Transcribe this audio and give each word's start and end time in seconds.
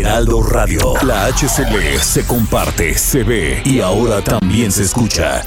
Heraldo 0.00 0.42
Radio. 0.42 0.94
La 1.02 1.26
HCL 1.26 2.00
se 2.00 2.26
comparte, 2.26 2.96
se 2.96 3.24
ve 3.24 3.60
y 3.62 3.80
ahora 3.80 4.22
también 4.22 4.72
se 4.72 4.84
escucha. 4.84 5.44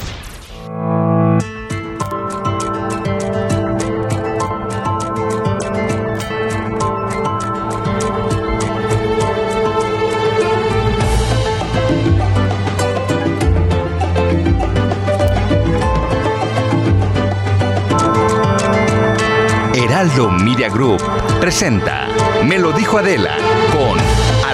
Heraldo 19.73 20.29
Media 20.29 20.69
Group 20.69 21.01
presenta 21.39 22.07
Me 22.43 22.59
lo 22.59 22.71
dijo 22.73 22.99
Adela 22.99 23.37
con 23.71 24.04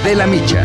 Adela 0.04 0.24
Micha. 0.24 0.64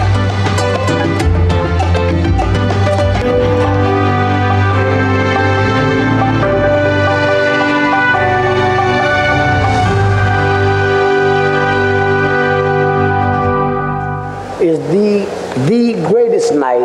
is 14.59 14.79
the 14.89 15.27
the 15.69 15.93
greatest 16.09 16.55
night 16.55 16.81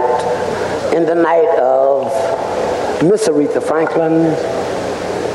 in 0.94 1.06
the 1.06 1.16
night 1.16 1.48
of 1.58 2.04
Miss 3.02 3.30
Aretha 3.30 3.64
Franklin, 3.64 4.24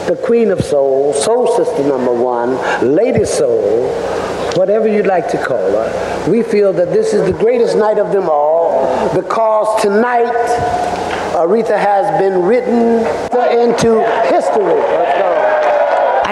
the 0.06 0.20
Queen 0.22 0.50
of 0.50 0.62
Soul, 0.62 1.14
Soul 1.14 1.46
Sister 1.56 1.82
number 1.82 2.12
one, 2.12 2.56
Lady 2.94 3.24
Soul, 3.24 3.88
whatever 4.56 4.88
you'd 4.88 5.06
like 5.06 5.28
to 5.28 5.44
call 5.44 5.70
her. 5.70 6.30
We 6.30 6.42
feel 6.42 6.72
that 6.72 6.92
this 6.92 7.12
is 7.12 7.24
the 7.26 7.38
greatest 7.38 7.76
night 7.76 7.98
of 7.98 8.12
them 8.12 8.28
all 8.28 9.14
because 9.14 9.82
tonight 9.82 10.32
Aretha 11.34 11.78
has 11.78 12.18
been 12.18 12.42
written 12.42 13.04
into 13.60 14.02
history. 14.32 15.25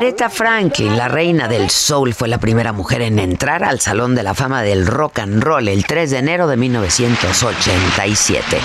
Aretha 0.05 0.29
Franklin, 0.29 0.99
la 0.99 1.09
reina 1.09 1.49
del 1.49 1.71
soul, 1.71 2.13
fue 2.13 2.29
la 2.29 2.37
primera 2.37 2.75
mujer 2.75 3.01
en 3.01 3.19
entrar 3.19 3.65
al 3.65 3.81
Salón 3.81 4.15
de 4.15 4.23
la 4.23 4.35
Fama 4.35 4.61
del 4.61 4.87
Rock 4.87 5.21
and 5.21 5.43
Roll 5.43 5.67
el 5.67 5.87
3 5.87 6.11
de 6.11 6.19
enero 6.19 6.47
de 6.47 6.59
1987. 6.59 8.59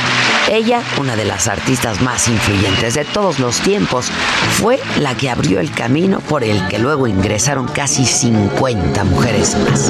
Ella, 0.52 0.82
una 1.00 1.16
de 1.16 1.24
las 1.24 1.48
artistas 1.48 2.02
más 2.02 2.28
influyentes 2.28 2.96
de 2.96 3.06
todos 3.06 3.40
los 3.40 3.62
tiempos, 3.62 4.12
fue 4.58 4.82
la 5.00 5.16
que 5.16 5.30
abrió 5.30 5.62
el 5.62 5.72
camino 5.72 6.20
por 6.20 6.44
el 6.44 6.68
que 6.68 6.78
luego 6.78 7.08
ingresaron 7.08 7.70
casi 7.70 8.06
50 8.06 9.02
mujeres 9.06 9.56
más. 9.60 9.90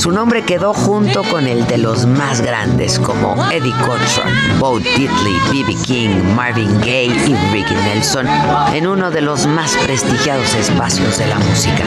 Su 0.00 0.12
nombre 0.12 0.42
quedó 0.46 0.72
junto 0.72 1.22
con 1.24 1.46
el 1.46 1.66
de 1.66 1.76
los 1.76 2.06
más 2.06 2.40
grandes 2.40 2.98
como 2.98 3.36
Eddie 3.50 3.74
Cochran, 3.84 4.32
Bo 4.58 4.78
Diddley, 4.78 5.36
B.B. 5.52 5.76
King, 5.84 6.34
Marvin 6.34 6.72
Gaye 6.78 7.12
y 7.26 7.34
Ricky 7.52 7.74
Nelson 7.74 8.26
en 8.72 8.86
uno 8.86 9.10
de 9.10 9.20
los 9.20 9.46
más 9.46 9.76
prestigiados 9.84 10.54
espacios 10.54 11.18
de 11.18 11.26
la 11.26 11.38
música. 11.38 11.84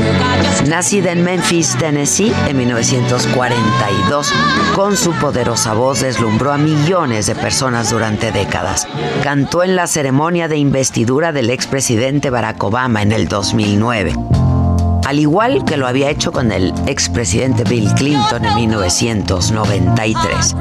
Nacida 0.67 1.11
en 1.11 1.23
Memphis, 1.23 1.75
Tennessee, 1.75 2.31
en 2.47 2.55
1942, 2.55 4.31
con 4.75 4.95
su 4.95 5.11
poderosa 5.13 5.73
voz 5.73 6.01
deslumbró 6.01 6.51
a 6.51 6.59
millones 6.59 7.25
de 7.25 7.33
personas 7.33 7.89
durante 7.89 8.31
décadas. 8.31 8.87
Cantó 9.23 9.63
en 9.63 9.75
la 9.75 9.87
ceremonia 9.87 10.47
de 10.47 10.57
investidura 10.57 11.31
del 11.31 11.49
expresidente 11.49 12.29
Barack 12.29 12.63
Obama 12.63 13.01
en 13.01 13.11
el 13.11 13.27
2009 13.27 14.13
al 15.05 15.19
igual 15.19 15.65
que 15.65 15.77
lo 15.77 15.87
había 15.87 16.09
hecho 16.09 16.31
con 16.31 16.51
el 16.51 16.73
expresidente 16.87 17.63
Bill 17.63 17.93
Clinton 17.95 18.45
en 18.45 18.55
1993. 18.55 20.55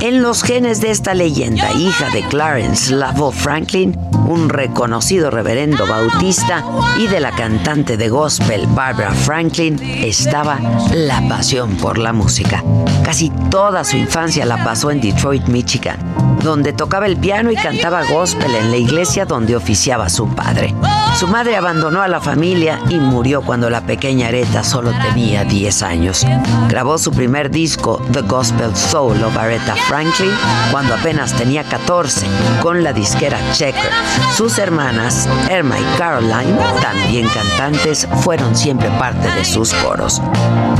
En 0.00 0.22
los 0.22 0.42
genes 0.42 0.80
de 0.80 0.90
esta 0.90 1.14
leyenda, 1.14 1.72
hija 1.72 2.10
de 2.10 2.22
Clarence 2.28 2.94
Lavo 2.94 3.32
Franklin, 3.32 3.98
un 4.26 4.48
reconocido 4.48 5.30
reverendo 5.30 5.86
bautista, 5.86 6.64
y 6.98 7.06
de 7.06 7.20
la 7.20 7.32
cantante 7.32 7.96
de 7.96 8.08
gospel 8.08 8.66
Barbara 8.68 9.12
Franklin, 9.12 9.78
estaba 9.82 10.58
la 10.92 11.26
pasión 11.28 11.76
por 11.76 11.98
la 11.98 12.12
música. 12.12 12.62
Casi 13.04 13.30
toda 13.50 13.84
su 13.84 13.96
infancia 13.96 14.44
la 14.44 14.62
pasó 14.64 14.90
en 14.90 15.00
Detroit, 15.00 15.46
Michigan, 15.46 15.98
donde 16.46 16.72
tocaba 16.72 17.06
el 17.06 17.16
piano 17.16 17.50
y 17.50 17.56
cantaba 17.56 18.04
gospel 18.04 18.54
en 18.54 18.70
la 18.70 18.76
iglesia 18.76 19.26
donde 19.26 19.56
oficiaba 19.56 20.08
su 20.08 20.28
padre. 20.28 20.74
Su 21.18 21.26
madre 21.26 21.56
abandonó 21.56 22.02
a 22.02 22.08
la 22.08 22.20
familia 22.20 22.78
y 22.88 22.98
murió 22.98 23.42
cuando 23.42 23.68
la 23.68 23.80
pequeña 23.80 24.28
Aretha 24.28 24.62
solo 24.62 24.92
tenía 25.02 25.44
10 25.44 25.82
años. 25.82 26.24
Grabó 26.68 26.98
su 26.98 27.10
primer 27.10 27.50
disco, 27.50 28.00
The 28.12 28.22
Gospel 28.22 28.76
Soul 28.76 29.22
of 29.24 29.36
Aretha 29.36 29.74
Franklin, 29.88 30.30
cuando 30.70 30.94
apenas 30.94 31.32
tenía 31.32 31.64
14, 31.64 32.26
con 32.62 32.84
la 32.84 32.92
disquera 32.92 33.38
Checker. 33.52 33.90
Sus 34.34 34.58
hermanas, 34.58 35.28
Irma 35.50 35.78
y 35.78 35.98
Caroline, 35.98 36.56
también 36.80 37.26
cantantes, 37.28 38.06
fueron 38.22 38.54
siempre 38.54 38.88
parte 38.98 39.28
de 39.32 39.44
sus 39.44 39.72
coros. 39.74 40.22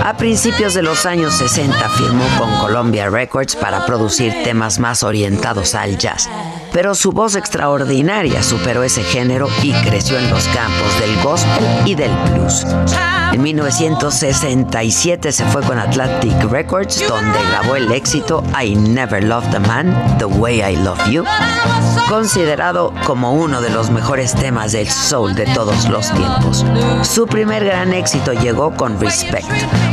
A 0.04 0.16
principios 0.16 0.74
de 0.74 0.82
los 0.82 1.06
años 1.06 1.34
60 1.34 1.76
firmó 1.88 2.24
con 2.38 2.50
Columbia 2.58 3.08
Records 3.08 3.56
para 3.56 3.84
producir 3.86 4.32
temas 4.44 4.78
más 4.78 5.02
orientados 5.02 5.55
al 5.74 5.96
jazz 5.96 6.28
pero 6.76 6.94
su 6.94 7.10
voz 7.10 7.36
extraordinaria 7.36 8.42
superó 8.42 8.82
ese 8.82 9.02
género 9.02 9.48
y 9.62 9.72
creció 9.72 10.18
en 10.18 10.28
los 10.28 10.44
campos 10.48 11.00
del 11.00 11.22
gospel 11.22 11.64
y 11.86 11.94
del 11.94 12.10
blues. 12.30 12.66
En 13.32 13.42
1967 13.42 15.32
se 15.32 15.44
fue 15.46 15.62
con 15.62 15.78
Atlantic 15.78 16.38
Records, 16.50 17.02
donde 17.08 17.38
grabó 17.50 17.76
el 17.76 17.90
éxito 17.92 18.44
I 18.62 18.74
Never 18.74 19.24
Loved 19.24 19.54
a 19.54 19.60
Man 19.60 20.16
the 20.18 20.26
Way 20.26 20.74
I 20.74 20.76
Love 20.76 21.02
You, 21.08 21.24
considerado 22.10 22.92
como 23.06 23.32
uno 23.32 23.62
de 23.62 23.70
los 23.70 23.90
mejores 23.90 24.34
temas 24.34 24.72
del 24.72 24.88
soul 24.88 25.34
de 25.34 25.46
todos 25.46 25.88
los 25.88 26.12
tiempos. 26.12 26.64
Su 27.02 27.26
primer 27.26 27.64
gran 27.64 27.94
éxito 27.94 28.34
llegó 28.34 28.74
con 28.74 29.00
Respect, 29.00 29.48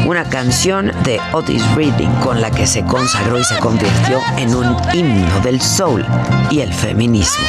una 0.05 0.25
canción 0.25 0.91
de 1.05 1.21
Otis 1.31 1.65
Reading 1.75 2.11
con 2.21 2.41
la 2.41 2.51
que 2.51 2.67
se 2.67 2.83
consagró 2.83 3.39
y 3.39 3.43
se 3.45 3.57
convirtió 3.59 4.19
en 4.37 4.53
un 4.53 4.75
himno 4.93 5.39
del 5.43 5.61
soul 5.61 6.05
y 6.49 6.61
el 6.61 6.73
feminismo. 6.73 7.45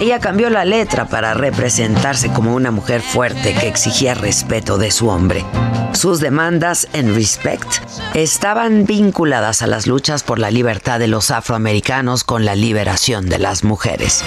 Ella 0.00 0.20
cambió 0.20 0.50
la 0.50 0.64
letra 0.64 1.06
para 1.06 1.32
representarse 1.32 2.30
como 2.30 2.54
una 2.54 2.70
mujer 2.70 3.00
fuerte 3.00 3.54
que 3.54 3.68
exigía 3.68 4.14
respeto 4.14 4.76
de 4.76 4.90
su 4.90 5.08
hombre. 5.08 5.44
Sus 5.92 6.20
demandas 6.20 6.88
en 6.92 7.14
Respect 7.14 7.66
estaban 8.14 8.84
vinculadas 8.84 9.62
a 9.62 9.66
las 9.66 9.86
luchas 9.86 10.22
por 10.22 10.38
la 10.38 10.50
libertad 10.50 10.98
de 10.98 11.08
los 11.08 11.30
afroamericanos 11.30 12.24
con 12.24 12.44
la 12.44 12.54
liberación 12.54 13.30
de 13.30 13.38
las 13.38 13.64
mujeres. 13.64 14.22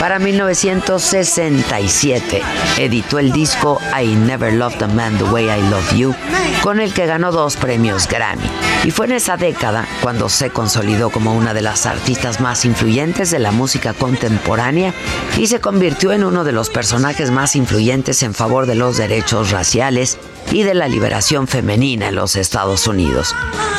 Para 0.00 0.18
1967 0.18 2.42
editó 2.78 3.18
el 3.18 3.32
disco 3.32 3.78
I 4.02 4.06
Never 4.06 4.50
Loved 4.50 4.82
a 4.82 4.88
Man 4.88 5.18
the 5.18 5.24
Way 5.24 5.50
I 5.50 5.60
Love 5.68 5.94
You, 5.94 6.14
con 6.62 6.80
el 6.80 6.94
que 6.94 7.04
ganó 7.04 7.32
dos 7.32 7.56
premios 7.56 8.08
Grammy. 8.08 8.48
Y 8.82 8.92
fue 8.92 9.04
en 9.04 9.12
esa 9.12 9.36
década 9.36 9.86
cuando 10.00 10.30
se 10.30 10.48
consolidó 10.48 11.10
como 11.10 11.34
una 11.34 11.52
de 11.52 11.60
las 11.60 11.84
artistas 11.84 12.40
más 12.40 12.64
influyentes 12.64 13.30
de 13.30 13.40
la 13.40 13.52
música 13.52 13.92
contemporánea 13.92 14.94
y 15.36 15.48
se 15.48 15.60
convirtió 15.60 16.12
en 16.12 16.24
uno 16.24 16.44
de 16.44 16.52
los 16.52 16.70
personajes 16.70 17.30
más 17.30 17.54
influyentes 17.54 18.22
en 18.22 18.32
favor 18.32 18.64
de 18.64 18.76
los 18.76 18.96
derechos 18.96 19.50
raciales 19.50 20.16
y 20.50 20.62
de 20.62 20.74
la 20.74 20.88
liberación 20.88 21.46
femenina 21.46 22.08
en 22.08 22.14
los 22.14 22.36
Estados 22.36 22.86
Unidos. 22.86 23.34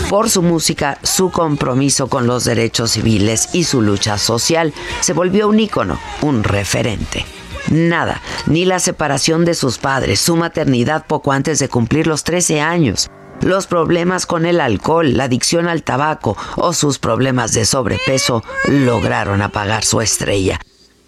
Por 0.09 0.29
su 0.29 0.41
música, 0.41 0.97
su 1.03 1.31
compromiso 1.31 2.07
con 2.07 2.27
los 2.27 2.43
derechos 2.43 2.91
civiles 2.91 3.49
y 3.53 3.63
su 3.63 3.81
lucha 3.81 4.17
social, 4.17 4.73
se 4.99 5.13
volvió 5.13 5.47
un 5.47 5.59
ícono, 5.59 5.99
un 6.21 6.43
referente. 6.43 7.25
Nada, 7.69 8.21
ni 8.47 8.65
la 8.65 8.79
separación 8.79 9.45
de 9.45 9.53
sus 9.53 9.77
padres, 9.77 10.19
su 10.19 10.35
maternidad 10.35 11.05
poco 11.05 11.31
antes 11.31 11.59
de 11.59 11.69
cumplir 11.69 12.07
los 12.07 12.23
13 12.23 12.59
años, 12.59 13.09
los 13.41 13.67
problemas 13.67 14.25
con 14.25 14.45
el 14.45 14.59
alcohol, 14.61 15.17
la 15.17 15.25
adicción 15.25 15.67
al 15.67 15.83
tabaco 15.83 16.37
o 16.57 16.73
sus 16.73 16.99
problemas 16.99 17.53
de 17.53 17.65
sobrepeso 17.65 18.43
lograron 18.67 19.41
apagar 19.41 19.83
su 19.83 20.01
estrella. 20.01 20.59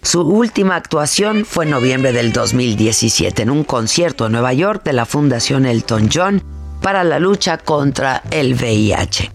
Su 0.02 0.20
última 0.20 0.76
actuación 0.76 1.44
fue 1.44 1.64
en 1.64 1.70
noviembre 1.70 2.12
del 2.12 2.32
2017 2.32 3.42
en 3.42 3.50
un 3.50 3.64
concierto 3.64 4.26
en 4.26 4.32
Nueva 4.32 4.52
York 4.52 4.82
de 4.84 4.92
la 4.92 5.06
Fundación 5.06 5.64
Elton 5.64 6.10
John 6.12 6.42
para 6.82 7.04
la 7.04 7.18
lucha 7.18 7.56
contra 7.56 8.22
el 8.30 8.54
VIH. 8.54 9.33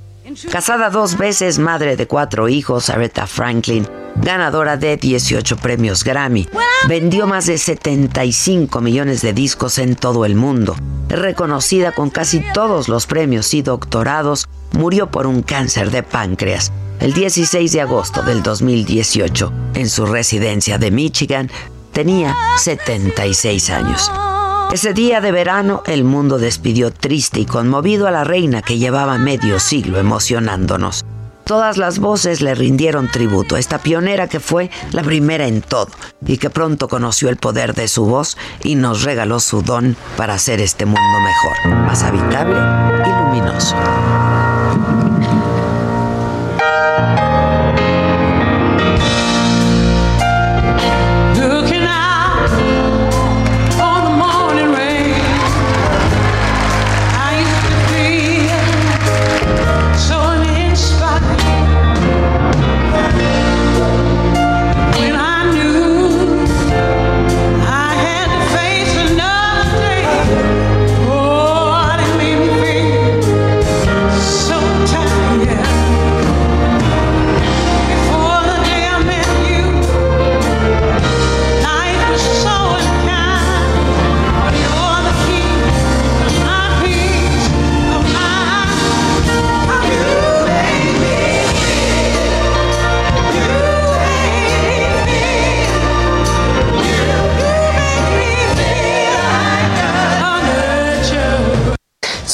Casada 0.52 0.90
dos 0.90 1.18
veces, 1.18 1.60
madre 1.60 1.96
de 1.96 2.08
cuatro 2.08 2.50
hijos, 2.50 2.90
Aretha 2.90 3.26
Franklin, 3.26 3.88
ganadora 4.16 4.78
de 4.78 4.98
18 4.98 5.58
premios 5.58 6.04
Grammy, 6.04 6.48
vendió 6.88 7.26
más 7.26 7.46
de 7.46 7.58
75 7.58 8.82
millones 8.82 9.22
de 9.22 9.34
discos 9.34 9.80
en 9.80 9.96
todo 9.96 10.26
el 10.26 10.36
mundo. 10.36 10.76
Reconocida 11.08 11.92
con 11.92 12.10
casi 12.10 12.44
todos 12.54 12.90
los 12.90 13.08
premios 13.08 13.54
y 13.54 13.62
doctorados, 13.62 14.48
murió 14.74 15.10
por 15.10 15.26
un 15.26 15.42
cáncer 15.42 15.90
de 15.90 16.04
páncreas 16.04 16.72
el 17.00 17.14
16 17.14 17.72
de 17.72 17.82
agosto 17.82 18.22
del 18.22 18.44
2018 18.44 19.52
en 19.74 19.90
su 19.90 20.06
residencia 20.06 20.78
de 20.78 20.92
Michigan. 20.92 21.50
Tenía 21.94 22.36
76 22.58 23.70
años. 23.70 24.12
Ese 24.72 24.94
día 24.94 25.20
de 25.20 25.32
verano 25.32 25.82
el 25.88 26.04
mundo 26.04 26.38
despidió 26.38 26.92
triste 26.92 27.40
y 27.40 27.46
conmovido 27.48 28.08
a 28.08 28.12
la 28.12 28.24
reina 28.24 28.62
que 28.62 28.78
llevaba 28.78 29.18
medio 29.18 29.60
siglo 29.60 29.98
emocionándonos. 29.98 31.06
Todas 31.44 31.78
las 31.78 31.98
voces 31.98 32.42
le 32.42 32.54
rindieron 32.54 33.08
tributo 33.08 33.56
a 33.56 33.60
esta 33.60 33.80
pionera 33.80 34.28
que 34.28 34.40
fue 34.40 34.70
la 34.92 35.02
primera 35.02 35.48
en 35.48 35.64
todo 35.64 35.90
y 36.24 36.38
que 36.38 36.52
pronto 36.52 36.88
conoció 36.88 37.30
el 37.30 37.38
poder 37.38 37.74
de 37.74 37.88
su 37.88 38.06
voz 38.06 38.38
y 38.64 38.76
nos 38.76 39.02
regaló 39.02 39.40
su 39.40 39.64
don 39.64 39.98
para 40.16 40.36
hacer 40.36 40.62
este 40.62 40.86
mundo 40.86 41.02
mejor, 41.02 41.76
más 41.88 42.04
habitable 42.04 42.60
y 43.08 43.40
luminoso. 43.40 43.76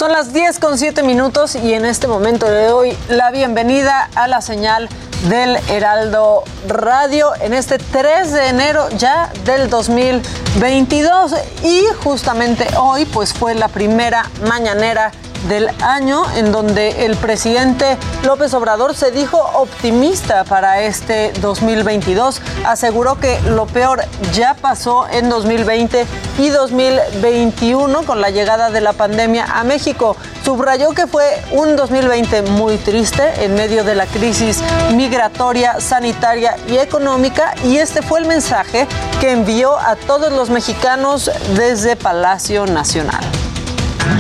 Son 0.06 0.12
las 0.12 0.34
10 0.34 0.60
con 0.60 0.78
7 0.78 1.02
minutos 1.02 1.56
y 1.56 1.74
en 1.74 1.84
este 1.84 2.08
momento 2.08 2.46
le 2.48 2.66
doy 2.66 2.96
la 3.10 3.32
bienvenida 3.32 4.08
a 4.14 4.28
la 4.28 4.40
señal 4.40 4.88
del 5.30 5.58
Heraldo 5.68 6.44
Radio 6.68 7.32
en 7.42 7.56
este 7.56 7.80
3 7.80 8.32
de 8.32 8.50
enero 8.50 8.88
ya 9.00 9.32
del 9.46 9.68
2022 9.68 11.34
y 11.64 11.82
justamente 12.04 12.68
hoy 12.78 13.06
pues 13.06 13.34
fue 13.34 13.56
la 13.56 13.68
primera 13.68 14.30
mañanera 14.48 15.12
del 15.48 15.70
año 15.82 16.24
en 16.36 16.52
donde 16.52 17.06
el 17.06 17.16
presidente 17.16 17.98
López 18.24 18.54
Obrador 18.54 18.96
se 18.96 19.12
dijo 19.12 19.38
optimista 19.38 20.44
para 20.44 20.82
este 20.82 21.32
2022. 21.42 22.42
Aseguró 22.66 23.20
que 23.20 23.40
lo 23.42 23.66
peor 23.66 24.04
ya 24.34 24.56
pasó 24.56 25.08
en 25.10 25.30
2020 25.30 26.06
y 26.40 26.50
2021 26.50 28.04
con 28.04 28.22
la 28.22 28.30
llegada 28.30 28.70
de 28.70 28.82
la 28.82 28.94
pandemia 28.94 29.46
a 29.46 29.64
México. 29.64 30.16
Subrayó 30.44 30.92
que 30.92 31.08
fue 31.08 31.26
un 31.52 31.76
2020 31.76 32.44
muy 32.44 32.78
triste 32.78 33.44
en 33.44 33.56
medio 33.56 33.84
de 33.84 33.96
la 33.96 34.06
crisis 34.06 34.62
migratoria, 34.94 35.80
sanitaria 35.80 36.56
y 36.68 36.78
económica 36.78 37.56
y 37.64 37.78
este 37.78 38.02
fue 38.02 38.20
el 38.20 38.28
mensaje 38.28 38.88
que 39.20 39.32
envió 39.32 39.78
a 39.78 39.96
todos 39.96 40.32
los 40.32 40.50
mexicanos 40.50 41.32
desde 41.56 41.96
Palacio 41.96 42.66
Nacional. 42.66 43.24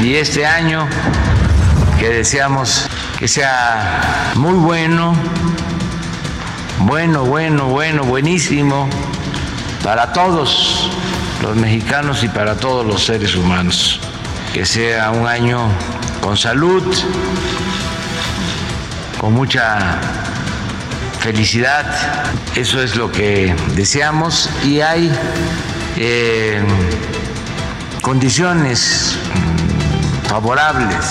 Y 0.02 0.16
este 0.16 0.46
año 0.46 0.88
que 2.00 2.10
deseamos 2.10 2.88
que 3.18 3.28
sea 3.28 4.34
muy 4.36 4.54
bueno, 4.54 5.16
bueno, 6.80 7.24
bueno, 7.24 7.68
bueno, 7.68 8.04
buenísimo 8.04 8.90
para 9.84 10.12
todos 10.12 10.90
los 11.42 11.56
mexicanos 11.56 12.24
y 12.24 12.28
para 12.28 12.56
todos 12.58 12.86
los 12.86 13.06
seres 13.06 13.36
humanos. 13.36 14.00
Que 14.54 14.66
sea 14.66 15.12
un 15.12 15.28
año 15.28 15.68
con 16.22 16.38
salud, 16.38 16.84
con 19.20 19.34
mucha 19.34 20.00
felicidad. 21.20 21.86
Eso 22.56 22.82
es 22.82 22.96
lo 22.96 23.12
que 23.12 23.56
deseamos 23.76 24.50
y 24.64 24.82
hay 24.82 25.12
eh, 25.98 26.62
condiciones 28.02 29.18
favorables. 30.28 31.06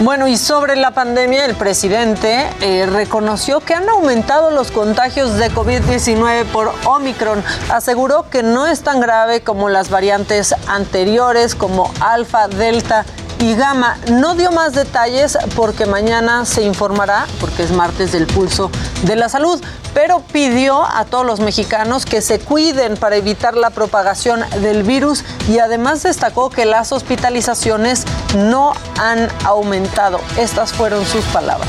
Bueno, 0.00 0.26
y 0.26 0.36
sobre 0.36 0.74
la 0.74 0.90
pandemia, 0.90 1.44
el 1.44 1.54
presidente 1.54 2.50
eh, 2.60 2.84
reconoció 2.84 3.60
que 3.60 3.74
han 3.74 3.88
aumentado 3.88 4.50
los 4.50 4.72
contagios 4.72 5.34
de 5.38 5.52
COVID-19 5.52 6.46
por 6.46 6.72
Omicron. 6.84 7.44
Aseguró 7.70 8.28
que 8.28 8.42
no 8.42 8.66
es 8.66 8.82
tan 8.82 9.00
grave 9.00 9.42
como 9.42 9.68
las 9.68 9.90
variantes 9.90 10.52
anteriores, 10.66 11.54
como 11.54 11.92
Alfa, 12.00 12.48
Delta 12.48 13.06
y 13.40 13.54
Gama. 13.54 13.98
No 14.10 14.34
dio 14.34 14.50
más 14.52 14.72
detalles 14.72 15.38
porque 15.56 15.86
mañana 15.86 16.44
se 16.44 16.62
informará, 16.62 17.26
porque 17.40 17.62
es 17.62 17.70
martes 17.70 18.12
del 18.12 18.26
pulso 18.26 18.70
de 19.02 19.16
la 19.16 19.28
salud, 19.28 19.62
pero 19.92 20.20
pidió 20.32 20.84
a 20.84 21.04
todos 21.04 21.24
los 21.24 21.40
mexicanos 21.40 22.04
que 22.04 22.20
se 22.20 22.40
cuiden 22.40 22.96
para 22.96 23.16
evitar 23.16 23.56
la 23.56 23.70
propagación 23.70 24.40
del 24.60 24.82
virus 24.82 25.24
y 25.48 25.58
además 25.58 26.02
destacó 26.02 26.50
que 26.50 26.64
las 26.64 26.92
hospitalizaciones 26.92 28.04
no 28.36 28.72
han 28.98 29.28
aumentado. 29.44 30.20
Estas 30.38 30.72
fueron 30.72 31.04
sus 31.06 31.24
palabras. 31.26 31.68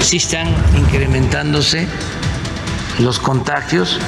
Sí 0.00 0.16
están 0.16 0.48
incrementándose 0.76 1.86
los 2.98 3.18
contagios 3.18 3.98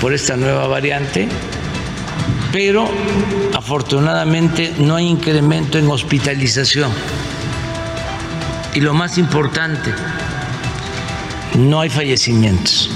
por 0.00 0.12
esta 0.12 0.36
nueva 0.36 0.66
variante 0.66 1.28
pero 2.52 2.88
afortunadamente 3.54 4.74
no 4.78 4.96
hay 4.96 5.08
incremento 5.08 5.78
en 5.78 5.90
hospitalización. 5.90 6.92
Y 8.74 8.80
lo 8.80 8.94
más 8.94 9.18
importante, 9.18 9.92
no 11.58 11.80
hay 11.80 11.90
fallecimientos. 11.90 12.90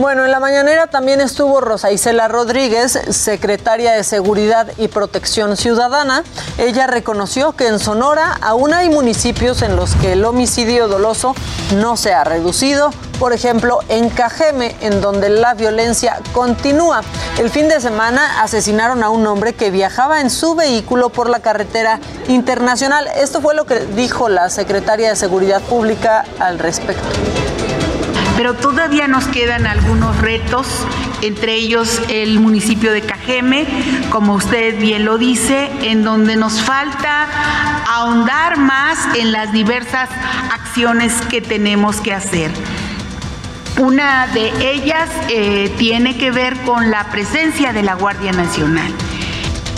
Bueno, 0.00 0.24
en 0.24 0.30
la 0.30 0.40
mañanera 0.40 0.86
también 0.86 1.20
estuvo 1.20 1.60
Rosa 1.60 1.92
Isela 1.92 2.26
Rodríguez, 2.26 2.98
secretaria 3.10 3.92
de 3.92 4.02
Seguridad 4.02 4.66
y 4.78 4.88
Protección 4.88 5.58
Ciudadana. 5.58 6.24
Ella 6.56 6.86
reconoció 6.86 7.52
que 7.52 7.66
en 7.66 7.78
Sonora 7.78 8.38
aún 8.40 8.72
hay 8.72 8.88
municipios 8.88 9.60
en 9.60 9.76
los 9.76 9.94
que 9.96 10.14
el 10.14 10.24
homicidio 10.24 10.88
doloso 10.88 11.34
no 11.76 11.98
se 11.98 12.14
ha 12.14 12.24
reducido. 12.24 12.88
Por 13.18 13.34
ejemplo, 13.34 13.80
en 13.90 14.08
Cajeme, 14.08 14.74
en 14.80 15.02
donde 15.02 15.28
la 15.28 15.52
violencia 15.52 16.18
continúa. 16.32 17.02
El 17.38 17.50
fin 17.50 17.68
de 17.68 17.78
semana 17.78 18.42
asesinaron 18.42 19.02
a 19.02 19.10
un 19.10 19.26
hombre 19.26 19.52
que 19.52 19.70
viajaba 19.70 20.22
en 20.22 20.30
su 20.30 20.54
vehículo 20.54 21.10
por 21.10 21.28
la 21.28 21.40
carretera 21.40 22.00
internacional. 22.26 23.06
Esto 23.16 23.42
fue 23.42 23.54
lo 23.54 23.66
que 23.66 23.80
dijo 23.80 24.30
la 24.30 24.48
secretaria 24.48 25.10
de 25.10 25.16
Seguridad 25.16 25.60
Pública 25.60 26.24
al 26.38 26.58
respecto 26.58 27.06
pero 28.40 28.54
todavía 28.54 29.06
nos 29.06 29.26
quedan 29.26 29.66
algunos 29.66 30.16
retos, 30.16 30.66
entre 31.20 31.56
ellos 31.56 32.00
el 32.08 32.40
municipio 32.40 32.90
de 32.90 33.02
Cajeme, 33.02 33.66
como 34.08 34.32
usted 34.32 34.80
bien 34.80 35.04
lo 35.04 35.18
dice, 35.18 35.70
en 35.82 36.04
donde 36.04 36.36
nos 36.36 36.62
falta 36.62 37.28
ahondar 37.86 38.56
más 38.56 39.14
en 39.14 39.30
las 39.30 39.52
diversas 39.52 40.08
acciones 40.54 41.12
que 41.28 41.42
tenemos 41.42 41.96
que 42.00 42.14
hacer. 42.14 42.50
Una 43.76 44.26
de 44.28 44.72
ellas 44.72 45.10
eh, 45.28 45.70
tiene 45.76 46.16
que 46.16 46.30
ver 46.30 46.56
con 46.62 46.90
la 46.90 47.10
presencia 47.10 47.74
de 47.74 47.82
la 47.82 47.92
Guardia 47.92 48.32
Nacional. 48.32 48.90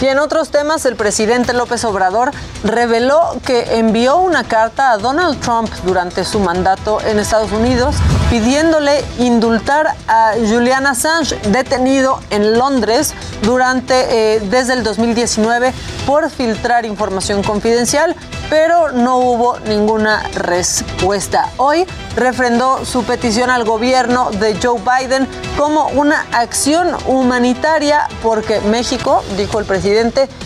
Y 0.02 0.08
en 0.08 0.18
otros 0.18 0.50
temas, 0.50 0.84
el 0.84 0.96
presidente 0.96 1.52
López 1.52 1.84
Obrador 1.84 2.32
reveló 2.64 3.20
que 3.46 3.78
envió 3.78 4.16
una 4.16 4.42
carta 4.42 4.90
a 4.90 4.98
Donald 4.98 5.38
Trump 5.40 5.70
durante 5.84 6.24
su 6.24 6.40
mandato 6.40 7.00
en 7.02 7.20
Estados 7.20 7.52
Unidos 7.52 7.94
pidiéndole 8.28 9.04
indultar 9.18 9.94
a 10.08 10.32
Julian 10.48 10.88
Assange, 10.88 11.36
detenido 11.50 12.18
en 12.30 12.58
Londres 12.58 13.14
durante, 13.42 14.36
eh, 14.36 14.40
desde 14.40 14.72
el 14.72 14.82
2019 14.82 15.72
por 16.06 16.30
filtrar 16.30 16.84
información 16.84 17.42
confidencial, 17.42 18.16
pero 18.50 18.90
no 18.92 19.18
hubo 19.18 19.58
ninguna 19.60 20.22
respuesta. 20.34 21.50
Hoy 21.58 21.86
refrendó 22.16 22.84
su 22.84 23.04
petición 23.04 23.50
al 23.50 23.64
gobierno 23.64 24.30
de 24.30 24.58
Joe 24.60 24.80
Biden 24.80 25.28
como 25.58 25.88
una 25.88 26.26
acción 26.32 26.96
humanitaria 27.06 28.08
porque 28.22 28.60
México, 28.62 29.22
dijo 29.36 29.58
el 29.58 29.64
presidente, 29.66 29.91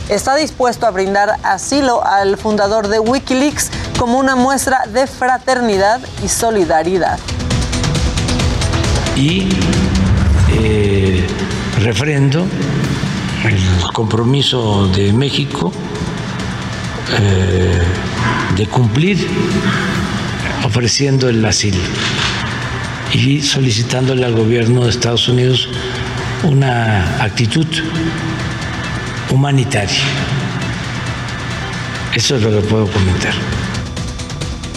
está 0.09 0.35
dispuesto 0.37 0.87
a 0.87 0.91
brindar 0.91 1.37
asilo 1.43 2.05
al 2.05 2.37
fundador 2.37 2.89
de 2.89 2.99
Wikileaks 2.99 3.71
como 3.99 4.19
una 4.19 4.37
muestra 4.37 4.87
de 4.93 5.07
fraternidad 5.07 6.01
y 6.25 6.29
solidaridad. 6.29 7.19
Y 9.17 9.49
eh, 10.51 11.27
refrendo 11.83 12.47
el 13.45 13.93
compromiso 13.93 14.89
de 14.89 15.13
México 15.13 15.73
eh, 17.19 17.83
de 18.57 18.67
cumplir 18.67 19.27
ofreciendo 20.65 21.29
el 21.29 21.45
asilo 21.45 21.81
y 23.13 23.41
solicitándole 23.41 24.25
al 24.25 24.35
gobierno 24.35 24.85
de 24.85 24.91
Estados 24.91 25.29
Unidos 25.29 25.69
una 26.43 27.23
actitud 27.23 27.67
humanitaria. 29.31 30.03
Eso 32.15 32.37
es 32.37 32.43
lo 32.43 32.51
que 32.51 32.67
puedo 32.67 32.87
comentar. 32.87 33.35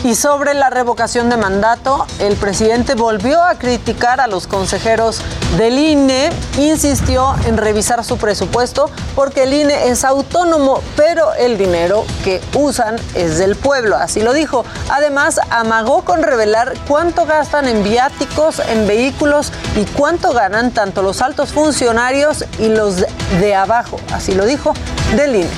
Y 0.03 0.15
sobre 0.15 0.53
la 0.53 0.69
revocación 0.69 1.29
de 1.29 1.35
mandato, 1.35 2.05
el 2.19 2.37
presidente 2.37 2.95
volvió 2.95 3.43
a 3.43 3.55
criticar 3.55 4.21
a 4.21 4.27
los 4.27 4.47
consejeros 4.47 5.21
del 5.57 5.77
INE, 5.77 6.29
insistió 6.57 7.35
en 7.45 7.57
revisar 7.57 8.05
su 8.05 8.17
presupuesto 8.17 8.89
porque 9.13 9.43
el 9.43 9.53
INE 9.53 9.89
es 9.89 10.05
autónomo, 10.05 10.81
pero 10.95 11.33
el 11.33 11.57
dinero 11.57 12.05
que 12.23 12.39
usan 12.53 12.95
es 13.13 13.39
del 13.39 13.57
pueblo, 13.57 13.97
así 13.97 14.21
lo 14.21 14.31
dijo. 14.31 14.63
Además, 14.89 15.41
amagó 15.49 16.05
con 16.05 16.23
revelar 16.23 16.75
cuánto 16.87 17.25
gastan 17.25 17.67
en 17.67 17.83
viáticos, 17.83 18.59
en 18.59 18.87
vehículos 18.87 19.51
y 19.75 19.83
cuánto 19.83 20.31
ganan 20.31 20.71
tanto 20.71 21.01
los 21.01 21.21
altos 21.21 21.51
funcionarios 21.51 22.45
y 22.57 22.69
los 22.69 23.03
de 23.41 23.53
abajo, 23.53 23.99
así 24.13 24.33
lo 24.33 24.45
dijo, 24.45 24.73
del 25.17 25.35
INE. 25.35 25.49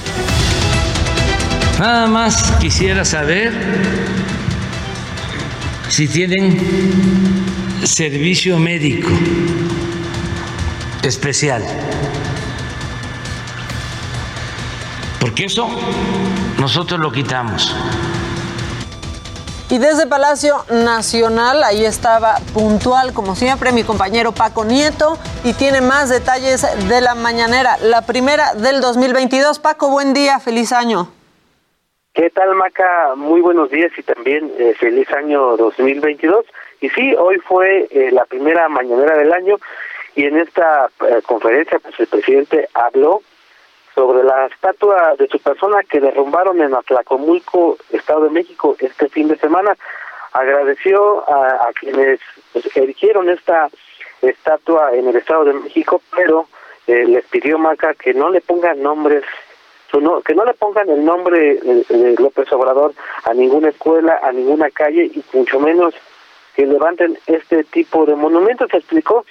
Nada 1.77 2.07
más 2.07 2.51
quisiera 2.59 3.05
saber 3.05 3.53
si 5.91 6.07
tienen 6.07 6.57
servicio 7.83 8.57
médico 8.57 9.09
especial. 11.03 11.61
Porque 15.19 15.45
eso 15.45 15.67
nosotros 16.57 16.97
lo 16.97 17.11
quitamos. 17.11 17.75
Y 19.69 19.79
desde 19.79 20.07
Palacio 20.07 20.63
Nacional, 20.69 21.61
ahí 21.61 21.83
estaba 21.83 22.35
puntual, 22.53 23.11
como 23.11 23.35
siempre, 23.35 23.73
mi 23.73 23.83
compañero 23.83 24.31
Paco 24.31 24.63
Nieto 24.63 25.17
y 25.43 25.51
tiene 25.53 25.81
más 25.81 26.07
detalles 26.07 26.65
de 26.87 27.01
la 27.01 27.15
mañanera, 27.15 27.77
la 27.83 28.03
primera 28.03 28.53
del 28.53 28.79
2022. 28.79 29.59
Paco, 29.59 29.89
buen 29.89 30.13
día, 30.13 30.39
feliz 30.39 30.71
año. 30.71 31.11
¿Qué 32.13 32.29
tal, 32.29 32.53
Maca? 32.55 33.15
Muy 33.15 33.39
buenos 33.39 33.71
días 33.71 33.89
y 33.97 34.03
también 34.03 34.51
eh, 34.57 34.75
feliz 34.77 35.09
año 35.13 35.55
2022. 35.55 36.45
Y 36.81 36.89
sí, 36.89 37.15
hoy 37.17 37.37
fue 37.39 37.87
eh, 37.89 38.11
la 38.11 38.25
primera 38.25 38.67
mañanera 38.67 39.15
del 39.15 39.31
año 39.31 39.55
y 40.13 40.25
en 40.25 40.35
esta 40.35 40.89
eh, 41.07 41.21
conferencia 41.25 41.79
pues 41.79 41.97
el 42.01 42.07
presidente 42.07 42.67
habló 42.73 43.21
sobre 43.95 44.25
la 44.25 44.47
estatua 44.47 45.15
de 45.17 45.29
su 45.29 45.39
persona 45.39 45.83
que 45.83 46.01
derrumbaron 46.01 46.59
en 46.59 46.73
Atlacomulco, 46.73 47.77
Estado 47.91 48.25
de 48.25 48.31
México, 48.31 48.75
este 48.79 49.07
fin 49.07 49.29
de 49.29 49.37
semana. 49.37 49.77
Agradeció 50.33 51.23
a, 51.29 51.69
quienes 51.79 52.19
pues, 52.51 52.75
erigieron 52.75 53.29
esta 53.29 53.69
estatua 54.21 54.93
en 54.93 55.07
el 55.07 55.15
Estado 55.15 55.45
de 55.45 55.53
México, 55.53 56.01
pero 56.13 56.47
les 56.87 57.23
pidió 57.27 57.57
Maca 57.57 57.93
que 57.93 58.13
no 58.13 58.29
le 58.29 58.41
pongan 58.41 58.83
nombres 58.83 59.23
que 60.23 60.35
no 60.35 60.45
le 60.45 60.53
pongan 60.53 60.89
el 60.89 61.03
nombre 61.03 61.55
de, 61.55 62.15
López 62.17 62.51
Obrador 62.53 62.93
a 63.25 63.33
ninguna 63.33 63.69
escuela, 63.69 64.19
a 64.23 64.31
ninguna 64.31 64.69
calle 64.69 65.05
y 65.05 65.23
mucho 65.33 65.59
menos 65.59 65.93
que 66.55 66.65
levanten 66.65 67.17
este 67.27 67.63
tipo 67.65 68.05
de 68.05 68.15
monumentos. 68.15 68.73
Explicó 68.73 69.25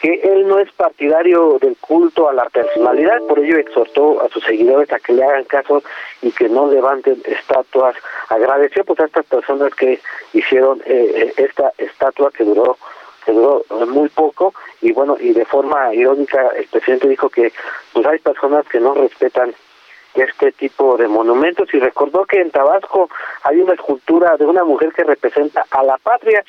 que 0.00 0.14
él 0.24 0.48
no 0.48 0.58
es 0.58 0.72
partidario 0.72 1.58
del 1.60 1.76
culto 1.76 2.30
a 2.30 2.32
la 2.32 2.48
personalidad, 2.48 3.20
por 3.28 3.38
ello 3.40 3.58
exhortó 3.58 4.22
a 4.22 4.28
sus 4.30 4.42
seguidores 4.44 4.90
a 4.90 4.98
que 4.98 5.12
le 5.12 5.22
hagan 5.22 5.44
caso 5.44 5.82
y 6.22 6.32
que 6.32 6.48
no 6.48 6.70
levanten 6.70 7.20
estatuas. 7.26 7.94
Agradeció 8.30 8.84
pues 8.84 9.00
a 9.00 9.04
estas 9.04 9.26
personas 9.26 9.74
que 9.74 10.00
hicieron 10.32 10.80
eh, 10.86 11.12
eh, 11.14 11.32
esta 11.36 11.72
estatua 11.76 12.30
que 12.30 12.44
duró 12.44 12.78
que 13.26 13.32
duró 13.32 13.62
muy 13.86 14.08
poco 14.08 14.54
y 14.80 14.92
bueno 14.92 15.18
y 15.20 15.34
de 15.34 15.44
forma 15.44 15.94
irónica 15.94 16.48
el 16.56 16.64
presidente 16.68 17.06
dijo 17.06 17.28
que 17.28 17.52
pues 17.92 18.06
hay 18.06 18.18
personas 18.18 18.66
que 18.66 18.80
no 18.80 18.94
respetan 18.94 19.54
este 20.14 20.52
tipo 20.52 20.96
de 20.96 21.08
monumentos 21.08 21.68
y 21.72 21.78
recordó 21.78 22.24
que 22.24 22.40
en 22.40 22.50
Tabasco 22.50 23.08
hay 23.42 23.60
una 23.60 23.74
escultura 23.74 24.36
de 24.36 24.46
una 24.46 24.64
mujer 24.64 24.92
que 24.92 25.04
representa 25.04 25.64
a 25.70 25.84
la 25.84 25.98
patria 25.98 26.44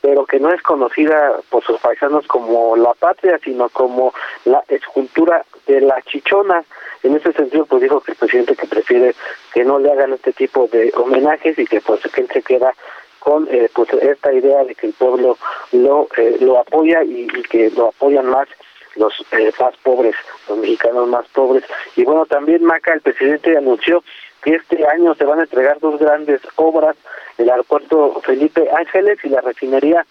pero 0.00 0.24
que 0.24 0.40
no 0.40 0.52
es 0.52 0.62
conocida 0.62 1.40
por 1.50 1.62
sus 1.64 1.78
paisanos 1.78 2.26
como 2.26 2.76
la 2.76 2.94
patria, 2.94 3.38
sino 3.42 3.68
como 3.68 4.14
la 4.44 4.62
escultura 4.68 5.44
de 5.66 5.80
la 5.80 6.00
chichona. 6.02 6.64
En 7.02 7.16
ese 7.16 7.32
sentido, 7.32 7.66
pues 7.66 7.82
dijo 7.82 8.00
que 8.00 8.12
el 8.12 8.18
presidente 8.18 8.56
que 8.56 8.66
prefiere 8.66 9.14
que 9.52 9.64
no 9.64 9.78
le 9.78 9.92
hagan 9.92 10.12
este 10.12 10.32
tipo 10.32 10.68
de 10.68 10.92
homenajes 10.96 11.58
y 11.58 11.66
que 11.66 11.80
pues 11.80 12.00
que 12.12 12.22
él 12.22 12.28
se 12.32 12.42
queda 12.42 12.74
con 13.18 13.46
eh, 13.50 13.68
pues 13.74 13.92
esta 13.92 14.32
idea 14.32 14.64
de 14.64 14.74
que 14.74 14.86
el 14.86 14.94
pueblo 14.94 15.36
lo 15.72 16.08
eh, 16.16 16.38
lo 16.40 16.58
apoya 16.58 17.04
y 17.04 17.26
que 17.50 17.70
lo 17.70 17.88
apoyan 17.88 18.26
más 18.26 18.48
los 18.96 19.12
eh, 19.32 19.52
más 19.60 19.76
pobres, 19.82 20.14
los 20.48 20.58
mexicanos 20.58 21.08
más 21.08 21.26
pobres. 21.28 21.64
Y 21.96 22.04
bueno, 22.04 22.26
también 22.26 22.64
Maca, 22.64 22.92
el 22.92 23.00
presidente 23.00 23.56
anunció 23.56 24.02
que 24.42 24.54
este 24.54 24.86
año 24.86 25.14
se 25.14 25.24
van 25.24 25.40
a 25.40 25.42
entregar 25.42 25.78
dos 25.80 25.98
grandes 25.98 26.40
obras, 26.56 26.96
el 27.38 27.50
aeropuerto 27.50 28.20
Felipe 28.24 28.68
Ángeles 28.74 29.18
y 29.24 29.28
la 29.28 29.40
refinería 29.40 30.06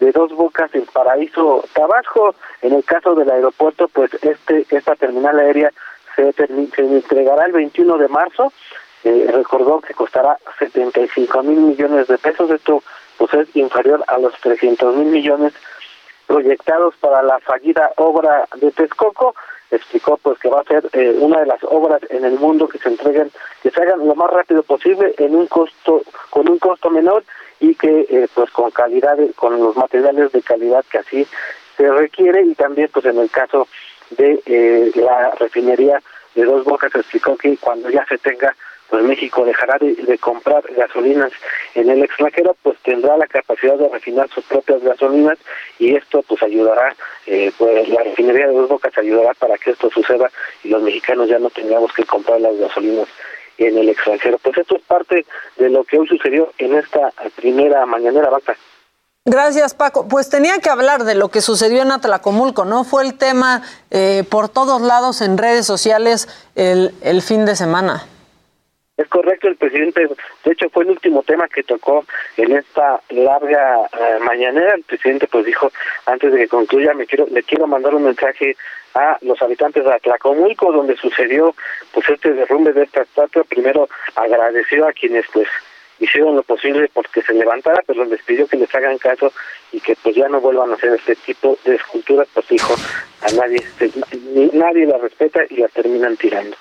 de 0.00 0.12
dos 0.12 0.32
bocas 0.32 0.74
en 0.74 0.86
Paraíso 0.86 1.64
Tabasco. 1.72 2.34
En 2.62 2.74
el 2.74 2.84
caso 2.84 3.14
del 3.14 3.30
aeropuerto, 3.30 3.88
pues 3.88 4.12
este 4.22 4.66
esta 4.70 4.94
terminal 4.96 5.38
aérea 5.38 5.72
se, 6.16 6.32
se 6.32 6.44
entregará 6.82 7.46
el 7.46 7.52
21 7.52 7.98
de 7.98 8.08
marzo. 8.08 8.52
Eh, 9.04 9.30
recordó 9.32 9.80
que 9.80 9.94
costará 9.94 10.38
75 10.58 11.42
mil 11.42 11.60
millones 11.60 12.08
de 12.08 12.18
pesos. 12.18 12.50
Esto 12.50 12.82
pues 13.16 13.32
es 13.34 13.56
inferior 13.56 14.04
a 14.06 14.18
los 14.18 14.34
300 14.40 14.96
mil 14.96 15.06
millones 15.06 15.52
proyectados 16.28 16.94
para 17.00 17.22
la 17.22 17.40
fallida 17.40 17.90
obra 17.96 18.46
de 18.60 18.70
Texcoco. 18.70 19.34
Explicó 19.70 20.16
pues 20.18 20.38
que 20.38 20.48
va 20.48 20.60
a 20.60 20.64
ser 20.64 20.88
eh, 20.92 21.16
una 21.18 21.40
de 21.40 21.46
las 21.46 21.62
obras 21.64 22.00
en 22.10 22.24
el 22.24 22.38
mundo 22.38 22.68
que 22.68 22.78
se 22.78 22.88
entreguen 22.88 23.30
que 23.62 23.70
se 23.70 23.82
hagan 23.82 24.06
lo 24.06 24.14
más 24.14 24.30
rápido 24.30 24.62
posible 24.62 25.14
en 25.18 25.34
un 25.34 25.46
costo 25.46 26.02
con 26.30 26.48
un 26.48 26.58
costo 26.58 26.88
menor 26.90 27.24
y 27.60 27.74
que 27.74 28.06
eh, 28.08 28.28
pues 28.32 28.50
con 28.50 28.70
calidad 28.70 29.18
con 29.36 29.58
los 29.58 29.76
materiales 29.76 30.32
de 30.32 30.42
calidad 30.42 30.84
que 30.90 30.98
así 30.98 31.26
se 31.76 31.90
requiere. 31.90 32.42
Y 32.42 32.54
también 32.54 32.88
pues 32.92 33.04
en 33.06 33.18
el 33.18 33.30
caso 33.30 33.66
de 34.10 34.40
eh, 34.46 34.92
la 34.94 35.32
refinería 35.32 36.00
de 36.34 36.44
Dos 36.44 36.64
Bocas 36.64 36.94
explicó 36.94 37.36
que 37.36 37.56
cuando 37.56 37.90
ya 37.90 38.04
se 38.06 38.18
tenga 38.18 38.54
pues 38.88 39.04
México 39.04 39.44
dejará 39.44 39.78
de, 39.78 40.18
comprar 40.18 40.62
gasolinas 40.74 41.30
en 41.74 41.90
el 41.90 42.02
extranjero, 42.02 42.56
pues 42.62 42.78
tendrá 42.82 43.16
la 43.16 43.26
capacidad 43.26 43.76
de 43.76 43.88
refinar 43.88 44.28
sus 44.30 44.44
propias 44.44 44.82
gasolinas 44.82 45.38
y 45.78 45.94
esto 45.94 46.22
pues 46.22 46.42
ayudará, 46.42 46.96
eh, 47.26 47.52
pues 47.58 47.88
la 47.88 48.02
refinería 48.02 48.46
de 48.46 48.54
Dos 48.54 48.68
Bocas 48.68 48.96
ayudará 48.96 49.34
para 49.34 49.58
que 49.58 49.72
esto 49.72 49.90
suceda 49.90 50.30
y 50.64 50.68
los 50.68 50.82
mexicanos 50.82 51.28
ya 51.28 51.38
no 51.38 51.50
tengamos 51.50 51.92
que 51.92 52.04
comprar 52.04 52.40
las 52.40 52.56
gasolinas 52.56 53.08
en 53.58 53.76
el 53.76 53.88
extranjero. 53.88 54.38
Pues 54.38 54.56
esto 54.56 54.76
es 54.76 54.82
parte 54.82 55.26
de 55.56 55.68
lo 55.68 55.84
que 55.84 55.98
hoy 55.98 56.08
sucedió 56.08 56.52
en 56.58 56.74
esta 56.74 57.12
primera 57.36 57.84
mañanera 57.86 58.30
vaca. 58.30 58.56
Gracias, 59.24 59.74
Paco. 59.74 60.08
Pues 60.08 60.30
tenía 60.30 60.58
que 60.60 60.70
hablar 60.70 61.04
de 61.04 61.14
lo 61.14 61.28
que 61.28 61.42
sucedió 61.42 61.82
en 61.82 61.92
Atlacomulco, 61.92 62.64
¿no? 62.64 62.84
Fue 62.84 63.04
el 63.04 63.18
tema 63.18 63.62
eh, 63.90 64.24
por 64.30 64.48
todos 64.48 64.80
lados 64.80 65.20
en 65.20 65.36
redes 65.36 65.66
sociales 65.66 66.28
el, 66.54 66.94
el 67.02 67.20
fin 67.20 67.44
de 67.44 67.54
semana. 67.54 68.06
Es 68.98 69.06
correcto, 69.06 69.46
el 69.46 69.54
presidente, 69.54 70.08
de 70.44 70.52
hecho 70.52 70.68
fue 70.70 70.82
el 70.82 70.90
último 70.90 71.22
tema 71.22 71.46
que 71.46 71.62
tocó 71.62 72.04
en 72.36 72.56
esta 72.56 73.00
larga 73.10 73.86
eh, 73.92 74.18
mañanera. 74.24 74.74
El 74.74 74.82
presidente 74.82 75.28
pues 75.28 75.46
dijo, 75.46 75.70
antes 76.06 76.32
de 76.32 76.38
que 76.38 76.48
concluya, 76.48 76.92
me 76.94 77.06
quiero, 77.06 77.28
le 77.30 77.44
quiero 77.44 77.68
mandar 77.68 77.94
un 77.94 78.02
mensaje 78.02 78.56
a 78.94 79.16
los 79.22 79.40
habitantes 79.40 79.84
de 79.84 79.92
Atlacomulco, 79.92 80.72
donde 80.72 80.96
sucedió 80.96 81.54
pues 81.92 82.08
este 82.08 82.32
derrumbe 82.32 82.72
de 82.72 82.82
esta 82.82 83.02
estatua. 83.02 83.44
Primero 83.44 83.88
agradeció 84.16 84.88
a 84.88 84.92
quienes 84.92 85.26
pues 85.32 85.46
hicieron 86.00 86.34
lo 86.34 86.42
posible 86.42 86.90
porque 86.92 87.22
se 87.22 87.34
levantara, 87.34 87.84
pero 87.86 88.04
les 88.04 88.20
pidió 88.24 88.48
que 88.48 88.56
les 88.56 88.74
hagan 88.74 88.98
caso 88.98 89.32
y 89.70 89.80
que 89.80 89.94
pues 90.02 90.16
ya 90.16 90.28
no 90.28 90.40
vuelvan 90.40 90.72
a 90.72 90.74
hacer 90.74 90.94
este 90.94 91.14
tipo 91.14 91.56
de 91.64 91.76
esculturas, 91.76 92.26
pues 92.34 92.48
dijo, 92.48 92.74
a 93.22 93.30
nadie, 93.32 93.62
nadie 94.54 94.86
la 94.86 94.98
respeta 94.98 95.42
y 95.48 95.58
la 95.58 95.68
terminan 95.68 96.16
tirando. 96.16 96.56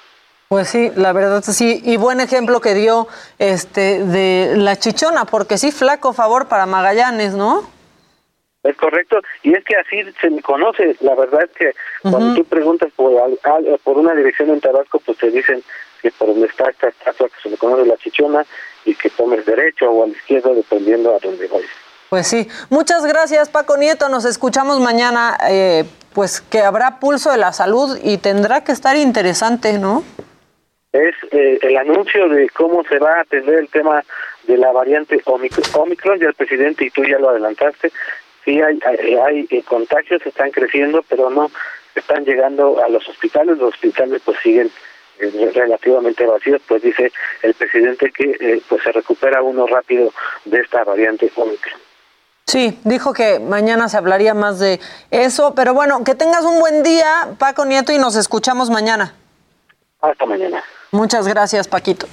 Pues 0.50 0.70
sí, 0.70 0.92
la 0.96 1.12
verdad 1.12 1.44
sí, 1.44 1.82
y 1.84 1.98
buen 1.98 2.22
ejemplo 2.22 2.62
que 2.62 2.74
dio 2.74 3.08
este 3.38 4.04
de 4.06 4.54
la 4.56 4.78
chichona, 4.78 5.26
porque 5.26 5.58
sí, 5.58 5.74
flaco 5.74 6.14
favor 6.14 6.48
para 6.48 6.66
Magallanes, 6.66 7.34
¿no? 7.34 7.70
Es 8.64 8.76
correcto, 8.78 9.18
y 9.44 9.54
es 9.54 9.64
que 9.66 9.76
así 9.76 10.04
se 10.22 10.30
me 10.30 10.42
conoce, 10.42 10.96
la 11.02 11.16
verdad 11.16 11.44
es 11.44 11.52
que 11.52 11.74
cuando 12.02 12.34
tú 12.34 12.46
preguntas 12.46 12.90
por, 12.96 13.14
por 13.84 13.98
una 13.98 14.14
dirección 14.14 14.50
en 14.50 14.62
Tabasco, 14.62 15.00
pues 15.00 15.18
te 15.18 15.32
dicen 15.32 15.62
que 16.02 16.12
por 16.12 16.30
donde 16.30 16.48
está 16.48 16.70
esta 16.70 16.90
estatua 16.90 17.28
que 17.28 17.42
se 17.44 17.50
le 17.50 17.58
conoce 17.58 17.86
la 17.86 17.98
chichona 17.98 18.46
y 18.86 18.96
que 18.96 19.10
tomes 19.10 19.46
derecho 19.46 19.92
o 19.92 20.04
a 20.04 20.08
la 20.08 20.14
izquierda 20.14 20.52
dependiendo 20.54 21.14
a 21.14 21.20
dónde 21.20 21.48
vayas. 21.48 21.70
Pues 22.10 22.28
sí, 22.28 22.48
muchas 22.70 23.06
gracias 23.06 23.50
Paco 23.50 23.76
Nieto, 23.76 24.08
nos 24.08 24.24
escuchamos 24.24 24.80
mañana, 24.80 25.38
eh, 25.50 25.84
pues 26.14 26.40
que 26.40 26.62
habrá 26.62 27.00
pulso 27.00 27.32
de 27.32 27.38
la 27.38 27.52
salud 27.52 28.00
y 28.02 28.18
tendrá 28.18 28.64
que 28.64 28.72
estar 28.72 28.96
interesante, 28.96 29.78
¿no? 29.78 30.04
Es 30.92 31.16
eh, 31.32 31.60
el 31.62 31.78
anuncio 31.78 32.30
de 32.30 32.50
cómo 32.50 32.84
se 32.84 33.00
va 33.00 33.14
a 33.14 33.22
atender 33.22 33.56
el 33.56 33.70
tema 33.70 34.04
de 34.44 34.58
la 34.58 34.72
variante 34.72 35.22
Omicron, 35.26 36.20
ya 36.20 36.28
el 36.28 36.34
presidente 36.34 36.86
y 36.86 36.90
tú 36.90 37.04
ya 37.04 37.20
lo 37.20 37.30
adelantaste, 37.30 37.92
sí 38.46 38.62
hay, 38.62 38.80
hay, 39.22 39.48
eh, 39.50 39.64
contagios, 39.64 40.26
están 40.26 40.52
creciendo, 40.52 41.04
pero 41.08 41.30
no 41.30 41.52
están 41.96 42.24
llegando 42.24 42.82
a 42.84 42.90
los 42.90 43.08
hospitales, 43.10 43.58
los 43.58 43.74
hospitales 43.74 44.22
pues 44.24 44.38
siguen 44.40 44.72
eh, 45.20 45.52
relativamente 45.54 46.26
vacíos, 46.26 46.62
pues 46.68 46.82
dice 46.82 47.12
el 47.42 47.54
presidente 47.56 48.12
que 48.12 48.62
pues 48.70 48.84
se 48.84 48.92
recupera 48.92 49.42
uno 49.42 49.68
rápido 49.68 50.14
de 50.46 50.60
esta 50.60 50.84
variante 50.84 51.30
Omicron. 51.36 51.82
Sí, 52.46 52.80
dijo 52.86 53.12
que 53.12 53.40
mañana 53.40 53.90
se 53.90 53.98
hablaría 53.98 54.34
más 54.34 54.58
de 54.60 54.80
eso, 55.12 55.54
pero 55.54 55.74
bueno, 55.74 56.06
que 56.06 56.16
tengas 56.16 56.46
un 56.46 56.62
buen 56.62 56.82
día, 56.82 57.36
Paco 57.38 57.66
Nieto, 57.66 57.92
y 57.92 57.98
nos 57.98 58.16
escuchamos 58.16 58.70
mañana. 58.70 59.14
Hasta 60.00 60.26
mañana. 60.26 60.64
Muchas 60.92 61.28
gracias, 61.28 61.68
Paquito. 61.68 62.08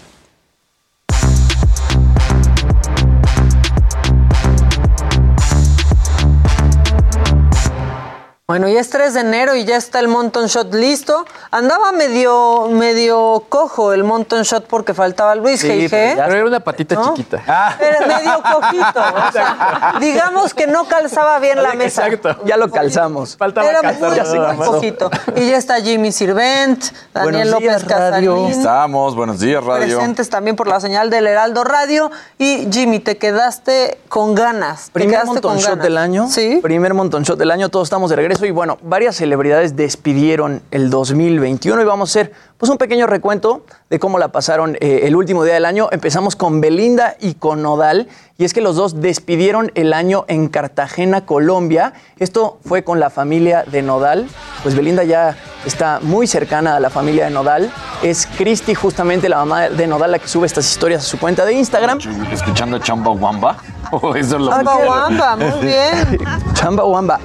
Bueno, 8.46 8.68
ya 8.68 8.78
es 8.78 8.90
3 8.90 9.14
de 9.14 9.20
enero 9.20 9.54
y 9.54 9.64
ya 9.64 9.76
está 9.78 10.00
el 10.00 10.08
Monton 10.08 10.48
Shot 10.48 10.74
listo. 10.74 11.24
Andaba 11.50 11.92
medio 11.92 12.68
medio 12.68 13.42
cojo 13.48 13.94
el 13.94 14.04
Monton 14.04 14.42
Shot 14.42 14.66
porque 14.66 14.92
faltaba 14.92 15.34
Luis 15.34 15.62
sí, 15.62 15.86
Pero, 15.90 16.30
era 16.30 16.44
una 16.44 16.60
patita 16.60 17.00
chiquita. 17.00 17.42
Ah. 17.48 17.74
Era 17.80 18.06
medio 18.06 18.42
cojito. 18.42 19.00
O 19.00 19.32
sea, 19.32 19.94
digamos 19.98 20.52
que 20.52 20.66
no 20.66 20.84
calzaba 20.84 21.38
bien 21.38 21.62
la 21.62 21.72
mesa. 21.72 22.06
Exacto. 22.06 22.44
Ya 22.44 22.58
lo 22.58 22.70
calzamos. 22.70 23.34
Faltaba 23.34 23.66
era 23.66 23.80
muy, 23.80 24.38
muy 24.38 24.66
poquito. 24.66 25.10
Y 25.36 25.48
ya 25.48 25.56
está 25.56 25.80
Jimmy 25.80 26.12
Sirvent, 26.12 26.84
Daniel 27.14 27.50
López 27.50 27.82
Casarín. 27.84 28.48
Estamos, 28.48 29.16
buenos 29.16 29.40
días, 29.40 29.64
Radio. 29.64 29.96
Presentes 29.96 30.28
también 30.28 30.54
por 30.54 30.66
la 30.66 30.80
señal 30.80 31.08
del 31.08 31.26
Heraldo 31.26 31.64
Radio. 31.64 32.10
Y 32.36 32.68
Jimmy, 32.70 32.98
te 32.98 33.16
quedaste 33.16 33.96
con 34.10 34.34
ganas. 34.34 34.90
Primer 34.92 35.24
Monton 35.24 35.56
Shot 35.56 35.80
del 35.80 35.96
año. 35.96 36.28
Sí. 36.28 36.60
Primer 36.62 36.92
Monton 36.92 37.22
Shot 37.22 37.38
del 37.38 37.50
año. 37.50 37.70
Todos 37.70 37.86
estamos 37.86 38.10
de 38.10 38.16
regreso 38.16 38.33
y 38.42 38.50
bueno, 38.50 38.78
varias 38.82 39.16
celebridades 39.16 39.76
despidieron 39.76 40.62
el 40.70 40.90
2021 40.90 41.82
y 41.82 41.84
vamos 41.84 42.10
a 42.10 42.20
hacer 42.20 42.32
pues 42.58 42.70
un 42.70 42.78
pequeño 42.78 43.06
recuento 43.06 43.64
de 43.90 43.98
cómo 43.98 44.18
la 44.18 44.28
pasaron 44.28 44.76
eh, 44.80 45.00
el 45.04 45.16
último 45.16 45.44
día 45.44 45.54
del 45.54 45.64
año. 45.64 45.88
Empezamos 45.90 46.36
con 46.36 46.60
Belinda 46.60 47.16
y 47.20 47.34
con 47.34 47.62
Nodal 47.62 48.08
y 48.36 48.44
es 48.44 48.52
que 48.52 48.60
los 48.60 48.74
dos 48.76 49.00
despidieron 49.00 49.70
el 49.74 49.92
año 49.92 50.24
en 50.28 50.48
Cartagena, 50.48 51.24
Colombia. 51.24 51.92
Esto 52.18 52.58
fue 52.66 52.82
con 52.82 52.98
la 52.98 53.10
familia 53.10 53.64
de 53.64 53.82
Nodal. 53.82 54.28
Pues 54.62 54.74
Belinda 54.74 55.04
ya 55.04 55.36
está 55.64 56.00
muy 56.02 56.26
cercana 56.26 56.76
a 56.76 56.80
la 56.80 56.90
familia 56.90 57.24
de 57.26 57.30
Nodal. 57.30 57.70
Es 58.02 58.26
Christy, 58.26 58.74
justamente 58.74 59.28
la 59.28 59.36
mamá 59.36 59.68
de 59.68 59.86
Nodal, 59.86 60.12
la 60.12 60.18
que 60.18 60.28
sube 60.28 60.46
estas 60.46 60.68
historias 60.68 61.02
a 61.02 61.06
su 61.06 61.18
cuenta 61.18 61.44
de 61.44 61.52
Instagram. 61.54 61.98
Escuchando 62.32 62.78
Chamba 62.78 63.10
Wamba. 63.10 63.56
eso 64.16 64.36
es 64.36 64.42
lo 64.42 64.50
Chamba 64.50 64.76
Wamba, 64.76 65.36
muy 65.36 65.60
bien. 65.66 66.18
Chamba 66.54 66.84
Wamba. 66.84 67.20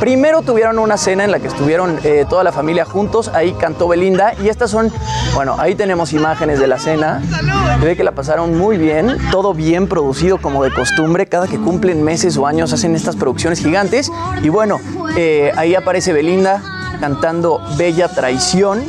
Primero 0.00 0.42
tuvieron 0.42 0.78
una 0.78 0.96
cena 0.96 1.24
en 1.24 1.30
la 1.30 1.40
que 1.40 1.48
estuvieron 1.48 1.98
eh, 2.04 2.26
toda 2.28 2.42
la 2.42 2.52
familia 2.52 2.84
juntos. 2.84 3.28
Ahí 3.28 3.52
cantó 3.52 3.88
Belinda 3.88 4.34
y 4.42 4.48
estas 4.48 4.73
bueno, 5.34 5.56
ahí 5.58 5.74
tenemos 5.74 6.12
imágenes 6.12 6.58
de 6.58 6.66
la 6.66 6.78
cena. 6.78 7.22
Se 7.80 7.84
ve 7.84 7.96
que 7.96 8.04
la 8.04 8.12
pasaron 8.12 8.58
muy 8.58 8.76
bien, 8.76 9.16
todo 9.30 9.54
bien 9.54 9.88
producido 9.88 10.38
como 10.38 10.64
de 10.64 10.72
costumbre. 10.72 11.26
Cada 11.26 11.46
que 11.46 11.58
cumplen 11.58 12.02
meses 12.02 12.36
o 12.36 12.46
años 12.46 12.72
hacen 12.72 12.94
estas 12.94 13.16
producciones 13.16 13.60
gigantes. 13.60 14.10
Y 14.42 14.48
bueno, 14.48 14.80
eh, 15.16 15.52
ahí 15.56 15.74
aparece 15.74 16.12
Belinda 16.12 16.62
cantando 17.00 17.60
Bella 17.76 18.08
Traición. 18.08 18.82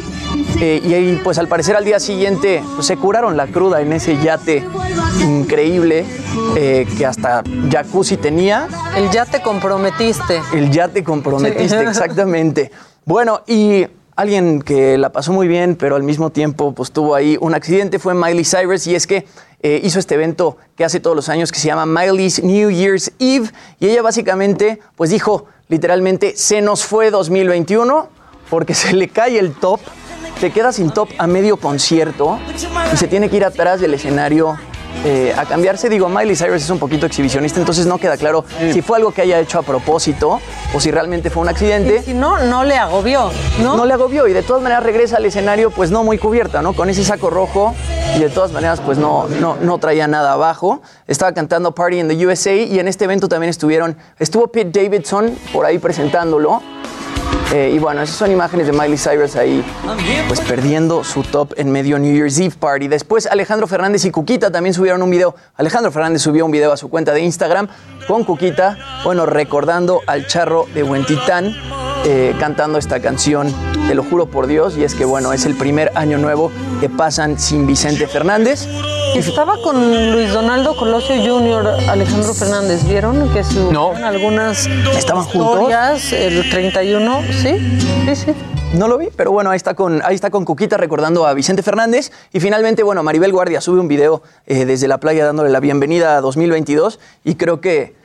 Eh, 0.60 0.82
y 0.84 0.93
ahí, 0.93 1.21
pues 1.24 1.38
al 1.38 1.48
parecer 1.48 1.76
al 1.76 1.86
día 1.86 2.00
siguiente 2.00 2.63
pues, 2.76 2.88
se 2.88 2.98
curaron 2.98 3.38
la 3.38 3.48
cruda 3.48 3.82
en 3.82 3.93
ese 3.93 4.21
yate 4.21 4.65
increíble 5.21 6.06
eh, 6.56 6.88
que 6.98 7.06
hasta 7.06 7.43
jacuzzi 7.71 8.17
tenía. 8.17 8.67
El 8.95 9.10
ya 9.12 9.26
te 9.26 9.41
comprometiste. 9.41 10.41
El 10.54 10.71
ya 10.71 10.88
te 10.88 11.04
comprometiste, 11.04 11.82
exactamente. 11.88 12.71
Bueno, 13.06 13.41
y 13.48 13.86
alguien 14.15 14.62
que 14.62 14.97
la 14.97 15.12
pasó 15.12 15.34
muy 15.34 15.47
bien, 15.47 15.75
pero 15.75 15.95
al 15.95 16.04
mismo 16.04 16.30
tiempo 16.30 16.73
pues 16.73 16.91
tuvo 16.91 17.15
ahí 17.15 17.38
un 17.39 17.54
accidente 17.54 17.99
fue 17.99 18.13
Miley 18.13 18.45
Cyrus 18.45 18.88
y 18.88 18.95
es 18.95 19.08
que 19.08 19.25
eh, 19.62 19.82
hizo 19.84 19.99
este 19.99 20.15
evento 20.15 20.58
que 20.75 20.86
hace 20.86 20.99
todos 20.99 21.15
los 21.15 21.30
años 21.30 21.51
que 21.51 21.60
se 21.60 21.67
llama 21.67 21.86
Miley's 21.86 22.43
New 22.43 22.69
Year's 22.69 23.12
Eve 23.19 23.49
y 23.80 23.88
ella 23.88 24.01
básicamente 24.01 24.80
pues 24.95 25.10
dijo 25.10 25.47
literalmente 25.67 26.36
se 26.36 26.62
nos 26.62 26.86
fue 26.86 27.12
2021 27.12 28.10
porque 28.49 28.73
se 28.73 28.93
le 28.93 29.08
cae 29.10 29.39
el 29.39 29.54
top, 29.54 29.80
se 30.39 30.51
queda 30.51 30.71
sin 30.71 30.91
top 30.91 31.10
a 31.17 31.28
medio 31.28 31.58
concierto 31.58 32.39
y 32.93 32.97
se 32.97 33.08
tiene 33.08 33.30
que 33.30 33.38
ir 33.38 33.45
atrás 33.45 33.82
del 33.82 33.95
escenario 33.95 34.58
eh, 35.03 35.34
a 35.38 35.45
cambiarse. 35.45 35.89
Digo, 35.89 36.10
Miley 36.10 36.36
Cyrus 36.36 36.63
es 36.63 36.69
un 36.69 36.79
poquito 36.79 37.05
exhibicionista, 37.05 37.60
entonces 37.60 37.86
no 37.86 37.97
queda 37.97 38.17
claro 38.17 38.45
si 38.71 38.81
fue 38.81 38.97
algo 38.97 39.12
que 39.12 39.21
haya 39.21 39.39
hecho 39.39 39.60
a 39.60 39.63
propósito 39.63 40.39
o 40.73 40.79
si 40.79 40.91
realmente 40.91 41.29
fue 41.29 41.43
un 41.43 41.49
accidente. 41.49 42.01
si 42.03 42.13
no, 42.13 42.39
no 42.39 42.63
le 42.63 42.75
agobió, 42.75 43.31
¿no? 43.62 43.75
No 43.75 43.86
le 43.86 43.93
agobió 43.93 44.27
y 44.27 44.34
de 44.34 44.43
todas 44.43 44.62
maneras 44.62 44.84
regresa 44.84 45.17
al 45.17 45.25
escenario 45.25 45.71
pues 45.71 45.91
no 45.91 46.03
muy 46.03 46.17
cubierta, 46.17 46.62
¿no? 46.62 46.73
Con 46.73 46.89
ese 46.89 47.03
saco 47.03 47.29
rojo 47.29 47.73
y 48.15 48.19
de 48.19 48.29
todas 48.29 48.51
maneras 48.51 48.81
pues 48.81 48.97
no, 48.97 49.27
no, 49.27 49.58
no 49.62 49.77
traía 49.77 50.08
nada 50.08 50.34
abajo. 50.34 50.81
Estaba 51.08 51.34
cantando 51.34 51.73
Party 51.73 51.99
in 51.99 52.08
the 52.08 52.25
USA 52.25 52.53
y 52.53 52.79
en 52.79 52.88
este 52.88 53.05
evento 53.05 53.27
también 53.27 53.49
estuvieron, 53.49 53.97
estuvo 54.19 54.47
Pete 54.47 54.81
Davidson 54.81 55.36
por 55.53 55.65
ahí 55.65 55.79
presentándolo. 55.79 56.62
Eh, 57.53 57.71
y 57.73 57.79
bueno, 57.79 58.01
esas 58.01 58.15
son 58.15 58.31
imágenes 58.31 58.67
de 58.67 58.73
Miley 58.73 58.97
Cyrus 58.97 59.36
ahí, 59.36 59.63
pues 60.27 60.41
perdiendo 60.41 61.03
su 61.03 61.23
top 61.23 61.53
en 61.58 61.71
medio 61.71 61.99
New 61.99 62.13
Year's 62.13 62.39
Eve 62.39 62.55
Party. 62.60 62.88
Después 62.88 63.27
Alejandro 63.27 63.67
Fernández 63.67 64.03
y 64.05 64.12
Cuquita 64.12 64.51
también 64.51 64.73
subieron 64.73 65.01
un 65.01 65.10
video. 65.10 65.36
Alejandro 65.55 65.91
Fernández 65.91 66.21
subió 66.21 66.45
un 66.45 66.51
video 66.51 66.71
a 66.71 66.77
su 66.77 66.89
cuenta 66.89 67.13
de 67.13 67.21
Instagram 67.21 67.67
con 68.08 68.23
Cuquita, 68.23 68.77
bueno, 69.03 69.25
recordando 69.25 70.01
al 70.08 70.27
charro 70.27 70.65
de 70.73 70.84
Huentitán. 70.84 71.55
Eh, 72.07 72.35
cantando 72.39 72.77
esta 72.77 72.99
canción, 72.99 73.51
te 73.87 73.95
lo 73.95 74.03
juro 74.03 74.27
por 74.27 74.45
Dios, 74.45 74.77
y 74.77 74.83
es 74.83 74.93
que 74.93 75.05
bueno, 75.05 75.33
es 75.33 75.45
el 75.47 75.55
primer 75.55 75.91
año 75.95 76.19
nuevo 76.19 76.51
que 76.79 76.87
pasan 76.87 77.39
sin 77.39 77.65
Vicente 77.65 78.05
Fernández. 78.07 78.67
Estaba 79.15 79.59
con 79.63 80.11
Luis 80.11 80.31
Donaldo 80.31 80.75
Colosio 80.75 81.15
Jr., 81.15 81.89
Alejandro 81.89 82.35
Fernández. 82.35 82.87
¿Vieron 82.87 83.27
que 83.33 83.43
subieron 83.43 84.03
algunas 84.03 84.67
¿Estaban 84.95 85.23
juntos? 85.23 85.61
historias 85.61 86.13
el 86.13 86.47
31? 86.47 87.21
Sí, 87.31 87.79
sí, 88.05 88.15
sí. 88.15 88.33
No 88.73 88.87
lo 88.87 88.99
vi, 88.99 89.07
pero 89.15 89.31
bueno, 89.31 89.49
ahí 89.49 89.57
está 89.57 89.73
con, 89.73 90.01
ahí 90.03 90.13
está 90.13 90.29
con 90.29 90.45
Cuquita 90.45 90.77
recordando 90.77 91.25
a 91.25 91.33
Vicente 91.33 91.63
Fernández. 91.63 92.11
Y 92.33 92.39
finalmente, 92.39 92.83
bueno, 92.83 93.01
Maribel 93.01 93.31
Guardia 93.31 93.61
sube 93.61 93.79
un 93.79 93.87
video 93.87 94.21
eh, 94.45 94.65
desde 94.65 94.87
la 94.87 94.99
playa 94.99 95.25
dándole 95.25 95.49
la 95.49 95.59
bienvenida 95.59 96.17
a 96.17 96.21
2022 96.21 96.99
y 97.23 97.33
creo 97.35 97.61
que 97.61 97.95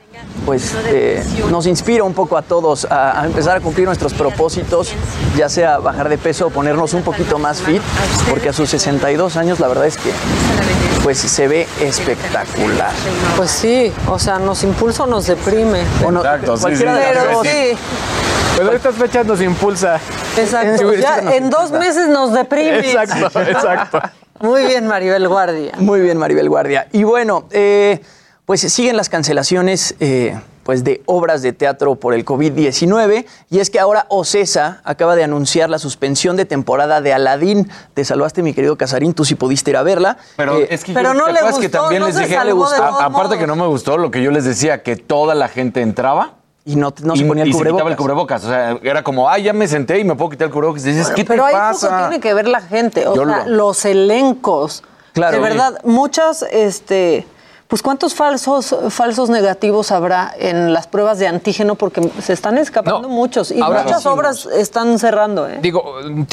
pues 0.45 0.73
eh, 0.87 1.23
nos 1.49 1.67
inspira 1.67 2.03
un 2.03 2.13
poco 2.13 2.37
a 2.37 2.41
todos 2.41 2.85
a, 2.85 3.21
a 3.21 3.25
empezar 3.25 3.57
a 3.57 3.59
cumplir 3.61 3.85
nuestros 3.85 4.13
propósitos, 4.13 4.93
ya 5.37 5.49
sea 5.49 5.77
bajar 5.77 6.09
de 6.09 6.17
peso 6.17 6.47
o 6.47 6.49
ponernos 6.49 6.93
un 6.93 7.03
poquito 7.03 7.37
más 7.39 7.61
fit, 7.61 7.81
porque 8.29 8.49
a 8.49 8.53
sus 8.53 8.69
62 8.69 9.35
años 9.37 9.59
la 9.59 9.67
verdad 9.67 9.85
es 9.87 9.97
que 9.97 10.11
pues 11.03 11.17
se 11.19 11.47
ve 11.47 11.67
espectacular. 11.81 12.91
Pues 13.37 13.51
sí, 13.51 13.91
o 14.07 14.19
sea, 14.19 14.39
nos 14.39 14.63
impulsa 14.63 15.03
o 15.03 15.07
nos 15.07 15.27
deprime. 15.27 15.81
O 16.05 16.11
no- 16.11 16.19
Exacto, 16.19 16.55
sí, 16.57 16.61
cualquiera 16.61 16.93
sí. 16.95 16.99
de 17.01 17.13
las 17.15 17.23
Pero 17.23 17.37
dos. 17.37 17.47
sí, 17.47 17.77
Pero 18.57 18.71
estas 18.73 18.95
fechas 18.95 19.25
nos 19.25 19.41
impulsa. 19.41 19.99
exacto. 20.37 20.93
Ya 20.93 21.17
en 21.35 21.49
dos 21.49 21.71
meses 21.71 22.07
nos 22.07 22.33
deprime. 22.33 22.79
Exacto, 22.91 23.39
exacto. 23.41 23.99
Muy 24.41 24.65
bien, 24.65 24.87
Maribel 24.87 25.27
Guardia. 25.27 25.73
Muy 25.77 26.01
bien, 26.01 26.17
Maribel 26.17 26.49
Guardia. 26.49 26.87
Y 26.91 27.03
bueno, 27.03 27.45
eh, 27.51 28.01
pues 28.51 28.59
siguen 28.73 28.97
las 28.97 29.07
cancelaciones 29.07 29.95
eh, 30.01 30.37
pues 30.63 30.83
de 30.83 31.01
obras 31.05 31.41
de 31.41 31.53
teatro 31.53 31.95
por 31.95 32.13
el 32.13 32.25
COVID-19 32.25 33.25
y 33.49 33.59
es 33.59 33.69
que 33.69 33.79
ahora 33.79 34.07
Ocesa 34.09 34.81
acaba 34.83 35.15
de 35.15 35.23
anunciar 35.23 35.69
la 35.69 35.79
suspensión 35.79 36.35
de 36.35 36.43
temporada 36.43 36.99
de 36.99 37.13
Aladín. 37.13 37.71
Te 37.93 38.03
salvaste, 38.03 38.43
mi 38.43 38.53
querido 38.53 38.77
Casarín, 38.77 39.13
tú 39.13 39.23
sí 39.23 39.35
pudiste 39.35 39.71
ir 39.71 39.77
a 39.77 39.83
verla. 39.83 40.17
Pero 40.35 40.57
Eh, 40.57 40.67
es 40.69 40.83
que 40.83 40.91
pero 40.91 41.13
yo- 41.13 41.19
no 41.19 41.25
¿te 41.27 41.31
le 41.31 41.39
acuerdas 41.39 41.59
que 41.61 41.67
gustó, 41.67 41.79
también 41.83 42.01
no 42.01 42.07
les 42.07 42.17
dije, 42.17 42.35
A- 42.35 42.43
todos 42.43 42.73
aparte 42.99 43.37
que 43.37 43.47
no 43.47 43.55
me 43.55 43.67
gustó 43.67 43.97
lo 43.97 44.11
que 44.11 44.21
yo 44.21 44.31
les 44.31 44.43
decía, 44.43 44.83
que 44.83 44.97
toda 44.97 45.33
la 45.33 45.47
gente 45.47 45.79
entraba 45.81 46.33
y 46.65 46.75
no, 46.75 46.93
no 47.03 47.15
se 47.15 47.23
y, 47.23 47.27
ponía 47.29 47.43
el 47.45 47.49
y 47.51 47.53
se 47.53 47.63
quitaba 47.63 47.89
el 47.89 47.95
cubrebocas. 47.95 48.43
O 48.43 48.49
sea, 48.49 48.77
era 48.83 49.01
como, 49.01 49.29
ah, 49.29 49.37
ya 49.37 49.53
me 49.53 49.65
senté 49.69 49.97
y 49.99 50.03
me 50.03 50.15
puedo 50.15 50.31
quitar 50.31 50.47
el 50.47 50.53
cubrebocas. 50.53 50.85
Y 50.85 50.89
dices, 50.89 51.09
¿qué 51.15 51.23
Pero 51.23 51.43
te 51.45 51.51
ahí 51.51 51.55
pasa? 51.55 52.09
tiene 52.09 52.19
que 52.19 52.33
ver 52.33 52.49
la 52.49 52.59
gente, 52.59 53.07
o 53.07 53.15
Yo 53.15 53.25
sea, 53.25 53.45
lo- 53.45 53.55
los 53.55 53.85
elencos. 53.85 54.83
Claro. 55.13 55.37
De 55.37 55.41
verdad, 55.41 55.79
muchas, 55.85 56.43
este, 56.51 57.25
pues 57.71 57.81
cuántos 57.81 58.13
falsos, 58.13 58.75
falsos 58.89 59.29
negativos 59.29 59.93
habrá 59.93 60.33
en 60.37 60.73
las 60.73 60.87
pruebas 60.87 61.19
de 61.19 61.27
antígeno 61.27 61.75
porque 61.75 62.01
se 62.21 62.33
están 62.33 62.57
escapando 62.57 63.03
No, 63.03 63.07
muchos 63.07 63.49
y 63.49 63.61
ahora 63.61 63.83
muchas 63.83 63.99
decimos. 63.99 64.17
obras 64.19 64.45
están 64.47 64.99
cerrando, 64.99 65.47
¿eh? 65.47 65.59
Digo, 65.61 65.81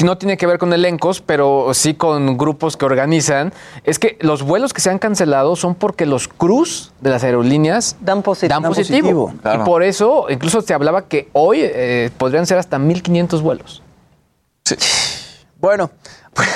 no 0.03 0.17
tiene 0.17 0.35
que 0.35 0.45
ver 0.45 0.57
con 0.59 0.73
elencos, 0.73 1.21
pero 1.21 1.69
sí 1.73 1.93
con 1.93 2.37
grupos 2.37 2.75
que 2.75 2.83
organizan. 2.83 3.53
Es 3.85 3.99
que 3.99 4.17
los 4.19 4.43
vuelos 4.43 4.73
que 4.73 4.81
se 4.81 4.89
han 4.89 4.99
cancelado 4.99 5.55
son 5.55 5.75
porque 5.75 6.05
los 6.05 6.27
cruz 6.27 6.91
de 6.99 7.09
las 7.09 7.23
aerolíneas 7.23 7.95
Dan 8.01 8.21
positivo. 8.21 8.53
dan 8.55 8.63
Dan 8.63 8.71
positivo. 8.73 8.99
positivo, 8.99 9.33
claro. 9.41 9.61
Y 9.61 9.65
por 9.65 9.83
eso, 9.83 10.25
incluso 10.29 10.61
se 10.61 10.73
hablaba 10.73 11.03
que 11.03 11.29
hoy 11.31 11.59
eh, 11.61 12.11
podrían 12.17 12.45
ser 12.47 12.57
hasta 12.57 12.77
1.500 12.77 13.41
vuelos. 13.41 13.81
Bueno, 15.57 15.89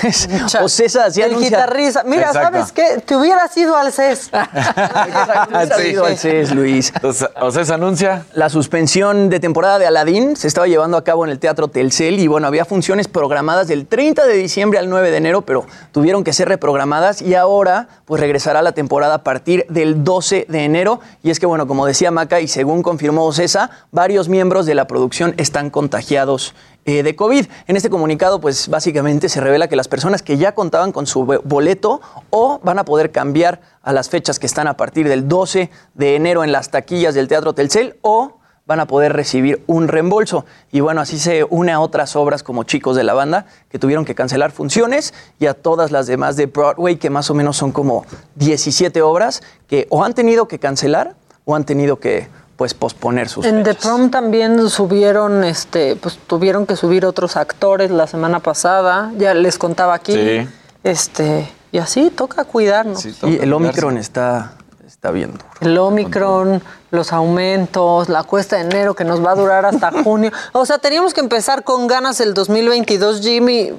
pues 0.02 0.28
Cha- 0.48 0.64
Ocesa 0.64 1.10
sí 1.12 1.22
el 1.22 1.32
anuncia... 1.32 1.50
guitarrista. 1.50 2.04
Mira, 2.06 2.28
Exacto. 2.28 2.52
¿sabes 2.58 2.72
qué? 2.72 3.02
Te 3.06 3.16
hubieras 3.16 3.56
ido 3.58 3.76
al 3.76 3.92
CES. 3.92 4.28
Exacto, 4.34 5.76
Sí. 5.80 5.88
ido 5.90 6.06
al 6.06 6.18
CES, 6.18 6.54
Luis. 6.54 6.92
Entonces, 6.96 7.28
o 7.40 7.52
se 7.52 7.74
anuncia. 7.74 8.26
La 8.34 8.50
suspensión 8.50 9.30
de 9.30 9.40
temporada 9.40 9.80
de 9.80 9.88
Aladdin 9.88 10.36
se 10.36 10.48
estaba 10.48 10.68
llevando 10.68 10.98
a 10.98 11.04
cabo 11.04 11.26
en 11.26 11.32
el 11.32 11.40
Teatro 11.40 11.68
Telcel 11.68 12.20
y 12.20 12.28
bueno, 12.28 12.48
había 12.48 12.66
funciones 12.66 13.08
programadas 13.08 13.68
del 13.68 13.86
30 13.88 14.26
de 14.26 14.34
diciembre 14.36 14.80
al 14.80 14.90
9 14.90 15.12
de 15.12 15.18
enero, 15.18 15.42
pero 15.42 15.66
tuvieron 15.92 16.24
que 16.24 16.34
ser 16.34 16.48
reprogramadas 16.50 17.22
y 17.22 17.36
ahora 17.36 17.88
pues 18.06 18.20
regresará 18.22 18.62
la 18.62 18.72
temporada 18.74 19.16
a 19.16 19.24
partir 19.24 19.66
del 19.70 20.04
12 20.04 20.46
de 20.50 20.64
enero. 20.66 21.00
Y 21.24 21.30
es 21.32 21.40
que 21.40 21.46
bueno, 21.46 21.68
como 21.68 21.86
decía 21.86 22.12
Maca 22.12 22.40
y 22.40 22.48
según 22.48 22.84
confirmó 22.84 23.26
Ocesa, 23.26 23.70
varios 23.92 24.30
miembros 24.30 24.66
de 24.66 24.76
la 24.76 24.88
producción 24.88 25.34
están 25.38 25.70
contagiados 25.70 26.54
eh, 26.86 27.04
de 27.04 27.16
COVID. 27.16 27.46
En 27.68 27.76
este 27.76 27.90
comunicado 27.90 28.40
pues 28.42 28.68
básicamente 28.68 29.30
se 29.30 29.42
revela 29.42 29.68
que 29.68 29.76
las 29.76 29.88
personas 29.88 30.22
que 30.22 30.38
ya 30.38 30.54
contaban 30.54 30.92
con 30.92 31.08
su 31.08 31.26
bo- 31.26 31.42
boleto 31.44 32.02
o 32.30 32.60
van 32.64 32.80
a 32.80 32.86
poder 32.86 33.12
cambiar 33.12 33.62
a 33.82 33.94
las 33.94 34.10
fechas 34.10 34.40
que 34.40 34.46
están 34.46 34.68
a 34.68 34.78
partir 34.78 35.08
del 35.08 35.28
12 35.28 35.70
de 35.94 36.16
enero 36.16 36.44
en 36.44 36.52
las 36.52 36.72
taquillas 36.72 37.14
del 37.16 37.28
Teatro 37.28 37.54
Telcel 37.54 37.98
o 38.02 38.38
van 38.66 38.80
a 38.80 38.88
poder 38.88 39.12
recibir 39.12 39.62
un 39.68 39.90
reembolso. 39.90 40.46
Y 40.72 40.80
bueno, 40.80 41.02
así 41.02 41.20
se 41.20 41.44
une 41.50 41.74
a 41.74 41.82
otras 41.82 42.16
obras 42.16 42.44
como 42.44 42.64
Chicos 42.64 42.96
de 42.96 43.04
la 43.04 43.14
Banda, 43.14 43.46
que 43.70 43.78
tuvieron 43.78 44.06
que 44.06 44.16
cancelar 44.16 44.52
funciones, 44.52 45.14
y 45.38 45.48
a 45.48 45.54
todas 45.54 45.92
las 45.92 46.08
demás 46.08 46.38
de 46.38 46.46
Broadway, 46.46 46.96
que 46.96 47.10
más 47.10 47.30
o 47.30 47.34
menos 47.34 47.58
son 47.58 47.74
como 47.74 48.06
17 48.36 49.02
obras, 49.02 49.44
que 49.68 49.86
o 49.90 50.02
han 50.06 50.14
tenido 50.14 50.48
que 50.48 50.60
cancelar 50.60 51.16
o 51.44 51.56
han 51.56 51.66
tenido 51.66 52.00
que 52.00 52.30
pues 52.56 52.74
posponer 52.74 53.30
sus 53.30 53.46
En 53.46 53.64
The. 53.64 53.74
Prom 53.74 54.12
también 54.12 54.70
subieron, 54.70 55.44
este, 55.44 55.96
pues 55.96 56.18
tuvieron 56.28 56.66
que 56.66 56.76
subir 56.76 57.06
otros 57.06 57.36
actores 57.36 57.92
la 57.92 58.08
semana 58.08 58.40
pasada. 58.40 59.12
Ya 59.18 59.34
les 59.34 59.58
contaba 59.58 59.94
aquí. 59.96 60.14
Sí. 60.14 60.48
Este, 60.84 61.50
y 61.72 61.80
así 61.80 62.10
toca 62.10 62.46
cuidarnos. 62.46 63.02
Sí, 63.02 63.10
Y 63.24 63.26
el 63.26 63.38
cuidarse. 63.38 63.54
Omicron 63.54 63.98
está, 63.98 64.54
está 64.86 65.12
bien 65.12 65.32
duro. 65.32 65.46
El 65.62 65.78
Omicron, 65.78 66.62
los 66.92 67.12
aumentos, 67.12 68.10
la 68.10 68.24
cuesta 68.24 68.58
de 68.58 68.64
enero 68.64 68.94
que 68.94 69.04
nos 69.04 69.26
va 69.26 69.32
a 69.32 69.36
durar 69.36 69.66
hasta 69.66 69.92
junio. 70.04 70.32
O 70.52 70.66
sea, 70.66 70.78
teníamos 70.78 71.14
que 71.14 71.22
empezar 71.22 71.64
con 71.64 71.88
ganas 71.88 72.20
el 72.20 72.34
2022, 72.34 73.22
Jimmy. 73.22 73.72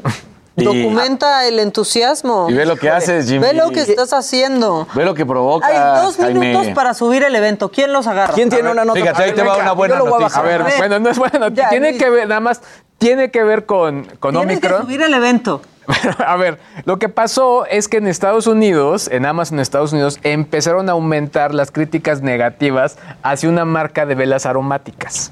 Y- 0.56 0.64
Documenta 0.64 1.46
el 1.48 1.58
entusiasmo. 1.58 2.46
Y 2.48 2.54
ve 2.54 2.64
lo 2.64 2.76
que 2.76 2.88
haces, 2.88 3.26
Jimmy. 3.26 3.40
Ve 3.40 3.54
lo 3.54 3.70
que 3.70 3.80
estás 3.80 4.12
haciendo. 4.12 4.86
Ve 4.94 5.04
lo 5.04 5.14
que 5.14 5.26
provoca. 5.26 5.66
Hay 5.66 6.02
dos 6.04 6.16
Jaime. 6.16 6.38
minutos 6.38 6.68
para 6.74 6.94
subir 6.94 7.24
el 7.24 7.34
evento. 7.34 7.70
¿Quién 7.70 7.92
los 7.92 8.06
agarra? 8.06 8.32
¿Quién 8.34 8.50
tiene 8.50 8.70
una 8.70 8.84
nota? 8.84 9.00
fíjate, 9.00 9.22
ahí 9.22 9.28
ver, 9.30 9.36
te 9.36 9.42
va 9.42 9.56
una 9.56 9.72
buena 9.72 9.98
voy 10.00 10.08
a 10.14 10.18
noticia. 10.20 10.40
A 10.40 10.42
ver, 10.44 10.62
ver. 10.62 10.74
bueno, 10.78 10.98
no 11.00 11.10
es 11.10 11.18
buena 11.18 11.48
Ya, 11.48 11.70
Tiene 11.70 11.96
que 11.98 12.08
ver, 12.08 12.28
nada 12.28 12.40
más, 12.40 12.60
tiene 12.98 13.30
que 13.32 13.42
ver 13.42 13.66
con, 13.66 14.04
con 14.20 14.34
Tienes 14.34 14.60
que 14.60 14.66
Omicron. 14.68 14.82
subir 14.82 15.02
el 15.02 15.14
evento. 15.14 15.60
A 16.26 16.36
ver, 16.36 16.58
lo 16.86 16.98
que 16.98 17.08
pasó 17.10 17.66
es 17.66 17.88
que 17.88 17.98
en 17.98 18.06
Estados 18.06 18.46
Unidos, 18.46 19.08
en 19.12 19.26
Amazon 19.26 19.60
Estados 19.60 19.92
Unidos, 19.92 20.18
empezaron 20.22 20.88
a 20.88 20.92
aumentar 20.92 21.52
las 21.52 21.70
críticas 21.70 22.22
negativas 22.22 22.96
hacia 23.22 23.50
una 23.50 23.64
marca 23.66 24.06
de 24.06 24.14
velas 24.14 24.46
aromáticas. 24.46 25.30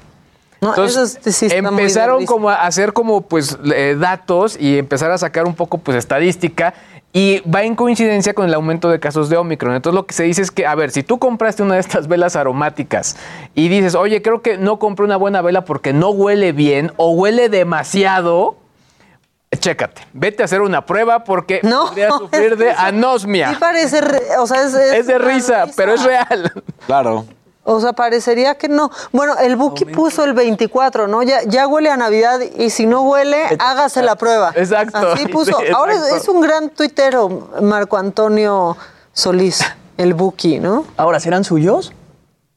No, 0.63 0.69
Entonces, 0.69 1.19
eso 1.21 1.31
sí 1.31 1.45
está 1.47 1.61
muy 1.61 1.81
empezaron 1.81 2.25
como 2.25 2.49
a 2.49 2.55
hacer 2.65 2.93
como 2.93 3.21
pues 3.21 3.57
eh, 3.75 3.95
datos 3.99 4.57
y 4.59 4.77
empezar 4.77 5.11
a 5.11 5.17
sacar 5.17 5.45
un 5.45 5.53
poco 5.55 5.77
pues 5.77 5.97
estadística 5.97 6.73
y 7.11 7.41
va 7.47 7.61
en 7.63 7.75
coincidencia 7.75 8.33
con 8.33 8.45
el 8.47 8.53
aumento 8.55 8.89
de 8.89 8.99
casos 8.99 9.29
de 9.29 9.37
Omicron. 9.37 9.75
Entonces 9.75 9.95
lo 9.95 10.05
que 10.07 10.13
se 10.15 10.23
dice 10.23 10.41
es 10.41 10.49
que, 10.49 10.65
a 10.65 10.73
ver, 10.73 10.89
si 10.89 11.03
tú 11.03 11.19
compraste 11.19 11.61
una 11.61 11.75
de 11.75 11.79
estas 11.81 12.07
velas 12.07 12.35
aromáticas 12.35 13.17
y 13.53 13.67
dices, 13.67 13.93
oye, 13.93 14.21
creo 14.23 14.41
que 14.41 14.57
no 14.57 14.79
compré 14.79 15.05
una 15.05 15.17
buena 15.17 15.41
vela 15.43 15.63
porque 15.65 15.93
no 15.93 16.09
huele 16.09 16.53
bien 16.53 16.91
o 16.97 17.11
huele 17.11 17.49
demasiado, 17.49 18.55
chécate, 19.59 20.01
vete 20.13 20.41
a 20.41 20.45
hacer 20.45 20.61
una 20.61 20.85
prueba 20.87 21.23
porque 21.23 21.59
No, 21.61 21.87
podrías 21.89 22.13
sufrir 22.17 22.57
de 22.57 22.71
anosmia. 22.71 23.49
Sí 23.51 23.55
parece, 23.59 24.01
re- 24.01 24.37
o 24.39 24.47
sea, 24.47 24.63
es, 24.63 24.73
Es 24.73 25.05
de 25.05 25.19
risa, 25.19 25.65
pero 25.75 25.93
es 25.93 26.03
real. 26.03 26.51
Claro. 26.87 27.25
O 27.65 27.79
sea, 27.79 27.93
parecería 27.93 28.55
que 28.55 28.67
no. 28.67 28.91
Bueno, 29.11 29.37
el 29.37 29.55
Buki 29.55 29.85
puso 29.85 30.25
el 30.25 30.33
24, 30.33 31.07
¿no? 31.07 31.23
Ya, 31.23 31.43
ya 31.43 31.65
huele 31.65 31.89
a 31.89 31.97
Navidad 31.97 32.41
y 32.41 32.69
si 32.69 32.85
no 32.85 33.03
huele, 33.03 33.41
hágase 33.57 34.01
la 34.01 34.15
prueba. 34.15 34.51
Exacto. 34.55 34.97
Así 34.97 35.27
puso. 35.27 35.57
Sí, 35.59 35.71
Ahora 35.73 35.93
es, 35.93 36.27
un 36.27 36.41
gran 36.41 36.69
tuitero, 36.69 37.51
Marco 37.61 37.97
Antonio 37.97 38.75
Solís, 39.13 39.63
el 39.97 40.13
Buki, 40.13 40.59
¿no? 40.59 40.85
Ahora, 40.97 41.21
¿serán 41.21 41.45
suyos? 41.45 41.93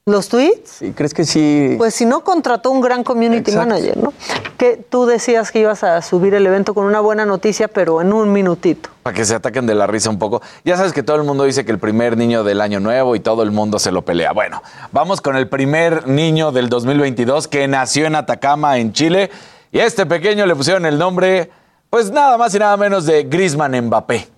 ¿Los 0.08 0.28
tweets? 0.28 0.70
Sí, 0.70 0.92
¿crees 0.92 1.12
que 1.12 1.24
sí? 1.24 1.74
Pues 1.78 1.92
si 1.92 2.04
no 2.04 2.22
contrató 2.22 2.70
un 2.70 2.80
gran 2.80 3.02
community 3.02 3.50
Exacto. 3.50 3.70
manager, 3.70 3.96
¿no? 3.96 4.12
Que 4.56 4.76
tú 4.76 5.04
decías 5.04 5.50
que 5.50 5.58
ibas 5.58 5.82
a 5.82 6.00
subir 6.00 6.32
el 6.34 6.46
evento 6.46 6.74
con 6.74 6.84
una 6.84 7.00
buena 7.00 7.26
noticia, 7.26 7.66
pero 7.66 8.00
en 8.00 8.12
un 8.12 8.32
minutito. 8.32 8.88
Para 9.02 9.16
que 9.16 9.24
se 9.24 9.34
ataquen 9.34 9.66
de 9.66 9.74
la 9.74 9.88
risa 9.88 10.08
un 10.08 10.20
poco. 10.20 10.42
Ya 10.64 10.76
sabes 10.76 10.92
que 10.92 11.02
todo 11.02 11.16
el 11.16 11.24
mundo 11.24 11.42
dice 11.42 11.64
que 11.64 11.72
el 11.72 11.80
primer 11.80 12.16
niño 12.16 12.44
del 12.44 12.60
año 12.60 12.78
nuevo 12.78 13.16
y 13.16 13.20
todo 13.20 13.42
el 13.42 13.50
mundo 13.50 13.80
se 13.80 13.90
lo 13.90 14.02
pelea. 14.02 14.30
Bueno, 14.30 14.62
vamos 14.92 15.20
con 15.20 15.34
el 15.34 15.48
primer 15.48 16.06
niño 16.06 16.52
del 16.52 16.68
2022 16.68 17.48
que 17.48 17.66
nació 17.66 18.06
en 18.06 18.14
Atacama, 18.14 18.78
en 18.78 18.92
Chile. 18.92 19.28
Y 19.72 19.80
a 19.80 19.86
este 19.86 20.06
pequeño 20.06 20.46
le 20.46 20.54
pusieron 20.54 20.86
el 20.86 21.00
nombre, 21.00 21.50
pues 21.90 22.12
nada 22.12 22.38
más 22.38 22.54
y 22.54 22.60
nada 22.60 22.76
menos 22.76 23.06
de 23.06 23.24
Grisman 23.24 23.76
Mbappé. 23.86 24.35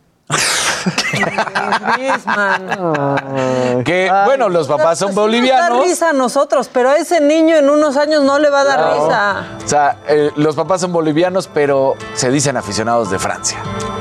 Griezmann. 1.97 3.85
Que, 3.85 4.11
bueno, 4.25 4.49
los 4.49 4.67
papás 4.69 4.99
son 4.99 5.09
Pues 5.09 5.17
bolivianos. 5.17 5.79
da 5.79 5.85
risa 5.85 6.11
a 6.11 6.13
nosotros, 6.13 6.71
pero 6.73 6.91
a 6.91 6.97
ese 6.97 7.21
niño 7.21 7.57
en 7.57 7.69
unos 7.71 7.97
años 7.97 8.23
no 8.23 8.39
le 8.39 8.51
va 8.51 8.61
a 8.61 8.65
dar 8.65 8.95
risa. 8.95 9.45
O 9.65 9.69
sea, 9.69 9.97
eh, 10.09 10.31
los 10.37 10.55
papás 10.57 10.81
son 10.81 10.93
bolivianos, 10.93 11.49
pero 11.53 11.95
se 12.15 12.31
dicen 12.31 12.57
aficionados 12.57 13.11
de 13.11 13.19
Francia. 13.19 13.59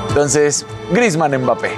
Entonces, 0.10 0.66
Grisman 0.92 1.36
Mbappé. 1.44 1.72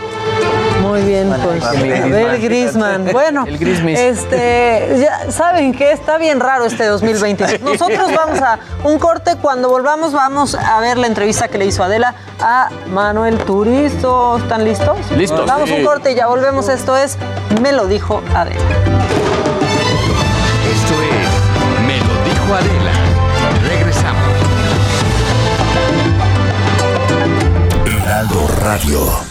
Muy 0.89 1.03
bien, 1.03 1.31
pues. 1.43 1.63
A 1.63 1.71
ver, 1.73 2.41
Grisman. 2.41 3.09
Bueno, 3.11 3.45
El 3.45 3.55
este, 3.89 4.97
ya 4.99 5.31
saben 5.31 5.71
que 5.71 5.91
está 5.91 6.17
bien 6.17 6.39
raro 6.39 6.65
este 6.65 6.83
2020. 6.87 7.59
Nosotros 7.59 8.11
vamos 8.15 8.41
a 8.41 8.57
un 8.83 8.97
corte. 8.97 9.35
Cuando 9.39 9.69
volvamos, 9.69 10.13
vamos 10.13 10.55
a 10.55 10.79
ver 10.79 10.97
la 10.97 11.05
entrevista 11.05 11.47
que 11.47 11.59
le 11.59 11.67
hizo 11.67 11.83
Adela 11.83 12.15
a 12.39 12.69
Manuel 12.91 13.37
Turizo. 13.37 14.37
¿Están 14.37 14.65
listos? 14.65 14.97
Listos. 15.15 15.45
Vamos 15.45 15.69
a 15.69 15.75
un 15.75 15.85
corte 15.85 16.13
y 16.13 16.15
ya 16.15 16.25
volvemos. 16.25 16.67
Esto 16.69 16.97
es 16.97 17.19
Me 17.61 17.71
lo 17.71 17.85
dijo 17.85 18.23
Adela. 18.33 18.59
Esto 20.73 20.95
es 21.03 21.85
Me 21.85 21.99
lo 21.99 22.15
dijo 22.23 22.55
Adela. 22.55 22.93
Regresamos. 23.61 24.23
Heraldo 27.85 28.47
Radio. 28.63 29.28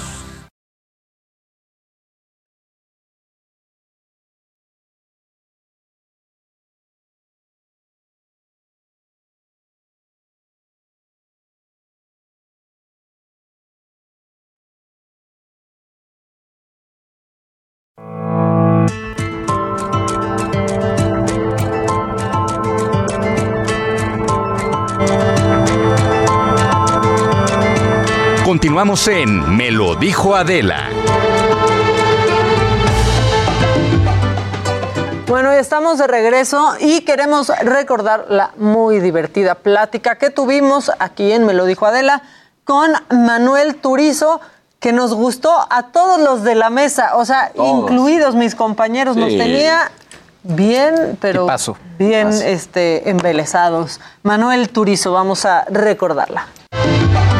Continuamos 28.78 29.08
en 29.08 29.56
Me 29.56 29.72
lo 29.72 29.96
dijo 29.96 30.36
Adela. 30.36 30.88
Bueno, 35.26 35.50
ya 35.50 35.58
estamos 35.58 35.98
de 35.98 36.06
regreso 36.06 36.74
y 36.78 37.00
queremos 37.00 37.48
recordar 37.60 38.26
la 38.28 38.52
muy 38.56 39.00
divertida 39.00 39.56
plática 39.56 40.16
que 40.16 40.30
tuvimos 40.30 40.92
aquí 41.00 41.32
en 41.32 41.44
Me 41.44 41.54
lo 41.54 41.64
dijo 41.64 41.86
Adela 41.86 42.22
con 42.62 42.92
Manuel 43.10 43.74
Turizo, 43.74 44.40
que 44.78 44.92
nos 44.92 45.12
gustó 45.12 45.50
a 45.70 45.88
todos 45.90 46.20
los 46.20 46.44
de 46.44 46.54
la 46.54 46.70
mesa, 46.70 47.16
o 47.16 47.24
sea, 47.24 47.50
Todos. 47.56 47.90
incluidos 47.90 48.36
mis 48.36 48.54
compañeros, 48.54 49.16
nos 49.16 49.30
tenía 49.30 49.90
bien, 50.44 51.18
pero 51.20 51.48
bien 51.98 52.28
este, 52.28 53.10
embelesados. 53.10 54.00
Manuel 54.22 54.68
Turizo, 54.68 55.10
vamos 55.10 55.46
a 55.46 55.64
recordarla. 55.64 56.46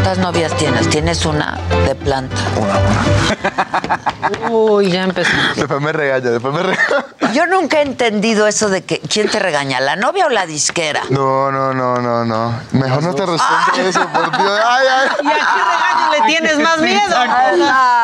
¿Cuántas 0.09 0.25
novias 0.25 0.57
tienes? 0.57 0.89
¿Tienes 0.89 1.27
una 1.27 1.59
de 1.87 1.95
planta? 1.95 2.35
Uy, 4.49 4.91
ya 4.91 5.05
empezó. 5.05 5.31
Después 5.55 5.83
me 5.83 5.93
regaña, 5.93 6.31
después 6.31 6.55
me 6.55 6.63
regaña. 6.63 7.05
Yo 7.35 7.47
nunca 7.47 7.81
he 7.81 7.83
entendido 7.83 8.47
eso 8.47 8.71
de 8.71 8.83
que 8.83 9.01
¿quién 9.01 9.29
te 9.29 9.39
regaña? 9.39 9.81
¿La 9.81 9.97
novia 9.97 10.25
o 10.25 10.31
la 10.31 10.47
disquera? 10.47 11.03
No, 11.11 11.53
no, 11.53 11.75
no, 11.75 11.99
no, 11.99 12.25
no. 12.25 12.59
Mejor 12.73 13.03
no 13.03 13.15
te 13.15 13.27
responde 13.27 13.59
eso, 13.89 14.01
por 14.09 14.31
Dios. 14.31 14.61
Ay, 14.65 14.87
ay. 14.91 15.09
¿Y 15.25 15.29
a 15.29 15.35
qué 15.35 15.39
regaño 15.69 16.13
le 16.13 16.21
tienes 16.27 16.59
más 16.59 16.81
miedo? 16.81 17.15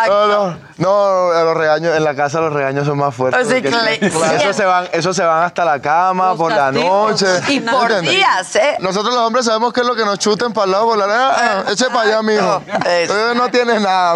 No, 0.07 0.27
no, 0.27 0.59
no, 0.77 1.31
a 1.31 1.45
los 1.45 1.57
regaños, 1.57 1.97
en 1.97 2.05
la 2.05 2.15
casa 2.15 2.41
los 2.41 2.53
regaños 2.53 2.87
son 2.87 2.99
más 2.99 3.15
fuertes. 3.15 3.49
Sí, 3.49 3.63
porque 3.63 4.11
claro. 4.11 4.37
Eso 4.37 4.53
se 4.53 4.65
van, 4.65 4.89
eso 4.93 5.15
se 5.15 5.25
van 5.25 5.45
hasta 5.45 5.65
la 5.65 5.81
cama, 5.81 6.31
Los 6.31 6.37
por 6.37 6.53
la 6.53 6.73
noche. 6.73 7.27
Y 7.49 7.61
por 7.61 7.91
¿Entiendes? 7.91 8.11
días, 8.11 8.57
¿eh? 8.57 8.77
Nosotros 8.81 9.15
los 9.15 9.23
hombres 9.23 9.47
sabemos 9.47 9.73
qué 9.73 9.81
es 9.81 9.87
lo 9.87 9.95
que 9.95 10.05
nos 10.05 10.19
chuten 10.19 10.53
para 10.53 10.67
el 10.67 10.73
lado, 10.73 10.87
por 10.87 10.99
la 10.99 11.07
para 11.95 12.09
allá, 12.09 12.23
mijo. 12.23 12.63
Entonces 12.85 13.37
no 13.37 13.49
tienes 13.49 13.81
nada. 13.81 14.15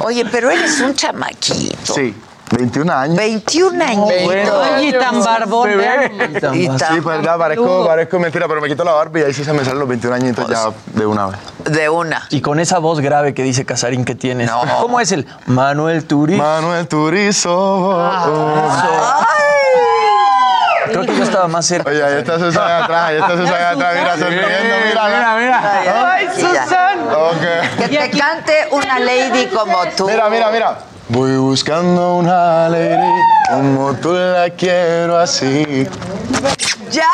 Oye, 0.00 0.24
pero 0.30 0.50
eres 0.50 0.80
un 0.80 0.94
chamaquito. 0.94 1.94
Sí, 1.94 2.14
21 2.50 2.92
años. 2.92 3.16
21 3.16 3.84
años. 3.84 4.04
Oye, 4.06 4.88
y 4.88 4.92
tan 4.92 5.22
barbón. 5.22 5.70
Y 6.54 6.68
tan 6.68 6.78
Sí, 6.78 7.00
pues 7.00 7.22
ya 7.22 7.36
parezco, 7.36 7.86
parezco 7.86 8.18
mentira, 8.18 8.46
pero 8.46 8.60
me 8.60 8.68
quito 8.68 8.84
la 8.84 8.92
barba 8.92 9.20
y 9.20 9.22
ahí 9.24 9.34
sí 9.34 9.44
se 9.44 9.52
me 9.52 9.64
salen 9.64 9.80
los 9.80 9.88
21 9.88 10.14
añitos 10.14 10.48
ya 10.48 10.70
de 10.94 11.06
una 11.06 11.26
vez. 11.26 11.38
De 11.64 11.88
una. 11.88 12.26
Y 12.30 12.40
con 12.40 12.60
esa 12.60 12.78
voz 12.78 13.00
grave 13.00 13.34
que 13.34 13.42
dice 13.42 13.64
Casarín 13.64 14.04
que 14.04 14.14
tienes. 14.14 14.50
¿Cómo 14.80 15.00
es 15.00 15.12
el 15.12 15.26
Manuel 15.46 16.04
Turizo? 16.04 16.42
Manuel 16.42 16.86
Turizo. 16.86 18.10
Creo 20.88 21.02
que 21.02 21.16
yo 21.16 21.22
estaba 21.24 21.48
más 21.48 21.66
cerca. 21.66 21.90
Oye, 21.90 22.02
ahí 22.02 22.18
está 22.18 22.38
Susana 22.38 22.78
atrás, 22.84 23.08
ahí 23.08 23.16
está 23.16 23.36
Susana 23.36 23.70
atrás, 23.70 23.94
mira, 23.98 24.12
sonriendo, 24.18 24.74
mira, 24.86 25.04
mira, 25.06 25.36
mira. 25.38 26.12
Ay, 26.12 26.28
Susan. 26.34 27.00
Ok. 27.14 27.78
Que 27.78 27.88
te 27.88 28.10
cante 28.18 28.68
una 28.70 28.98
lady 28.98 29.46
como 29.46 29.84
tú. 29.96 30.06
Mira, 30.08 30.28
mira, 30.28 30.50
mira. 30.50 30.78
Voy 31.08 31.36
buscando 31.36 32.16
una 32.16 32.68
lady 32.68 33.12
como 33.48 33.94
tú 33.94 34.12
la 34.12 34.50
quiero 34.50 35.18
así. 35.18 35.88
¡Ya! 36.90 37.04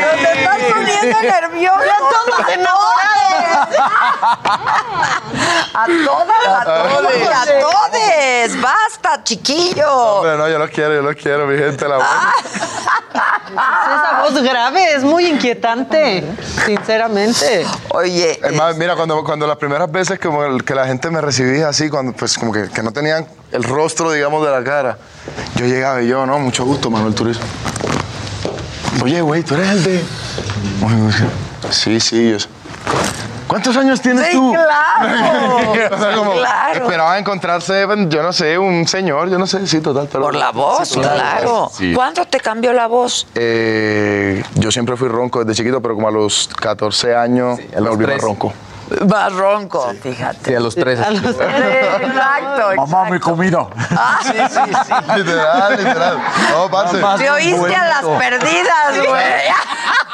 ¡Nos 0.00 0.36
estás 0.36 0.58
poniendo 0.72 1.22
nerviosos! 1.22 1.84
todos 2.10 2.48
enamorados! 2.52 3.78
¡A 5.74 5.86
todas, 6.04 6.46
a 6.48 6.64
todos 6.64 7.12
y 7.14 7.22
a 7.22 7.60
todes! 7.60 8.60
¡Basta, 8.60 9.22
chiquillo! 9.22 9.90
Hombre, 9.90 10.36
no, 10.36 10.48
yo 10.48 10.58
los 10.58 10.70
quiero, 10.70 10.94
yo 10.94 11.02
los 11.02 11.16
quiero, 11.16 11.46
mi 11.46 11.58
gente. 11.58 11.86
La 11.88 11.98
Ah. 12.00 12.32
Esa 13.48 14.22
voz 14.22 14.42
grave 14.42 14.92
es 14.94 15.02
muy 15.02 15.26
inquietante, 15.26 16.22
sinceramente. 16.64 17.66
Oye. 17.90 18.38
Es 18.42 18.52
más, 18.54 18.76
mira, 18.76 18.94
cuando, 18.94 19.24
cuando 19.24 19.46
las 19.46 19.56
primeras 19.56 19.90
veces 19.90 20.18
como 20.18 20.58
que 20.58 20.74
la 20.74 20.86
gente 20.86 21.10
me 21.10 21.20
recibía 21.20 21.68
así, 21.68 21.88
cuando 21.88 22.12
pues 22.12 22.36
como 22.38 22.52
que, 22.52 22.68
que 22.68 22.82
no 22.82 22.92
tenían 22.92 23.26
el 23.52 23.64
rostro, 23.64 24.12
digamos, 24.12 24.44
de 24.44 24.52
la 24.52 24.62
cara, 24.62 24.98
yo 25.56 25.64
llegaba 25.66 26.02
y 26.02 26.08
yo, 26.08 26.26
no, 26.26 26.38
mucho 26.38 26.64
gusto, 26.64 26.90
Manuel 26.90 27.14
Turizo. 27.14 27.40
Oye, 29.02 29.20
güey, 29.20 29.42
tú 29.42 29.54
eres 29.54 29.68
el 29.70 29.84
de... 29.84 30.04
Sí, 31.70 32.00
sí, 32.00 32.30
yo 32.30 32.38
sé. 32.40 32.48
¿Cuántos 33.46 33.76
años 33.78 34.00
tienes 34.02 34.26
Sí, 34.26 34.32
tú? 34.32 34.52
claro. 34.52 35.72
O 35.94 35.98
sea, 35.98 36.14
como 36.14 36.32
Claro. 36.34 36.82
Esperaba 36.84 37.18
encontrarse, 37.18 37.86
yo 38.08 38.22
no 38.22 38.32
sé, 38.32 38.58
un 38.58 38.86
señor, 38.86 39.30
yo 39.30 39.38
no 39.38 39.46
sé, 39.46 39.66
sí, 39.66 39.80
total. 39.80 40.06
Pero, 40.12 40.24
Por 40.24 40.34
la 40.34 40.50
voz, 40.50 40.88
Sí, 40.88 41.00
claro. 41.00 41.70
Sí. 41.74 41.92
¿Cuándo 41.94 42.24
te 42.26 42.40
cambió 42.40 42.72
la 42.74 42.86
voz? 42.86 43.26
Eh, 43.34 44.42
yo 44.54 44.70
siempre 44.70 44.96
fui 44.96 45.08
ronco 45.08 45.44
desde 45.44 45.56
chiquito, 45.62 45.80
pero 45.80 45.94
como 45.94 46.08
a 46.08 46.10
los 46.10 46.48
14 46.60 47.14
años 47.16 47.58
me 47.58 47.80
volví 47.80 48.04
más 48.04 48.16
13. 48.16 48.18
ronco. 48.26 48.52
Más 49.08 49.32
ronco, 49.32 49.92
fíjate. 50.02 50.50
Sí, 50.50 50.54
a 50.54 50.60
los 50.60 50.74
tres. 50.74 51.00
A 51.00 51.10
los 51.10 51.22
tres, 51.36 51.64
exacto, 52.02 52.76
Mamá, 52.76 53.10
mi 53.10 53.18
comida. 53.18 53.66
Sí, 54.22 54.32
sí, 54.32 54.60
sí. 54.86 54.92
literal, 55.16 55.76
literal. 55.76 56.18
No, 56.52 56.70
parce. 56.70 56.98
Te 57.18 57.30
oíste 57.30 57.74
a 57.74 57.86
las 57.88 58.04
perdidas, 58.04 59.06
güey. 59.06 59.24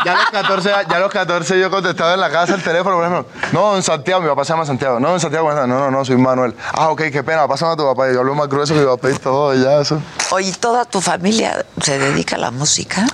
Ya 0.04 0.12
a 0.12 0.16
los 0.16 0.30
14, 0.30 0.70
ya 0.88 0.96
a 0.96 1.00
los 1.00 1.10
14 1.10 1.58
yo 1.58 1.70
contestaba 1.70 2.14
en 2.14 2.20
la 2.20 2.30
casa 2.30 2.54
el 2.54 2.62
teléfono, 2.62 2.96
por 2.96 3.04
ejemplo. 3.04 3.26
No, 3.52 3.76
en 3.76 3.82
Santiago, 3.82 4.20
mi 4.20 4.28
papá 4.28 4.44
se 4.44 4.52
llama 4.52 4.66
Santiago. 4.66 5.00
No, 5.00 5.14
en 5.14 5.20
Santiago, 5.20 5.52
no, 5.52 5.66
no, 5.66 5.90
no, 5.90 6.04
soy 6.04 6.16
Manuel. 6.16 6.54
Ah, 6.72 6.90
ok, 6.90 7.04
qué 7.12 7.22
pena, 7.22 7.48
pásame 7.48 7.72
a 7.72 7.76
tu 7.76 7.84
papá. 7.84 8.12
Yo 8.12 8.20
hablo 8.20 8.34
más 8.34 8.48
grueso 8.48 8.74
que 8.74 8.80
mi 8.80 8.86
papá 8.86 9.10
y 9.10 9.14
todo, 9.14 9.54
y 9.54 9.62
ya 9.62 9.80
eso. 9.80 10.00
Oye, 10.30 10.52
¿toda 10.60 10.84
tu 10.84 11.00
familia 11.00 11.64
se 11.80 11.98
dedica 11.98 12.36
a 12.36 12.38
la 12.38 12.50
música? 12.50 13.06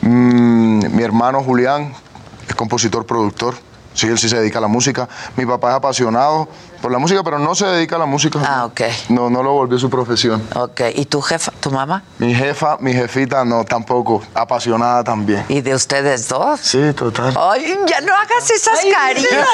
Mm, 0.00 0.96
mi 0.96 1.02
hermano 1.02 1.42
Julián 1.42 1.92
es 2.48 2.54
compositor, 2.54 3.04
productor. 3.06 3.54
Sí, 3.94 4.08
él 4.08 4.18
sí 4.18 4.28
se 4.28 4.36
dedica 4.36 4.58
a 4.58 4.62
la 4.62 4.68
música. 4.68 5.08
Mi 5.36 5.46
papá 5.46 5.70
es 5.70 5.76
apasionado 5.76 6.48
por 6.84 6.92
la 6.92 6.98
música, 6.98 7.22
pero 7.24 7.38
no 7.38 7.54
se 7.54 7.64
dedica 7.64 7.96
a 7.96 7.98
la 7.98 8.04
música. 8.04 8.38
Ah, 8.46 8.66
ok. 8.66 8.82
No, 9.08 9.30
no 9.30 9.42
lo 9.42 9.52
volvió 9.54 9.78
su 9.78 9.88
profesión. 9.88 10.46
Ok. 10.54 10.82
¿Y 10.94 11.06
tu 11.06 11.22
jefa, 11.22 11.50
tu 11.58 11.70
mamá? 11.70 12.02
Mi 12.18 12.34
jefa, 12.34 12.76
mi 12.78 12.92
jefita, 12.92 13.42
no, 13.42 13.64
tampoco. 13.64 14.22
Apasionada 14.34 15.02
también. 15.02 15.46
¿Y 15.48 15.62
de 15.62 15.74
ustedes 15.74 16.28
dos? 16.28 16.60
Sí, 16.60 16.92
total. 16.92 17.34
Ay, 17.40 17.74
ya 17.86 18.02
no 18.02 18.12
hagas 18.14 18.50
esas 18.50 18.80
caritas. 18.92 19.48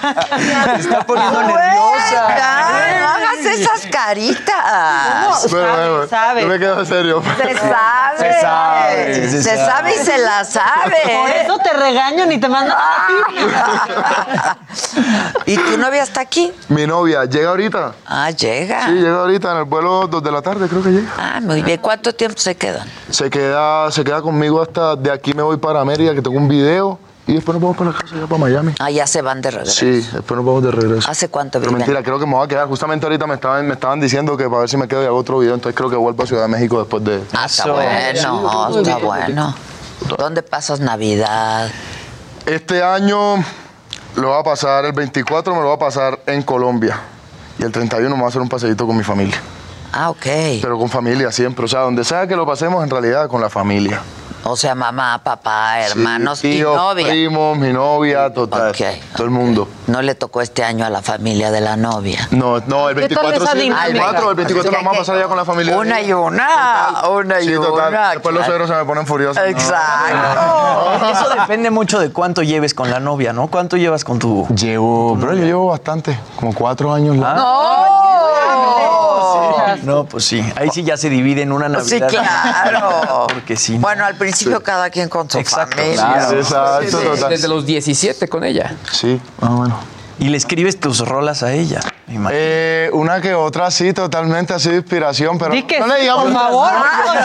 Se 0.76 0.80
está 0.80 1.00
poniendo 1.06 1.42
Güey, 1.42 1.46
nerviosa. 1.54 2.36
ya, 2.38 2.98
no 3.00 3.08
hagas 3.10 3.38
esas 3.44 3.86
caritas. 3.92 5.46
Pero, 5.50 5.76
bueno, 5.76 6.08
sabe. 6.08 6.40
Yo 6.40 6.48
me 6.48 6.58
quedo 6.58 6.86
serio. 6.86 7.22
Se 7.36 7.54
sabe. 7.58 8.18
Se 8.18 8.40
sabe, 8.40 9.14
Se, 9.28 9.42
se 9.42 9.56
sabe. 9.56 9.94
y 9.94 9.98
se 9.98 10.16
la 10.16 10.42
sabe. 10.42 10.96
Por 11.04 11.28
eso 11.28 11.58
te 11.58 11.70
regañan 11.74 12.32
y 12.32 12.38
te 12.38 12.48
mandan 12.48 12.78
a 12.78 14.56
¿Y 15.46 15.56
tu 15.66 15.78
novia 15.78 16.02
está 16.02 16.20
aquí? 16.20 16.52
Mi 16.68 16.86
novia, 16.86 17.24
¿llega 17.24 17.50
ahorita? 17.50 17.92
Ah, 18.06 18.30
llega. 18.30 18.86
Sí, 18.86 18.92
llega 18.92 19.20
ahorita 19.20 19.52
en 19.52 19.58
el 19.58 19.64
vuelo 19.64 20.06
2 20.06 20.22
de 20.22 20.30
la 20.30 20.42
tarde, 20.42 20.68
creo 20.68 20.82
que 20.82 20.90
llega. 20.90 21.12
Ah, 21.18 21.40
muy 21.40 21.62
bien. 21.62 21.80
¿Cuánto 21.80 22.14
tiempo 22.14 22.38
se 22.38 22.54
quedan? 22.56 22.88
Se 23.10 23.30
queda, 23.30 23.90
se 23.90 24.04
queda 24.04 24.22
conmigo 24.22 24.62
hasta 24.62 24.96
de 24.96 25.10
aquí 25.10 25.34
me 25.34 25.42
voy 25.42 25.56
para 25.56 25.84
Mérida, 25.84 26.14
que 26.14 26.22
tengo 26.22 26.36
un 26.38 26.48
video. 26.48 26.98
Y 27.28 27.34
después 27.34 27.54
nos 27.56 27.62
vamos 27.62 27.76
para 27.76 27.90
la 27.90 27.98
casa, 27.98 28.14
ya 28.14 28.26
para 28.28 28.38
Miami. 28.38 28.72
Ah, 28.78 28.88
ya 28.88 29.04
se 29.04 29.20
van 29.20 29.42
de 29.42 29.50
regreso. 29.50 29.72
Sí, 29.72 29.94
después 30.12 30.36
nos 30.36 30.46
vamos 30.46 30.62
de 30.62 30.70
regreso. 30.70 31.10
¿Hace 31.10 31.28
cuánto 31.28 31.58
Pero 31.58 31.70
viven? 31.72 31.78
mentira, 31.80 32.00
creo 32.04 32.20
que 32.20 32.26
me 32.26 32.34
voy 32.34 32.44
a 32.44 32.48
quedar. 32.48 32.68
Justamente 32.68 33.04
ahorita 33.04 33.26
me 33.26 33.34
estaban, 33.34 33.66
me 33.66 33.74
estaban 33.74 33.98
diciendo 33.98 34.36
que 34.36 34.44
para 34.44 34.60
ver 34.60 34.68
si 34.68 34.76
me 34.76 34.86
quedo 34.86 35.02
y 35.02 35.06
hago 35.06 35.16
otro 35.16 35.40
video, 35.40 35.54
entonces 35.54 35.76
creo 35.76 35.90
que 35.90 35.96
vuelvo 35.96 36.22
a 36.22 36.26
Ciudad 36.26 36.42
de 36.42 36.48
México 36.48 36.78
después 36.78 37.02
de... 37.02 37.24
Ah, 37.32 37.46
está 37.46 37.72
bueno, 37.72 38.78
está 38.78 38.96
bueno. 38.98 39.56
¿Dónde 40.16 40.42
pasas 40.42 40.78
Navidad? 40.78 41.68
Este 42.46 42.80
año 42.84 43.44
lo 44.16 44.28
voy 44.28 44.40
a 44.40 44.42
pasar 44.42 44.84
el 44.84 44.92
24, 44.92 45.54
me 45.54 45.60
lo 45.60 45.66
voy 45.66 45.76
a 45.76 45.78
pasar 45.78 46.18
en 46.26 46.42
Colombia. 46.42 46.98
Y 47.58 47.62
el 47.62 47.72
31 47.72 48.08
me 48.10 48.16
voy 48.16 48.24
a 48.24 48.28
hacer 48.28 48.42
un 48.42 48.48
paseíto 48.48 48.86
con 48.86 48.96
mi 48.96 49.04
familia. 49.04 49.40
Ah, 49.92 50.10
ok. 50.10 50.26
Pero 50.62 50.78
con 50.78 50.88
familia 50.88 51.30
siempre. 51.32 51.64
O 51.64 51.68
sea, 51.68 51.80
donde 51.80 52.04
sea 52.04 52.26
que 52.26 52.36
lo 52.36 52.46
pasemos, 52.46 52.82
en 52.84 52.90
realidad 52.90 53.28
con 53.28 53.40
la 53.40 53.48
familia. 53.50 54.00
O 54.48 54.54
sea, 54.54 54.76
mamá, 54.76 55.20
papá, 55.24 55.80
hermanos 55.80 56.38
Sí, 56.38 56.46
y 56.46 56.52
tíos, 56.58 56.76
novia. 56.76 57.08
primos, 57.08 57.58
mi 57.58 57.72
novia, 57.72 58.32
total. 58.32 58.72
Todo 59.16 59.24
el 59.24 59.30
mundo. 59.30 59.66
No 59.88 60.02
le 60.02 60.14
tocó 60.14 60.40
este 60.40 60.62
año 60.62 60.86
a 60.86 60.90
la 60.90 61.02
familia 61.02 61.50
de 61.50 61.60
la 61.60 61.76
novia. 61.76 62.28
No, 62.30 62.60
no, 62.60 62.88
el 62.88 62.94
¿Qué 62.94 63.08
tal 63.08 63.26
24 63.26 63.42
esa 63.42 63.52
sí, 63.54 63.58
el 63.58 63.64
dinámica? 63.64 63.92
24, 63.92 64.30
el 64.30 64.36
24 64.36 64.60
Así 64.60 64.70
lo 64.70 64.76
vamos 64.76 64.92
que 64.92 64.96
a 64.96 65.00
pasar 65.00 65.18
ya 65.18 65.26
con 65.26 65.36
la 65.36 65.44
familia. 65.44 65.76
Una 65.76 66.00
y 66.00 66.12
una, 66.12 66.48
una 67.10 67.40
y 67.40 67.48
Sí, 67.48 67.54
total. 67.54 67.88
una, 67.88 68.10
Después 68.12 68.34
los 68.36 68.46
suegros 68.46 68.68
se 68.68 68.76
me 68.76 68.84
ponen 68.84 69.04
furiosos. 69.04 69.42
Exacto. 69.44 71.06
Eso 71.10 71.28
depende 71.40 71.70
mucho 71.70 71.98
de 71.98 72.12
cuánto 72.12 72.44
lleves 72.44 72.72
con 72.72 72.88
la 72.88 73.00
novia, 73.00 73.32
¿no? 73.32 73.48
¿Cuánto 73.48 73.76
llevas 73.76 74.04
con 74.04 74.20
tu...? 74.20 74.46
Llevo, 74.54 75.16
bro, 75.16 75.34
yo 75.34 75.44
llevo 75.44 75.66
bastante, 75.66 76.16
como 76.36 76.54
cuatro 76.54 76.92
años. 76.94 77.16
Ah. 77.20 77.34
¡No! 77.36 78.05
No, 79.82 80.04
pues 80.04 80.24
sí. 80.24 80.44
Ahí 80.56 80.68
sí 80.72 80.82
ya 80.82 80.96
se 80.96 81.08
divide 81.08 81.42
en 81.42 81.52
una 81.52 81.66
Sí, 81.82 81.98
Navidad. 82.00 82.08
claro. 82.08 83.26
Porque 83.32 83.56
sí. 83.56 83.78
Bueno, 83.78 84.04
al 84.04 84.16
principio 84.16 84.62
cada 84.62 84.90
quien 84.90 85.08
con 85.08 85.28
su 85.30 85.42
familia. 85.42 85.94
Claro. 85.94 86.38
Exacto, 86.38 87.28
desde 87.28 87.48
los 87.48 87.66
17 87.66 88.28
con 88.28 88.44
ella. 88.44 88.74
Sí, 88.90 89.20
ah, 89.40 89.48
bueno. 89.50 89.78
Y 90.18 90.28
le 90.28 90.36
escribes 90.36 90.80
tus 90.80 91.00
rolas 91.06 91.42
a 91.42 91.52
ella. 91.52 91.80
Eh, 92.30 92.88
una 92.92 93.20
que 93.20 93.34
otra 93.34 93.68
sí, 93.68 93.92
totalmente 93.92 94.54
así 94.54 94.70
de 94.70 94.76
inspiración, 94.76 95.36
pero 95.38 95.50
que 95.66 95.80
no 95.80 95.88
le 95.88 96.02
digamos 96.02 96.26
por 96.26 96.34
favor. 96.34 96.70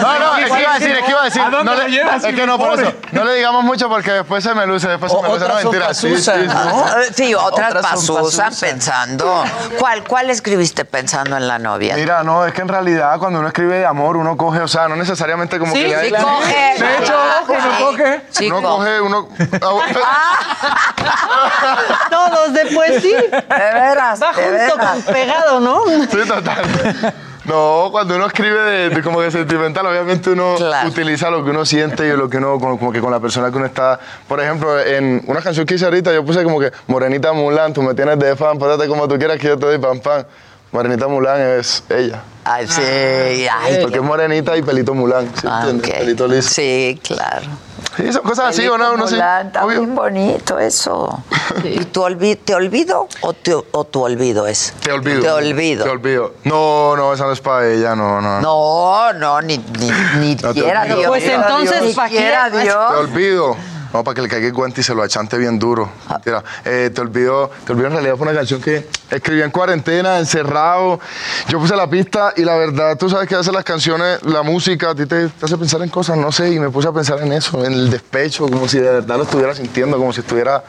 No, 0.01 0.19
no, 0.19 0.37
es 0.37 0.51
que 0.51 0.59
iba 0.61 0.71
a 0.73 0.79
decir, 0.79 0.95
es 0.97 1.03
que 1.05 1.11
iba 1.11 1.21
a 1.21 1.25
decir. 1.25 1.41
¿A 1.41 1.49
dónde 1.51 1.63
no 1.71 1.75
la 1.77 1.83
le- 1.83 1.91
llevas, 1.91 2.23
es 2.23 2.35
que 2.35 2.47
no, 2.47 2.57
por 2.57 2.79
eso. 2.79 2.91
No 3.11 3.23
le 3.23 3.35
digamos 3.35 3.63
mucho 3.63 3.87
porque 3.89 4.09
después 4.11 4.43
se 4.43 4.55
me 4.55 4.65
luce, 4.65 4.87
después 4.87 5.11
se 5.11 5.17
O- 5.19 5.21
me 5.21 5.29
luce. 5.29 5.47
No, 5.47 5.53
mentira. 5.55 5.93
Sí, 5.93 6.17
sí, 6.17 6.31
pasusan, 6.31 6.41
sí. 6.41 6.47
¿no? 6.47 6.87
Eh, 6.99 7.11
Sí, 7.13 7.35
otras, 7.35 7.69
Otras 7.75 7.85
pasusan. 7.91 8.53
pensando. 8.59 9.43
¿Cuál, 9.77 10.03
¿Cuál 10.03 10.31
escribiste 10.31 10.83
pensando 10.83 11.37
en 11.37 11.47
la 11.47 11.59
novia? 11.59 11.95
Mira, 11.95 12.23
no, 12.23 12.43
es 12.47 12.53
que 12.53 12.61
en 12.61 12.67
realidad 12.67 13.19
cuando 13.19 13.37
uno 13.37 13.49
escribe 13.49 13.77
de 13.77 13.85
amor, 13.85 14.17
uno 14.17 14.35
coge, 14.35 14.61
o 14.61 14.67
sea, 14.67 14.87
no 14.87 14.95
necesariamente 14.95 15.59
como 15.59 15.73
Sí, 15.75 15.83
que 15.83 15.89
le 15.89 16.09
sí 16.09 16.15
coge. 16.15 16.73
De 16.79 16.97
hecho, 16.97 17.13
uno 17.47 17.59
Sí, 18.31 18.49
coge. 18.49 18.49
uno 18.49 18.61
coge. 18.67 19.01
uno. 19.01 19.29
Todos 22.09 22.53
después 22.53 23.01
sí. 23.01 23.11
De 23.13 23.73
veras, 23.73 24.19
de 24.19 24.49
veras. 24.51 24.70
Con 24.77 25.01
pegado, 25.13 25.59
¿no? 25.59 25.83
Sí, 26.09 26.27
total. 26.27 27.13
No, 27.45 27.89
cuando 27.91 28.15
uno 28.15 28.27
escribe 28.27 28.61
de, 28.61 28.89
de 28.89 29.01
como 29.01 29.19
de 29.19 29.31
sentimental, 29.31 29.85
obviamente 29.87 30.29
uno 30.29 30.53
Claro. 30.57 30.87
utiliza 30.89 31.31
lo 31.31 31.43
que 31.43 31.49
uno 31.49 31.65
siente 31.65 32.07
y 32.07 32.11
lo 32.15 32.29
que 32.29 32.37
uno, 32.37 32.59
como, 32.59 32.77
como 32.77 32.91
que 32.91 33.01
con 33.01 33.11
la 33.11 33.19
persona 33.19 33.49
que 33.49 33.57
uno 33.57 33.65
está. 33.65 33.99
Por 34.27 34.39
ejemplo, 34.39 34.79
en 34.79 35.23
una 35.25 35.41
canción 35.41 35.65
que 35.65 35.73
hice 35.73 35.85
ahorita, 35.85 36.13
yo 36.13 36.23
puse 36.23 36.43
como 36.43 36.59
que 36.59 36.71
Morenita 36.87 37.33
Mulan, 37.33 37.73
tú 37.73 37.81
me 37.81 37.95
tienes 37.95 38.19
de 38.19 38.35
fan, 38.35 38.59
párate 38.59 38.87
como 38.87 39.07
tú 39.07 39.17
quieras 39.17 39.39
que 39.39 39.47
yo 39.47 39.57
te 39.57 39.65
doy 39.65 39.79
pan 39.79 39.99
pan. 39.99 40.25
Morenita 40.71 41.07
Mulan 41.07 41.41
es 41.41 41.83
ella. 41.89 42.21
Ay, 42.43 42.65
sí, 42.67 42.81
ay. 42.81 43.79
Porque 43.81 43.97
es 43.97 44.03
morenita 44.03 44.55
y 44.57 44.61
pelito 44.63 44.93
Mulan, 44.93 45.27
¿sí 45.35 45.45
Ah, 45.49 45.59
entiendes? 45.67 45.89
ok. 45.91 45.97
Pelito 45.99 46.27
liso. 46.27 46.49
Sí, 46.49 46.99
claro. 47.03 47.45
Sí, 47.97 48.11
son 48.13 48.23
cosas 48.23 48.45
así, 48.49 48.57
Pelito 48.59 48.75
¿o 48.75 48.77
no? 48.77 48.93
Uno 48.93 49.07
sí, 49.07 49.13
Mulán, 49.15 49.47
Está 49.47 49.65
obvio. 49.65 49.79
bien 49.81 49.95
bonito 49.95 50.59
eso. 50.59 51.23
¿Y 51.65 51.83
tu 51.85 52.01
olvi- 52.03 52.39
¿Te 52.43 52.55
olvido 52.55 53.07
o, 53.19 53.33
te- 53.33 53.53
o 53.53 53.83
tu 53.83 54.01
olvido 54.01 54.47
es? 54.47 54.73
Te 54.81 54.91
olvido. 54.93 55.21
Te 55.21 55.29
olvido. 55.29 55.83
Te 55.83 55.89
olvido. 55.89 56.33
No, 56.45 56.95
no, 56.95 57.13
esa 57.13 57.25
no 57.25 57.33
es 57.33 57.41
para 57.41 57.67
ella, 57.69 57.93
no, 57.95 58.21
no. 58.21 58.39
No, 58.41 59.13
no, 59.13 59.41
ni, 59.41 59.57
ni, 59.57 59.91
ni 60.19 60.35
No 60.35 60.53
te 60.53 60.61
quiera. 60.61 60.85
Dios. 60.85 61.05
Pues 61.07 61.25
entonces, 61.25 61.81
ni 61.83 61.93
quiera 62.09 62.49
Te 62.49 62.61
Dios. 62.61 62.91
olvido. 62.97 63.57
No, 63.93 64.03
para 64.05 64.15
que 64.15 64.21
le 64.21 64.29
caiga 64.29 64.47
el 64.47 64.53
guante 64.53 64.81
y 64.81 64.83
se 64.83 64.95
lo 64.95 65.03
achante 65.03 65.37
bien 65.37 65.59
duro. 65.59 65.89
Mentira. 66.09 66.43
Eh, 66.63 66.91
te 66.93 67.01
olvido. 67.01 67.51
Te 67.65 67.73
olvido 67.73 67.87
en 67.87 67.93
realidad 67.93 68.15
fue 68.15 68.27
una 68.27 68.35
canción 68.37 68.61
que 68.61 68.87
escribí 69.09 69.41
en 69.41 69.51
cuarentena, 69.51 70.17
encerrado. 70.17 70.99
Yo 71.49 71.59
puse 71.59 71.75
la 71.75 71.89
pista 71.89 72.33
y 72.37 72.43
la 72.45 72.55
verdad, 72.55 72.97
tú 72.97 73.09
sabes 73.09 73.27
que 73.27 73.35
veces 73.35 73.51
las 73.53 73.65
canciones, 73.65 74.23
la 74.23 74.43
música, 74.43 74.91
a 74.91 74.95
ti 74.95 75.05
te, 75.05 75.27
te 75.27 75.45
hace 75.45 75.57
pensar 75.57 75.81
en 75.81 75.89
cosas, 75.89 76.15
no 76.17 76.31
sé, 76.31 76.51
y 76.53 76.59
me 76.59 76.69
puse 76.69 76.87
a 76.87 76.91
pensar 76.93 77.19
en 77.21 77.33
eso, 77.33 77.65
en 77.65 77.73
el 77.73 77.89
despecho, 77.89 78.47
como 78.47 78.67
si 78.69 78.79
de 78.79 78.89
verdad 78.91 79.17
lo 79.17 79.23
estuviera 79.23 79.53
sintiendo, 79.53 79.97
como 79.97 80.13
si 80.13 80.21
estuviera 80.21 80.63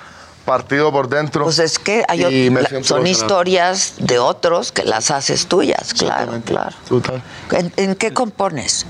partido 0.45 0.91
por 0.91 1.09
dentro. 1.09 1.45
Pues 1.45 1.61
es 1.61 1.79
que 1.79 2.03
hay 2.09 2.51
la- 2.51 2.83
son 2.83 3.07
historias 3.07 3.95
de 3.99 4.19
otros 4.19 4.73
que 4.73 4.83
las 4.83 5.13
haces 5.13 5.47
tuyas, 5.47 5.95
claro, 5.95 6.41
claro. 6.45 6.75
Total. 6.89 7.23
¿En, 7.53 7.73
en 7.77 7.95
qué 7.95 8.13
compones? 8.13 8.85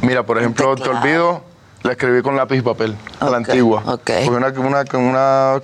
Mira, 0.00 0.24
por 0.26 0.38
ejemplo, 0.38 0.74
Te 0.74 0.88
olvido, 0.88 1.44
la 1.82 1.92
escribí 1.92 2.22
con 2.22 2.36
lápiz 2.36 2.58
y 2.58 2.62
papel, 2.62 2.96
a 3.20 3.28
la 3.30 3.38
antigua. 3.38 3.82
ok. 3.86 4.10
Porque 4.24 4.30
una, 4.30 4.48
una, 4.48 4.84
una, 4.94 5.60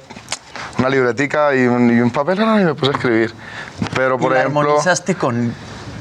una 0.79 0.89
libretica 0.89 1.55
y 1.55 1.67
un, 1.67 1.97
y 1.97 2.01
un 2.01 2.11
papel 2.11 2.41
ah, 2.43 2.61
y 2.61 2.65
me 2.65 2.75
puse 2.75 2.93
a 2.93 2.95
escribir. 2.95 3.35
Pero, 3.95 4.17
¿Y 4.17 4.19
por 4.19 4.33
la 4.33 4.41
ejemplo... 4.41 4.61
armonizaste 4.61 5.15
con 5.15 5.53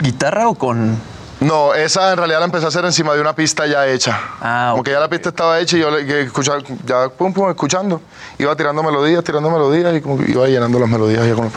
guitarra 0.01 0.47
o 0.47 0.55
con...? 0.55 1.17
No, 1.39 1.75
esa 1.75 2.13
en 2.13 2.17
realidad 2.17 2.39
la 2.39 2.45
empecé 2.45 2.65
a 2.65 2.69
hacer 2.69 2.83
encima 2.83 3.13
de 3.13 3.21
una 3.21 3.33
pista 3.35 3.67
ya 3.67 3.85
hecha. 3.85 4.19
Ah, 4.41 4.69
Como 4.71 4.83
que 4.83 4.89
ya 4.89 4.99
la 4.99 5.07
pista 5.07 5.29
estaba 5.29 5.59
hecha 5.59 5.77
y 5.77 5.81
yo 5.81 5.91
le 5.91 6.23
escuchaba, 6.23 6.57
ya 6.83 7.09
pum, 7.09 7.31
pum, 7.31 7.47
escuchando. 7.51 8.01
Iba 8.39 8.55
tirando 8.55 8.81
melodías, 8.81 9.23
tirando 9.23 9.51
melodías 9.51 9.95
y 9.95 10.01
como 10.01 10.17
que 10.17 10.31
iba 10.31 10.47
llenando 10.47 10.79
las 10.79 10.89
melodías 10.89 11.27
ya 11.27 11.35
con 11.35 11.45
el 11.45 11.51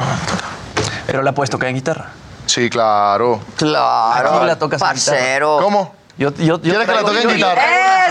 Pero 1.07 1.23
la 1.23 1.33
puedes 1.33 1.49
tocar 1.49 1.71
en 1.71 1.77
guitarra. 1.77 2.11
Sí, 2.45 2.69
claro. 2.69 3.41
Claro, 3.57 4.35
Aquí 4.35 4.47
la 4.47 4.59
tocas 4.59 4.83
en 4.83 4.87
parcero. 4.89 5.59
¿Cómo? 5.63 5.95
Yo, 6.21 6.29
yo, 6.35 6.45
yo 6.45 6.61
¿Quieres 6.61 6.87
que 6.87 6.93
la 6.93 7.01
toque 7.01 7.23
en 7.23 7.29
guitarra? 7.31 7.63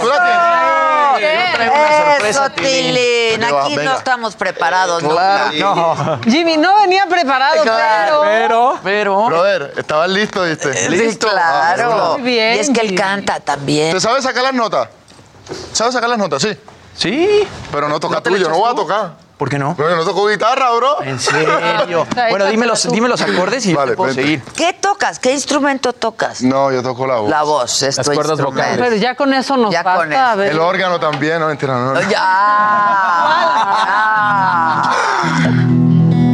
¿Tú 0.01 0.07
la 0.07 1.13
tienes? 1.13 1.19
Yo 1.19 1.53
traigo 1.53 1.75
una 1.75 2.13
sorpresa, 2.13 2.45
Eso, 2.45 2.53
Tilín. 2.55 3.43
Aquí 3.43 3.75
no 3.75 3.97
estamos 3.97 4.35
preparados. 4.35 5.03
Claro, 5.03 5.51
no. 5.59 6.19
Jimmy 6.23 6.57
no 6.57 6.75
venía 6.77 7.05
preparado, 7.05 7.61
Claro, 7.61 8.21
pero... 8.23 8.79
Pero... 8.83 9.25
Brother, 9.27 9.73
¿estabas 9.77 10.09
listo, 10.09 10.41
viste? 10.41 10.73
Sí, 10.73 11.17
claro. 11.17 12.17
Muy 12.17 12.31
bien, 12.31 12.55
y 12.55 12.59
es 12.59 12.71
que 12.71 12.81
él 12.81 12.95
canta 12.95 13.39
también. 13.41 13.93
¿Te 13.93 13.99
sabes 13.99 14.23
sacar 14.23 14.41
las 14.41 14.55
notas? 14.55 14.89
¿Sabes 15.71 15.93
sacar 15.93 16.09
las 16.09 16.17
notas? 16.17 16.41
Sí. 16.41 16.57
Sí. 16.95 17.47
Pero 17.71 17.89
no 17.89 17.99
toca 17.99 18.15
¿No 18.15 18.23
te 18.23 18.31
le 18.31 18.37
tuyo, 18.37 18.49
no 18.49 18.57
voy 18.57 18.71
a 18.71 18.75
tocar. 18.75 19.11
¿Por 19.39 19.49
qué 19.49 19.57
no? 19.57 19.73
Pero 19.77 19.89
yo 19.89 19.95
no 19.95 20.03
toco 20.03 20.27
guitarra, 20.27 20.69
bro. 20.75 21.01
En 21.01 21.17
serio. 21.17 22.05
Bueno, 22.29 22.45
dime 22.47 22.65
los, 22.67 22.91
dime 22.91 23.07
los 23.07 23.21
acordes 23.21 23.65
y 23.65 23.71
yo 23.71 23.85
te 23.85 23.93
puedo 23.95 24.07
vente. 24.13 24.21
seguir. 24.21 24.43
¿Qué 24.55 24.73
tocas? 24.73 25.17
¿Qué 25.17 25.31
instrumento 25.31 25.93
tocas? 25.93 26.41
No, 26.43 26.71
yo 26.73 26.83
toco 26.83 27.07
la 27.07 27.15
voz. 27.15 27.29
La 27.29 27.43
voz, 27.43 27.81
es 27.83 27.95
Las 27.97 28.05
tu 28.05 28.11
cuerdas 28.13 28.39
vocales. 28.41 28.77
Pero 28.77 28.95
ya 28.97 29.15
con 29.15 29.33
eso 29.33 29.55
nos 29.55 29.71
Ya 29.71 29.81
basta. 29.81 29.99
con 30.03 30.11
eso. 30.11 30.21
A 30.21 30.35
ver. 30.35 30.51
El 30.51 30.59
órgano 30.59 30.99
también, 30.99 31.39
no, 31.39 31.47
mentira, 31.47 31.73
no. 31.73 31.93
no. 31.93 32.01
Ya. 32.01 32.09
ya. 32.09 33.59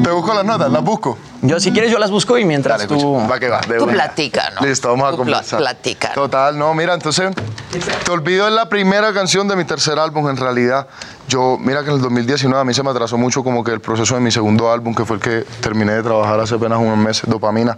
¿Te 0.03 0.11
busco 0.11 0.33
las 0.33 0.45
notas? 0.45 0.71
¿Las 0.71 0.83
busco? 0.83 1.17
Yo, 1.41 1.59
si 1.59 1.71
quieres, 1.71 1.91
yo 1.91 1.99
las 1.99 2.09
busco 2.11 2.37
y 2.37 2.45
mientras 2.45 2.77
Dale, 2.79 2.87
tú... 2.87 2.95
escucha. 2.95 3.27
Va 3.27 3.39
que 3.39 3.49
va. 3.49 3.59
de 3.61 3.77
Tú 3.77 3.87
platica, 3.87 4.51
¿no? 4.55 4.61
Listo, 4.65 4.89
vamos 4.89 5.07
a 5.07 5.11
Tú 5.11 5.17
conversar. 5.17 5.59
platica. 5.59 6.13
Total, 6.13 6.57
no, 6.57 6.73
mira, 6.73 6.93
entonces, 6.95 7.31
Te 8.03 8.11
olvido 8.11 8.47
es 8.47 8.53
la 8.53 8.67
primera 8.69 9.13
canción 9.13 9.47
de 9.47 9.55
mi 9.55 9.65
tercer 9.65 9.99
álbum, 9.99 10.27
en 10.29 10.37
realidad. 10.37 10.87
Yo, 11.27 11.57
mira 11.59 11.83
que 11.83 11.89
en 11.89 11.95
el 11.95 12.01
2019 12.01 12.61
a 12.61 12.63
mí 12.63 12.73
se 12.73 12.83
me 12.83 12.91
atrasó 12.91 13.17
mucho 13.17 13.43
como 13.43 13.63
que 13.63 13.71
el 13.71 13.81
proceso 13.81 14.13
de 14.15 14.21
mi 14.21 14.31
segundo 14.31 14.71
álbum, 14.71 14.93
que 14.93 15.05
fue 15.05 15.15
el 15.15 15.21
que 15.21 15.45
terminé 15.59 15.93
de 15.93 16.03
trabajar 16.03 16.39
hace 16.39 16.55
apenas 16.55 16.79
unos 16.79 16.97
meses, 16.97 17.23
Dopamina. 17.27 17.77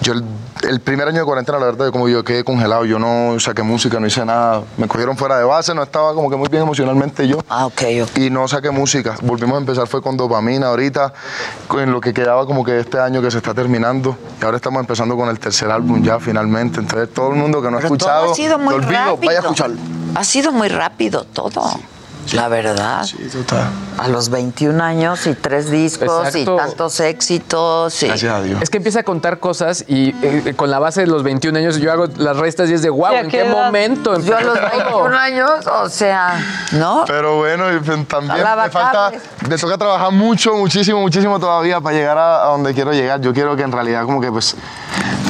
Yo, 0.00 0.14
el, 0.14 0.24
el 0.62 0.80
primer 0.80 1.06
año 1.06 1.18
de 1.18 1.24
cuarentena, 1.24 1.58
la 1.58 1.66
verdad, 1.66 1.86
yo 1.86 1.92
como 1.92 2.08
yo 2.08 2.24
quedé 2.24 2.44
congelado, 2.44 2.86
yo 2.86 2.98
no 2.98 3.38
saqué 3.40 3.62
música, 3.62 4.00
no 4.00 4.06
hice 4.06 4.24
nada. 4.24 4.62
Me 4.78 4.88
cogieron 4.88 5.16
fuera 5.16 5.36
de 5.38 5.44
base, 5.44 5.74
no 5.74 5.82
estaba 5.82 6.14
como 6.14 6.30
que 6.30 6.36
muy 6.36 6.48
bien 6.48 6.62
emocionalmente 6.62 7.28
yo. 7.28 7.40
Ah, 7.48 7.66
ok, 7.66 7.82
ok. 8.04 8.18
Y 8.18 8.30
no 8.30 8.48
saqué 8.48 8.70
música. 8.70 9.16
Volvimos 9.20 9.56
a 9.56 9.58
empezar, 9.58 9.86
fue 9.86 10.00
con 10.00 10.16
Dopamina 10.16 10.68
ahorita, 10.68 11.12
en 11.78 11.92
lo 11.92 12.00
que 12.00 12.14
quedaba 12.14 12.46
como 12.46 12.64
que 12.64 12.80
este 12.80 12.98
año 12.98 13.20
que 13.20 13.30
se 13.30 13.36
está 13.36 13.52
terminando. 13.52 14.16
Y 14.40 14.44
ahora 14.44 14.56
estamos 14.56 14.80
empezando 14.80 15.14
con 15.14 15.28
el 15.28 15.38
tercer 15.38 15.70
álbum 15.70 16.02
ya, 16.02 16.18
finalmente. 16.18 16.80
Entonces, 16.80 17.12
todo 17.12 17.30
el 17.30 17.36
mundo 17.36 17.60
que 17.60 17.70
no 17.70 17.76
ha 17.76 17.80
todo 17.80 17.94
escuchado, 17.94 18.32
ha 18.32 18.34
sido 18.34 18.58
muy 18.58 18.74
olvido, 18.74 18.92
rápido. 18.92 19.16
vaya 19.26 19.38
a 19.38 19.42
escucharlo. 19.42 19.76
Ha 20.14 20.24
sido 20.24 20.52
muy 20.52 20.68
rápido 20.68 21.24
todo. 21.24 21.78
La 22.34 22.48
verdad. 22.48 23.02
Sí, 23.04 23.16
total. 23.32 23.68
A 23.98 24.08
los 24.08 24.28
21 24.28 24.82
años 24.82 25.26
y 25.26 25.34
tres 25.34 25.70
discos 25.70 26.26
Exacto. 26.28 26.54
y 26.54 26.56
tantos 26.58 27.00
éxitos. 27.00 28.02
y- 28.02 28.06
Gracias 28.06 28.32
a 28.34 28.42
Dios. 28.42 28.62
Es 28.62 28.70
que 28.70 28.76
empieza 28.78 29.00
a 29.00 29.02
contar 29.02 29.38
cosas 29.38 29.84
y 29.88 30.14
eh, 30.22 30.54
con 30.56 30.70
la 30.70 30.78
base 30.78 31.00
de 31.02 31.06
los 31.06 31.22
21 31.22 31.58
años 31.58 31.78
yo 31.78 31.90
hago 31.92 32.06
las 32.16 32.36
restas 32.36 32.68
y 32.70 32.74
es 32.74 32.82
de 32.82 32.90
wow, 32.90 33.12
¿Y 33.12 33.16
a 33.16 33.20
¿en 33.20 33.28
qué 33.28 33.44
momento? 33.44 34.18
Yo 34.20 34.36
a 34.36 34.40
los 34.40 34.56
empezó 34.56 34.76
todo? 34.78 35.02
21 35.04 35.16
años, 35.18 35.66
o 35.66 35.88
sea, 35.88 36.40
¿no? 36.72 37.04
Pero 37.06 37.36
bueno, 37.38 37.72
y 37.74 37.78
pues, 37.80 38.06
también 38.08 38.36
me 38.38 38.70
falta, 38.70 38.92
cables. 38.92 39.22
me 39.48 39.56
toca 39.56 39.78
trabajar 39.78 40.12
mucho, 40.12 40.54
muchísimo, 40.56 41.00
muchísimo 41.00 41.38
todavía 41.40 41.80
para 41.80 41.96
llegar 41.96 42.18
a, 42.18 42.44
a 42.44 42.46
donde 42.48 42.74
quiero 42.74 42.92
llegar. 42.92 43.20
Yo 43.20 43.32
quiero 43.32 43.56
que 43.56 43.62
en 43.62 43.72
realidad 43.72 44.04
como 44.04 44.20
que 44.20 44.30
pues 44.30 44.54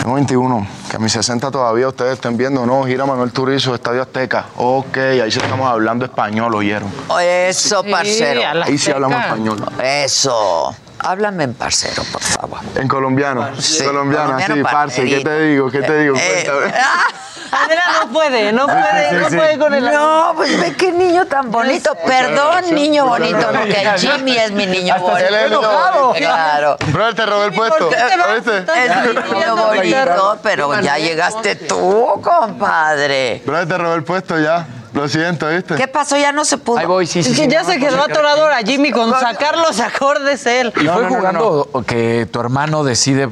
tengo 0.02 0.14
21, 0.14 0.66
que 0.90 0.96
a 0.96 0.98
mis 0.98 1.12
60 1.12 1.50
todavía 1.50 1.88
ustedes 1.88 2.14
estén 2.14 2.36
viendo, 2.36 2.64
no, 2.66 2.84
gira 2.84 3.04
Manuel 3.06 3.30
Turizo, 3.32 3.74
Estadio 3.74 4.02
Azteca. 4.02 4.46
Ok, 4.56 4.96
ahí 4.96 5.30
sí 5.30 5.38
estamos 5.42 5.68
hablando 5.68 6.04
español, 6.04 6.54
¿oyeron? 6.54 6.87
Eso, 7.20 7.82
Sí, 7.82 7.90
parcero. 7.90 8.40
Ahí 8.64 8.78
sí 8.78 8.90
hablamos 8.90 9.20
español. 9.22 9.64
Eso. 9.82 10.74
Háblame 11.00 11.44
en 11.44 11.54
parcero, 11.54 12.02
por 12.12 12.20
favor. 12.20 12.58
En 12.74 12.88
colombiano. 12.88 13.48
Sí, 13.60 13.84
colombiano, 13.84 14.24
colombiano 14.32 14.54
sí, 14.56 14.62
parce. 14.62 15.04
¿Qué 15.04 15.20
te 15.20 15.40
digo? 15.42 15.70
¿Qué 15.70 15.82
te 15.82 15.98
digo? 16.00 16.16
Eh, 16.16 16.44
Cuéntame. 16.44 16.74
Adela 17.50 17.82
no 18.02 18.12
puede, 18.12 18.52
no 18.52 18.66
puede, 18.66 19.10
sí, 19.10 19.16
no 19.16 19.30
sí. 19.30 19.36
puede 19.36 19.58
con 19.58 19.72
el 19.72 19.84
No, 19.84 20.32
pues 20.36 20.60
ve 20.60 20.74
qué 20.74 20.92
niño 20.92 21.26
tan 21.26 21.50
bonito. 21.50 21.94
Perdón, 22.06 22.74
niño 22.74 23.06
bonito, 23.06 23.38
porque 23.38 23.90
Jimmy 23.96 24.36
es 24.36 24.52
mi 24.52 24.66
niño 24.66 24.96
bonito. 24.98 25.18
él 25.18 25.34
es 25.34 25.42
el 25.44 25.50
niño 25.52 25.60
bonito. 25.62 26.12
Claro. 26.18 26.76
Brother, 26.88 27.14
te 27.14 27.26
robé 27.26 27.46
el 27.46 27.52
puesto. 27.52 27.88
¿Oíste? 27.88 28.58
Es 28.58 28.96
mi 29.06 29.32
niño 29.32 29.56
bonito, 29.56 30.38
pero 30.42 30.80
ya 30.80 30.98
llegaste 30.98 31.56
tú, 31.56 32.20
compadre. 32.22 33.42
Brother, 33.46 33.68
te 33.68 33.78
robé 33.78 33.94
el 33.96 34.04
puesto 34.04 34.38
ya. 34.38 34.66
Lo 34.98 35.08
siento, 35.08 35.48
¿viste? 35.48 35.76
¿Qué 35.76 35.86
pasó? 35.86 36.16
Ya 36.16 36.32
no 36.32 36.44
se 36.44 36.58
pudo. 36.58 36.76
Ahí 36.76 36.86
voy, 36.86 37.06
sí, 37.06 37.22
sí. 37.22 37.30
Es 37.30 37.36
que 37.36 37.44
sí, 37.44 37.50
ya 37.50 37.62
no, 37.62 37.68
se 37.68 37.78
quedó 37.78 37.98
no, 37.98 38.02
atorado 38.02 38.42
ahora 38.42 38.58
Jimmy 38.58 38.90
con 38.90 39.08
sacar 39.12 39.56
los 39.56 39.78
acordes 39.78 40.44
él. 40.44 40.72
¿Y 40.80 40.82
No, 40.82 40.94
fue 40.94 41.02
no, 41.04 41.08
no, 41.10 41.16
jugando 41.18 41.84
que 41.86 42.26
tu 42.28 42.40
hermano 42.40 42.82
decide 42.82 43.28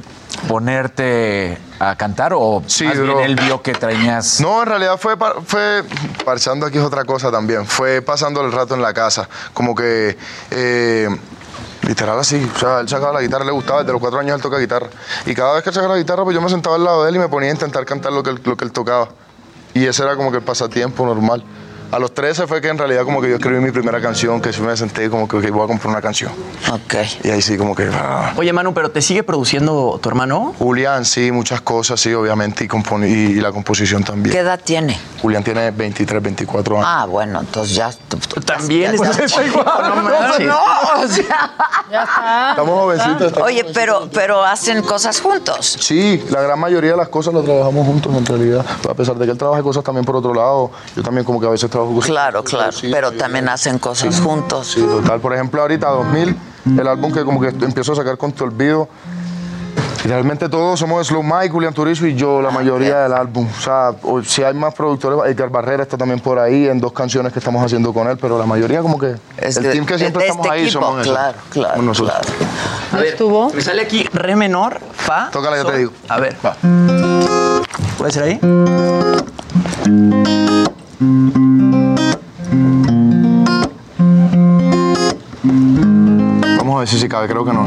ponerte 0.47 1.59
a 1.81 1.97
cantar 1.97 2.35
o 2.35 2.63
Sí, 2.69 2.85
más 2.85 3.01
bien 3.01 3.19
él 3.19 3.35
vio 3.35 3.63
que 3.63 3.73
traías... 3.73 4.41
No, 4.41 4.63
en 4.63 4.69
realidad 4.69 4.97
fue, 4.97 5.17
fue 5.45 5.83
parchando 6.25 6.67
aquí 6.67 6.79
es 6.79 6.85
otra 6.85 7.05
cosa 7.05 7.33
también. 7.33 7.67
Fue 7.67 8.01
pasando 8.01 8.43
el 8.43 8.53
rato 8.53 8.77
en 8.77 8.83
la 8.83 8.95
casa. 8.95 9.29
Como 9.53 9.75
que, 9.75 10.17
eh, 10.53 11.09
literal 11.83 12.17
así. 12.21 12.49
O 12.55 12.59
sea, 12.61 12.79
él 12.79 12.89
sacaba 12.89 13.13
la 13.13 13.23
guitarra, 13.23 13.45
le 13.45 13.51
gustaba. 13.51 13.81
Desde 13.81 13.91
los 13.91 14.01
cuatro 14.01 14.21
años 14.21 14.37
él 14.37 14.43
toca 14.43 14.59
guitarra. 14.59 14.87
Y 15.25 15.35
cada 15.35 15.55
vez 15.55 15.65
que 15.65 15.71
él 15.71 15.75
sacaba 15.75 15.95
la 15.95 16.01
guitarra, 16.01 16.23
pues 16.23 16.33
yo 16.33 16.41
me 16.41 16.49
sentaba 16.49 16.77
al 16.77 16.85
lado 16.85 17.03
de 17.03 17.11
él 17.11 17.17
y 17.17 17.19
me 17.19 17.29
ponía 17.29 17.51
a 17.51 17.55
intentar 17.55 17.85
cantar 17.85 18.13
lo 18.13 18.23
que 18.23 18.31
él, 18.31 18.41
lo 18.45 18.57
que 18.57 18.65
él 18.65 18.71
tocaba. 18.71 19.09
Y 19.77 19.85
ese 19.85 20.05
era 20.05 20.17
como 20.17 20.31
que 20.31 20.39
el 20.39 20.43
pasatiempo 20.43 21.05
normal. 21.05 21.45
A 21.93 21.99
los 21.99 22.13
13 22.13 22.47
fue 22.47 22.61
que 22.61 22.69
en 22.69 22.79
realidad 22.79 23.05
como 23.05 23.21
que 23.23 23.29
yo 23.29 23.37
escribí 23.37 23.61
mi 23.61 23.71
primera 23.71 24.01
canción, 24.01 24.41
que 24.41 24.53
sí 24.53 24.61
me 24.61 24.77
senté 24.77 25.09
como 25.09 25.29
que 25.29 25.37
voy 25.51 25.65
a 25.65 25.67
comprar 25.67 25.89
una 25.91 26.03
canción. 26.03 26.33
Ok. 26.73 26.95
Y 27.25 27.31
ahí 27.31 27.41
sí 27.41 27.57
como 27.57 27.75
que... 27.75 27.89
ah. 27.93 28.33
Oye, 28.37 28.53
Manu, 28.53 28.75
¿pero 28.75 28.91
te 28.91 29.01
sigue 29.01 29.23
produciendo 29.23 29.99
tu 30.03 30.09
hermano? 30.09 30.55
Julián, 30.59 31.05
sí, 31.05 31.31
muchas 31.31 31.61
cosas, 31.61 32.01
sí, 32.01 32.13
obviamente, 32.13 32.65
y, 32.65 32.69
compone- 32.69 33.09
y, 33.09 33.13
y 33.39 33.41
la 33.41 33.53
composición 33.53 34.03
también. 34.03 34.33
¿Qué 34.33 34.41
edad 34.41 34.61
tiene? 34.63 34.99
Julián 35.23 35.45
tiene 35.45 35.71
23, 35.71 36.23
24 36.23 36.77
años. 36.77 36.87
Ah, 36.89 37.07
bueno, 37.07 37.41
entonces 37.41 37.77
ya. 37.77 37.91
También 38.45 38.95
pues, 38.97 39.19
está 39.19 39.45
igual, 39.45 39.65
no 39.81 39.95
No, 39.97 40.03
manches. 40.03 40.47
no, 40.47 40.59
o 41.03 41.09
sea. 41.09 41.51
Ya 41.91 42.03
está. 42.03 42.51
Estamos 42.51 42.81
jovencitos. 42.81 43.33
Oye, 43.43 43.65
pero, 43.73 44.09
pero 44.13 44.45
hacen 44.45 44.83
cosas 44.83 45.21
juntos. 45.21 45.77
Sí, 45.81 46.23
la 46.31 46.43
gran 46.43 46.59
mayoría 46.59 46.91
de 46.93 46.97
las 46.97 47.09
cosas 47.09 47.33
las 47.33 47.45
trabajamos 47.45 47.87
juntos 47.87 48.15
en 48.15 48.27
realidad. 48.27 48.67
A 48.89 48.95
pesar 48.95 49.15
de 49.17 49.25
que 49.25 49.31
él 49.33 49.39
trabaja 49.39 49.63
cosas 49.63 49.85
también 49.85 50.05
por 50.05 50.17
otro 50.17 50.35
lado, 50.35 50.71
yo 50.97 51.03
también 51.03 51.25
como 51.25 51.41
que 51.41 51.47
a 51.47 51.51
veces 51.51 51.71
Claro, 52.05 52.43
claro. 52.45 52.73
Sí, 52.73 52.89
Pero 52.91 53.11
sí, 53.11 53.17
también 53.19 53.49
hacen 53.49 53.79
cosas 53.79 54.21
juntos. 54.21 54.69
Sí, 54.73 54.81
total. 54.83 55.21
Por 55.21 55.35
ejemplo, 55.35 55.61
ahorita 55.63 55.89
2000, 55.89 56.37
el 56.79 56.89
álbum 56.89 57.13
que 57.13 57.25
como 57.25 57.41
que 57.41 57.49
empiezo 57.49 57.93
a 57.93 57.97
sacar 57.97 58.17
con 58.17 58.33
tu 58.33 58.45
olvido. 58.45 58.89
Realmente 60.05 60.49
todos 60.49 60.79
somos 60.79 61.05
Slow 61.09 61.23
Mike, 61.25 61.51
Julián 61.51 61.75
Turizo 61.75 62.07
y 62.07 62.15
yo, 62.15 62.41
la 62.41 62.51
mayoría 62.53 63.01
del 63.01 63.13
álbum. 63.13 63.49
O 63.59 63.61
sea, 63.61 63.91
si 64.25 64.45
hay 64.45 64.55
más 64.55 64.73
productores, 64.73 65.19
Edgar 65.35 65.49
Barrera 65.51 65.83
está 65.83 65.97
también 65.99 66.21
por 66.21 66.39
ahí 66.39 66.69
en 66.69 66.79
dos 66.79 66.93
canciones 66.93 67.33
que 67.33 67.41
estamos 67.41 67.61
haciendo 67.65 67.93
con 67.93 68.07
él, 68.07 68.17
pero 68.17 68.39
la 68.39 68.47
mayoría 68.47 68.83
como 68.83 69.01
que 69.01 69.17
Es 69.37 69.57
el 69.57 69.65
de- 69.65 69.73
team 69.73 69.85
que 69.85 69.99
siempre 69.99 70.23
de 70.23 70.29
estamos 70.29 70.47
este 70.47 70.57
ahí 70.59 70.65
equipo, 70.67 70.81
somos 70.81 71.01
eso. 71.01 71.11
claro, 71.13 71.39
claro, 71.51 71.75
Somos 71.77 71.87
nosotros. 71.99 72.21
claro. 72.21 72.53
A 72.93 72.97
ver, 72.99 73.07
estuvo? 73.07 73.51
Me 73.53 73.61
sale 73.61 73.83
aquí 73.83 74.05
re 74.13 74.37
menor, 74.37 74.79
fa. 74.93 75.29
Tócala, 75.33 75.57
ya 75.57 75.65
te 75.65 75.79
digo. 75.79 75.93
A 76.09 76.21
ver, 76.21 76.37
Va. 76.45 76.57
¿puede 77.99 78.13
ser 78.13 78.23
ahí? 78.23 78.41
Vamos 80.99 81.99
a 86.75 86.79
ver 86.79 86.89
si 86.89 86.99
sí 86.99 87.07
cabe, 87.09 87.29
creo 87.29 87.45
que 87.45 87.53
no. 87.53 87.67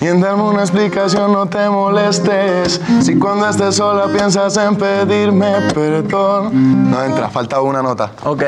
Y 0.00 0.06
en 0.06 0.22
darme 0.22 0.44
una 0.44 0.62
explicación 0.62 1.32
no 1.32 1.46
te 1.46 1.68
molestes 1.68 2.80
Si 3.02 3.18
cuando 3.18 3.46
estés 3.48 3.74
sola 3.76 4.06
piensas 4.06 4.56
en 4.56 4.76
pedirme 4.76 5.52
perdón 5.72 6.90
No 6.90 7.04
entra, 7.04 7.30
falta 7.30 7.60
una 7.60 7.82
nota 7.82 8.10
Ok. 8.24 8.42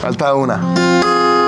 Falta 0.00 0.34
una 0.34 0.60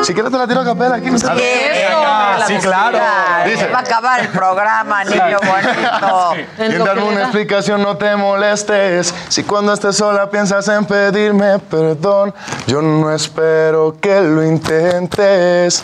Si 0.03 0.15
quieres 0.15 0.31
te 0.31 0.39
la 0.39 0.47
tiro 0.47 0.61
a 0.61 0.65
capela 0.65 0.97
aquí 0.97 1.11
no 1.11 1.19
te 1.19 1.27
venga, 1.27 2.47
sí, 2.47 2.57
claro. 2.59 2.99
Dice. 3.45 3.67
Va 3.69 3.79
a 3.79 3.81
acabar 3.81 4.21
el 4.21 4.29
programa, 4.29 5.05
niño 5.05 5.39
bonito. 5.45 6.35
Y 6.59 6.63
en 6.63 6.85
darme 6.85 7.03
una 7.03 7.23
explicación 7.23 7.83
no 7.83 7.97
te 7.97 8.15
molestes. 8.17 9.15
Si 9.29 9.43
cuando 9.45 9.73
estés 9.73 9.97
sola 9.97 10.31
piensas 10.31 10.69
en 10.69 10.85
pedirme 10.85 11.59
perdón 11.59 12.35
Yo 12.67 12.81
no 12.81 13.13
espero 13.13 13.97
que 14.01 14.21
lo 14.21 14.45
intentes. 14.45 15.83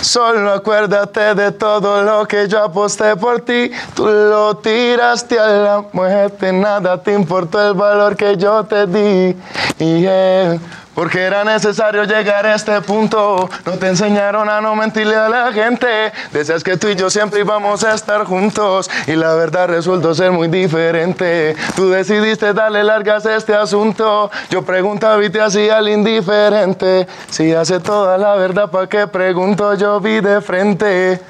Solo 0.00 0.52
acuérdate 0.52 1.34
de 1.34 1.52
todo 1.52 2.02
lo 2.02 2.26
que 2.28 2.46
yo 2.48 2.62
aposté 2.62 3.16
por 3.16 3.40
ti. 3.40 3.70
Tú 3.94 4.06
lo 4.06 4.56
tiraste 4.58 5.38
a 5.40 5.46
la 5.46 5.84
muerte 5.92 6.52
Nada 6.52 7.02
te 7.02 7.12
importó 7.12 7.66
el 7.66 7.74
valor 7.74 8.16
que 8.16 8.36
yo 8.36 8.64
te 8.64 8.86
di. 8.86 9.36
Y 9.78 10.06
él 10.06 10.60
porque 10.96 11.20
era 11.20 11.44
necesario 11.44 12.04
llegar 12.04 12.46
a 12.46 12.54
este 12.54 12.80
punto. 12.80 13.50
No 13.66 13.72
te 13.72 13.86
enseñaron 13.86 14.48
a 14.48 14.62
no 14.62 14.74
mentirle 14.74 15.14
a 15.14 15.28
la 15.28 15.52
gente. 15.52 15.86
Decías 16.32 16.64
que 16.64 16.78
tú 16.78 16.88
y 16.88 16.96
yo 16.96 17.10
siempre 17.10 17.40
íbamos 17.40 17.84
a 17.84 17.94
estar 17.94 18.24
juntos. 18.24 18.90
Y 19.06 19.14
la 19.14 19.34
verdad 19.34 19.68
resultó 19.68 20.14
ser 20.14 20.32
muy 20.32 20.48
diferente. 20.48 21.54
Tú 21.76 21.90
decidiste 21.90 22.54
darle 22.54 22.82
largas 22.82 23.26
a 23.26 23.36
este 23.36 23.54
asunto. 23.54 24.30
Yo 24.48 24.64
preguntaba 24.64 25.22
y 25.22 25.28
te 25.28 25.42
hacía 25.42 25.78
el 25.80 25.90
indiferente. 25.90 27.06
Si 27.28 27.52
hace 27.52 27.78
toda 27.78 28.16
la 28.16 28.34
verdad, 28.36 28.70
¿para 28.70 28.88
qué 28.88 29.06
pregunto? 29.06 29.74
Yo 29.74 30.00
vi 30.00 30.20
de 30.20 30.40
frente. 30.40 31.20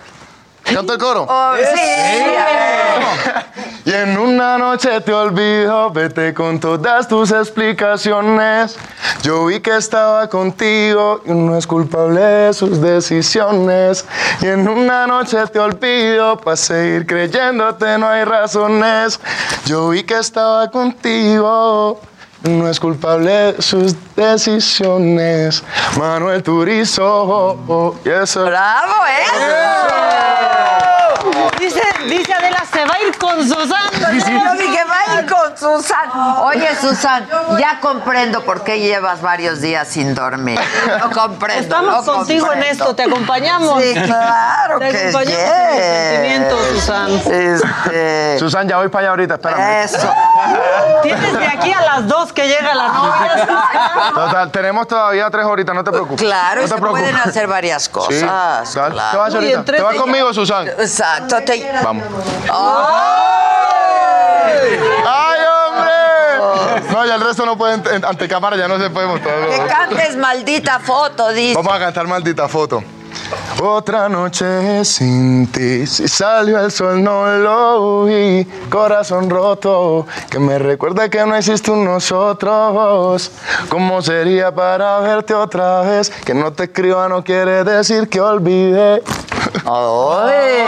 ¿Canto 0.72 0.92
el 0.94 0.98
coro? 0.98 1.26
Oh, 1.28 1.54
sí. 1.56 1.80
Y 3.84 3.92
en 3.92 4.18
una 4.18 4.58
noche 4.58 5.00
te 5.00 5.12
olvido, 5.12 5.90
vete 5.90 6.34
con 6.34 6.58
todas 6.58 7.06
tus 7.06 7.30
explicaciones. 7.30 8.76
Yo 9.22 9.46
vi 9.46 9.60
que 9.60 9.76
estaba 9.76 10.28
contigo 10.28 11.22
y 11.24 11.30
no 11.30 11.56
es 11.56 11.68
culpable 11.68 12.20
de 12.20 12.52
sus 12.52 12.80
decisiones. 12.80 14.04
Y 14.40 14.48
en 14.48 14.68
una 14.68 15.06
noche 15.06 15.38
te 15.52 15.60
olvido, 15.60 16.36
para 16.36 16.56
seguir 16.56 17.06
creyéndote 17.06 17.96
no 17.98 18.08
hay 18.08 18.24
razones. 18.24 19.20
Yo 19.66 19.90
vi 19.90 20.02
que 20.02 20.18
estaba 20.18 20.68
contigo. 20.70 22.00
No 22.42 22.68
es 22.68 22.78
culpable 22.78 23.60
sus 23.60 23.94
decisiones. 24.14 25.64
Manuel 25.98 26.42
Turizo. 26.42 27.98
Y 28.04 28.08
eso. 28.08 28.44
¡Bravo, 28.44 28.92
eh! 29.08 29.24
Dice, 31.58 31.82
dice 32.08 32.32
Se 32.72 32.84
va 32.84 32.94
a 32.94 33.00
ir 33.02 33.16
con 33.18 33.42
Susana. 33.48 33.90
Yo 34.00 34.08
dije, 34.10 34.84
va 34.84 35.14
a 35.16 35.20
ir 35.20 35.26
con 35.26 35.56
Susan. 35.56 36.10
Oye, 36.42 36.68
Susan, 36.80 37.26
ya 37.58 37.80
comprendo 37.80 38.42
por 38.44 38.64
qué 38.64 38.80
llevas 38.80 39.20
varios 39.22 39.60
días 39.60 39.88
sin 39.88 40.14
dormir. 40.14 40.58
Lo 41.00 41.10
comprendo. 41.10 41.62
Estamos 41.62 42.06
lo 42.06 42.12
contigo 42.12 42.46
en 42.46 42.52
comprendo. 42.52 42.72
esto, 42.84 42.94
te 42.96 43.02
acompañamos. 43.04 43.82
Sí, 43.82 43.94
claro 43.94 44.78
Te 44.78 44.90
que 44.90 44.98
acompañamos 44.98 45.40
en 45.42 45.60
el 45.60 45.76
yes. 45.76 46.10
sentimiento, 46.10 46.58
Susan. 46.74 47.10
Este, 47.32 48.38
Susan, 48.38 48.68
ya 48.68 48.76
voy 48.78 48.88
para 48.88 49.02
allá 49.02 49.10
ahorita, 49.10 49.34
espérame. 49.34 49.84
eso. 49.84 50.12
Tienes 51.02 51.32
de 51.38 51.46
aquí 51.46 51.72
a 51.72 51.80
las 51.82 52.06
dos 52.08 52.32
que 52.32 52.46
llega 52.48 52.74
la 52.74 52.88
novia. 52.88 54.12
Total, 54.14 54.50
tenemos 54.50 54.86
todavía 54.88 55.30
tres 55.30 55.44
horitas, 55.46 55.74
no 55.74 55.84
te 55.84 55.90
preocupes. 55.90 56.22
Claro, 56.26 56.60
no 56.62 56.66
y 56.66 56.70
te 56.70 56.74
se 56.74 56.80
pueden 56.80 57.16
hacer 57.16 57.46
varias 57.46 57.84
Sí, 57.84 57.90
cosas. 57.90 58.74
dale. 58.74 58.94
claro. 58.94 59.10
¿Qué 59.12 59.16
vas 59.16 59.24
a 59.24 59.26
hacer 59.26 59.40
Uy, 59.40 59.52
ahorita? 59.52 59.72
¿Te 59.72 59.82
vas 59.82 59.96
conmigo, 59.96 60.34
Susan? 60.34 60.66
Exacto. 60.68 61.36
Te... 61.44 61.70
Vamos. 61.82 62.04
¡Ay! 62.58 64.54
¡Ay, 65.06 65.40
hombre! 65.46 66.90
No, 66.92 67.04
ya 67.06 67.14
el 67.16 67.20
resto 67.20 67.44
no 67.46 67.56
pueden, 67.58 67.82
en- 67.92 68.04
ante 68.04 68.28
cámara 68.28 68.56
ya 68.56 68.68
no 68.68 68.78
se 68.78 68.90
puede 68.90 69.06
mostrar. 69.06 69.34
Que 69.48 69.66
cantes 69.66 70.16
maldita 70.16 70.78
foto, 70.80 71.30
dice. 71.32 71.54
Vamos 71.56 71.72
a 71.74 71.78
cantar 71.78 72.06
maldita 72.06 72.48
foto. 72.48 72.82
Otra 73.62 74.08
noche 74.08 74.84
sin 74.84 75.46
ti, 75.50 75.86
si 75.86 76.06
salió 76.08 76.60
el 76.60 76.70
sol 76.70 77.02
no 77.02 77.26
lo 77.38 78.04
vi, 78.04 78.44
corazón 78.68 79.30
roto, 79.30 80.06
que 80.30 80.38
me 80.38 80.58
recuerda 80.58 81.08
que 81.08 81.24
no 81.24 81.34
existe 81.34 81.70
un 81.70 81.84
nosotros. 81.84 83.30
¿Cómo 83.70 84.02
sería 84.02 84.54
para 84.54 85.00
verte 85.00 85.32
otra 85.34 85.80
vez? 85.80 86.10
Que 86.10 86.34
no 86.34 86.52
te 86.52 86.64
escriba 86.64 87.08
no 87.08 87.24
quiere 87.24 87.64
decir 87.64 88.08
que 88.10 88.20
olvidé. 88.20 89.02
Ay. 89.64 90.64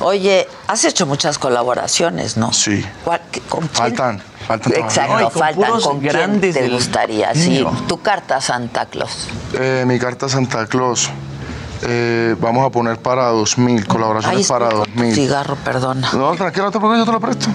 Oye, 0.00 0.48
has 0.66 0.84
hecho 0.84 1.06
muchas 1.06 1.38
colaboraciones, 1.38 2.36
¿no? 2.36 2.52
Sí. 2.52 2.84
¿Cuál- 3.04 3.20
qué- 3.30 3.40
con 3.42 3.60
quién? 3.60 3.70
Faltan, 3.72 4.22
faltan. 4.58 4.72
Exacto, 4.84 5.14
Ay, 5.16 5.24
con 5.24 5.32
faltan. 5.32 5.64
puros 5.64 5.84
¿Con 5.86 6.00
quién 6.00 6.12
grandes 6.12 6.54
te 6.54 6.62
del 6.62 6.72
gustaría? 6.72 7.34
Sí, 7.34 7.64
tu 7.86 8.00
carta 8.00 8.36
a 8.36 8.40
Santa 8.40 8.86
Claus. 8.86 9.28
Eh, 9.54 9.84
mi 9.86 9.98
carta 9.98 10.26
a 10.26 10.28
Santa 10.28 10.66
Claus. 10.66 11.10
eh, 11.82 12.34
vamos 12.40 12.66
a 12.66 12.70
poner 12.70 12.98
para 12.98 13.26
2000, 13.28 13.86
colaboraciones 13.86 14.38
Ay, 14.40 14.44
para 14.46 14.66
estoy 14.68 14.80
con 14.84 14.94
2000. 14.96 15.14
Cigarro, 15.14 15.56
perdona. 15.56 16.10
No, 16.12 16.34
tranquilo, 16.36 16.66
no 16.66 16.70
te 16.72 16.78
preocupes, 16.78 16.98
yo 16.98 17.04
te 17.06 17.12
lo 17.12 17.20
presto. 17.20 17.46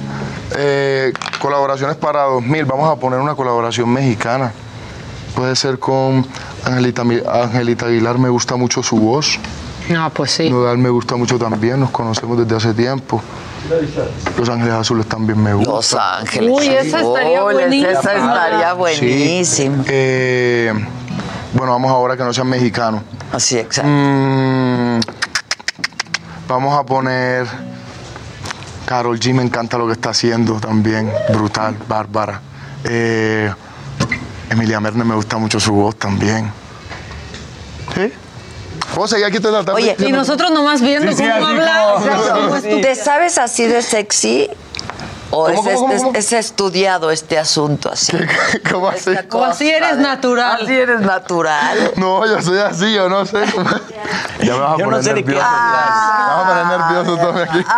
Eh, 0.57 1.13
colaboraciones 1.39 1.95
para 1.97 2.23
2000, 2.23 2.65
vamos 2.65 2.89
a 2.89 2.95
poner 2.99 3.19
una 3.19 3.35
colaboración 3.35 3.89
mexicana. 3.89 4.51
Puede 5.35 5.55
ser 5.55 5.79
con 5.79 6.25
Angelita, 6.63 7.01
Angelita 7.01 7.85
Aguilar, 7.87 8.17
me 8.17 8.29
gusta 8.29 8.55
mucho 8.55 8.81
su 8.81 8.97
voz. 8.97 9.37
No, 9.89 10.09
pues 10.11 10.31
sí. 10.31 10.49
Nodal 10.49 10.77
me 10.79 10.89
gusta 10.89 11.15
mucho 11.17 11.37
también, 11.37 11.79
nos 11.79 11.91
conocemos 11.91 12.37
desde 12.39 12.55
hace 12.55 12.73
tiempo. 12.73 13.21
Los 14.38 14.49
Ángeles 14.49 14.74
Azules 14.74 15.07
también 15.07 15.41
me 15.41 15.53
gustan. 15.53 15.74
Los 15.76 15.93
Ángeles. 15.93 16.51
Uy, 16.51 16.68
esa 16.68 17.01
estaría 17.01 17.39
Azules, 17.39 17.57
buenísima. 17.57 17.91
Esa 17.91 18.13
estaría 18.16 18.70
Sí. 18.72 18.78
buenísima. 18.78 19.84
Eh, 19.88 20.74
bueno, 21.53 21.72
vamos 21.72 21.91
ahora 21.91 22.16
que 22.18 22.24
no 22.24 22.34
sean 22.34 22.47
mexicanos. 22.47 23.01
Así, 23.32 23.57
exacto. 23.57 23.89
Mm, 23.91 24.99
vamos 26.47 26.78
a 26.78 26.84
poner. 26.86 27.47
Carol 28.86 29.20
G 29.20 29.34
me 29.34 29.41
encanta 29.41 29.78
lo 29.80 29.88
que 29.88 29.93
está 29.93 30.11
haciendo 30.11 30.59
también. 30.59 31.11
Brutal, 31.30 31.76
bárbara. 31.88 32.39
Eh, 32.84 33.51
Emilia 34.51 34.80
Merne 34.80 35.03
me 35.03 35.16
gusta 35.16 35.38
mucho 35.38 35.59
su 35.59 35.74
voz 35.74 35.95
también. 35.95 36.51
¿Sí? 37.95 38.13
Te- 38.93 39.71
Oye, 39.71 39.95
Y 39.99 40.11
nosotros 40.11 40.51
nomás 40.51 40.81
viendo 40.81 41.11
Sí, 41.11 41.17
sí, 41.23 41.29
cómo 41.29 41.47
habla. 41.47 41.95
¿Te 42.61 42.95
sabes 42.95 43.38
así 43.38 43.65
de 43.65 43.81
sexy? 43.81 44.49
¿O 45.31 45.45
¿Cómo, 45.47 45.69
es, 45.69 45.75
cómo, 45.75 45.91
este- 45.93 46.05
cómo, 46.05 46.17
es 46.17 46.31
estudiado 46.33 47.11
este 47.11 47.38
asunto 47.38 47.91
así? 47.91 48.15
¿Cómo 48.71 48.88
así? 48.89 49.11
O 49.31 49.43
así 49.43 49.69
eres 49.69 49.97
natural. 49.97 50.59
Así 50.63 50.73
eres 50.73 51.01
natural. 51.01 51.91
No, 51.97 52.25
yo 52.25 52.41
soy 52.41 52.59
así, 52.59 52.93
yo 52.93 53.09
no 53.09 53.25
sé. 53.25 53.43
Ya 54.41 54.53
me 54.53 54.59
vas 54.59 54.75
a 54.75 54.77
Yo 54.77 54.86
no 54.86 54.91
poner 54.91 55.03
sé 55.03 55.13
de 55.13 55.23
qué 55.23 55.31
nervioso. 55.31 55.45
hablas. 55.47 55.89
Me 56.19 56.33
vas 56.36 56.39
a 56.39 56.47
poner 56.47 56.65
nervioso 56.79 57.17
también 57.17 57.49
aquí. 57.49 57.65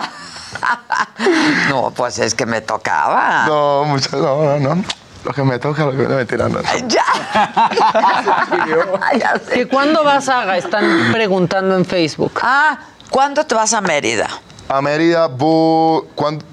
No, 1.69 1.91
pues 1.91 2.17
es 2.19 2.33
que 2.35 2.45
me 2.45 2.61
tocaba. 2.61 3.45
No, 3.47 3.83
mucho, 3.85 4.17
no, 4.17 4.43
no, 4.59 4.75
no. 4.75 4.83
Lo 5.27 5.33
que 5.33 5.43
me 5.43 5.59
toca, 5.59 5.83
lo 5.83 5.91
que 5.91 6.07
me 6.07 6.25
tiran. 6.25 6.53
No. 6.53 6.61
Ya. 6.87 7.03
ya 9.19 9.33
sé. 9.45 9.53
¿Que 9.53 9.67
cuándo 9.67 10.01
vas 10.05 10.29
a 10.29 10.55
Están 10.55 11.11
preguntando 11.11 11.75
en 11.75 11.83
Facebook. 11.83 12.39
Ah, 12.41 12.79
¿cuándo 13.09 13.45
te 13.45 13.53
vas 13.53 13.73
a 13.73 13.81
Mérida? 13.81 14.29
A 14.69 14.81
Mérida, 14.81 15.27
bu- 15.29 16.05
¿cuándo? 16.15 16.45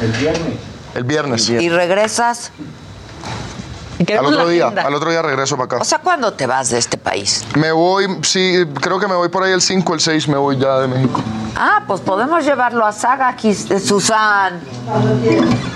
El 0.00 0.10
viernes. 0.12 0.54
El 0.94 1.04
viernes. 1.04 1.48
¿Y 1.50 1.68
regresas? 1.68 2.50
Al 4.18 4.26
otro 4.26 4.48
día, 4.48 4.64
agenda. 4.66 4.82
al 4.82 4.94
otro 4.94 5.10
día 5.10 5.22
regreso 5.22 5.56
para 5.56 5.64
acá. 5.66 5.78
O 5.80 5.84
sea, 5.84 5.98
¿cuándo 5.98 6.32
te 6.32 6.46
vas 6.46 6.70
de 6.70 6.78
este 6.78 6.98
país? 6.98 7.44
Me 7.56 7.72
voy, 7.72 8.06
sí, 8.22 8.64
creo 8.80 8.98
que 8.98 9.06
me 9.08 9.14
voy 9.14 9.28
por 9.28 9.42
ahí 9.42 9.52
el 9.52 9.60
5, 9.62 9.94
el 9.94 10.00
6, 10.00 10.28
me 10.28 10.36
voy 10.36 10.56
ya 10.58 10.78
de 10.78 10.88
México. 10.88 11.20
Ah, 11.56 11.82
pues 11.86 12.00
podemos 12.00 12.44
llevarlo 12.44 12.84
a 12.86 12.92
Saga 12.92 13.28
aquí, 13.28 13.50
eh, 13.50 13.78
Susan. 13.80 14.60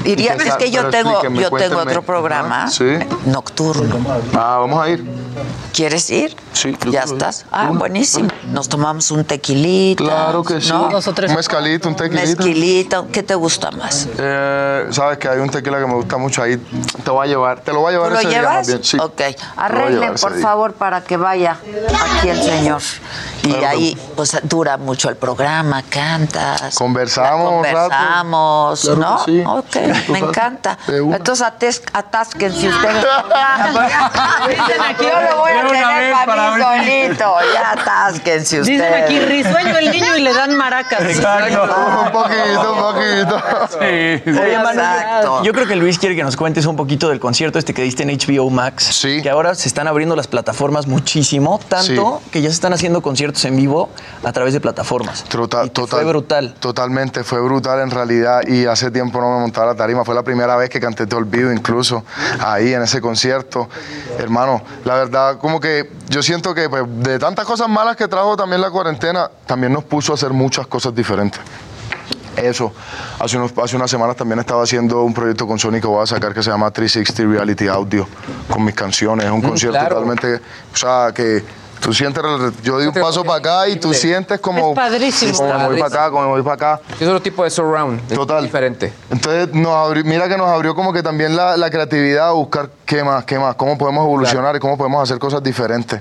Iría, 0.05 0.35
es 0.35 0.55
que 0.57 0.71
yo 0.71 0.89
tengo, 0.89 1.23
yo 1.35 1.51
tengo 1.51 1.79
otro 1.79 2.03
programa 2.03 2.65
Ah, 2.65 2.69
sí. 2.71 2.85
nocturno. 3.27 3.97
Ah, 4.35 4.57
vamos 4.61 4.83
a 4.83 4.89
ir. 4.89 5.05
¿Quieres 5.73 6.09
ir? 6.11 6.35
Sí, 6.53 6.77
Ya 6.91 7.03
estás. 7.03 7.45
Ah, 7.53 7.71
buenísimo. 7.73 8.29
Nos 8.51 8.69
tomamos 8.69 9.11
un 9.11 9.25
tequilita. 9.25 10.03
Claro 10.05 10.43
que 10.43 10.61
sí. 10.61 10.71
¿no? 10.71 10.89
Tres. 11.15 11.31
Un 11.31 11.37
mezcalito, 11.37 11.89
un 11.89 11.97
tequilito. 11.97 12.27
Mezquilita. 12.43 13.05
¿Qué 13.13 13.23
te 13.23 13.35
gusta 13.35 13.71
más? 13.73 14.09
Eh, 14.19 14.87
Sabes 14.91 15.19
que 15.19 15.29
hay 15.29 15.39
un 15.39 15.51
tequila 15.51 15.79
que 15.79 15.87
me 15.87 15.95
gusta 15.95 16.17
mucho 16.17 16.43
ahí. 16.43 16.57
Te 17.05 17.11
voy 17.11 17.27
a 17.27 17.29
llevar, 17.29 17.61
te 17.61 17.73
lo 17.73 17.81
voy 17.81 17.95
a 17.95 17.99
¿Tú 17.99 18.05
llevar 18.05 18.13
lo 18.13 18.19
ese 18.21 18.29
día 18.29 18.43
más 18.43 18.51
llevas? 18.51 18.67
bien. 18.69 18.85
Sí. 18.85 18.99
Ok. 18.99 19.17
Te 19.17 19.33
lo 19.33 19.37
voy 19.37 19.45
a 19.57 19.65
Arreglen, 19.65 19.93
llevar 20.01 20.15
ese 20.15 20.23
por 20.27 20.33
día. 20.35 20.43
favor, 20.43 20.73
para 20.75 21.05
que 21.05 21.17
vaya 21.17 21.57
aquí 22.19 22.29
el 22.29 22.43
señor. 22.43 22.81
Y 23.43 23.53
Claro. 23.53 23.69
ahí, 23.69 23.99
pues, 24.17 24.37
dura 24.45 24.77
mucho 24.79 25.09
el 25.11 25.17
programa, 25.17 25.83
cantas. 25.83 26.75
Conversamos 26.75 27.63
rato. 27.67 27.89
Conversamos, 27.91 28.81
Claro 28.81 28.97
¿no? 29.01 29.25
que 29.25 29.33
sí. 29.33 29.45
Ok, 29.47 29.73
Sí, 29.73 30.03
me 30.13 30.19
encanta. 30.21 30.79
Entonces, 30.89 31.47
ates- 31.47 31.83
atásquense 31.93 32.69
ustedes. 32.69 33.05
Lo 35.31 35.37
voy 35.39 35.53
a 35.53 35.67
tener 35.67 36.13
para 36.13 36.27
para 36.27 36.57
mí 36.57 36.63
solito. 36.63 37.35
Ya 37.55 37.73
atásquense 37.73 38.61
ustedes. 38.61 38.79
Dicen 38.79 38.95
aquí, 39.03 39.19
risueño 39.21 39.77
el 39.79 39.91
niño 39.91 40.17
y 40.17 40.23
le 40.23 40.33
dan 40.35 40.57
maracas. 40.57 41.01
un 41.01 42.13
poquito, 42.13 42.73
un 42.73 42.81
poquito. 42.81 43.43
Oye, 43.81 44.59
Manu, 44.59 44.81
Exacto. 44.81 45.43
yo 45.45 45.53
creo 45.53 45.67
que 45.67 45.77
Luis 45.77 45.99
quiere 45.99 46.17
que 46.17 46.23
nos 46.25 46.37
cuentes 46.37 46.67
un 46.67 46.77
poquito 46.77 47.09
del 47.09 47.21
concierto 47.21 47.59
este 47.59 47.75
que 47.75 47.83
diste 47.83 48.03
en 48.03 48.11
HBO 48.11 48.51
Max. 48.51 48.85
Sí. 48.85 49.21
Que 49.23 49.31
ahora 49.31 49.55
se 49.55 49.69
están 49.69 49.87
abriendo 49.89 50.17
las 50.17 50.27
plataformas 50.27 50.87
muchísimo, 50.87 51.61
tanto 51.69 52.21
Sí. 52.25 52.31
que 52.31 52.43
ya 52.43 52.49
se 52.49 52.55
están 52.55 52.73
haciendo 52.73 53.03
conciertos 53.03 53.45
en 53.45 53.57
vivo 53.57 53.89
a 54.25 54.33
través 54.33 54.53
de 54.53 54.61
plataformas. 54.61 55.25
Total, 55.25 55.71
total, 55.71 56.01
Fue 56.01 56.09
brutal. 56.09 56.55
Totalmente, 56.61 57.25
fue 57.25 57.41
brutal 57.41 57.81
en 57.81 57.91
realidad 57.91 58.41
y 58.47 58.67
hace 58.67 58.91
tiempo 58.91 59.21
no 59.21 59.31
me 59.35 59.41
montaba 59.41 59.67
la 59.69 59.75
tarima. 59.75 60.05
Fue 60.05 60.15
la 60.15 60.23
primera 60.23 60.57
vez 60.57 60.71
que 60.71 60.81
canté 60.81 61.07
Te 61.07 61.17
Olvido 61.17 61.53
incluso 61.53 62.05
ahí 62.45 62.73
en 62.73 62.83
ese 62.83 63.01
concierto. 63.01 63.69
Hermano, 64.19 64.63
la 64.85 64.95
verdad 64.95 65.16
como 65.41 65.61
que 65.61 65.91
yo 66.09 66.23
siento 66.23 66.55
que 66.55 66.69
pues, 66.69 66.85
de 66.87 67.19
tantas 67.19 67.45
cosas 67.45 67.69
malas 67.69 67.97
que 67.97 68.09
trajo 68.09 68.37
también 68.37 68.61
la 68.61 68.71
cuarentena, 68.71 69.31
también 69.47 69.73
nos 69.73 69.85
puso 69.85 70.13
a 70.13 70.15
hacer 70.15 70.31
muchas 70.31 70.67
cosas 70.67 70.95
diferentes. 70.95 71.41
Eso. 72.37 72.73
Hace, 73.19 73.39
unos, 73.39 73.53
hace 73.63 73.77
unas 73.77 73.91
semanas 73.91 74.15
también 74.17 74.39
estaba 74.39 74.63
haciendo 74.63 75.03
un 75.03 75.15
proyecto 75.15 75.47
con 75.47 75.59
Sony 75.59 75.81
que 75.81 75.87
voy 75.87 76.03
a 76.03 76.07
sacar 76.07 76.35
que 76.35 76.43
se 76.43 76.51
llama 76.51 76.71
360 76.71 77.33
Reality 77.33 77.67
Audio 77.69 78.07
con 78.51 78.65
mis 78.65 78.75
canciones. 78.75 79.27
Es 79.27 79.33
un 79.33 79.41
concierto 79.41 79.79
claro. 79.79 79.95
totalmente. 79.95 80.43
O 80.73 80.77
sea, 80.77 81.13
que 81.15 81.43
tú 81.81 81.93
sientes. 81.93 82.23
Yo 82.63 82.79
di 82.79 82.87
un 82.87 82.95
paso 82.95 83.25
para 83.25 83.39
acá 83.39 83.69
y 83.69 83.77
tú 83.77 83.93
sientes 83.95 84.41
como. 84.41 84.71
Es 84.71 84.77
padrísimo. 84.77 85.33
Como 85.37 85.59
me 85.59 85.67
voy 85.67 85.79
para 85.81 85.87
acá, 85.87 86.11
como 86.11 86.23
me 86.23 86.29
voy 86.29 86.43
para 86.43 86.55
acá. 86.75 86.81
Es 86.99 87.03
otro 87.07 87.21
tipo 87.23 87.45
de 87.45 87.51
surround. 87.51 88.01
Total. 88.15 88.43
Diferente. 88.45 88.93
Entonces, 89.11 89.53
nos 89.55 89.73
abri- 89.73 90.05
mira 90.05 90.29
que 90.29 90.37
nos 90.37 90.49
abrió 90.49 90.75
como 90.75 90.93
que 90.93 91.03
también 91.03 91.37
la, 91.37 91.57
la 91.57 91.71
creatividad 91.71 92.29
a 92.29 92.33
buscar 92.33 92.71
qué 92.85 93.03
más, 93.05 93.25
qué 93.25 93.39
más, 93.39 93.55
cómo 93.57 93.77
podemos 93.79 94.05
evolucionar 94.05 94.55
y 94.57 94.59
cómo 94.59 94.77
podemos 94.77 95.03
hacer 95.03 95.19
cosas 95.19 95.43
diferentes. 95.43 96.01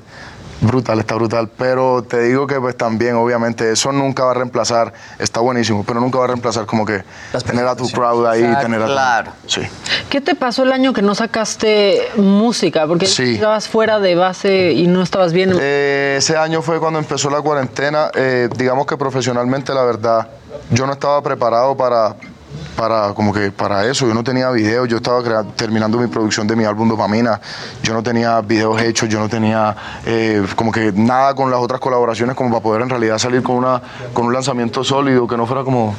Brutal, 0.61 0.99
está 0.99 1.15
brutal. 1.15 1.49
Pero 1.57 2.03
te 2.03 2.21
digo 2.23 2.47
que 2.47 2.59
pues 2.59 2.77
también, 2.77 3.15
obviamente, 3.15 3.71
eso 3.71 3.91
nunca 3.91 4.23
va 4.23 4.31
a 4.31 4.33
reemplazar, 4.35 4.93
está 5.19 5.39
buenísimo, 5.41 5.83
pero 5.85 5.99
nunca 5.99 6.17
va 6.19 6.23
a 6.23 6.27
reemplazar 6.27 6.65
como 6.65 6.85
que 6.85 7.03
tener 7.45 7.67
a 7.67 7.75
tu 7.75 7.89
crowd 7.89 8.25
ahí, 8.25 8.41
Exacto. 8.43 8.61
tener 8.63 8.81
a 8.81 8.85
tu- 8.85 8.91
Claro. 8.91 9.31
Sí. 9.47 9.61
¿Qué 10.09 10.21
te 10.21 10.33
pasó 10.35 10.63
el 10.63 10.71
año 10.71 10.93
que 10.93 11.01
no 11.01 11.13
sacaste 11.13 12.01
música? 12.15 12.87
Porque 12.87 13.05
Sí. 13.05 13.35
estabas 13.35 13.67
fuera 13.67 13.99
de 13.99 14.15
base 14.15 14.71
y 14.71 14.87
no 14.87 15.03
estabas 15.03 15.33
bien. 15.33 15.53
Eh, 15.59 16.15
ese 16.19 16.37
año 16.37 16.61
fue 16.61 16.79
cuando 16.79 16.99
empezó 16.99 17.29
la 17.29 17.41
cuarentena. 17.41 18.09
Eh, 18.15 18.49
digamos 18.57 18.85
que 18.87 18.95
profesionalmente, 18.97 19.73
la 19.73 19.83
verdad, 19.83 20.27
yo 20.71 20.85
no 20.87 20.93
estaba 20.93 21.21
preparado 21.21 21.75
para, 21.75 22.15
para, 22.75 23.13
como 23.13 23.33
que 23.33 23.51
para 23.51 23.85
eso. 23.85 24.07
Yo 24.07 24.13
no 24.13 24.23
tenía 24.23 24.49
videos, 24.51 24.87
yo 24.87 24.97
estaba 24.97 25.21
crea- 25.23 25.43
terminando 25.55 25.97
mi 25.97 26.07
producción 26.07 26.47
de 26.47 26.55
mi 26.55 26.65
álbum 26.65 26.89
Dopamina. 26.89 27.39
Yo 27.83 27.93
no 27.93 28.03
tenía 28.03 28.41
videos 28.41 28.81
hechos, 28.81 29.09
yo 29.09 29.19
no 29.19 29.29
tenía 29.29 29.75
eh, 30.05 30.45
como 30.55 30.71
que 30.71 30.91
nada 30.93 31.33
con 31.35 31.49
las 31.51 31.59
otras 31.59 31.79
colaboraciones 31.79 32.35
como 32.35 32.49
para 32.49 32.61
poder 32.63 32.81
en 32.81 32.89
realidad 32.89 33.17
salir 33.17 33.41
con, 33.43 33.55
una, 33.55 33.81
con 34.13 34.25
un 34.25 34.33
lanzamiento 34.33 34.83
sólido, 34.83 35.27
que 35.27 35.37
no 35.37 35.45
fuera 35.45 35.63
como... 35.63 35.95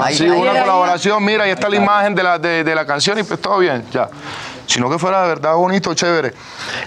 Ay, 0.00 0.14
Sí, 0.16 0.24
ay, 0.24 0.30
una 0.30 0.52
ay, 0.52 0.60
colaboración, 0.60 1.24
mira, 1.24 1.44
ahí 1.44 1.50
está 1.50 1.68
la 1.68 1.76
imagen 1.76 2.14
de 2.14 2.22
la, 2.22 2.38
de, 2.38 2.64
de 2.64 2.74
la 2.74 2.86
canción 2.86 3.18
y 3.18 3.22
pues 3.22 3.40
todo 3.40 3.58
bien, 3.58 3.84
ya. 3.92 4.08
Sino 4.66 4.88
que 4.88 4.98
fuera 4.98 5.22
de 5.22 5.28
verdad 5.28 5.54
bonito, 5.54 5.92
chévere. 5.94 6.32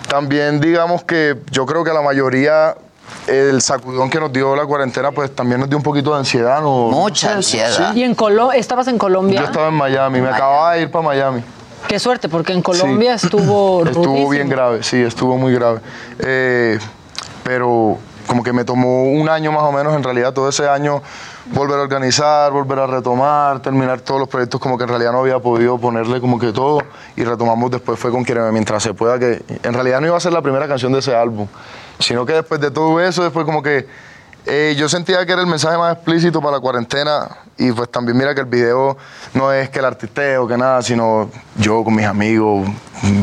También 0.09 0.59
digamos 0.59 1.03
que 1.03 1.37
yo 1.51 1.65
creo 1.65 1.83
que 1.83 1.91
la 1.93 2.01
mayoría 2.01 2.75
el 3.27 3.61
sacudón 3.61 4.09
que 4.09 4.19
nos 4.19 4.31
dio 4.31 4.55
la 4.55 4.65
cuarentena 4.65 5.11
pues 5.11 5.33
también 5.35 5.59
nos 5.59 5.69
dio 5.69 5.77
un 5.77 5.83
poquito 5.83 6.11
de 6.13 6.19
ansiedad. 6.19 6.61
¿no? 6.61 6.89
Mucha 6.89 7.33
ansiedad. 7.33 7.93
¿Y 7.93 8.03
en 8.03 8.15
Colo 8.15 8.51
estabas 8.51 8.87
en 8.87 8.97
Colombia? 8.97 9.39
Yo 9.41 9.45
estaba 9.45 9.67
en 9.67 9.73
Miami, 9.75 10.21
me 10.21 10.29
acababa 10.29 10.73
de 10.73 10.81
ir 10.83 10.91
para 10.91 11.05
Miami. 11.05 11.43
Qué 11.87 11.99
suerte, 11.99 12.27
porque 12.27 12.53
en 12.53 12.61
Colombia 12.61 13.17
Sí. 13.17 13.27
estuvo 13.27 13.83
Estuvo 13.85 14.05
rudísimo. 14.05 14.29
bien 14.29 14.49
grave, 14.49 14.83
sí, 14.83 14.97
estuvo 15.01 15.37
muy 15.37 15.53
grave. 15.53 15.79
Eh, 16.19 16.79
pero 17.43 17.97
como 18.27 18.43
que 18.43 18.51
me 18.51 18.65
tomó 18.65 19.03
un 19.05 19.29
año 19.29 19.53
más 19.53 19.63
o 19.63 19.71
menos, 19.71 19.95
en 19.95 20.03
realidad 20.03 20.33
todo 20.33 20.49
ese 20.49 20.67
año, 20.67 21.01
volver 21.53 21.79
a 21.79 21.83
organizar, 21.83 22.51
volver 22.51 22.79
a 22.79 22.87
retomar, 22.87 23.61
terminar 23.61 24.01
todos 24.01 24.19
los 24.19 24.27
proyectos 24.27 24.59
como 24.59 24.77
que 24.77 24.83
en 24.83 24.89
realidad 24.89 25.13
no 25.13 25.19
había 25.19 25.39
podido 25.39 25.77
ponerle 25.77 26.19
como 26.19 26.37
que 26.37 26.51
todo 26.51 26.81
y 27.15 27.23
retomamos 27.23 27.71
después 27.71 27.97
fue 27.97 28.11
con 28.11 28.25
Quiereme 28.25 28.51
mientras 28.51 28.83
se 28.83 28.93
pueda, 28.93 29.17
que 29.17 29.41
en 29.63 29.73
realidad 29.73 30.01
no 30.01 30.07
iba 30.07 30.17
a 30.17 30.19
ser 30.19 30.33
la 30.33 30.41
primera 30.41 30.67
canción 30.67 30.91
de 30.91 30.99
ese 30.99 31.15
álbum, 31.15 31.47
sino 31.99 32.25
que 32.25 32.33
después 32.33 32.59
de 32.61 32.71
todo 32.71 32.99
eso, 33.01 33.23
después 33.23 33.45
como 33.45 33.61
que 33.63 33.87
eh, 34.49 34.75
yo 34.77 34.87
sentía 34.87 35.25
que 35.25 35.33
era 35.33 35.41
el 35.41 35.47
mensaje 35.47 35.77
más 35.77 35.93
explícito 35.95 36.39
para 36.39 36.53
la 36.53 36.59
cuarentena 36.61 37.27
y 37.57 37.69
pues 37.73 37.91
también 37.91 38.17
mira 38.17 38.33
que 38.33 38.39
el 38.41 38.45
video 38.47 38.95
no 39.33 39.51
es 39.51 39.69
que 39.69 39.79
el 39.79 39.85
artisteo, 39.85 40.47
que 40.47 40.57
nada, 40.57 40.81
sino 40.81 41.29
yo 41.57 41.83
con 41.83 41.93
mis 41.95 42.05
amigos 42.05 42.65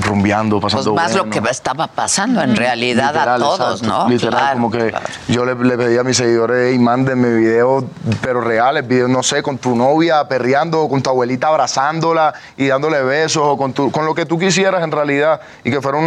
rumbeando, 0.02 0.60
Pues 0.60 0.74
pasando 0.74 0.94
más 0.94 1.14
lo 1.14 1.30
que 1.30 1.40
estaba 1.50 1.86
pasando 1.86 2.42
en 2.42 2.54
realidad 2.54 3.16
a 3.16 3.38
todos, 3.38 3.80
exacto, 3.80 3.86
¿no? 4.04 4.08
Literal, 4.08 4.32
Claro, 4.40 4.54
como 4.54 4.70
que 4.70 4.90
claro. 4.90 5.06
yo 5.28 5.44
le, 5.46 5.54
le 5.54 5.76
pedí 5.78 5.96
a 5.98 6.04
mis 6.04 6.16
seguidores, 6.16 6.70
hey, 6.72 6.78
mándenme 6.78 7.32
videos, 7.34 7.84
pero 8.20 8.40
reales, 8.42 8.86
videos, 8.86 9.08
no 9.08 9.22
sé, 9.22 9.42
con 9.42 9.56
tu 9.58 9.74
novia 9.74 10.28
perreando, 10.28 10.82
o 10.82 10.88
con 10.90 11.02
tu 11.02 11.08
abuelita 11.10 11.48
abrazándola 11.48 12.34
y 12.56 12.66
dándole 12.66 13.02
besos, 13.02 13.42
o 13.44 13.56
con, 13.56 13.72
tu, 13.72 13.90
con 13.90 14.04
lo 14.04 14.14
que 14.14 14.26
tú 14.26 14.38
quisieras 14.38 14.82
en 14.84 14.90
realidad, 14.92 15.40
y 15.64 15.70
que 15.70 15.80
fuera 15.80 15.96
un, 15.98 16.04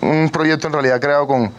un- 0.00 0.08
un 0.08 0.30
proyecto 0.30 0.68
en 0.68 0.72
realidad 0.74 1.00
creado 1.00 1.26
con, 1.26 1.50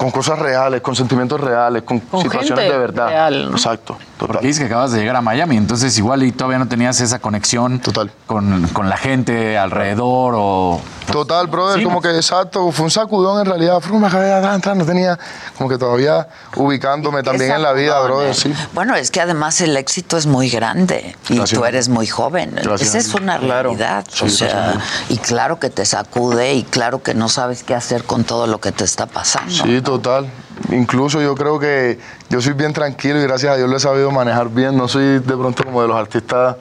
con 0.00 0.10
cosas 0.10 0.38
reales, 0.38 0.80
con 0.80 0.96
sentimientos 0.96 1.38
reales, 1.38 1.82
con, 1.82 2.00
Con 2.00 2.22
situaciones 2.22 2.58
gente 2.64 2.72
de 2.72 2.78
verdad. 2.78 3.08
real, 3.08 3.50
¿no? 3.50 3.50
Exacto. 3.50 3.98
Porque 4.26 4.46
dices 4.46 4.60
que 4.60 4.66
acabas 4.66 4.92
de 4.92 4.98
llegar 5.00 5.16
a 5.16 5.20
Miami, 5.22 5.56
entonces 5.56 5.96
igual 5.98 6.22
y 6.22 6.32
todavía 6.32 6.58
no 6.58 6.68
tenías 6.68 7.00
esa 7.00 7.18
conexión 7.18 7.80
Con, 8.26 8.68
con 8.68 8.88
la 8.88 8.96
gente 8.96 9.56
alrededor 9.58 10.34
o... 10.36 10.80
Total, 11.10 11.48
brother, 11.48 11.78
Sí, 11.78 11.84
como 11.84 11.96
¿no? 11.96 12.02
que 12.02 12.14
exacto, 12.14 12.70
fue 12.70 12.84
un 12.84 12.90
sacudón 12.90 13.40
en 13.40 13.46
realidad. 13.46 13.80
Fue, 13.80 13.98
de 13.98 14.54
entrar, 14.54 14.76
no 14.76 14.84
tenía, 14.84 15.18
como 15.58 15.68
que 15.68 15.76
todavía 15.76 16.28
ubicándome 16.54 17.22
también 17.24 17.50
en 17.50 17.62
la 17.62 17.72
vida, 17.72 18.00
brother, 18.02 18.32
sí. 18.34 18.52
Bueno, 18.74 18.94
es 18.94 19.10
que 19.10 19.20
además 19.20 19.60
el 19.60 19.76
éxito 19.76 20.16
es 20.16 20.26
muy 20.26 20.48
grande 20.50 21.16
y 21.28 21.36
Gracias. 21.36 21.58
tú 21.58 21.64
eres 21.64 21.88
muy 21.88 22.06
joven. 22.06 22.52
Gracias. 22.62 22.90
Esa 22.94 22.98
es 22.98 23.14
una 23.14 23.38
Claro. 23.38 23.70
realidad. 23.70 24.04
Sí, 24.12 24.26
o 24.26 24.28
sea, 24.28 24.48
gracias. 24.74 24.84
y 25.08 25.18
claro 25.18 25.58
que 25.58 25.70
te 25.70 25.84
sacude 25.84 26.54
y 26.54 26.62
claro 26.62 27.02
que 27.02 27.14
no 27.14 27.28
sabes 27.28 27.64
qué 27.64 27.74
hacer 27.74 28.04
con 28.04 28.22
todo 28.24 28.46
lo 28.46 28.60
que 28.60 28.70
te 28.70 28.84
está 28.84 29.06
pasando. 29.06 29.52
Sí, 29.52 29.80
total. 29.80 30.30
Incluso 30.70 31.20
yo 31.20 31.34
creo 31.34 31.58
que 31.58 31.98
yo 32.28 32.40
soy 32.40 32.52
bien 32.52 32.72
tranquilo 32.72 33.18
y 33.18 33.22
gracias 33.22 33.54
a 33.54 33.56
Dios 33.56 33.68
lo 33.68 33.76
he 33.76 33.80
sabido 33.80 34.10
manejar 34.10 34.48
bien. 34.50 34.76
No 34.76 34.88
soy 34.88 35.18
de 35.18 35.36
pronto 35.36 35.64
como 35.64 35.82
de 35.82 35.88
los 35.88 35.96
artistas. 35.96 36.56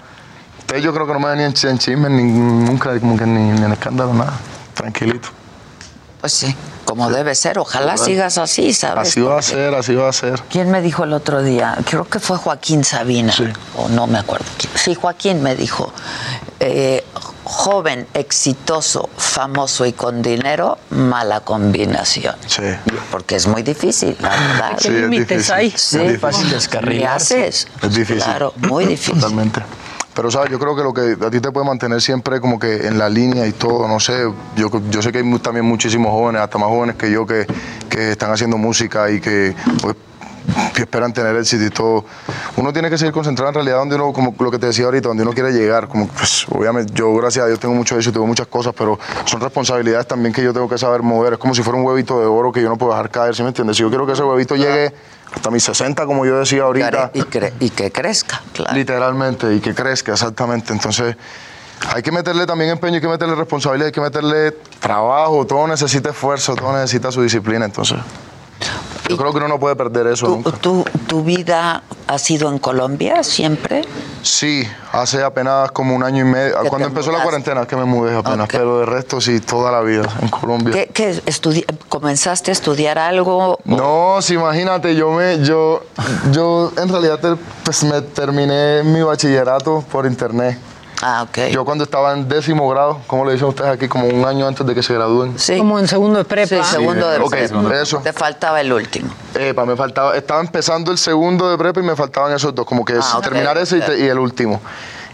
Ustedes 0.59 0.83
yo 0.83 0.93
creo 0.93 1.05
que 1.05 1.13
no 1.13 1.19
me 1.19 1.27
ven 1.29 1.37
ni 1.39 1.43
en, 1.43 1.53
en 1.69 1.77
chismes, 1.77 2.11
ni 2.11 2.23
nunca, 2.23 2.97
como 2.99 3.17
que 3.17 3.25
ni, 3.25 3.51
ni 3.51 3.65
en 3.65 3.71
escándalo, 3.71 4.13
nada. 4.13 4.33
Tranquilito. 4.73 5.29
Pues 6.21 6.33
sí, 6.33 6.55
como 6.85 7.09
debe 7.09 7.33
ser. 7.33 7.59
Ojalá 7.59 7.97
sigas 7.97 8.37
así, 8.37 8.73
¿sabes? 8.73 9.09
Así 9.09 9.21
va 9.21 9.39
a 9.39 9.41
ser, 9.41 9.73
así 9.73 9.95
va 9.95 10.09
a 10.09 10.13
ser. 10.13 10.41
¿Quién 10.49 10.69
me 10.69 10.81
dijo 10.81 11.03
el 11.05 11.13
otro 11.13 11.41
día? 11.41 11.77
Creo 11.85 12.05
que 12.05 12.19
fue 12.19 12.37
Joaquín 12.37 12.83
Sabina. 12.83 13.33
O 13.77 13.87
no 13.89 14.05
me 14.05 14.19
acuerdo. 14.19 14.45
Sí, 14.75 14.95
Joaquín 14.95 15.41
me 15.41 15.55
dijo. 15.55 15.93
eh, 16.59 17.03
joven, 17.51 18.05
exitoso, 18.13 19.09
famoso 19.17 19.83
y 19.87 19.93
con 19.93 20.21
dinero, 20.21 20.77
mala 20.91 21.39
combinación. 21.41 22.35
Sí. 22.45 22.61
Porque 23.09 23.35
es 23.37 23.47
muy 23.47 23.63
difícil, 23.63 24.15
la 24.21 24.29
verdad. 24.29 24.71
¿Qué 24.77 24.83
Sí, 24.83 24.87
es 24.89 25.01
límites 25.01 25.27
difícil. 25.29 25.53
hay? 25.55 25.71
Sí, 25.71 25.97
Es 25.97 26.03
muy 26.03 26.17
fácil 26.17 26.49
descarrilarse. 26.51 27.35
¿Qué 27.35 27.41
haces? 27.47 27.67
Es 27.81 27.93
difícil. 27.95 28.23
Claro, 28.23 28.53
muy 28.69 28.85
difícil. 28.85 29.15
Totalmente. 29.19 29.61
Pero, 30.13 30.29
¿sabes? 30.29 30.51
Yo 30.51 30.59
creo 30.59 30.75
que 30.75 30.83
lo 30.83 30.93
que 30.93 31.25
a 31.25 31.29
ti 31.31 31.39
te 31.39 31.51
puede 31.51 31.65
mantener 31.65 32.01
siempre 32.01 32.39
como 32.39 32.59
que 32.59 32.85
en 32.87 32.99
la 32.99 33.09
línea 33.09 33.47
y 33.47 33.51
todo, 33.53 33.87
no 33.87 33.99
sé, 33.99 34.23
yo, 34.55 34.69
yo 34.91 35.01
sé 35.01 35.11
que 35.11 35.17
hay 35.19 35.23
mu- 35.23 35.39
también 35.39 35.65
muchísimos 35.65 36.11
jóvenes, 36.11 36.41
hasta 36.41 36.57
más 36.59 36.69
jóvenes 36.69 36.97
que 36.97 37.09
yo, 37.11 37.25
que, 37.25 37.47
que 37.89 38.11
están 38.11 38.31
haciendo 38.31 38.57
música 38.57 39.09
y 39.09 39.21
que 39.21 39.55
pues, 39.81 39.95
que 40.73 40.81
esperan 40.81 41.13
tener 41.13 41.35
éxito 41.35 41.63
y 41.65 41.69
todo. 41.69 42.05
Uno 42.57 42.71
tiene 42.73 42.89
que 42.89 42.97
seguir 42.97 43.13
concentrado 43.13 43.49
en 43.49 43.55
realidad 43.55 43.77
donde 43.77 43.95
uno, 43.95 44.11
como 44.13 44.35
lo 44.39 44.51
que 44.51 44.59
te 44.59 44.67
decía 44.67 44.85
ahorita, 44.85 45.07
donde 45.09 45.23
uno 45.23 45.33
quiere 45.33 45.51
llegar. 45.51 45.87
Como, 45.87 46.07
pues, 46.07 46.45
obviamente, 46.49 46.93
yo 46.95 47.13
gracias 47.15 47.45
a 47.45 47.47
Dios 47.47 47.59
tengo 47.59 47.73
mucho 47.75 47.95
éxito, 47.95 48.13
tengo 48.13 48.27
muchas 48.27 48.47
cosas, 48.47 48.73
pero 48.77 48.99
son 49.25 49.41
responsabilidades 49.41 50.07
también 50.07 50.33
que 50.33 50.43
yo 50.43 50.53
tengo 50.53 50.67
que 50.69 50.77
saber 50.77 51.01
mover. 51.01 51.33
Es 51.33 51.39
como 51.39 51.53
si 51.55 51.61
fuera 51.63 51.77
un 51.79 51.85
huevito 51.85 52.19
de 52.19 52.25
oro 52.27 52.51
que 52.51 52.61
yo 52.61 52.69
no 52.69 52.77
puedo 52.77 52.91
dejar 52.91 53.09
caer, 53.09 53.35
¿sí 53.35 53.41
me 53.43 53.49
entiendes? 53.49 53.77
Si 53.77 53.83
yo 53.83 53.89
quiero 53.89 54.05
que 54.05 54.13
ese 54.13 54.23
huevito 54.23 54.55
llegue 54.55 54.93
hasta 55.33 55.51
mis 55.51 55.63
60, 55.63 56.05
como 56.05 56.25
yo 56.25 56.39
decía 56.39 56.63
ahorita. 56.63 57.11
Y, 57.13 57.21
cre- 57.21 57.53
y 57.59 57.69
que 57.69 57.91
crezca, 57.91 58.41
claro. 58.53 58.75
Literalmente, 58.75 59.53
y 59.53 59.59
que 59.59 59.73
crezca, 59.75 60.13
exactamente. 60.13 60.73
Entonces, 60.73 61.15
hay 61.93 62.01
que 62.01 62.11
meterle 62.11 62.45
también 62.45 62.71
empeño, 62.71 62.95
hay 62.95 63.01
que 63.01 63.07
meterle 63.07 63.35
responsabilidad, 63.35 63.87
hay 63.87 63.91
que 63.93 64.01
meterle 64.01 64.51
trabajo, 64.79 65.45
todo 65.45 65.67
necesita 65.67 66.09
esfuerzo, 66.09 66.55
todo 66.55 66.73
necesita 66.73 67.11
su 67.11 67.21
disciplina. 67.21 67.63
Entonces, 67.65 67.97
yo 69.07 69.17
creo 69.17 69.31
que 69.31 69.37
uno 69.37 69.47
no 69.47 69.59
puede 69.59 69.75
perder 69.75 70.07
eso 70.07 70.27
nunca. 70.27 70.51
¿Tu, 70.51 70.83
¿Tu 71.07 71.23
vida 71.23 71.83
ha 72.07 72.17
sido 72.19 72.49
en 72.51 72.59
Colombia 72.59 73.23
siempre? 73.23 73.81
Sí, 74.21 74.63
hace 74.91 75.23
apenas 75.23 75.71
como 75.71 75.95
un 75.95 76.03
año 76.03 76.21
y 76.21 76.29
medio, 76.29 76.61
¿Que 76.61 76.69
cuando 76.69 76.87
empezó 76.87 77.07
la 77.11 77.19
mudaste? 77.19 77.29
cuarentena 77.29 77.65
que 77.67 77.75
me 77.75 77.85
mudé 77.85 78.15
apenas, 78.17 78.45
Ok. 78.45 78.51
pero 78.51 78.79
de 78.81 78.85
resto 78.85 79.19
sí, 79.21 79.39
toda 79.39 79.71
la 79.71 79.81
vida 79.81 80.03
en 80.21 80.27
Colombia. 80.29 80.73
¿Qué, 80.73 80.87
qué 80.93 81.21
¿Comenzaste 81.87 82.51
a 82.51 82.53
estudiar 82.53 82.97
algo? 82.99 83.57
No, 83.65 84.17
sí, 84.21 84.35
imagínate, 84.35 84.95
yo 84.95 85.11
me, 85.11 85.43
yo, 85.43 85.83
yo 86.31 86.71
en 86.77 86.89
realidad 86.89 87.19
pues 87.63 87.83
me 87.83 88.01
terminé 88.01 88.83
mi 88.83 89.01
bachillerato 89.01 89.83
por 89.91 90.05
internet. 90.05 90.59
Ah, 91.01 91.23
ok. 91.23 91.47
Yo 91.51 91.63
cuando 91.63 91.85
estaba 91.85 92.11
en 92.13 92.27
décimo 92.27 92.67
grado, 92.69 92.99
¿cómo 93.07 93.23
le 93.25 93.31
dicen 93.33 93.47
ustedes 93.47 93.71
aquí? 93.71 93.87
Como 93.87 94.07
un 94.07 94.25
año 94.25 94.45
antes 94.47 94.65
de 94.67 94.75
que 94.75 94.83
se 94.83 94.93
gradúen. 94.93 95.39
Sí. 95.39 95.57
Como 95.57 95.79
en 95.79 95.87
segundo 95.87 96.17
de 96.19 96.25
prepa. 96.25 96.47
Sí, 96.63 96.71
segundo 96.71 97.07
de 97.09 97.19
Ok, 97.19 97.29
prepa. 97.31 97.75
eso. 97.81 97.99
Te 97.99 98.11
faltaba 98.11 98.59
el 98.59 98.73
último. 98.73 99.09
Epa, 99.33 99.65
me 99.65 99.75
faltaba, 99.77 100.15
estaba 100.17 100.41
empezando 100.41 100.91
el 100.91 100.97
segundo 100.97 101.49
de 101.49 101.57
prepa 101.57 101.79
y 101.79 101.83
me 101.83 101.95
faltaban 101.95 102.33
esos 102.33 102.53
dos, 102.53 102.65
como 102.65 102.83
que 102.83 102.93
Ah, 103.01 103.19
terminar 103.23 103.57
ese 103.57 103.77
y, 103.77 103.79
ok. 103.79 103.85
te- 103.85 103.99
y 103.99 104.07
el 104.07 104.19
último. 104.19 104.59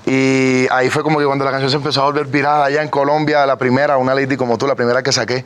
Y 0.08 0.68
ahí 0.72 0.89
fue 0.91 1.01
como 1.01 1.18
que 1.18 1.26
cuando 1.26 1.43
la 1.45 1.51
canción 1.51 1.72
se 1.72 1.78
empezó 1.78 2.01
a 2.01 2.06
volver 2.06 2.28
viral 2.28 2.62
allá 2.62 2.84
en 2.84 2.89
Colombia, 2.89 3.43
la 3.45 3.58
primera, 3.58 3.97
una 3.97 4.14
lady 4.14 4.38
como 4.38 4.56
tú, 4.58 4.68
la 4.68 4.76
primera 4.76 5.01
que 5.01 5.12
saqué, 5.12 5.43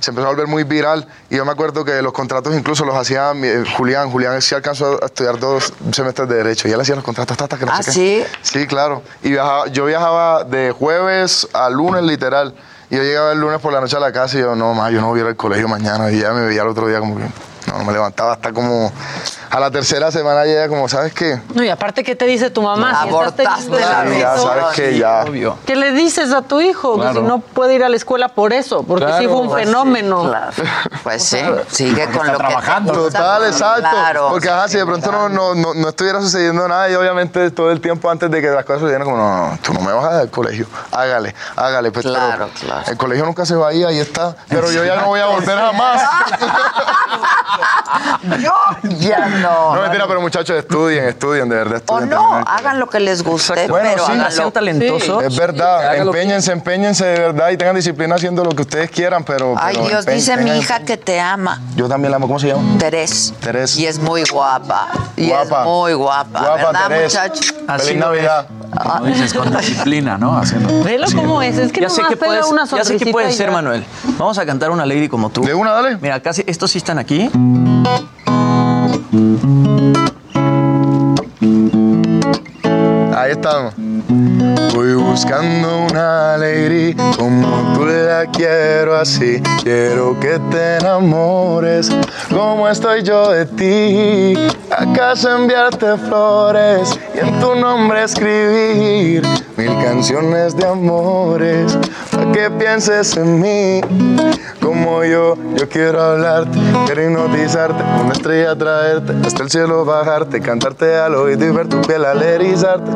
se 0.00 0.10
empezó 0.10 0.28
a 0.28 0.30
volver 0.30 0.46
muy 0.46 0.64
viral. 0.64 1.06
Y 1.28 1.36
yo 1.36 1.44
me 1.44 1.52
acuerdo 1.52 1.84
que 1.84 2.00
los 2.00 2.12
contratos 2.12 2.54
incluso 2.54 2.86
los 2.86 2.94
hacía 2.96 3.32
eh, 3.34 3.64
Julián. 3.76 4.10
Julián 4.10 4.40
sí 4.40 4.54
alcanzó 4.54 4.98
a 5.02 5.06
estudiar 5.06 5.38
dos 5.38 5.74
semestres 5.92 6.26
de 6.28 6.36
Derecho 6.36 6.68
y 6.68 6.72
él 6.72 6.80
hacía 6.80 6.94
los 6.94 7.04
contratos 7.04 7.36
hasta 7.38 7.58
que 7.58 7.66
no 7.66 7.72
Ah, 7.72 7.82
sé 7.82 7.90
qué. 7.92 8.26
¿sí? 8.42 8.58
Sí, 8.60 8.66
claro. 8.66 9.02
Y 9.22 9.30
viajaba, 9.32 9.66
yo 9.66 9.84
viajaba 9.84 10.44
de 10.44 10.70
jueves 10.72 11.46
a 11.52 11.68
lunes, 11.68 12.02
literal. 12.02 12.54
Y 12.90 12.96
yo 12.96 13.02
llegaba 13.02 13.32
el 13.32 13.40
lunes 13.40 13.60
por 13.60 13.74
la 13.74 13.82
noche 13.82 13.98
a 13.98 14.00
la 14.00 14.10
casa 14.12 14.38
y 14.38 14.40
yo, 14.40 14.54
no, 14.56 14.72
más, 14.72 14.90
yo 14.90 15.02
no 15.02 15.08
voy 15.08 15.20
a 15.20 15.22
ir 15.24 15.28
al 15.28 15.36
colegio 15.36 15.68
mañana. 15.68 16.10
Y 16.10 16.20
ya 16.20 16.32
me 16.32 16.46
veía 16.46 16.62
el 16.62 16.68
otro 16.68 16.86
día 16.88 16.98
como 17.00 17.16
que, 17.18 17.24
no, 17.66 17.76
no 17.78 17.84
me 17.84 17.92
levantaba 17.92 18.32
hasta 18.32 18.50
como 18.54 18.90
a 19.50 19.60
la 19.60 19.70
tercera 19.70 20.10
semana 20.10 20.44
ya 20.46 20.68
como, 20.68 20.88
¿sabes 20.88 21.12
qué? 21.12 21.40
No, 21.54 21.62
y 21.64 21.68
aparte, 21.68 22.04
¿qué 22.04 22.14
te 22.16 22.24
dice 22.26 22.50
tu 22.50 22.62
mamá? 22.62 23.00
Abortaste 23.02 23.44
la 23.44 24.02
beso, 24.04 24.42
sabes 24.46 24.64
que 24.76 24.98
ya. 24.98 25.24
¿Qué 25.66 25.76
le 25.76 25.92
dices 25.92 26.32
a 26.32 26.42
tu 26.42 26.60
hijo? 26.60 26.94
Que 26.96 27.00
Claro. 27.02 27.20
si 27.20 27.26
no 27.26 27.38
puede 27.40 27.74
ir 27.74 27.84
a 27.84 27.88
la 27.88 27.96
escuela 27.96 28.28
por 28.28 28.52
eso, 28.52 28.82
porque 28.82 29.06
sí 29.18 29.26
fue 29.26 29.36
un 29.36 29.48
Pues 29.48 29.60
sí, 29.62 29.66
fenómeno. 29.66 30.24
claro. 30.28 30.52
Pues 31.02 31.22
sí, 31.24 31.38
sigue 31.70 32.06
con 32.10 32.26
lo 32.26 32.36
trabajando. 32.36 32.92
que. 32.92 32.98
Total, 32.98 33.44
exacto. 33.46 33.80
Claro. 33.90 34.28
Porque 34.30 34.48
ajá, 34.50 34.68
si 34.68 34.76
de 34.78 34.84
pronto 34.86 35.10
no, 35.12 35.28
no, 35.28 35.54
no, 35.54 35.74
no 35.74 35.88
estuviera 35.88 36.20
sucediendo 36.20 36.66
nada 36.68 36.88
y 36.90 36.94
obviamente 36.94 37.50
todo 37.50 37.70
el 37.70 37.80
tiempo 37.80 38.10
antes 38.10 38.30
de 38.30 38.40
que 38.40 38.48
las 38.48 38.64
cosas 38.64 38.80
sucedieran 38.80 39.04
como, 39.06 39.16
no, 39.16 39.48
no, 39.50 39.58
tú 39.62 39.72
no 39.72 39.80
me 39.80 39.92
vas 39.92 40.04
a 40.04 40.14
dar 40.14 40.30
colegio. 40.30 40.66
Hágale, 40.92 41.34
hágale. 41.56 41.90
Pues, 41.90 42.04
pero 42.04 42.14
Claro, 42.18 42.48
claro. 42.60 42.82
El 42.88 42.96
colegio 42.96 43.24
nunca 43.24 43.46
se 43.46 43.54
va 43.54 43.68
ahí, 43.68 43.82
ahí 43.84 43.98
está. 43.98 44.34
Pero 44.48 44.70
yo 44.70 44.84
ya 44.84 44.96
no 44.96 45.06
voy 45.06 45.20
a 45.20 45.26
volver 45.26 45.58
jamás. 45.58 46.02
Yo 48.40 48.52
ya 48.98 49.26
no. 49.40 49.74
No, 49.74 49.82
mentira, 49.82 50.06
pero 50.06 50.20
muchachos, 50.20 50.56
estudien, 50.56 51.04
estudien, 51.04 51.48
de 51.48 51.56
verdad, 51.56 51.74
O 51.74 51.98
estudien. 51.98 52.08
no, 52.10 52.16
terminen. 52.20 52.44
hagan 52.46 52.78
lo 52.80 52.88
que 52.88 53.00
les 53.00 53.22
guste, 53.22 53.68
Bueno, 53.68 53.88
pero 53.90 54.06
sí, 54.06 54.12
háganlo. 54.12 54.30
sean 54.30 54.52
talentosos. 54.52 55.24
Es 55.24 55.36
verdad, 55.36 55.92
que- 55.92 55.98
empeñense, 55.98 56.52
empeñense 56.52 57.04
de 57.04 57.18
verdad 57.20 57.50
y 57.50 57.56
tengan 57.56 57.76
disciplina 57.76 58.14
haciendo 58.16 58.44
lo 58.44 58.50
que 58.50 58.62
ustedes 58.62 58.90
quieran, 58.90 59.24
pero. 59.24 59.54
Ay, 59.58 59.74
pero 59.76 59.88
Dios, 59.88 60.06
dice 60.06 60.36
mi 60.38 60.50
hija 60.58 60.80
que 60.80 60.96
te 60.96 61.20
ama. 61.20 61.60
Yo 61.76 61.88
también 61.88 62.10
la 62.10 62.16
amo, 62.16 62.26
¿cómo 62.26 62.38
se 62.38 62.48
llama? 62.48 62.78
Terés. 62.78 63.32
Terés. 63.40 63.76
Y 63.76 63.86
es 63.86 63.98
muy 63.98 64.22
guapa. 64.24 64.88
Y 65.16 65.28
Guapa. 65.28 65.60
es 65.60 65.66
muy 65.66 65.92
guapa, 65.94 66.38
Guapa, 66.40 66.54
¿verdad, 66.56 66.88
Terés. 66.88 67.14
muchachos? 67.14 67.54
Así 67.66 67.86
Feliz 67.88 68.00
Navidad. 68.00 68.46
Como 68.82 69.06
dices, 69.06 69.32
con 69.34 69.56
disciplina, 69.56 70.18
¿no? 70.18 70.36
Haciendo. 70.38 70.84
Velo 70.84 71.06
cómo 71.14 71.40
es, 71.42 71.56
es 71.56 71.72
que 71.72 71.80
Ya 71.80 71.88
sé 71.88 72.02
que 72.08 72.16
puedes, 72.16 72.46
una 72.46 72.64
ya 72.66 72.84
sé 72.84 72.96
que 72.98 73.10
puedes 73.10 73.34
ser. 73.36 73.50
Manuel. 73.50 73.84
Vamos 74.18 74.36
a 74.38 74.44
cantar 74.44 74.70
una 74.70 74.84
lady 74.84 75.08
como 75.08 75.30
tú. 75.30 75.42
De 75.42 75.54
una, 75.54 75.72
dale. 75.72 75.96
Mira, 76.00 76.20
casi 76.20 76.44
estos 76.46 76.70
sí 76.70 76.78
están 76.78 76.98
aquí. 76.98 77.30
Ahí 79.10 79.22
estamos. 83.30 83.72
Voy 84.74 84.92
buscando 84.96 85.86
una 85.90 86.36
lady 86.36 86.94
como 87.16 87.72
tú 87.74 87.86
la 87.86 88.26
quiero 88.30 88.96
así. 88.96 89.40
Quiero 89.62 90.20
que 90.20 90.38
te 90.50 90.76
enamores 90.76 91.90
como 92.28 92.68
estoy 92.68 93.02
yo 93.02 93.30
de 93.30 93.46
ti. 93.46 94.34
¿Acaso 94.70 95.34
enviarte 95.34 95.96
flores 95.96 97.00
y 97.14 97.20
en 97.20 97.40
tu 97.40 97.54
nombre 97.54 98.04
escribir 98.04 99.22
mil 99.56 99.72
canciones 99.82 100.54
de 100.54 100.66
amores? 100.66 101.78
Que 102.32 102.50
pienses 102.50 103.16
en 103.16 103.40
mí 103.40 103.80
como 104.60 105.04
yo. 105.04 105.36
Yo 105.56 105.68
quiero 105.68 106.00
hablarte, 106.00 106.58
quiero 106.86 107.04
hipnotizarte, 107.04 107.82
una 108.04 108.12
estrella 108.12 108.56
traerte, 108.56 109.14
hasta 109.26 109.42
el 109.42 109.50
cielo 109.50 109.84
bajarte, 109.84 110.40
cantarte 110.40 110.96
al 110.96 111.14
oído 111.14 111.46
y 111.46 111.50
ver 111.50 111.68
tu 111.68 111.80
piel 111.82 112.04
al 112.04 112.22
erizarte. 112.22 112.90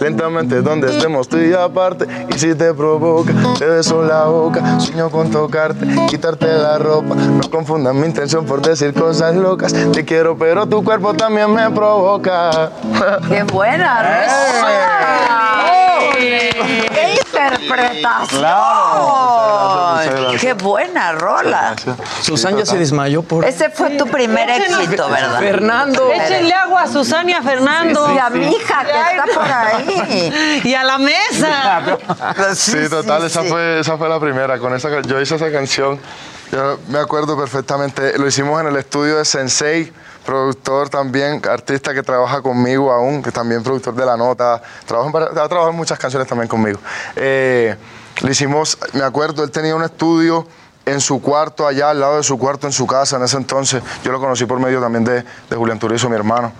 Lentamente 0.00 0.60
donde 0.60 0.90
estemos 0.90 1.28
tú 1.28 1.38
y 1.38 1.50
yo 1.50 1.62
aparte 1.62 2.06
Y 2.28 2.38
si 2.38 2.54
te 2.54 2.74
provoca, 2.74 3.32
te 3.58 3.66
beso 3.66 4.02
la 4.02 4.24
boca 4.24 4.80
Sueño 4.80 5.08
con 5.08 5.30
tocarte, 5.30 5.86
quitarte 6.08 6.46
la 6.46 6.78
ropa 6.78 7.14
No 7.14 7.48
confundas 7.50 7.94
mi 7.94 8.06
intención 8.06 8.44
por 8.44 8.60
decir 8.60 8.92
cosas 8.92 9.34
locas 9.36 9.72
Te 9.72 10.04
quiero 10.04 10.36
pero 10.36 10.66
tu 10.66 10.82
cuerpo 10.82 11.14
también 11.14 11.52
me 11.52 11.70
provoca 11.70 12.70
¡Qué 13.28 13.44
buena 13.44 14.02
interpretación! 17.46 18.40
Muchas 18.40 20.20
gracias. 20.20 20.40
¡Qué 20.40 20.52
buena 20.54 21.12
rola! 21.12 21.76
Susan 22.22 22.56
ya 22.56 22.66
se 22.66 22.78
desmayó 22.78 23.22
por. 23.22 23.44
Ese 23.44 23.70
fue 23.70 23.90
tu 23.90 24.06
primer 24.06 24.48
éxito, 24.50 25.08
¿verdad? 25.08 25.38
Fernando. 25.38 26.10
Échenle 26.12 26.54
agua 26.54 26.82
a 26.82 26.88
Susana 26.88 27.30
y 27.30 27.34
a 27.34 27.42
Fernando. 27.42 28.14
Y 28.14 28.18
a 28.18 28.30
mi 28.30 28.46
hija 28.48 28.84
que 28.84 28.90
está 28.90 29.24
por 29.34 29.50
ahí. 29.50 30.60
Y 30.64 30.74
a 30.74 30.84
la 30.84 30.98
mesa. 30.98 31.82
Sí, 32.54 32.88
total, 32.88 33.24
esa, 33.24 33.42
Fue, 33.42 33.80
esa 33.80 33.96
fue 33.96 34.08
la 34.08 34.20
primera. 34.20 34.58
Con 34.58 34.74
esa, 34.74 35.00
yo 35.02 35.20
hice 35.20 35.36
esa 35.36 35.50
canción. 35.50 36.00
Yo 36.52 36.78
me 36.88 36.98
acuerdo 36.98 37.36
perfectamente. 37.36 38.18
Lo 38.18 38.26
hicimos 38.26 38.60
en 38.60 38.68
el 38.68 38.76
estudio 38.76 39.16
de 39.16 39.24
Sensei 39.24 39.92
productor 40.24 40.88
también, 40.88 41.40
artista 41.48 41.94
que 41.94 42.02
trabaja 42.02 42.42
conmigo 42.42 42.92
aún, 42.92 43.22
que 43.22 43.30
también 43.30 43.62
productor 43.62 43.94
de 43.94 44.06
La 44.06 44.16
Nota, 44.16 44.62
trabaja 44.86 45.10
en, 45.10 45.16
ha 45.16 45.48
trabajado 45.48 45.70
en 45.70 45.76
muchas 45.76 45.98
canciones 45.98 46.26
también 46.28 46.48
conmigo. 46.48 46.78
Eh, 47.16 47.76
le 48.22 48.30
hicimos, 48.30 48.78
me 48.92 49.02
acuerdo, 49.02 49.44
él 49.44 49.50
tenía 49.50 49.74
un 49.74 49.82
estudio 49.82 50.46
en 50.86 51.00
su 51.00 51.20
cuarto, 51.20 51.66
allá 51.66 51.90
al 51.90 52.00
lado 52.00 52.16
de 52.16 52.22
su 52.22 52.38
cuarto, 52.38 52.66
en 52.66 52.72
su 52.72 52.86
casa, 52.86 53.16
en 53.16 53.22
ese 53.22 53.36
entonces. 53.36 53.82
Yo 54.02 54.12
lo 54.12 54.20
conocí 54.20 54.44
por 54.46 54.60
medio 54.60 54.80
también 54.80 55.04
de, 55.04 55.24
de 55.50 55.56
Julián 55.56 55.78
Turizo, 55.78 56.08
mi 56.08 56.16
hermano. 56.16 56.52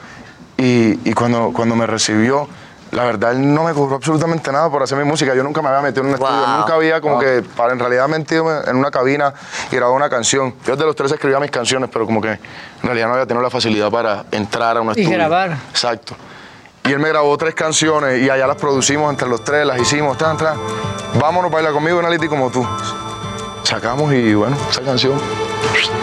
Y, 0.56 1.08
y 1.08 1.12
cuando, 1.12 1.52
cuando 1.52 1.74
me 1.76 1.86
recibió, 1.86 2.48
la 2.94 3.04
verdad, 3.04 3.32
él 3.32 3.52
no 3.52 3.64
me 3.64 3.74
cobró 3.74 3.96
absolutamente 3.96 4.52
nada 4.52 4.70
por 4.70 4.82
hacer 4.82 4.96
mi 4.96 5.04
música. 5.04 5.34
Yo 5.34 5.42
nunca 5.42 5.60
me 5.60 5.68
había 5.68 5.80
metido 5.80 6.02
en 6.02 6.08
un 6.10 6.14
estudio, 6.14 6.46
nunca 6.46 6.74
había 6.74 7.00
como 7.00 7.18
que, 7.18 7.42
para 7.56 7.72
en 7.72 7.78
realidad, 7.80 8.08
metido 8.08 8.64
en 8.64 8.76
una 8.76 8.90
cabina 8.90 9.34
y 9.70 9.76
grabado 9.76 9.96
una 9.96 10.08
canción. 10.08 10.54
Yo 10.64 10.76
de 10.76 10.84
los 10.84 10.94
tres 10.94 11.10
escribía 11.10 11.40
mis 11.40 11.50
canciones, 11.50 11.90
pero 11.92 12.06
como 12.06 12.20
que 12.20 12.30
en 12.30 12.40
realidad 12.82 13.08
no 13.08 13.14
había 13.14 13.26
tenido 13.26 13.42
la 13.42 13.50
facilidad 13.50 13.90
para 13.90 14.24
entrar 14.30 14.76
a 14.76 14.80
un 14.80 14.90
estudio. 14.90 15.08
Y 15.08 15.12
grabar. 15.12 15.56
Exacto. 15.70 16.14
Y 16.86 16.92
él 16.92 16.98
me 16.98 17.08
grabó 17.08 17.36
tres 17.36 17.54
canciones 17.54 18.22
y 18.22 18.30
allá 18.30 18.46
las 18.46 18.56
producimos 18.56 19.10
entre 19.10 19.26
los 19.26 19.42
tres, 19.42 19.66
las 19.66 19.80
hicimos, 19.80 20.16
tan, 20.16 20.36
tan. 20.36 20.56
Vámonos, 21.18 21.50
baila 21.50 21.72
conmigo, 21.72 21.98
Anality, 21.98 22.28
como 22.28 22.50
tú. 22.50 22.64
Sacamos 23.64 24.12
y 24.12 24.34
bueno, 24.34 24.56
esa 24.70 24.82
canción. 24.82 25.18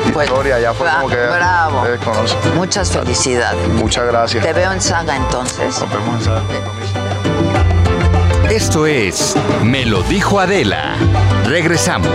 Historia, 0.08 0.60
ya 0.60 0.74
fue 0.74 0.90
como 0.90 1.08
que 1.08 1.16
bravo. 1.16 1.84
Muchas 2.56 2.92
felicidades. 2.92 3.68
Muchas 3.70 4.08
gracias. 4.08 4.44
Te 4.44 4.52
veo 4.52 4.72
en 4.72 4.82
saga 4.82 5.16
entonces. 5.16 5.80
Nos 5.80 5.90
vemos 5.90 6.16
en 6.18 6.22
Saga. 6.24 6.42
Esto 8.50 8.86
es 8.86 9.36
Me 9.64 9.86
lo 9.86 10.02
dijo 10.04 10.40
Adela. 10.40 10.96
Regresamos. 11.46 12.10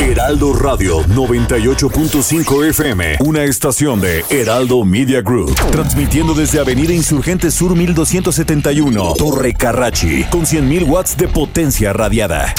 Heraldo 0.00 0.54
Radio 0.54 1.00
98.5 1.04 2.68
FM, 2.70 3.16
una 3.20 3.44
estación 3.44 4.00
de 4.00 4.24
Heraldo 4.30 4.84
Media 4.84 5.20
Group, 5.22 5.54
transmitiendo 5.70 6.34
desde 6.34 6.60
Avenida 6.60 6.92
Insurgente 6.92 7.50
Sur 7.50 7.76
1271, 7.76 9.14
Torre 9.18 9.54
Carrachi, 9.54 10.24
con 10.24 10.42
100.000 10.42 10.88
watts 10.88 11.16
de 11.16 11.28
potencia 11.28 11.92
radiada. 11.92 12.54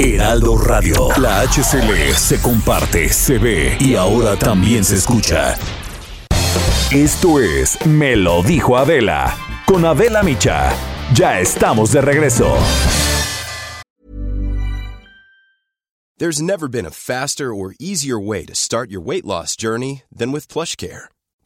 Heraldo 0.00 0.56
Radio, 0.56 1.08
la 1.18 1.40
HCL 1.42 2.14
se 2.14 2.40
comparte, 2.40 3.08
se 3.08 3.36
ve 3.36 3.76
y 3.80 3.96
ahora 3.96 4.36
también 4.36 4.84
se 4.84 4.94
escucha. 4.94 5.56
Esto 6.92 7.40
es 7.40 7.84
Me 7.84 8.14
lo 8.14 8.42
dijo 8.44 8.76
Adela, 8.76 9.36
con 9.66 9.84
Adela 9.84 10.22
Micha. 10.22 10.72
Ya 11.14 11.40
estamos 11.40 11.90
de 11.90 12.00
regreso. 12.00 12.56
There's 16.16 16.40
never 16.40 16.68
been 16.68 16.86
a 16.86 16.90
faster 16.90 17.52
or 17.52 17.74
easier 17.80 18.18
way 18.20 18.44
to 18.44 18.54
start 18.54 18.90
your 18.90 19.00
weight 19.00 19.24
loss 19.24 19.56
journey 19.56 20.02
than 20.14 20.30
with 20.30 20.46
PlushCare. 20.48 21.08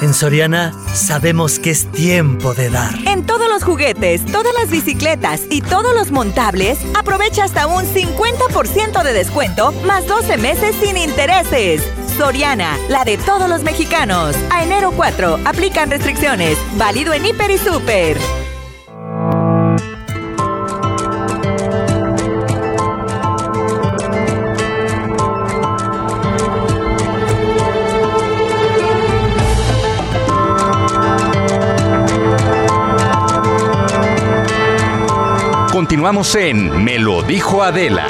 En 0.00 0.14
Soriana 0.14 0.72
sabemos 0.94 1.58
que 1.58 1.70
es 1.70 1.90
tiempo 1.90 2.54
de 2.54 2.70
dar. 2.70 2.94
En 3.06 3.26
todos 3.26 3.48
los 3.48 3.64
juguetes, 3.64 4.24
todas 4.26 4.54
las 4.54 4.70
bicicletas 4.70 5.42
y 5.50 5.60
todos 5.60 5.92
los 5.92 6.12
montables, 6.12 6.78
aprovecha 6.94 7.42
hasta 7.42 7.66
un 7.66 7.84
50% 7.84 9.02
de 9.02 9.12
descuento 9.12 9.72
más 9.84 10.06
12 10.06 10.36
meses 10.36 10.76
sin 10.80 10.96
intereses. 10.96 11.82
Soriana, 12.16 12.78
la 12.88 13.04
de 13.04 13.16
todos 13.18 13.48
los 13.48 13.64
mexicanos. 13.64 14.36
A 14.52 14.62
enero 14.62 14.92
4, 14.94 15.40
aplican 15.44 15.90
restricciones. 15.90 16.56
Válido 16.76 17.12
en 17.12 17.26
Hiper 17.26 17.50
y 17.50 17.58
Super. 17.58 18.16
Continuamos 35.78 36.34
en 36.34 36.82
Me 36.82 36.98
lo 36.98 37.22
dijo 37.22 37.62
Adela. 37.62 38.08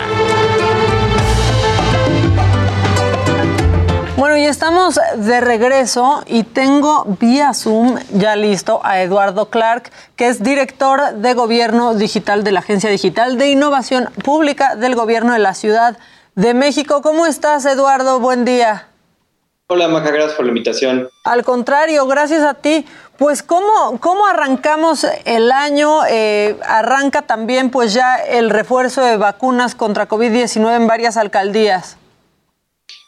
Bueno, 4.17 4.39
y 4.39 4.47
estamos 4.47 4.99
de 5.17 5.41
regreso 5.43 6.25
y 6.27 6.45
tengo 6.45 7.05
vía 7.21 7.53
Zoom 7.53 7.99
ya 8.15 8.37
listo 8.37 8.81
a 8.85 9.03
Eduardo 9.03 9.51
Clark, 9.51 9.91
que 10.17 10.29
es 10.29 10.43
director 10.43 11.17
de 11.17 11.35
Gobierno 11.35 11.95
Digital 11.95 12.43
de 12.43 12.53
la 12.53 12.61
Agencia 12.61 12.89
Digital 12.89 13.37
de 13.37 13.51
Innovación 13.51 14.09
Pública 14.25 14.75
del 14.75 14.95
Gobierno 14.95 15.35
de 15.35 15.41
la 15.41 15.53
Ciudad 15.53 15.99
de 16.37 16.55
México. 16.55 17.03
¿Cómo 17.03 17.27
estás, 17.27 17.67
Eduardo? 17.67 18.19
Buen 18.19 18.47
día. 18.47 18.89
Hola, 19.71 19.87
Maca, 19.87 20.11
gracias 20.11 20.33
por 20.33 20.47
la 20.47 20.49
invitación. 20.49 21.11
Al 21.25 21.45
contrario, 21.45 22.07
gracias 22.07 22.43
a 22.43 22.55
ti. 22.55 22.87
Pues, 23.19 23.43
¿cómo, 23.43 23.99
cómo 24.01 24.27
arrancamos 24.27 25.07
el 25.27 25.53
año? 25.53 26.07
Eh, 26.09 26.57
arranca 26.67 27.23
también, 27.23 27.71
pues, 27.71 27.93
ya 27.93 28.17
el 28.17 28.49
refuerzo 28.49 29.03
de 29.03 29.19
vacunas 29.19 29.75
contra 29.75 30.09
COVID-19 30.09 30.75
en 30.75 30.87
varias 30.87 31.19
alcaldías. 31.19 31.99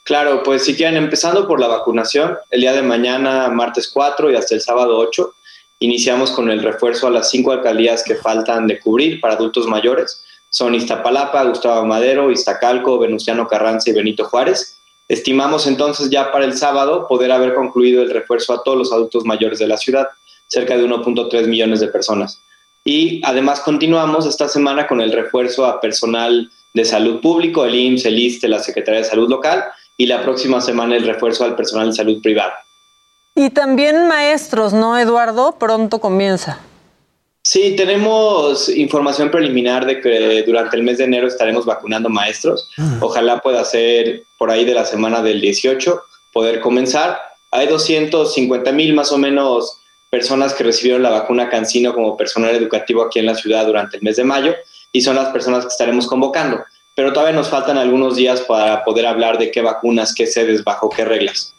Claro, 0.05 0.43
pues 0.43 0.63
si 0.65 0.77
quieren, 0.77 0.99
empezando 0.99 1.49
por 1.49 1.61
la 1.61 1.67
vacunación, 1.67 2.37
el 2.51 2.61
día 2.61 2.75
de 2.75 2.83
mañana, 2.83 3.49
martes 3.49 3.89
4 3.91 4.31
y 4.31 4.37
hasta 4.37 4.55
el 4.55 4.61
sábado 4.61 4.99
8, 4.99 5.33
iniciamos 5.79 6.31
con 6.31 6.51
el 6.51 6.63
refuerzo 6.63 7.07
a 7.07 7.11
las 7.11 7.31
cinco 7.31 7.53
alcaldías 7.53 8.03
que 8.05 8.17
faltan 8.17 8.67
de 8.67 8.79
cubrir 8.81 9.19
para 9.23 9.33
adultos 9.33 9.67
mayores. 9.67 10.25
Son 10.51 10.75
Iztapalapa, 10.75 11.43
Gustavo 11.45 11.87
Madero, 11.87 12.31
Iztacalco, 12.31 12.99
Venustiano 12.99 13.49
Carranza 13.49 13.89
y 13.89 13.95
Benito 13.95 14.27
Juárez. 14.27 14.80
Estimamos 15.11 15.67
entonces 15.67 16.09
ya 16.09 16.31
para 16.31 16.45
el 16.45 16.57
sábado 16.57 17.09
poder 17.09 17.33
haber 17.33 17.53
concluido 17.57 18.01
el 18.01 18.11
refuerzo 18.11 18.53
a 18.53 18.63
todos 18.63 18.79
los 18.79 18.93
adultos 18.93 19.25
mayores 19.25 19.59
de 19.59 19.67
la 19.67 19.77
ciudad, 19.77 20.07
cerca 20.47 20.77
de 20.77 20.85
1.3 20.85 21.49
millones 21.49 21.81
de 21.81 21.89
personas. 21.89 22.41
Y 22.85 23.21
además 23.25 23.59
continuamos 23.59 24.25
esta 24.25 24.49
semana 24.49 24.87
con 24.87 25.01
el 25.01 25.11
refuerzo 25.11 25.67
a 25.67 25.81
personal 25.81 26.49
de 26.75 26.85
salud 26.85 27.21
público, 27.21 27.65
el 27.65 27.75
IMSS, 27.75 28.07
el 28.07 28.19
ISTE, 28.21 28.47
la 28.47 28.61
Secretaría 28.61 29.01
de 29.01 29.07
Salud 29.07 29.29
Local, 29.29 29.65
y 29.97 30.07
la 30.07 30.23
próxima 30.23 30.61
semana 30.61 30.95
el 30.95 31.05
refuerzo 31.05 31.43
al 31.43 31.57
personal 31.57 31.89
de 31.89 31.97
salud 31.97 32.23
privada. 32.23 32.55
Y 33.35 33.51
también 33.51 34.07
maestros, 34.07 34.73
¿no, 34.73 34.97
Eduardo? 34.97 35.57
Pronto 35.59 36.01
comienza. 36.01 36.61
Sí, 37.53 37.75
tenemos 37.75 38.69
información 38.69 39.29
preliminar 39.29 39.85
de 39.85 40.01
que 40.01 40.45
durante 40.47 40.77
el 40.77 40.85
mes 40.85 40.99
de 40.99 41.05
enero 41.07 41.27
estaremos 41.27 41.67
vacunando 41.67 42.09
maestros. 42.09 42.71
Ojalá 43.01 43.41
pueda 43.41 43.65
ser 43.65 44.23
por 44.39 44.53
ahí 44.53 44.65
de 44.65 44.73
la 44.73 44.85
semana 44.85 45.21
del 45.21 45.41
18 45.41 46.01
poder 46.33 46.61
comenzar. 46.61 47.19
Hay 47.51 47.67
250 47.67 48.71
mil 48.71 48.95
más 48.95 49.11
o 49.11 49.19
menos 49.19 49.81
personas 50.11 50.55
que 50.55 50.63
recibieron 50.63 51.03
la 51.03 51.11
vacuna 51.11 51.51
Cancino 51.51 51.93
como 51.93 52.17
personal 52.17 52.55
educativo 52.55 53.03
aquí 53.03 53.19
en 53.19 53.27
la 53.27 53.35
ciudad 53.35 53.67
durante 53.67 53.97
el 53.97 54.05
mes 54.05 54.15
de 54.15 54.23
mayo 54.23 54.55
y 54.93 55.01
son 55.01 55.17
las 55.17 55.31
personas 55.31 55.65
que 55.65 55.73
estaremos 55.73 56.07
convocando. 56.07 56.61
Pero 56.95 57.13
todavía 57.13 57.35
nos 57.35 57.49
faltan 57.49 57.79
algunos 57.79 58.15
días 58.15 58.43
para 58.43 58.85
poder 58.85 59.07
hablar 59.07 59.39
de 59.39 59.51
qué 59.51 59.61
vacunas, 59.61 60.15
qué 60.15 60.29
sedes, 60.29 60.63
bajo 60.63 60.89
qué 60.89 61.05
reglas. 61.05 61.53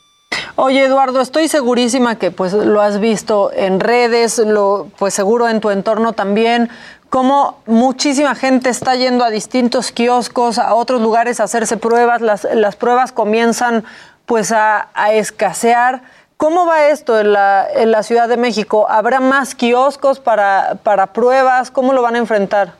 Oye, 0.55 0.84
Eduardo, 0.84 1.21
estoy 1.21 1.47
segurísima 1.47 2.17
que 2.17 2.32
pues 2.32 2.53
lo 2.53 2.82
has 2.82 2.99
visto 2.99 3.51
en 3.53 3.79
redes, 3.79 4.38
lo, 4.38 4.89
pues 4.97 5.13
seguro 5.13 5.49
en 5.49 5.59
tu 5.59 5.69
entorno 5.69 6.13
también, 6.13 6.69
cómo 7.09 7.61
muchísima 7.65 8.36
gente 8.36 8.69
está 8.69 8.95
yendo 8.95 9.23
a 9.23 9.29
distintos 9.29 9.91
kioscos, 9.91 10.57
a 10.57 10.73
otros 10.75 11.01
lugares 11.01 11.39
a 11.39 11.43
hacerse 11.43 11.77
pruebas, 11.77 12.21
las, 12.21 12.75
pruebas 12.75 13.11
comienzan 13.11 13.84
pues 14.25 14.51
a, 14.51 14.89
escasear. 15.11 16.03
¿Cómo 16.38 16.65
va 16.65 16.88
esto 16.88 17.19
en 17.19 17.34
la, 17.34 17.67
en 17.75 17.91
la 17.91 18.03
Ciudad 18.03 18.27
de 18.27 18.38
México? 18.38 18.88
¿Habrá 18.89 19.19
más 19.19 19.55
kioscos 19.55 20.19
para, 20.19 20.79
para 20.84 21.13
pruebas? 21.13 21.69
¿Cómo 21.69 21.93
lo 21.93 22.01
van 22.01 22.15
a 22.15 22.19
enfrentar? 22.19 22.73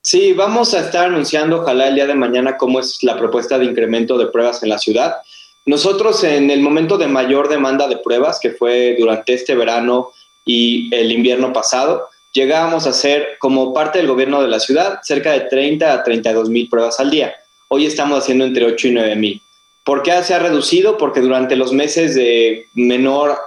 Sí, 0.00 0.32
vamos 0.32 0.74
a 0.74 0.80
estar 0.80 1.06
anunciando, 1.06 1.60
ojalá 1.60 1.88
el 1.88 1.94
día 1.94 2.06
de 2.06 2.14
mañana, 2.14 2.56
cómo 2.56 2.80
es 2.80 3.02
la 3.02 3.16
propuesta 3.16 3.58
de 3.58 3.66
incremento 3.66 4.18
de 4.18 4.26
pruebas 4.26 4.62
en 4.62 4.68
la 4.68 4.78
ciudad. 4.78 5.16
Nosotros 5.64 6.24
en 6.24 6.50
el 6.50 6.60
momento 6.60 6.98
de 6.98 7.06
mayor 7.06 7.48
demanda 7.48 7.86
de 7.86 7.98
pruebas, 7.98 8.40
que 8.40 8.50
fue 8.50 8.96
durante 8.98 9.34
este 9.34 9.54
verano 9.54 10.10
y 10.44 10.92
el 10.94 11.12
invierno 11.12 11.52
pasado, 11.52 12.08
llegábamos 12.32 12.86
a 12.86 12.90
hacer, 12.90 13.36
como 13.38 13.72
parte 13.72 13.98
del 13.98 14.08
gobierno 14.08 14.42
de 14.42 14.48
la 14.48 14.58
ciudad, 14.58 15.00
cerca 15.02 15.32
de 15.32 15.40
30 15.42 15.92
a 15.92 16.02
32 16.02 16.50
mil 16.50 16.68
pruebas 16.68 16.98
al 16.98 17.10
día. 17.10 17.34
Hoy 17.68 17.86
estamos 17.86 18.18
haciendo 18.18 18.44
entre 18.44 18.64
8 18.64 18.88
y 18.88 18.90
9 18.90 19.16
mil. 19.16 19.42
¿Por 19.84 20.02
qué 20.02 20.22
se 20.22 20.34
ha 20.34 20.38
reducido? 20.38 20.98
Porque 20.98 21.20
durante 21.20 21.56
los 21.56 21.72
meses 21.72 22.14
de 22.14 22.68
menor 22.74 23.38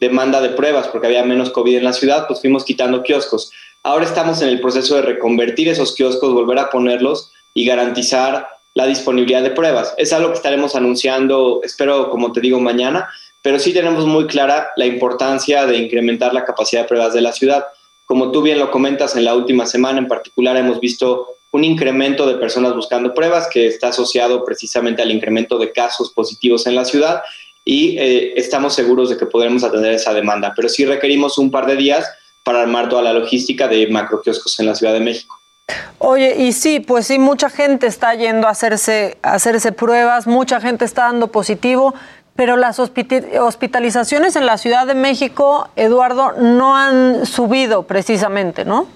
demanda 0.00 0.40
de 0.40 0.50
pruebas, 0.50 0.88
porque 0.88 1.06
había 1.06 1.24
menos 1.24 1.50
COVID 1.50 1.76
en 1.76 1.84
la 1.84 1.92
ciudad, 1.92 2.26
pues 2.26 2.40
fuimos 2.40 2.64
quitando 2.64 3.02
kioscos. 3.02 3.50
Ahora 3.82 4.04
estamos 4.04 4.40
en 4.42 4.48
el 4.48 4.60
proceso 4.60 4.96
de 4.96 5.02
reconvertir 5.02 5.68
esos 5.68 5.94
kioscos, 5.94 6.32
volver 6.32 6.58
a 6.58 6.70
ponerlos 6.70 7.32
y 7.54 7.66
garantizar 7.66 8.48
la 8.78 8.86
disponibilidad 8.86 9.42
de 9.42 9.50
pruebas. 9.50 9.92
Es 9.96 10.12
algo 10.12 10.28
que 10.28 10.36
estaremos 10.36 10.76
anunciando, 10.76 11.60
espero, 11.64 12.10
como 12.10 12.30
te 12.30 12.40
digo, 12.40 12.60
mañana, 12.60 13.08
pero 13.42 13.58
sí 13.58 13.72
tenemos 13.72 14.06
muy 14.06 14.28
clara 14.28 14.70
la 14.76 14.86
importancia 14.86 15.66
de 15.66 15.78
incrementar 15.78 16.32
la 16.32 16.44
capacidad 16.44 16.82
de 16.82 16.88
pruebas 16.88 17.12
de 17.12 17.20
la 17.20 17.32
ciudad. 17.32 17.66
Como 18.04 18.30
tú 18.30 18.40
bien 18.40 18.60
lo 18.60 18.70
comentas, 18.70 19.16
en 19.16 19.24
la 19.24 19.34
última 19.34 19.66
semana 19.66 19.98
en 19.98 20.06
particular 20.06 20.56
hemos 20.56 20.78
visto 20.78 21.26
un 21.50 21.64
incremento 21.64 22.24
de 22.24 22.36
personas 22.36 22.72
buscando 22.72 23.14
pruebas 23.14 23.48
que 23.52 23.66
está 23.66 23.88
asociado 23.88 24.44
precisamente 24.44 25.02
al 25.02 25.10
incremento 25.10 25.58
de 25.58 25.72
casos 25.72 26.12
positivos 26.12 26.68
en 26.68 26.76
la 26.76 26.84
ciudad 26.84 27.22
y 27.64 27.98
eh, 27.98 28.34
estamos 28.36 28.76
seguros 28.76 29.10
de 29.10 29.16
que 29.16 29.26
podremos 29.26 29.64
atender 29.64 29.92
esa 29.92 30.14
demanda, 30.14 30.52
pero 30.54 30.68
sí 30.68 30.84
requerimos 30.84 31.36
un 31.36 31.50
par 31.50 31.66
de 31.66 31.74
días 31.74 32.08
para 32.44 32.62
armar 32.62 32.88
toda 32.88 33.02
la 33.02 33.12
logística 33.12 33.66
de 33.66 33.88
macroquioscos 33.88 34.60
en 34.60 34.66
la 34.66 34.76
Ciudad 34.76 34.92
de 34.92 35.00
México. 35.00 35.37
Oye, 35.98 36.36
y 36.38 36.52
sí, 36.52 36.80
pues 36.80 37.06
sí, 37.06 37.18
mucha 37.18 37.50
gente 37.50 37.86
está 37.86 38.14
yendo 38.14 38.46
a 38.46 38.50
hacerse, 38.50 39.18
hacerse 39.22 39.72
pruebas, 39.72 40.26
mucha 40.26 40.60
gente 40.60 40.84
está 40.84 41.04
dando 41.04 41.28
positivo, 41.28 41.94
pero 42.36 42.56
las 42.56 42.78
hospitalizaciones 42.78 44.36
en 44.36 44.46
la 44.46 44.58
Ciudad 44.58 44.86
de 44.86 44.94
México, 44.94 45.68
Eduardo, 45.74 46.32
no 46.38 46.76
han 46.76 47.26
subido 47.26 47.82
precisamente, 47.82 48.64
¿no? 48.64 48.86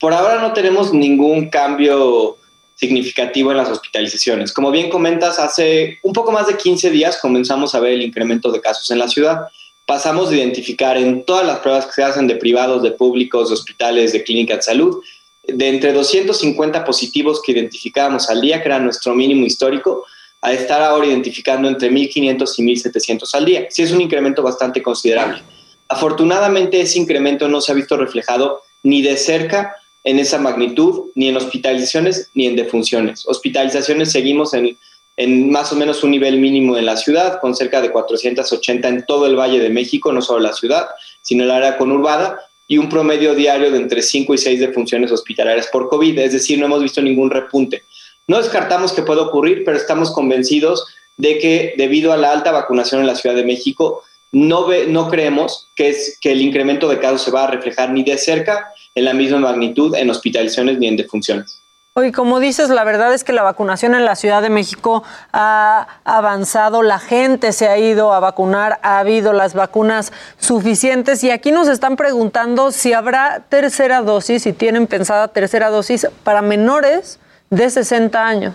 Por 0.00 0.12
ahora 0.12 0.40
no 0.40 0.52
tenemos 0.52 0.92
ningún 0.92 1.48
cambio 1.48 2.36
significativo 2.76 3.52
en 3.52 3.56
las 3.56 3.70
hospitalizaciones. 3.70 4.52
Como 4.52 4.70
bien 4.70 4.90
comentas, 4.90 5.38
hace 5.38 5.98
un 6.02 6.12
poco 6.12 6.32
más 6.32 6.48
de 6.48 6.56
15 6.56 6.90
días 6.90 7.18
comenzamos 7.22 7.74
a 7.74 7.80
ver 7.80 7.92
el 7.92 8.02
incremento 8.02 8.52
de 8.52 8.60
casos 8.60 8.90
en 8.90 8.98
la 8.98 9.08
ciudad. 9.08 9.46
Pasamos 9.86 10.30
de 10.30 10.38
identificar 10.38 10.96
en 10.96 11.24
todas 11.24 11.46
las 11.46 11.60
pruebas 11.60 11.86
que 11.86 11.92
se 11.92 12.02
hacen 12.02 12.26
de 12.26 12.34
privados, 12.34 12.82
de 12.82 12.90
públicos, 12.90 13.48
de 13.48 13.54
hospitales, 13.54 14.12
de 14.12 14.24
clínicas 14.24 14.56
de 14.56 14.62
salud, 14.62 15.02
de 15.46 15.68
entre 15.68 15.92
250 15.92 16.84
positivos 16.84 17.40
que 17.42 17.52
identificábamos 17.52 18.28
al 18.28 18.40
día, 18.40 18.60
que 18.62 18.68
era 18.68 18.78
nuestro 18.78 19.14
mínimo 19.14 19.46
histórico, 19.46 20.04
a 20.42 20.52
estar 20.52 20.82
ahora 20.82 21.06
identificando 21.06 21.68
entre 21.68 21.90
1.500 21.90 22.54
y 22.58 22.62
1.700 22.62 23.34
al 23.34 23.44
día. 23.44 23.66
Sí 23.70 23.82
es 23.82 23.92
un 23.92 24.00
incremento 24.00 24.42
bastante 24.42 24.82
considerable. 24.82 25.42
Afortunadamente 25.88 26.80
ese 26.80 26.98
incremento 26.98 27.48
no 27.48 27.60
se 27.60 27.72
ha 27.72 27.74
visto 27.74 27.96
reflejado 27.96 28.62
ni 28.82 29.02
de 29.02 29.16
cerca 29.16 29.74
en 30.04 30.18
esa 30.18 30.38
magnitud, 30.38 31.10
ni 31.14 31.28
en 31.28 31.36
hospitalizaciones 31.36 32.30
ni 32.34 32.46
en 32.46 32.56
defunciones. 32.56 33.26
Hospitalizaciones 33.26 34.12
seguimos 34.12 34.54
en, 34.54 34.78
en 35.16 35.50
más 35.50 35.72
o 35.72 35.76
menos 35.76 36.04
un 36.04 36.12
nivel 36.12 36.38
mínimo 36.38 36.76
en 36.76 36.86
la 36.86 36.96
ciudad, 36.96 37.40
con 37.40 37.56
cerca 37.56 37.80
de 37.80 37.90
480 37.90 38.88
en 38.88 39.06
todo 39.06 39.26
el 39.26 39.36
Valle 39.36 39.58
de 39.58 39.70
México, 39.70 40.12
no 40.12 40.22
solo 40.22 40.40
la 40.40 40.52
ciudad, 40.52 40.86
sino 41.22 41.42
el 41.42 41.50
área 41.50 41.76
conurbada, 41.76 42.38
y 42.68 42.78
un 42.78 42.88
promedio 42.88 43.34
diario 43.34 43.70
de 43.70 43.78
entre 43.78 44.02
5 44.02 44.34
y 44.34 44.38
6 44.38 44.60
defunciones 44.60 45.12
hospitalarias 45.12 45.68
por 45.68 45.88
COVID, 45.88 46.18
es 46.18 46.32
decir, 46.32 46.58
no 46.58 46.66
hemos 46.66 46.82
visto 46.82 47.00
ningún 47.00 47.30
repunte. 47.30 47.84
No 48.26 48.38
descartamos 48.38 48.92
que 48.92 49.02
pueda 49.02 49.22
ocurrir, 49.22 49.62
pero 49.64 49.76
estamos 49.76 50.10
convencidos 50.12 50.86
de 51.16 51.38
que 51.38 51.74
debido 51.76 52.12
a 52.12 52.16
la 52.16 52.32
alta 52.32 52.52
vacunación 52.52 53.00
en 53.00 53.06
la 53.06 53.14
Ciudad 53.14 53.36
de 53.36 53.44
México, 53.44 54.02
no, 54.32 54.66
ve, 54.66 54.86
no 54.88 55.08
creemos 55.08 55.68
que, 55.76 55.88
es, 55.88 56.18
que 56.20 56.32
el 56.32 56.42
incremento 56.42 56.88
de 56.88 56.98
casos 56.98 57.22
se 57.22 57.30
va 57.30 57.44
a 57.44 57.50
reflejar 57.50 57.90
ni 57.92 58.02
de 58.02 58.18
cerca 58.18 58.72
en 58.94 59.04
la 59.04 59.14
misma 59.14 59.38
magnitud 59.38 59.94
en 59.94 60.10
hospitalizaciones 60.10 60.78
ni 60.78 60.88
en 60.88 60.96
defunciones. 60.96 61.62
Oye, 61.98 62.12
como 62.12 62.40
dices, 62.40 62.68
la 62.68 62.84
verdad 62.84 63.14
es 63.14 63.24
que 63.24 63.32
la 63.32 63.42
vacunación 63.42 63.94
en 63.94 64.04
la 64.04 64.16
Ciudad 64.16 64.42
de 64.42 64.50
México 64.50 65.02
ha 65.32 65.86
avanzado, 66.04 66.82
la 66.82 66.98
gente 66.98 67.54
se 67.54 67.68
ha 67.68 67.78
ido 67.78 68.12
a 68.12 68.20
vacunar, 68.20 68.78
ha 68.82 68.98
habido 68.98 69.32
las 69.32 69.54
vacunas 69.54 70.12
suficientes 70.36 71.24
y 71.24 71.30
aquí 71.30 71.52
nos 71.52 71.68
están 71.68 71.96
preguntando 71.96 72.70
si 72.70 72.92
habrá 72.92 73.46
tercera 73.48 74.02
dosis, 74.02 74.42
si 74.42 74.52
tienen 74.52 74.86
pensada 74.86 75.28
tercera 75.28 75.70
dosis 75.70 76.06
para 76.22 76.42
menores 76.42 77.18
de 77.48 77.70
60 77.70 78.26
años. 78.26 78.54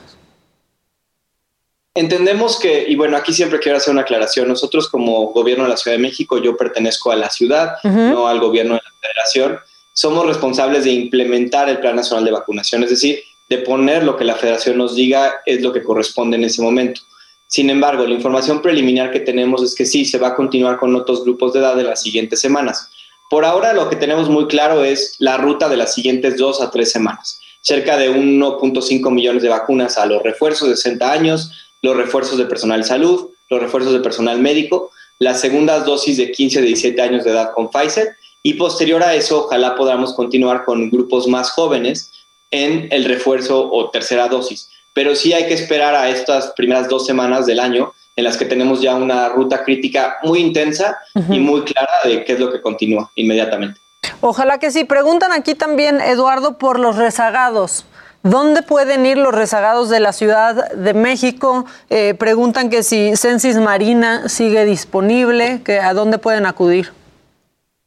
Entendemos 1.95 2.59
que, 2.59 2.85
y 2.87 2.95
bueno, 2.95 3.17
aquí 3.17 3.33
siempre 3.33 3.57
quiero 3.57 3.79
hacer 3.79 3.91
una 3.91 4.03
aclaración, 4.03 4.49
nosotros 4.49 4.87
como 4.87 5.33
gobierno 5.33 5.63
de 5.63 5.71
la 5.71 5.77
Ciudad 5.77 5.97
de 5.97 6.03
México, 6.03 6.37
yo 6.37 6.55
pertenezco 6.55 7.11
a 7.11 7.15
la 7.15 7.31
ciudad, 7.31 7.77
no 7.83 8.27
al 8.27 8.39
gobierno 8.39 8.75
de 8.75 8.81
la 8.81 8.91
federación, 9.01 9.59
somos 9.93 10.27
responsables 10.27 10.83
de 10.83 10.91
implementar 10.91 11.69
el 11.69 11.79
Plan 11.79 11.95
Nacional 11.95 12.23
de 12.23 12.31
Vacunación, 12.31 12.83
es 12.83 12.91
decir, 12.91 13.19
de 13.51 13.57
poner 13.57 14.03
lo 14.03 14.15
que 14.15 14.23
la 14.23 14.35
federación 14.35 14.77
nos 14.77 14.95
diga 14.95 15.41
es 15.45 15.61
lo 15.61 15.73
que 15.73 15.83
corresponde 15.83 16.37
en 16.37 16.45
ese 16.45 16.61
momento. 16.61 17.01
Sin 17.47 17.69
embargo, 17.69 18.05
la 18.07 18.13
información 18.13 18.61
preliminar 18.61 19.11
que 19.11 19.19
tenemos 19.19 19.61
es 19.61 19.75
que 19.75 19.85
sí, 19.85 20.05
se 20.05 20.17
va 20.17 20.29
a 20.29 20.35
continuar 20.35 20.77
con 20.77 20.95
otros 20.95 21.25
grupos 21.25 21.51
de 21.51 21.59
edad 21.59 21.75
de 21.75 21.83
las 21.83 22.01
siguientes 22.01 22.39
semanas. 22.39 22.87
Por 23.29 23.43
ahora 23.43 23.73
lo 23.73 23.89
que 23.89 23.97
tenemos 23.97 24.29
muy 24.29 24.47
claro 24.47 24.85
es 24.85 25.17
la 25.19 25.35
ruta 25.35 25.67
de 25.67 25.75
las 25.75 25.93
siguientes 25.93 26.37
dos 26.37 26.61
a 26.61 26.71
tres 26.71 26.93
semanas. 26.93 27.41
Cerca 27.59 27.97
de 27.97 28.09
1.5 28.09 29.11
millones 29.11 29.43
de 29.43 29.49
vacunas 29.49 29.97
a 29.97 30.05
los 30.05 30.23
refuerzos 30.23 30.69
de 30.69 30.77
60 30.77 31.11
años, 31.11 31.51
los 31.81 31.97
refuerzos 31.97 32.37
de 32.37 32.45
personal 32.45 32.85
salud, 32.85 33.31
los 33.49 33.59
refuerzos 33.59 33.91
de 33.91 33.99
personal 33.99 34.39
médico, 34.39 34.91
las 35.19 35.41
segundas 35.41 35.85
dosis 35.85 36.15
de 36.15 36.31
15 36.31 36.59
a 36.59 36.61
17 36.61 37.01
años 37.01 37.25
de 37.25 37.31
edad 37.31 37.51
con 37.53 37.69
Pfizer 37.69 38.15
y 38.43 38.53
posterior 38.53 39.03
a 39.03 39.13
eso 39.13 39.43
ojalá 39.43 39.75
podamos 39.75 40.13
continuar 40.13 40.63
con 40.63 40.89
grupos 40.89 41.27
más 41.27 41.51
jóvenes 41.51 42.11
en 42.51 42.87
el 42.91 43.05
refuerzo 43.05 43.71
o 43.71 43.89
tercera 43.89 44.27
dosis. 44.27 44.69
Pero 44.93 45.15
sí 45.15 45.33
hay 45.33 45.47
que 45.47 45.53
esperar 45.53 45.95
a 45.95 46.09
estas 46.09 46.51
primeras 46.51 46.89
dos 46.89 47.05
semanas 47.05 47.45
del 47.45 47.59
año 47.59 47.93
en 48.15 48.25
las 48.25 48.37
que 48.37 48.45
tenemos 48.45 48.81
ya 48.81 48.95
una 48.95 49.29
ruta 49.29 49.63
crítica 49.63 50.17
muy 50.23 50.39
intensa 50.39 50.99
y 51.29 51.39
muy 51.39 51.61
clara 51.63 51.91
de 52.03 52.23
qué 52.25 52.33
es 52.33 52.39
lo 52.39 52.51
que 52.51 52.61
continúa 52.61 53.09
inmediatamente. 53.15 53.79
Ojalá 54.19 54.59
que 54.59 54.69
sí. 54.71 54.83
Preguntan 54.83 55.31
aquí 55.31 55.55
también, 55.55 56.01
Eduardo, 56.01 56.57
por 56.57 56.79
los 56.79 56.97
rezagados. 56.97 57.85
¿Dónde 58.23 58.61
pueden 58.61 59.05
ir 59.05 59.17
los 59.17 59.33
rezagados 59.33 59.89
de 59.89 59.99
la 59.99 60.13
Ciudad 60.13 60.71
de 60.71 60.93
México? 60.93 61.65
Eh, 61.89 62.13
preguntan 62.13 62.69
que 62.69 62.83
si 62.83 63.15
Censis 63.15 63.57
Marina 63.57 64.29
sigue 64.29 64.63
disponible, 64.65 65.61
que 65.63 65.79
a 65.79 65.93
dónde 65.93 66.19
pueden 66.19 66.45
acudir. 66.45 66.91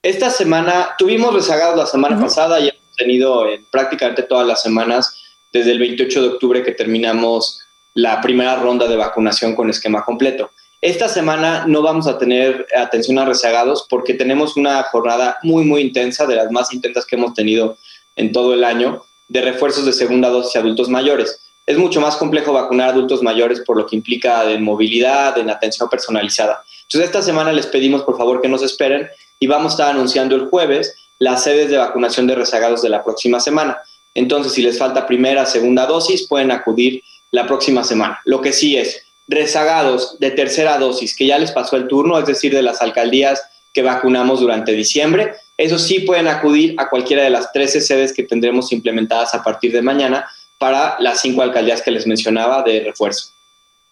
Esta 0.02 0.30
semana 0.30 0.90
tuvimos 0.98 1.32
rezagados 1.32 1.76
la 1.76 1.86
semana 1.86 2.20
pasada 2.20 2.58
y 2.58 2.72
tenido 2.96 3.48
en 3.48 3.64
prácticamente 3.70 4.22
todas 4.22 4.46
las 4.46 4.62
semanas 4.62 5.22
desde 5.52 5.72
el 5.72 5.78
28 5.78 6.22
de 6.22 6.28
octubre 6.28 6.62
que 6.62 6.72
terminamos 6.72 7.60
la 7.94 8.20
primera 8.20 8.56
ronda 8.56 8.88
de 8.88 8.96
vacunación 8.96 9.54
con 9.54 9.70
esquema 9.70 10.04
completo. 10.04 10.50
Esta 10.80 11.08
semana 11.08 11.64
no 11.66 11.80
vamos 11.80 12.06
a 12.06 12.18
tener 12.18 12.66
atención 12.76 13.18
a 13.18 13.24
rezagados 13.24 13.86
porque 13.88 14.12
tenemos 14.12 14.56
una 14.56 14.82
jornada 14.82 15.38
muy, 15.42 15.64
muy 15.64 15.80
intensa, 15.80 16.26
de 16.26 16.36
las 16.36 16.50
más 16.50 16.74
intensas 16.74 17.06
que 17.06 17.16
hemos 17.16 17.32
tenido 17.32 17.78
en 18.16 18.32
todo 18.32 18.52
el 18.52 18.64
año, 18.64 19.02
de 19.28 19.40
refuerzos 19.40 19.86
de 19.86 19.92
segunda 19.92 20.28
dosis 20.28 20.56
a 20.56 20.58
adultos 20.58 20.90
mayores. 20.90 21.40
Es 21.66 21.78
mucho 21.78 22.02
más 22.02 22.16
complejo 22.16 22.52
vacunar 22.52 22.88
a 22.88 22.92
adultos 22.92 23.22
mayores 23.22 23.60
por 23.60 23.78
lo 23.78 23.86
que 23.86 23.96
implica 23.96 24.44
de 24.44 24.58
movilidad, 24.58 25.38
en 25.38 25.48
atención 25.48 25.88
personalizada. 25.88 26.62
Entonces, 26.82 27.08
esta 27.08 27.22
semana 27.22 27.52
les 27.52 27.66
pedimos 27.66 28.02
por 28.02 28.18
favor 28.18 28.42
que 28.42 28.48
nos 28.48 28.62
esperen 28.62 29.08
y 29.40 29.46
vamos 29.46 29.72
a 29.72 29.74
estar 29.74 29.90
anunciando 29.94 30.36
el 30.36 30.48
jueves 30.48 30.94
las 31.18 31.44
sedes 31.44 31.70
de 31.70 31.78
vacunación 31.78 32.26
de 32.26 32.34
rezagados 32.34 32.82
de 32.82 32.88
la 32.88 33.02
próxima 33.02 33.40
semana. 33.40 33.78
Entonces, 34.14 34.52
si 34.52 34.62
les 34.62 34.78
falta 34.78 35.06
primera, 35.06 35.46
segunda 35.46 35.86
dosis, 35.86 36.26
pueden 36.28 36.50
acudir 36.50 37.02
la 37.30 37.46
próxima 37.46 37.84
semana. 37.84 38.20
Lo 38.24 38.40
que 38.40 38.52
sí 38.52 38.76
es, 38.76 39.04
rezagados 39.26 40.18
de 40.20 40.30
tercera 40.30 40.78
dosis 40.78 41.16
que 41.16 41.26
ya 41.26 41.38
les 41.38 41.52
pasó 41.52 41.76
el 41.76 41.88
turno, 41.88 42.18
es 42.18 42.26
decir, 42.26 42.54
de 42.54 42.62
las 42.62 42.80
alcaldías 42.80 43.42
que 43.72 43.82
vacunamos 43.82 44.40
durante 44.40 44.72
diciembre, 44.72 45.34
eso 45.56 45.78
sí 45.78 46.00
pueden 46.00 46.28
acudir 46.28 46.74
a 46.78 46.88
cualquiera 46.88 47.24
de 47.24 47.30
las 47.30 47.52
13 47.52 47.80
sedes 47.80 48.12
que 48.12 48.22
tendremos 48.22 48.72
implementadas 48.72 49.34
a 49.34 49.42
partir 49.42 49.72
de 49.72 49.82
mañana 49.82 50.28
para 50.58 50.96
las 51.00 51.20
cinco 51.20 51.42
alcaldías 51.42 51.82
que 51.82 51.90
les 51.90 52.06
mencionaba 52.06 52.62
de 52.62 52.80
refuerzo. 52.80 53.33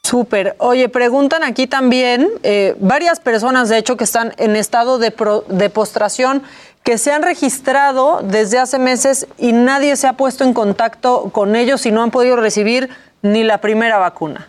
Súper. 0.03 0.57
Oye, 0.59 0.89
preguntan 0.89 1.45
aquí 1.45 1.67
también 1.67 2.29
eh, 2.43 2.75
varias 2.81 3.21
personas, 3.21 3.69
de 3.69 3.79
hecho, 3.79 3.97
que 3.97 4.05
están 4.05 4.35
en 4.37 4.57
estado 4.57 4.99
de, 4.99 5.15
de 5.49 5.71
postración, 5.71 6.43
que 6.85 6.99
se 6.99 7.13
han 7.13 7.23
registrado 7.23 8.21
desde 8.23 8.59
hace 8.59 8.79
meses 8.79 9.27
y 9.39 9.53
nadie 9.53 9.97
se 9.97 10.09
ha 10.09 10.15
puesto 10.15 10.45
en 10.45 10.53
contacto 10.53 11.31
con 11.33 11.55
ellos 11.55 11.87
y 11.87 11.93
no 11.93 12.03
han 12.03 12.11
podido 12.11 12.37
recibir 12.37 12.91
ni 13.23 13.45
la 13.45 13.61
primera 13.61 13.99
vacuna. 13.99 14.49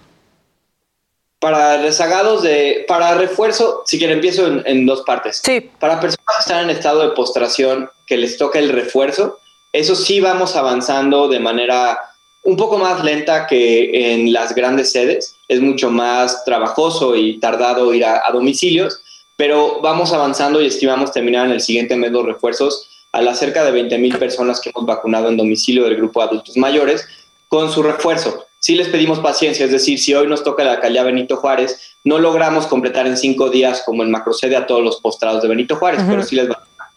Para 1.39 1.77
rezagados 1.77 2.41
de, 2.41 2.85
para 2.87 3.15
refuerzo, 3.15 3.83
si 3.85 3.97
quieren 3.97 4.17
empiezo 4.17 4.47
en, 4.65 4.85
dos 4.85 5.01
partes. 5.01 5.41
Sí. 5.43 5.69
Para 5.79 5.99
personas 5.99 6.25
que 6.37 6.41
están 6.41 6.63
en 6.63 6.69
estado 6.69 7.07
de 7.07 7.15
postración, 7.15 7.89
que 8.07 8.17
les 8.17 8.37
toca 8.37 8.59
el 8.59 8.69
refuerzo, 8.69 9.37
eso 9.73 9.95
sí 9.95 10.19
vamos 10.21 10.55
avanzando 10.55 11.27
de 11.27 11.39
manera 11.39 11.99
un 12.43 12.57
poco 12.57 12.77
más 12.77 13.03
lenta 13.03 13.45
que 13.45 14.13
en 14.13 14.31
las 14.33 14.55
grandes 14.55 14.91
sedes. 14.91 15.32
Es 15.47 15.61
mucho 15.61 15.89
más 15.89 16.45
trabajoso 16.45 17.15
y 17.15 17.39
tardado 17.39 17.93
ir 17.93 18.05
a, 18.05 18.23
domicilios, 18.31 19.01
pero 19.35 19.79
vamos 19.81 20.13
avanzando 20.13 20.61
y 20.61 20.67
estimamos 20.67 21.11
terminar 21.11 21.47
en 21.47 21.53
el 21.53 21.61
siguiente 21.61 21.95
mes 21.95 22.11
los 22.11 22.25
refuerzos 22.25 22.89
a 23.11 23.21
las 23.21 23.39
cerca 23.39 23.63
de 23.63 23.71
20 23.71 23.97
mil 23.97 24.17
personas 24.17 24.59
que 24.59 24.69
hemos 24.69 24.85
vacunado 24.85 25.29
en 25.29 25.37
domicilio 25.37 25.83
del 25.83 25.97
grupo 25.97 26.21
de 26.21 26.27
adultos 26.27 26.57
mayores 26.57 27.05
con 27.47 27.71
su 27.71 27.83
refuerzo. 27.83 28.45
sí 28.59 28.75
les 28.75 28.87
pedimos 28.87 29.19
paciencia, 29.19 29.65
es 29.65 29.71
decir, 29.71 29.99
si 29.99 30.13
hoy 30.13 30.25
nos 30.25 30.43
toca 30.43 30.63
la 30.63 30.73
alcaldía 30.73 31.03
Benito 31.03 31.37
Juárez, 31.37 31.95
no 32.03 32.17
logramos 32.17 32.65
completar 32.65 33.05
en 33.05 33.17
cinco 33.17 33.49
días 33.49 33.83
como 33.85 34.03
en 34.03 34.09
macrosede 34.09 34.55
a 34.55 34.65
todos 34.65 34.81
los 34.81 34.99
postrados 35.01 35.41
de 35.43 35.49
Benito 35.49 35.75
Juárez, 35.75 36.01
pero 36.07 36.23
sí 36.23 36.35
les 36.35 36.49
va 36.49 36.63
a 36.77 36.89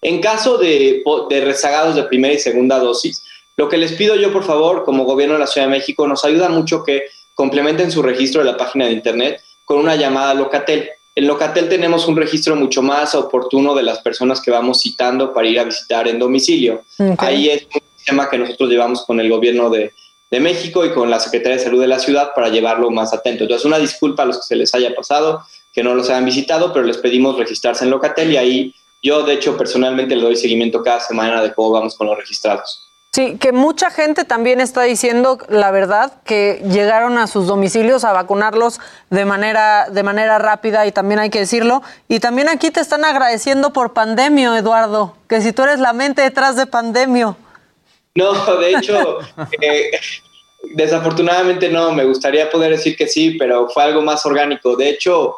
En 0.00 0.20
caso 0.20 0.56
de, 0.56 1.02
de 1.28 1.40
rezagados 1.42 1.96
de 1.96 2.04
primera 2.04 2.32
y 2.32 2.38
segunda 2.38 2.78
dosis, 2.78 3.24
lo 3.58 3.68
que 3.68 3.76
les 3.76 3.92
pido 3.92 4.14
yo, 4.14 4.32
por 4.32 4.44
favor, 4.44 4.84
como 4.84 5.04
gobierno 5.04 5.34
de 5.34 5.40
la 5.40 5.46
Ciudad 5.48 5.66
de 5.66 5.72
México, 5.72 6.06
nos 6.06 6.24
ayuda 6.24 6.48
mucho 6.48 6.84
que 6.84 7.06
complementen 7.38 7.92
su 7.92 8.02
registro 8.02 8.42
de 8.42 8.50
la 8.50 8.56
página 8.56 8.86
de 8.86 8.90
internet 8.90 9.40
con 9.64 9.78
una 9.78 9.94
llamada 9.94 10.32
a 10.32 10.34
Locatel. 10.34 10.90
En 11.14 11.28
Locatel 11.28 11.68
tenemos 11.68 12.08
un 12.08 12.16
registro 12.16 12.56
mucho 12.56 12.82
más 12.82 13.14
oportuno 13.14 13.76
de 13.76 13.84
las 13.84 14.00
personas 14.00 14.40
que 14.40 14.50
vamos 14.50 14.80
citando 14.80 15.32
para 15.32 15.46
ir 15.46 15.60
a 15.60 15.62
visitar 15.62 16.08
en 16.08 16.18
domicilio. 16.18 16.82
Ahí 17.16 17.48
es 17.48 17.62
un 17.72 17.80
sistema 17.96 18.28
que 18.28 18.38
nosotros 18.38 18.68
llevamos 18.68 19.04
con 19.04 19.20
el 19.20 19.30
gobierno 19.30 19.70
de, 19.70 19.94
de 20.28 20.40
México 20.40 20.84
y 20.84 20.90
con 20.90 21.10
la 21.10 21.20
Secretaría 21.20 21.58
de 21.58 21.62
Salud 21.62 21.80
de 21.80 21.86
la 21.86 22.00
ciudad 22.00 22.30
para 22.34 22.48
llevarlo 22.48 22.90
más 22.90 23.14
atento. 23.14 23.44
Entonces, 23.44 23.64
una 23.64 23.78
disculpa 23.78 24.24
a 24.24 24.26
los 24.26 24.38
que 24.38 24.42
se 24.42 24.56
les 24.56 24.74
haya 24.74 24.92
pasado, 24.92 25.42
que 25.72 25.84
no 25.84 25.94
los 25.94 26.10
hayan 26.10 26.24
visitado, 26.24 26.72
pero 26.72 26.84
les 26.84 26.96
pedimos 26.96 27.38
registrarse 27.38 27.84
en 27.84 27.90
Locatel 27.90 28.32
y 28.32 28.36
ahí 28.36 28.74
yo, 29.00 29.22
de 29.22 29.34
hecho, 29.34 29.56
personalmente 29.56 30.16
le 30.16 30.22
doy 30.22 30.34
seguimiento 30.34 30.82
cada 30.82 30.98
semana 30.98 31.40
de 31.40 31.54
cómo 31.54 31.70
vamos 31.70 31.94
con 31.94 32.08
los 32.08 32.18
registrados. 32.18 32.87
Sí, 33.18 33.36
que 33.36 33.50
mucha 33.50 33.90
gente 33.90 34.22
también 34.22 34.60
está 34.60 34.82
diciendo 34.82 35.38
la 35.48 35.72
verdad 35.72 36.12
que 36.24 36.62
llegaron 36.70 37.18
a 37.18 37.26
sus 37.26 37.48
domicilios 37.48 38.04
a 38.04 38.12
vacunarlos 38.12 38.78
de 39.10 39.24
manera 39.24 39.88
de 39.90 40.04
manera 40.04 40.38
rápida 40.38 40.86
y 40.86 40.92
también 40.92 41.18
hay 41.18 41.28
que 41.28 41.40
decirlo 41.40 41.82
y 42.06 42.20
también 42.20 42.48
aquí 42.48 42.70
te 42.70 42.78
están 42.78 43.04
agradeciendo 43.04 43.72
por 43.72 43.92
pandemio, 43.92 44.54
Eduardo, 44.54 45.16
que 45.28 45.40
si 45.40 45.52
tú 45.52 45.64
eres 45.64 45.80
la 45.80 45.92
mente 45.92 46.22
detrás 46.22 46.54
de 46.54 46.66
pandemio. 46.66 47.36
No, 48.14 48.34
de 48.54 48.70
hecho, 48.70 49.18
eh, 49.62 49.90
desafortunadamente 50.76 51.70
no, 51.70 51.90
me 51.90 52.04
gustaría 52.04 52.48
poder 52.48 52.70
decir 52.70 52.96
que 52.96 53.08
sí, 53.08 53.32
pero 53.32 53.68
fue 53.68 53.82
algo 53.82 54.00
más 54.00 54.24
orgánico. 54.26 54.76
De 54.76 54.90
hecho, 54.90 55.34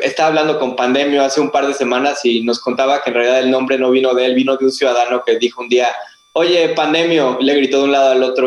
estaba 0.00 0.28
hablando 0.28 0.58
con 0.58 0.76
Pandemio 0.76 1.22
hace 1.22 1.42
un 1.42 1.50
par 1.50 1.66
de 1.66 1.74
semanas 1.74 2.24
y 2.24 2.42
nos 2.42 2.58
contaba 2.58 3.02
que 3.02 3.10
en 3.10 3.16
realidad 3.16 3.40
el 3.40 3.50
nombre 3.50 3.76
no 3.76 3.90
vino 3.90 4.14
de 4.14 4.24
él, 4.24 4.34
vino 4.34 4.56
de 4.56 4.64
un 4.64 4.72
ciudadano 4.72 5.22
que 5.26 5.38
dijo 5.38 5.60
un 5.60 5.68
día, 5.68 5.94
oye, 6.32 6.68
Pandemio, 6.70 7.38
le 7.40 7.54
gritó 7.54 7.78
de 7.78 7.84
un 7.84 7.92
lado 7.92 8.12
al 8.12 8.22
otro, 8.22 8.46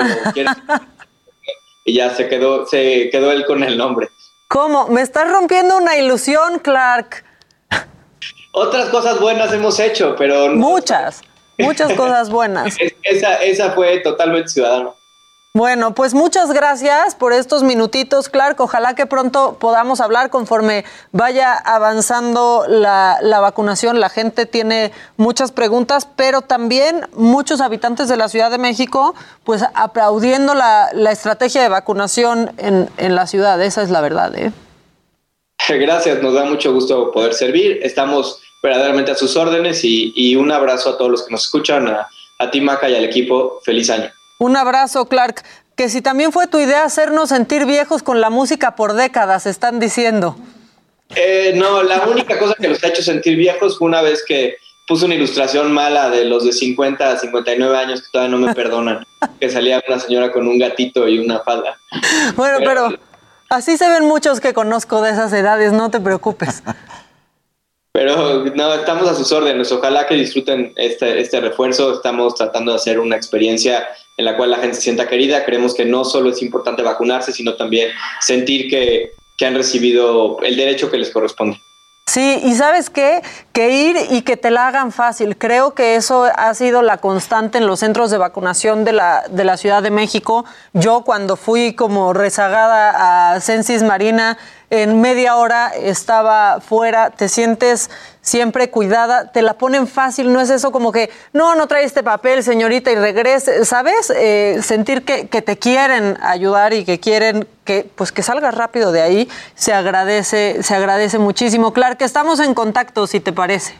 y 1.86 1.94
ya 1.94 2.10
se 2.16 2.28
quedó, 2.28 2.66
se 2.66 3.10
quedó 3.10 3.32
él 3.32 3.46
con 3.46 3.64
el 3.64 3.78
nombre. 3.78 4.10
¿Cómo? 4.48 4.88
Me 4.88 5.02
estás 5.02 5.32
rompiendo 5.32 5.78
una 5.78 5.98
ilusión, 5.98 6.60
Clark. 6.60 7.24
Otras 8.52 8.90
cosas 8.90 9.20
buenas 9.20 9.54
hemos 9.54 9.80
hecho, 9.80 10.16
pero... 10.18 10.50
Muchas, 10.54 11.22
muchas 11.58 11.94
cosas 11.94 12.30
buenas. 12.30 12.76
esa, 13.04 13.36
esa 13.36 13.72
fue 13.72 14.00
totalmente 14.00 14.50
ciudadano. 14.50 14.96
Bueno, 15.54 15.94
pues 15.94 16.14
muchas 16.14 16.54
gracias 16.54 17.14
por 17.14 17.34
estos 17.34 17.62
minutitos, 17.62 18.30
Clark. 18.30 18.58
Ojalá 18.62 18.96
que 18.96 19.06
pronto 19.06 19.58
podamos 19.60 20.00
hablar 20.00 20.30
conforme 20.30 20.86
vaya 21.12 21.54
avanzando 21.54 22.64
la, 22.70 23.20
vacunación. 23.22 24.00
La 24.00 24.08
gente 24.08 24.46
tiene 24.46 24.94
muchas 25.18 25.52
preguntas, 25.52 26.08
pero 26.16 26.42
también 26.42 27.06
muchos 27.16 27.60
habitantes 27.60 28.08
de 28.08 28.16
la 28.16 28.30
Ciudad 28.30 28.50
de 28.50 28.60
México, 28.60 29.14
pues 29.44 29.62
aplaudiendo 29.74 30.54
la, 30.54 30.90
estrategia 31.12 31.62
de 31.62 31.68
vacunación 31.68 32.54
en, 32.58 33.16
la 33.16 33.28
ciudad. 33.28 33.62
Esa 33.62 33.82
es 33.82 33.90
la 33.90 34.00
verdad. 34.00 34.34
¿eh? 34.38 34.54
Gracias, 35.68 36.24
nos 36.24 36.34
da 36.34 36.46
mucho 36.46 36.74
gusto 36.74 37.12
poder 37.12 37.34
servir. 37.34 37.82
Estamos 37.84 38.42
verdaderamente 38.64 39.12
a 39.12 39.16
sus 39.16 39.36
órdenes 39.36 39.82
y, 39.84 40.34
un 40.38 40.50
abrazo 40.50 40.92
a 40.92 40.98
todos 40.98 41.12
los 41.12 41.26
que 41.26 41.32
nos 41.34 41.44
escuchan, 41.44 41.90
a, 41.90 42.08
a 42.40 42.50
ti, 42.50 42.62
Maca, 42.62 42.88
y 42.88 42.96
al 42.96 43.04
equipo. 43.04 43.60
Feliz 43.66 43.90
año. 43.90 44.10
Un 44.42 44.58
abrazo, 44.58 45.06
Clark. 45.06 45.44
Que 45.76 45.88
si 45.88 46.02
también 46.02 46.32
fue 46.32 46.48
tu 46.48 46.58
idea 46.58 46.84
hacernos 46.84 47.30
sentir 47.30 47.68
viejos 47.68 48.02
con 48.02 48.22
la 48.22 48.32
música 48.32 48.76
por 48.76 48.94
décadas, 48.94 49.46
están 49.46 49.80
diciendo. 49.80 50.36
Eh, 51.16 51.54
no, 51.56 51.84
la 51.84 52.08
única 52.08 52.40
cosa 52.40 52.56
que 52.60 52.68
los 52.68 52.84
ha 52.84 52.88
hecho 52.88 53.04
sentir 53.04 53.36
viejos 53.36 53.78
fue 53.78 53.88
una 53.88 54.02
vez 54.02 54.24
que 54.28 54.56
puse 54.88 55.06
una 55.06 55.14
ilustración 55.14 55.72
mala 55.72 56.10
de 56.10 56.26
los 56.26 56.44
de 56.44 56.54
50 56.54 57.12
a 57.12 57.18
59 57.20 57.78
años 57.78 58.02
que 58.02 58.08
todavía 58.12 58.36
no 58.36 58.44
me 58.44 58.56
perdonan, 58.56 59.06
que 59.40 59.48
salía 59.48 59.80
una 59.88 60.00
señora 60.00 60.32
con 60.32 60.48
un 60.48 60.58
gatito 60.58 61.08
y 61.08 61.20
una 61.20 61.42
falda. 61.42 61.78
Bueno, 62.36 62.58
pero, 62.66 62.88
pero 62.90 63.00
así 63.50 63.78
se 63.78 63.88
ven 63.90 64.06
muchos 64.06 64.40
que 64.40 64.56
conozco 64.56 65.04
de 65.04 65.12
esas 65.12 65.32
edades, 65.34 65.72
no 65.72 65.92
te 65.92 66.00
preocupes. 66.00 66.64
Pero 67.94 68.46
no, 68.56 68.74
estamos 68.74 69.08
a 69.10 69.16
sus 69.16 69.32
órdenes. 69.32 69.72
Ojalá 69.72 70.08
que 70.08 70.16
disfruten 70.16 70.74
este, 70.78 71.20
este 71.20 71.40
refuerzo. 71.42 71.94
Estamos 71.94 72.36
tratando 72.36 72.72
de 72.72 72.78
hacer 72.78 73.00
una 73.00 73.16
experiencia 73.16 73.88
en 74.18 74.26
la 74.26 74.38
cual 74.38 74.52
la 74.52 74.58
gente 74.58 74.76
se 74.76 74.82
sienta 74.82 75.08
querida. 75.08 75.46
Creemos 75.46 75.74
que 75.74 75.86
no 75.86 76.06
solo 76.06 76.30
es 76.30 76.42
importante 76.42 76.84
vacunarse, 76.84 77.32
sino 77.32 77.56
también 77.56 77.92
sentir 78.22 78.70
que, 78.70 79.12
que 79.38 79.46
han 79.46 79.56
recibido 79.56 80.40
el 80.42 80.56
derecho 80.56 80.90
que 80.90 80.98
les 80.98 81.12
corresponde. 81.12 81.61
Sí, 82.12 82.42
y 82.44 82.56
sabes 82.56 82.90
qué, 82.90 83.24
que 83.54 83.70
ir 83.70 83.96
y 84.10 84.24
que 84.24 84.36
te 84.36 84.52
la 84.52 84.68
hagan 84.68 84.92
fácil. 84.92 85.38
Creo 85.38 85.74
que 85.74 85.96
eso 85.96 86.26
ha 86.26 86.54
sido 86.56 86.82
la 86.82 86.98
constante 86.98 87.58
en 87.58 87.66
los 87.66 87.80
centros 87.80 88.12
de 88.12 88.18
vacunación 88.18 88.84
de 88.84 88.92
la, 88.92 89.24
de 89.30 89.46
la 89.46 89.56
Ciudad 89.56 89.82
de 89.82 89.92
México. 89.92 90.44
Yo 90.74 91.06
cuando 91.06 91.38
fui 91.38 91.74
como 91.74 92.12
rezagada 92.12 93.32
a 93.32 93.40
Censis 93.40 93.82
Marina, 93.82 94.38
en 94.70 95.00
media 95.00 95.38
hora 95.38 95.70
estaba 95.70 96.60
fuera, 96.60 97.12
te 97.12 97.30
sientes 97.30 97.90
siempre 98.22 98.70
cuidada, 98.70 99.32
te 99.32 99.42
la 99.42 99.56
ponen 99.56 99.88
fácil, 99.88 100.32
no 100.32 100.42
es 100.42 100.50
eso 100.50 100.72
como 100.72 100.92
que, 100.92 101.10
no, 101.34 101.56
no 101.56 101.68
trae 101.68 101.84
este 101.84 102.04
papel, 102.04 102.44
señorita, 102.44 102.92
y 102.92 102.96
regrese, 102.96 103.66
¿sabes? 103.66 104.12
Eh, 104.16 104.60
sentir 104.62 105.04
que, 105.04 105.28
que, 105.28 105.42
te 105.42 105.58
quieren 105.58 106.18
ayudar 106.22 106.74
y 106.74 106.86
que 106.86 107.00
quieren 107.00 107.48
que, 107.66 107.88
pues 107.96 108.12
que 108.12 108.24
salgas 108.24 108.54
rápido 108.54 108.92
de 108.92 109.02
ahí, 109.02 109.30
se 109.56 109.74
agradece, 109.74 110.62
se 110.62 110.76
agradece 110.76 111.18
muchísimo. 111.18 111.74
Clark, 111.74 111.98
que 111.98 112.06
estamos 112.06 112.40
en 112.40 112.54
contacto, 112.54 113.08
si 113.08 113.20
te 113.20 113.34
parece. 113.34 113.74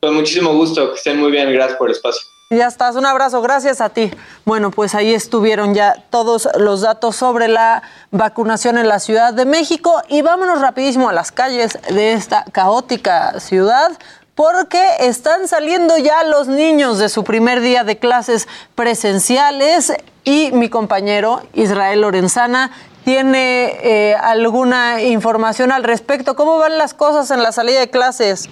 Con 0.00 0.14
muchísimo 0.14 0.54
gusto, 0.54 0.90
que 0.92 0.96
estén 0.96 1.18
muy 1.18 1.30
bien, 1.30 1.52
gracias 1.52 1.78
por 1.78 1.88
el 1.88 1.96
espacio. 1.96 2.35
Ya 2.48 2.68
estás, 2.68 2.94
un 2.94 3.04
abrazo, 3.04 3.42
gracias 3.42 3.80
a 3.80 3.88
ti. 3.88 4.08
Bueno, 4.44 4.70
pues 4.70 4.94
ahí 4.94 5.12
estuvieron 5.12 5.74
ya 5.74 5.96
todos 6.10 6.48
los 6.56 6.82
datos 6.82 7.16
sobre 7.16 7.48
la 7.48 7.82
vacunación 8.12 8.78
en 8.78 8.86
la 8.86 9.00
Ciudad 9.00 9.34
de 9.34 9.44
México 9.44 10.00
y 10.06 10.22
vámonos 10.22 10.60
rapidísimo 10.60 11.08
a 11.08 11.12
las 11.12 11.32
calles 11.32 11.76
de 11.90 12.12
esta 12.12 12.44
caótica 12.52 13.40
ciudad 13.40 13.90
porque 14.36 14.80
están 15.00 15.48
saliendo 15.48 15.98
ya 15.98 16.22
los 16.22 16.46
niños 16.46 17.00
de 17.00 17.08
su 17.08 17.24
primer 17.24 17.60
día 17.62 17.82
de 17.82 17.98
clases 17.98 18.46
presenciales 18.76 19.92
y 20.22 20.52
mi 20.52 20.68
compañero 20.68 21.42
Israel 21.52 22.02
Lorenzana 22.02 22.70
tiene 23.04 23.76
eh, 23.82 24.14
alguna 24.14 25.02
información 25.02 25.72
al 25.72 25.82
respecto. 25.82 26.36
¿Cómo 26.36 26.58
van 26.58 26.78
las 26.78 26.94
cosas 26.94 27.32
en 27.32 27.42
la 27.42 27.50
salida 27.50 27.80
de 27.80 27.90
clases? 27.90 28.48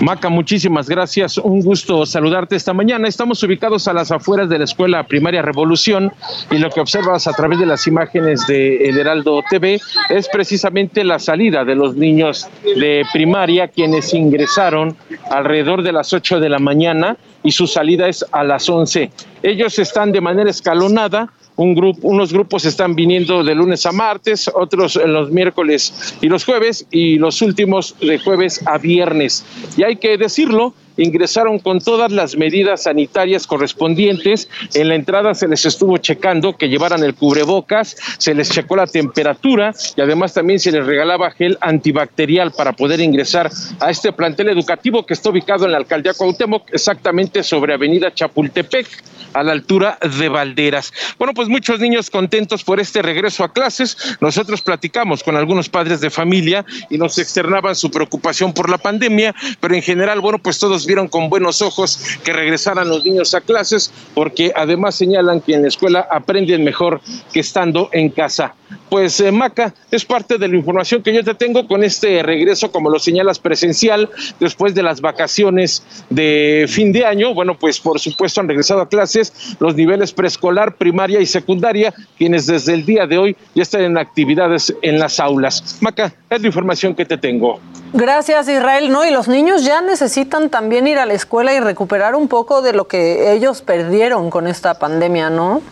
Maca, 0.00 0.28
muchísimas 0.28 0.88
gracias. 0.88 1.38
Un 1.38 1.60
gusto 1.60 2.06
saludarte 2.06 2.54
esta 2.54 2.72
mañana. 2.72 3.08
Estamos 3.08 3.42
ubicados 3.42 3.88
a 3.88 3.92
las 3.92 4.12
afueras 4.12 4.48
de 4.48 4.58
la 4.58 4.64
Escuela 4.64 5.02
Primaria 5.02 5.42
Revolución 5.42 6.12
y 6.52 6.58
lo 6.58 6.70
que 6.70 6.80
observas 6.80 7.26
a 7.26 7.32
través 7.32 7.58
de 7.58 7.66
las 7.66 7.84
imágenes 7.88 8.46
de 8.46 8.88
El 8.88 8.96
Heraldo 8.96 9.42
TV 9.50 9.80
es 10.08 10.28
precisamente 10.28 11.02
la 11.02 11.18
salida 11.18 11.64
de 11.64 11.74
los 11.74 11.96
niños 11.96 12.48
de 12.62 13.04
primaria 13.12 13.66
quienes 13.66 14.14
ingresaron 14.14 14.96
alrededor 15.32 15.82
de 15.82 15.92
las 15.92 16.12
8 16.12 16.38
de 16.38 16.48
la 16.48 16.60
mañana 16.60 17.16
y 17.42 17.50
su 17.50 17.66
salida 17.66 18.08
es 18.08 18.24
a 18.30 18.44
las 18.44 18.68
11. 18.68 19.10
Ellos 19.42 19.80
están 19.80 20.12
de 20.12 20.20
manera 20.20 20.48
escalonada 20.48 21.32
un 21.58 21.74
grupo, 21.74 22.06
unos 22.08 22.32
grupos 22.32 22.64
están 22.64 22.94
viniendo 22.94 23.42
de 23.42 23.54
lunes 23.54 23.84
a 23.84 23.92
martes, 23.92 24.48
otros 24.54 24.96
en 24.96 25.12
los 25.12 25.30
miércoles 25.30 26.16
y 26.20 26.28
los 26.28 26.44
jueves, 26.44 26.86
y 26.90 27.18
los 27.18 27.42
últimos 27.42 27.96
de 28.00 28.18
jueves 28.18 28.62
a 28.64 28.78
viernes. 28.78 29.44
Y 29.76 29.82
hay 29.82 29.96
que 29.96 30.16
decirlo, 30.16 30.72
ingresaron 30.96 31.58
con 31.58 31.80
todas 31.80 32.12
las 32.12 32.36
medidas 32.36 32.84
sanitarias 32.84 33.46
correspondientes. 33.46 34.48
En 34.74 34.88
la 34.88 34.94
entrada 34.94 35.34
se 35.34 35.48
les 35.48 35.64
estuvo 35.66 35.98
checando 35.98 36.56
que 36.56 36.68
llevaran 36.68 37.02
el 37.02 37.14
cubrebocas, 37.14 37.96
se 38.18 38.34
les 38.34 38.50
checó 38.50 38.76
la 38.76 38.86
temperatura 38.86 39.74
y 39.96 40.00
además 40.00 40.34
también 40.34 40.60
se 40.60 40.70
les 40.70 40.86
regalaba 40.86 41.32
gel 41.32 41.58
antibacterial 41.60 42.52
para 42.52 42.72
poder 42.72 43.00
ingresar 43.00 43.50
a 43.80 43.90
este 43.90 44.12
plantel 44.12 44.48
educativo 44.48 45.04
que 45.04 45.14
está 45.14 45.30
ubicado 45.30 45.64
en 45.64 45.72
la 45.72 45.78
alcaldía 45.78 46.14
Cuauhtémoc, 46.14 46.72
exactamente 46.72 47.42
sobre 47.42 47.74
Avenida 47.74 48.14
Chapultepec, 48.14 48.86
a 49.32 49.42
la 49.42 49.52
altura 49.52 49.98
de 50.18 50.28
Valderas. 50.28 50.92
Bueno, 51.18 51.34
pues 51.34 51.48
muchos 51.48 51.80
niños 51.80 52.10
contentos 52.10 52.64
por 52.64 52.80
este 52.80 53.02
regreso 53.02 53.44
a 53.44 53.52
clases. 53.52 53.96
Nosotros 54.20 54.62
platicamos 54.62 55.22
con 55.22 55.36
algunos 55.36 55.68
padres 55.68 56.00
de 56.00 56.10
familia 56.10 56.64
y 56.90 56.98
nos 56.98 57.18
externaban 57.18 57.74
su 57.74 57.90
preocupación 57.90 58.52
por 58.52 58.68
la 58.70 58.78
pandemia, 58.78 59.34
pero 59.60 59.74
en 59.74 59.82
general, 59.82 60.20
bueno, 60.20 60.38
pues 60.38 60.58
todos 60.58 60.86
vieron 60.86 61.08
con 61.08 61.28
buenos 61.28 61.62
ojos 61.62 62.00
que 62.24 62.32
regresaran 62.32 62.88
los 62.88 63.04
niños 63.04 63.34
a 63.34 63.40
clases, 63.40 63.92
porque 64.14 64.52
además 64.54 64.94
señalan 64.94 65.40
que 65.40 65.54
en 65.54 65.62
la 65.62 65.68
escuela 65.68 66.06
aprenden 66.10 66.64
mejor 66.64 67.00
que 67.32 67.40
estando 67.40 67.90
en 67.92 68.10
casa. 68.10 68.54
Pues 68.90 69.20
eh, 69.20 69.32
Maca, 69.32 69.74
es 69.90 70.04
parte 70.04 70.38
de 70.38 70.48
la 70.48 70.56
información 70.56 71.02
que 71.02 71.14
yo 71.14 71.24
te 71.24 71.34
tengo 71.34 71.66
con 71.66 71.84
este 71.84 72.22
regreso, 72.22 72.70
como 72.70 72.90
lo 72.90 72.98
señalas, 72.98 73.38
presencial, 73.38 74.10
después 74.40 74.74
de 74.74 74.82
las 74.82 75.00
vacaciones 75.00 75.82
de 76.10 76.66
fin 76.68 76.92
de 76.92 77.04
año. 77.04 77.34
Bueno, 77.34 77.58
pues 77.58 77.80
por 77.80 77.98
supuesto 77.98 78.40
han 78.40 78.48
regresado 78.48 78.80
a 78.80 78.88
clases 78.88 79.17
los 79.58 79.74
niveles 79.74 80.12
preescolar, 80.12 80.76
primaria 80.76 81.20
y 81.20 81.26
secundaria, 81.26 81.92
quienes 82.16 82.46
desde 82.46 82.74
el 82.74 82.84
día 82.84 83.06
de 83.06 83.18
hoy 83.18 83.36
ya 83.54 83.62
están 83.62 83.82
en 83.82 83.98
actividades 83.98 84.74
en 84.82 84.98
las 84.98 85.20
aulas. 85.20 85.78
Maca, 85.80 86.12
es 86.30 86.40
la 86.40 86.46
información 86.46 86.94
que 86.94 87.04
te 87.04 87.16
tengo. 87.16 87.60
Gracias 87.92 88.48
Israel, 88.48 88.90
no, 88.90 89.04
y 89.04 89.10
los 89.10 89.28
niños 89.28 89.64
ya 89.64 89.80
necesitan 89.80 90.50
también 90.50 90.86
ir 90.86 90.98
a 90.98 91.06
la 91.06 91.14
escuela 91.14 91.54
y 91.54 91.60
recuperar 91.60 92.14
un 92.14 92.28
poco 92.28 92.60
de 92.60 92.72
lo 92.72 92.86
que 92.86 93.32
ellos 93.32 93.62
perdieron 93.62 94.30
con 94.30 94.46
esta 94.46 94.78
pandemia, 94.78 95.30
¿no? 95.30 95.62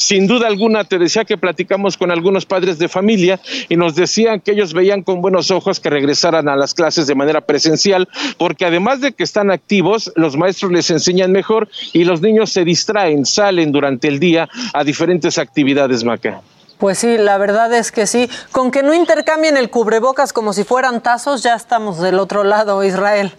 Sin 0.00 0.26
duda 0.26 0.46
alguna, 0.46 0.84
te 0.84 0.98
decía 0.98 1.26
que 1.26 1.36
platicamos 1.36 1.98
con 1.98 2.10
algunos 2.10 2.46
padres 2.46 2.78
de 2.78 2.88
familia 2.88 3.38
y 3.68 3.76
nos 3.76 3.94
decían 3.94 4.40
que 4.40 4.52
ellos 4.52 4.72
veían 4.72 5.02
con 5.02 5.20
buenos 5.20 5.50
ojos 5.50 5.78
que 5.78 5.90
regresaran 5.90 6.48
a 6.48 6.56
las 6.56 6.72
clases 6.72 7.06
de 7.06 7.14
manera 7.14 7.42
presencial, 7.42 8.08
porque 8.38 8.64
además 8.64 9.02
de 9.02 9.12
que 9.12 9.22
están 9.22 9.50
activos, 9.50 10.10
los 10.16 10.38
maestros 10.38 10.72
les 10.72 10.90
enseñan 10.90 11.32
mejor 11.32 11.68
y 11.92 12.04
los 12.04 12.22
niños 12.22 12.50
se 12.50 12.64
distraen, 12.64 13.26
salen 13.26 13.72
durante 13.72 14.08
el 14.08 14.18
día 14.18 14.48
a 14.72 14.84
diferentes 14.84 15.36
actividades, 15.36 16.02
Maca. 16.02 16.40
Pues 16.78 16.96
sí, 16.96 17.18
la 17.18 17.36
verdad 17.36 17.70
es 17.74 17.92
que 17.92 18.06
sí. 18.06 18.30
Con 18.52 18.70
que 18.70 18.82
no 18.82 18.94
intercambien 18.94 19.58
el 19.58 19.68
cubrebocas 19.68 20.32
como 20.32 20.54
si 20.54 20.64
fueran 20.64 21.02
tazos, 21.02 21.42
ya 21.42 21.54
estamos 21.54 22.00
del 22.00 22.18
otro 22.18 22.42
lado, 22.42 22.82
Israel. 22.82 23.32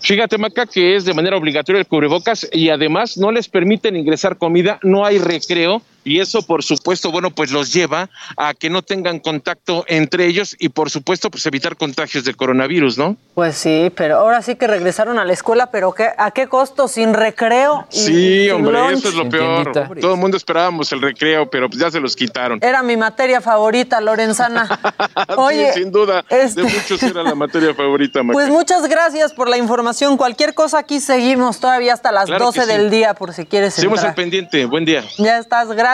Fíjate, 0.00 0.38
Maca, 0.38 0.66
que 0.66 0.96
es 0.96 1.04
de 1.04 1.14
manera 1.14 1.36
obligatoria 1.36 1.78
el 1.78 1.86
cubrebocas 1.86 2.48
y 2.52 2.70
además 2.70 3.16
no 3.16 3.30
les 3.30 3.48
permiten 3.48 3.94
ingresar 3.94 4.38
comida, 4.38 4.80
no 4.82 5.04
hay 5.04 5.18
recreo 5.18 5.82
y 6.04 6.20
eso 6.20 6.42
por 6.42 6.62
supuesto, 6.64 7.10
bueno, 7.10 7.30
pues 7.30 7.50
los 7.50 7.72
lleva 7.72 8.08
a 8.36 8.54
que 8.54 8.70
no 8.70 8.82
tengan 8.82 9.18
contacto 9.18 9.84
entre 9.88 10.26
ellos 10.26 10.56
y 10.58 10.68
por 10.70 10.90
supuesto 10.90 11.30
pues 11.30 11.44
evitar 11.46 11.76
contagios 11.76 12.24
de 12.24 12.34
coronavirus, 12.34 12.96
¿no? 12.98 13.16
Pues 13.34 13.56
sí, 13.56 13.92
pero 13.94 14.16
ahora 14.18 14.42
sí 14.42 14.56
que 14.56 14.66
regresaron 14.66 15.18
a 15.18 15.24
la 15.24 15.32
escuela, 15.32 15.70
pero 15.70 15.92
¿qué, 15.92 16.08
¿a 16.16 16.30
qué 16.30 16.46
costo? 16.48 16.88
Sin 16.88 17.12
recreo. 17.14 17.86
Y 17.92 17.96
Sí, 17.98 18.42
sin 18.44 18.52
hombre, 18.52 18.72
lunch. 18.72 18.92
eso 18.98 19.08
es 19.08 19.14
lo 19.14 19.28
peor. 19.28 19.72
Todo 20.00 20.14
el 20.14 20.18
mundo 20.20 20.36
esperábamos 20.36 20.90
el 20.92 21.00
recreo, 21.02 21.48
pero 21.50 21.68
pues 21.68 21.80
ya 21.80 21.90
se 21.90 22.00
los 22.00 22.16
quitaron. 22.16 22.58
Era 22.62 22.82
mi 22.82 22.96
materia 22.96 23.40
favorita, 23.40 24.00
Lorenzana. 24.00 24.68
Oye, 25.36 25.72
sí, 25.74 25.80
sin 25.82 25.92
duda, 25.92 26.24
este- 26.28 26.62
de 26.62 26.68
muchos 26.68 27.02
era 27.02 27.22
la 27.22 27.34
materia 27.34 27.74
favorita, 27.74 28.22
Maca. 28.22 28.34
Pues 28.34 28.48
muchas 28.48 28.88
gracias 28.88 29.32
por 29.32 29.48
la 29.48 29.58
información. 29.58 30.16
Cualquier 30.16 30.54
cosa 30.54 30.78
aquí 30.78 31.00
seguimos 31.00 31.60
todavía 31.60 31.92
hasta 31.92 32.10
las 32.12 32.26
Claro 32.26 32.52
que 32.52 32.60
12 32.60 32.62
sí. 32.62 32.66
del 32.78 32.90
día 32.90 33.14
por 33.14 33.32
si 33.34 33.44
quieres 33.46 33.74
Seguimos 33.74 34.02
al 34.02 34.14
pendiente. 34.14 34.64
Buen 34.64 34.84
día. 34.84 35.04
Ya 35.18 35.38
estás, 35.38 35.68
gracias. 35.68 35.89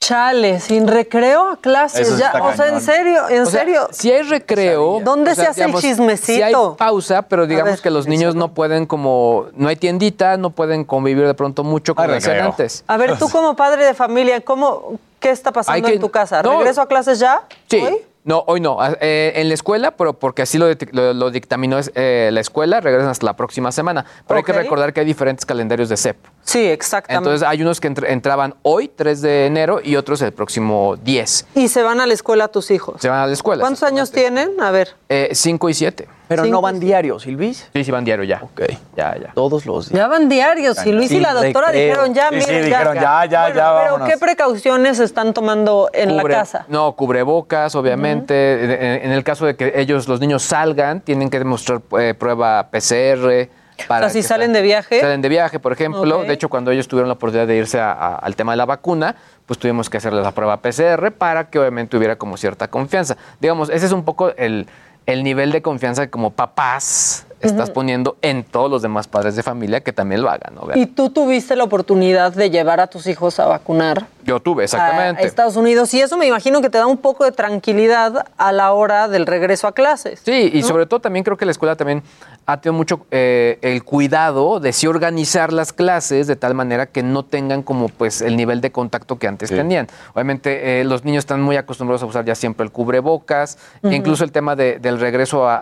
Chale, 0.00 0.60
sin 0.60 0.88
recreo 0.88 1.50
a 1.50 1.56
clases 1.56 2.16
ya. 2.16 2.32
O 2.42 2.54
sea, 2.54 2.68
en 2.68 2.80
serio, 2.80 3.28
en 3.28 3.42
O 3.42 3.46
sea, 3.46 3.60
serio. 3.60 3.88
Si 3.92 4.10
hay 4.10 4.22
recreo. 4.22 5.00
¿Dónde 5.04 5.32
o 5.32 5.34
sea, 5.34 5.44
se 5.44 5.50
hace 5.50 5.60
digamos, 5.60 5.84
el 5.84 5.90
chismecito? 5.90 6.32
Si 6.34 6.42
hay 6.42 6.54
pausa, 6.78 7.22
pero 7.22 7.46
digamos 7.46 7.72
ver, 7.72 7.80
que 7.80 7.90
los 7.90 8.06
niños 8.08 8.34
no 8.34 8.54
pueden 8.54 8.86
como. 8.86 9.46
No 9.54 9.68
hay 9.68 9.76
tiendita, 9.76 10.38
no 10.38 10.50
pueden 10.50 10.84
convivir 10.84 11.26
de 11.26 11.34
pronto 11.34 11.64
mucho 11.64 11.94
como 11.94 12.12
hacían 12.12 12.40
antes. 12.40 12.82
A 12.86 12.96
ver, 12.96 13.18
tú 13.18 13.28
como 13.32 13.54
padre 13.54 13.84
de 13.84 13.92
familia, 13.92 14.40
¿cómo, 14.40 14.98
¿qué 15.20 15.30
está 15.30 15.52
pasando 15.52 15.86
que- 15.86 15.94
en 15.94 16.00
tu 16.00 16.10
casa? 16.10 16.42
no. 16.42 16.58
¿Regreso 16.58 16.80
a 16.80 16.88
clases 16.88 17.18
ya? 17.18 17.42
Sí. 17.68 17.80
¿Hoy? 17.80 17.98
No, 18.22 18.44
hoy 18.46 18.60
no. 18.60 18.80
Ah, 18.80 18.96
eh, 19.00 19.32
en 19.36 19.48
la 19.48 19.54
escuela, 19.54 19.92
pero 19.92 20.18
porque 20.18 20.42
así 20.42 20.58
lo, 20.58 20.70
dic- 20.70 20.90
lo- 20.92 21.14
lo 21.14 21.30
dictaminó 21.30 21.78
eh, 21.94 22.28
la 22.32 22.40
escuela, 22.40 22.80
regresan 22.80 23.08
hasta 23.10 23.24
la 23.24 23.34
próxima 23.34 23.72
semana. 23.72 24.04
Pero 24.28 24.38
hay 24.38 24.44
que 24.44 24.52
recordar 24.52 24.92
que 24.92 25.00
hay 25.00 25.06
diferentes 25.06 25.46
calendarios 25.46 25.88
de 25.88 25.96
CEP. 25.96 26.16
Sí, 26.42 26.66
exactamente. 26.66 27.28
Entonces 27.28 27.48
hay 27.48 27.62
unos 27.62 27.80
que 27.80 27.90
entr- 27.90 28.06
entraban 28.08 28.54
hoy, 28.62 28.88
3 28.88 29.22
de 29.22 29.46
enero, 29.46 29.80
y 29.82 29.96
otros 29.96 30.20
el 30.22 30.32
próximo 30.32 30.96
10. 31.02 31.46
y 31.54 31.68
se 31.68 31.82
van 31.82 32.00
a 32.00 32.06
la 32.06 32.12
escuela 32.14 32.48
tus 32.48 32.70
hijos. 32.70 33.00
Se 33.00 33.08
van 33.08 33.20
a 33.20 33.26
la 33.26 33.32
escuela. 33.32 33.60
¿Cuántos 33.62 33.82
años 33.84 34.10
tienen? 34.10 34.60
A 34.60 34.70
ver. 34.70 34.94
5 35.32 35.68
y 35.70 35.74
7. 35.74 36.08
Pero 36.28 36.44
no 36.46 36.60
van 36.60 36.78
diarios, 36.78 37.22
Silvis. 37.24 37.68
Sí, 37.72 37.82
sí 37.82 37.90
van 37.90 38.04
diario 38.04 38.22
ya. 38.24 38.40
Ok. 38.42 38.60
Ya, 38.96 39.16
ya. 39.20 39.32
Todos 39.34 39.66
los 39.66 39.88
días. 39.88 39.98
Ya 39.98 40.06
van 40.06 40.28
diarios. 40.28 40.86
Y 40.86 40.92
Luis 40.92 41.10
y 41.10 41.18
la 41.18 41.32
doctora 41.34 41.68
recreo. 41.72 41.88
dijeron 41.88 42.14
ya, 42.14 42.28
Sí, 42.28 42.34
miren, 42.36 42.46
sí, 42.64 42.70
ya. 42.70 42.78
dijeron, 42.78 42.94
ya, 42.94 43.24
ya, 43.24 43.40
Bueno, 43.42 43.56
ya, 43.56 43.62
Pero 43.80 43.84
vámonos. 43.92 44.08
¿qué 44.08 44.16
precauciones 44.18 45.00
están 45.00 45.34
tomando 45.34 45.90
en 45.92 46.10
Cubre- 46.10 46.22
la 46.22 46.28
casa? 46.38 46.66
No, 46.68 46.92
cubrebocas, 46.94 47.74
obviamente. 47.74 48.09
En- 48.10 49.02
en, 49.04 49.12
el 49.12 49.24
caso 49.24 49.46
de 49.46 49.56
que 49.56 49.72
ellos, 49.76 50.08
los 50.08 50.20
niños, 50.20 50.42
salgan, 50.42 51.00
tienen 51.00 51.30
que 51.30 51.38
demostrar 51.38 51.80
eh, 51.98 52.14
prueba 52.14 52.68
PCR. 52.70 53.48
Para 53.88 54.06
O 54.06 54.10
sea, 54.10 54.22
si 54.22 54.26
salen 54.26 54.52
de 54.52 54.60
viaje. 54.60 55.00
Salen 55.00 55.22
de 55.22 55.28
viaje, 55.30 55.58
por 55.58 55.72
ejemplo. 55.72 56.22
De 56.22 56.32
hecho, 56.34 56.50
cuando 56.50 56.70
ellos 56.70 56.86
tuvieron 56.86 57.08
la 57.08 57.14
oportunidad 57.14 57.46
de 57.46 57.56
irse 57.56 57.80
a- 57.80 57.92
a- 57.92 58.14
al 58.16 58.36
tema 58.36 58.52
de 58.52 58.56
la 58.58 58.66
vacuna, 58.66 59.16
pues 59.46 59.58
tuvimos 59.58 59.88
que 59.88 59.96
hacerles 59.96 60.22
la 60.22 60.32
prueba 60.32 60.58
PCR 60.58 61.10
para 61.12 61.48
que 61.48 61.58
obviamente 61.58 61.96
hubiera 61.96 62.16
como 62.16 62.36
cierta 62.36 62.68
confianza. 62.68 63.16
Digamos, 63.40 63.70
ese 63.70 63.86
es 63.86 63.92
un 63.92 64.04
poco 64.04 64.34
el, 64.36 64.66
el 65.06 65.24
nivel 65.24 65.50
de 65.50 65.62
confianza 65.62 66.04
que 66.04 66.10
como 66.10 66.30
papás 66.30 67.26
estás 67.40 67.70
poniendo 67.70 68.16
en 68.22 68.44
todos 68.44 68.70
los 68.70 68.82
demás 68.82 69.08
padres 69.08 69.36
de 69.36 69.42
familia 69.42 69.80
que 69.80 69.92
también 69.92 70.22
lo 70.22 70.30
hagan. 70.30 70.54
¿no? 70.54 70.68
¿Y 70.74 70.86
tú 70.86 71.10
tuviste 71.10 71.56
la 71.56 71.64
oportunidad 71.64 72.32
de 72.32 72.50
llevar 72.50 72.80
a 72.80 72.86
tus 72.86 73.06
hijos 73.06 73.40
a 73.40 73.46
vacunar 73.46 74.06
Yo 74.24 74.40
tuve, 74.40 74.62
a 74.62 74.64
exactamente. 74.64 75.26
Estados 75.26 75.56
Unidos? 75.56 75.92
Y 75.94 76.00
eso 76.00 76.16
me 76.16 76.26
imagino 76.26 76.60
que 76.60 76.70
te 76.70 76.78
da 76.78 76.86
un 76.86 76.98
poco 76.98 77.24
de 77.24 77.32
tranquilidad 77.32 78.26
a 78.36 78.52
la 78.52 78.72
hora 78.72 79.08
del 79.08 79.26
regreso 79.26 79.66
a 79.66 79.72
clases. 79.72 80.20
Sí, 80.24 80.50
y 80.52 80.60
¿no? 80.60 80.68
sobre 80.68 80.86
todo 80.86 81.00
también 81.00 81.24
creo 81.24 81.36
que 81.36 81.44
la 81.44 81.52
escuela 81.52 81.76
también 81.76 82.02
ha 82.46 82.60
tenido 82.60 82.76
mucho 82.76 83.06
eh, 83.12 83.58
el 83.62 83.84
cuidado 83.84 84.58
de 84.58 84.72
sí 84.72 84.86
organizar 84.88 85.52
las 85.52 85.72
clases 85.72 86.26
de 86.26 86.34
tal 86.36 86.54
manera 86.54 86.86
que 86.86 87.02
no 87.02 87.22
tengan 87.24 87.62
como 87.62 87.88
pues 87.88 88.20
el 88.22 88.36
nivel 88.36 88.60
de 88.60 88.72
contacto 88.72 89.18
que 89.18 89.28
antes 89.28 89.50
Sí. 89.50 89.54
tenían. 89.54 89.86
Obviamente 90.14 90.80
eh, 90.80 90.84
los 90.84 91.04
niños 91.04 91.20
están 91.22 91.40
muy 91.42 91.56
acostumbrados 91.56 92.02
a 92.02 92.06
usar 92.06 92.24
ya 92.24 92.34
siempre 92.34 92.64
el 92.64 92.72
cubrebocas, 92.72 93.56
incluso 93.84 94.24
el 94.24 94.32
tema 94.32 94.56
de- 94.56 94.78
del 94.80 94.98
regreso 94.98 95.48
a, 95.48 95.60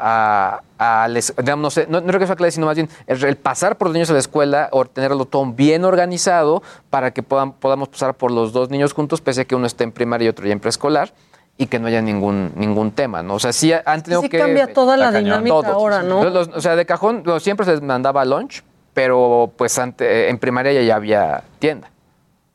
a- 0.79 1.03
a 1.05 1.09
les- 1.09 1.35
digamos, 1.37 1.63
no, 1.63 1.71
sé, 1.71 1.87
no, 1.91 2.01
no 2.01 2.11
regreso 2.13 2.33
a 2.33 2.37
clases, 2.37 2.55
sino 2.55 2.67
más 2.67 2.77
bien 2.77 2.89
el, 3.07 3.23
el 3.25 3.37
pasar 3.37 3.77
por 3.77 3.89
los 3.89 3.95
niños 3.95 4.09
a 4.11 4.15
la 4.15 4.21
escuela 4.21 4.69
o 4.73 4.85
tenerlo 4.87 5.25
todo 5.27 5.45
bien 5.47 5.85
organizado 5.85 6.63
para 6.89 7.11
que 7.11 7.23
puedan, 7.23 7.53
podamos 7.53 7.89
pasar 7.89 8.15
por 8.15 8.31
los 8.31 8.53
dos 8.53 8.71
niños 8.71 8.93
juntos, 8.95 9.21
pese 9.21 9.43
a 9.43 9.45
que 9.45 9.55
uno 9.55 9.67
esté 9.67 9.85
en 9.85 9.93
primaria 9.93 10.27
y 10.27 10.29
otro 10.29 10.47
ya 10.47 10.53
en 10.53 10.61
preescolar. 10.61 11.13
Y 11.61 11.67
que 11.67 11.79
no 11.81 11.89
haya 11.89 12.01
ningún, 12.01 12.53
ningún 12.55 12.93
tema, 12.93 13.23
¿no? 13.23 13.35
O 13.35 13.39
sea, 13.41 13.53
sí 13.53 13.73
han 13.73 14.03
tenido 14.03 14.23
Sí 14.23 14.29
que... 14.29 14.39
cambia 14.39 14.73
toda 14.73 14.97
la 14.97 15.11
dinámica 15.11 15.69
ahora, 15.69 16.03
¿no? 16.03 16.23
Los- 16.25 16.49
o 16.49 16.61
sea, 16.61 16.77
de 16.77 16.87
cajón 16.87 17.25
siempre 17.41 17.67
se 17.67 17.73
les 17.73 17.83
mandaba 17.83 18.25
lunch, 18.25 18.63
pero 18.95 19.51
pues 19.57 19.77
ante- 19.79 20.29
en 20.29 20.39
primaria 20.39 20.73
ya, 20.73 20.83
ya 20.83 20.95
había 20.97 21.43
tienda. 21.59 21.91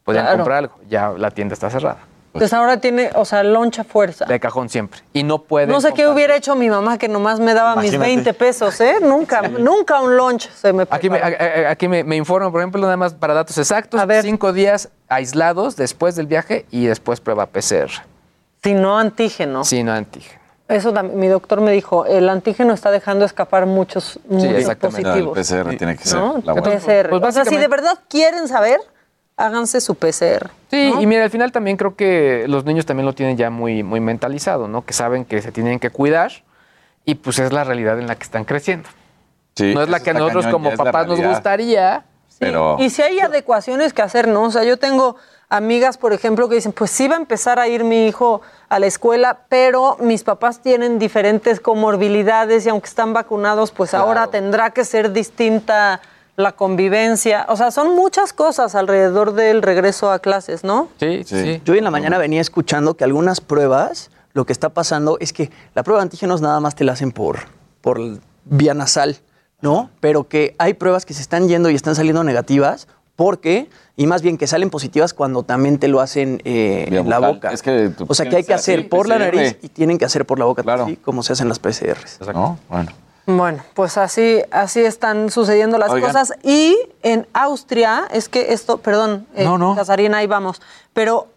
Podían 0.06 0.24
Claro. 0.24 0.38
comprar 0.40 0.58
algo. 0.60 0.76
Ya 0.90 1.10
la 1.18 1.32
tienda 1.32 1.54
está 1.54 1.70
cerrada. 1.70 1.98
Entonces 2.28 2.54
ahora 2.54 2.78
tiene, 2.78 3.12
o 3.14 3.26
sea, 3.26 3.44
loncha 3.44 3.84
fuerza. 3.84 4.26
De 4.26 4.40
cajón 4.40 4.68
siempre. 4.68 5.02
Y 5.14 5.22
no 5.24 5.40
pueden... 5.44 5.70
No 5.70 5.80
sé 5.82 5.94
qué 5.94 6.08
hubiera 6.08 6.36
hecho 6.36 6.56
mi 6.56 6.68
mamá 6.70 6.98
que 6.98 7.08
nomás 7.08 7.40
me 7.40 7.54
daba 7.54 7.76
mis 7.76 7.94
Imagínate. 7.94 8.16
20 8.32 8.34
pesos, 8.34 8.82
¿eh? 8.82 8.96
Nunca, 9.02 9.42
nunca 9.44 10.00
un 10.02 10.18
lunch 10.18 10.50
se 10.50 10.74
me 10.74 10.88
Aquí, 10.90 11.10
me, 11.12 11.20
aquí 11.22 11.88
me, 11.88 12.04
me 12.04 12.16
informan, 12.16 12.52
por 12.52 12.62
ejemplo, 12.62 12.82
nada 12.82 12.98
más 12.98 13.14
para 13.14 13.34
datos 13.36 13.58
exactos, 13.60 14.02
cinco 14.24 14.52
días 14.52 14.90
aislados 15.10 15.76
después 15.76 16.16
del 16.16 16.26
viaje 16.26 16.66
y 16.72 16.86
después 16.86 17.20
prueba 17.20 17.46
PCR. 17.46 17.92
Si 18.64 18.74
no 18.74 18.98
antígeno. 18.98 19.64
Sí, 19.64 19.84
no 19.84 19.92
antígeno. 19.92 20.42
Eso 20.70 20.94
también, 20.94 21.20
mi 21.20 21.28
doctor 21.28 21.60
me 21.60 21.72
dijo, 21.72 22.06
el 22.06 22.30
antígeno 22.30 22.74
está 22.74 22.90
dejando 22.90 23.26
escapar 23.26 23.66
muchos, 23.66 24.20
muchos 24.28 24.54
exactamente. 24.54 25.04
positivos. 25.04 25.38
el 25.38 25.64
PCR 25.64 25.78
tiene 25.78 25.98
que 25.98 26.06
ser 26.06 26.20
¿no? 26.20 26.42
la 26.44 26.54
buena. 26.54 26.80
PCR. 26.80 27.10
Pues 27.10 27.24
o 27.24 27.32
sea, 27.32 27.46
si 27.46 27.58
de 27.58 27.68
verdad 27.68 28.00
quieren 28.08 28.48
saber, 28.48 28.80
háganse 29.36 29.82
su 29.82 29.96
PCR. 29.96 30.50
Sí, 30.72 30.92
¿no? 30.94 31.02
y 31.02 31.06
mira, 31.06 31.26
al 31.26 31.30
final 31.30 31.52
también 31.52 31.76
creo 31.76 31.96
que 31.96 32.46
los 32.48 32.64
niños 32.64 32.86
también 32.86 33.06
lo 33.06 33.14
tienen 33.14 33.36
ya 33.36 33.50
muy, 33.50 33.84
muy 33.84 34.00
mentalizado, 34.00 34.70
¿no? 34.70 34.86
Que 34.86 34.94
saben 34.94 35.26
que 35.26 35.42
se 35.42 35.52
tienen 35.52 35.80
que 35.80 35.90
cuidar 35.90 36.32
y 37.06 37.16
pues 37.16 37.40
es 37.40 37.52
la 37.52 37.66
realidad 37.66 38.00
en 38.00 38.08
la 38.08 38.16
que 38.16 38.24
están 38.24 38.46
creciendo. 38.46 38.88
Sí, 39.56 39.74
no 39.76 39.84
es 39.84 39.90
la 39.90 40.00
que 40.00 40.12
a 40.12 40.14
nosotros 40.14 40.46
cañón, 40.46 40.64
como 40.64 40.76
papás 40.78 41.08
nos 41.08 41.22
gustaría. 41.22 42.06
Pero 42.40 42.78
Y 42.80 42.90
si 42.90 43.02
hay 43.02 43.20
adecuaciones 43.20 43.94
que 43.94 44.02
hacer, 44.02 44.28
¿no? 44.28 44.44
O 44.44 44.52
sea, 44.52 44.64
yo 44.64 44.78
tengo 44.78 45.18
amigas, 45.54 45.98
por 46.00 46.14
ejemplo, 46.14 46.50
que 46.50 46.56
dicen, 46.56 46.72
pues 46.72 46.90
sí 46.90 47.08
va 47.08 47.16
a 47.16 47.20
empezar 47.20 47.60
a 47.60 47.68
ir 47.68 47.84
mi 47.84 48.08
hijo 48.08 48.42
a 48.70 48.80
la 48.80 48.88
escuela, 48.88 49.42
pero 49.50 49.98
mis 50.00 50.24
papás 50.24 50.62
tienen 50.62 50.98
diferentes 50.98 51.60
comorbilidades 51.60 52.66
y 52.66 52.70
aunque 52.70 52.88
están 52.88 53.14
vacunados, 53.14 53.72
pues 53.72 53.94
ahora 53.94 54.28
tendrá 54.28 54.72
que 54.72 54.84
ser 54.84 55.14
distinta 55.14 56.02
la 56.36 56.54
convivencia. 56.54 57.46
O 57.50 57.56
sea, 57.56 57.70
son 57.70 57.96
muchas 57.96 58.34
cosas 58.34 58.74
alrededor 58.74 59.34
del 59.34 59.62
regreso 59.62 60.12
a 60.12 60.18
clases, 60.18 60.64
¿no? 60.64 60.90
Sí, 61.00 61.24
sí. 61.24 61.62
Yo 61.64 61.74
hoy 61.74 61.78
en 61.78 61.84
la 61.84 61.92
mañana 61.92 62.18
venía 62.18 62.42
escuchando 62.42 62.96
que 62.96 63.04
algunas 63.04 63.40
pruebas, 63.40 64.10
lo 64.34 64.46
que 64.46 64.54
está 64.54 64.70
pasando 64.70 65.18
es 65.20 65.34
que 65.34 65.52
la 65.76 65.84
prueba 65.84 66.00
de 66.00 66.06
antígenos 66.06 66.42
nada 66.42 66.60
más 66.60 66.74
te 66.74 66.84
la 66.84 66.94
hacen 66.94 67.12
por, 67.12 67.42
por 67.82 68.00
vía 68.46 68.74
nasal, 68.74 69.18
¿no? 69.62 69.92
Pero 70.00 70.28
que 70.28 70.56
hay 70.58 70.74
pruebas 70.74 71.06
que 71.06 71.14
se 71.14 71.22
están 71.22 71.48
yendo 71.48 71.70
y 71.70 71.76
están 71.76 71.94
saliendo 71.94 72.24
negativas 72.24 72.88
porque, 73.16 73.70
y 73.96 74.08
más 74.08 74.22
bien 74.22 74.38
que 74.38 74.48
salen 74.48 74.70
positivas 74.70 75.14
cuando 75.14 75.44
también 75.44 75.78
te 75.78 75.88
lo 75.88 76.02
hacen 76.02 76.42
eh, 76.46 76.88
en 76.90 77.10
la 77.10 77.20
boca. 77.20 77.52
Es 77.52 77.62
que 77.62 77.90
tú 77.90 78.06
o 78.08 78.14
sea, 78.14 78.28
que 78.28 78.38
hay 78.38 78.44
que 78.44 78.54
hacer 78.54 78.90
por 78.90 79.08
la 79.08 79.20
nariz 79.20 79.58
y 79.62 79.70
tienen 79.70 79.98
que 79.98 80.06
hacer 80.06 80.26
por 80.26 80.40
la 80.40 80.46
boca, 80.46 80.64
así 80.74 80.98
como 80.98 81.24
se 81.24 81.34
hacen 81.34 81.48
las 81.48 81.60
PCRs. 81.60 82.20
¿no? 82.34 82.60
Bueno. 82.70 82.92
Bueno, 83.26 83.64
pues 83.74 83.98
así, 83.98 84.42
así 84.52 84.82
están 84.82 85.30
sucediendo 85.30 85.78
las 85.78 85.92
Oigan. 85.92 86.12
cosas. 86.12 86.34
Y 86.44 86.76
en 87.04 87.26
Austria, 87.34 88.06
es 88.12 88.28
que 88.28 88.52
esto, 88.52 88.80
perdón, 88.80 89.26
eh, 89.36 89.46
No, 89.46 89.58
no. 89.58 89.76
Casarina, 89.76 90.18
ahí 90.18 90.28
vamos, 90.28 90.62
pero 90.92 91.28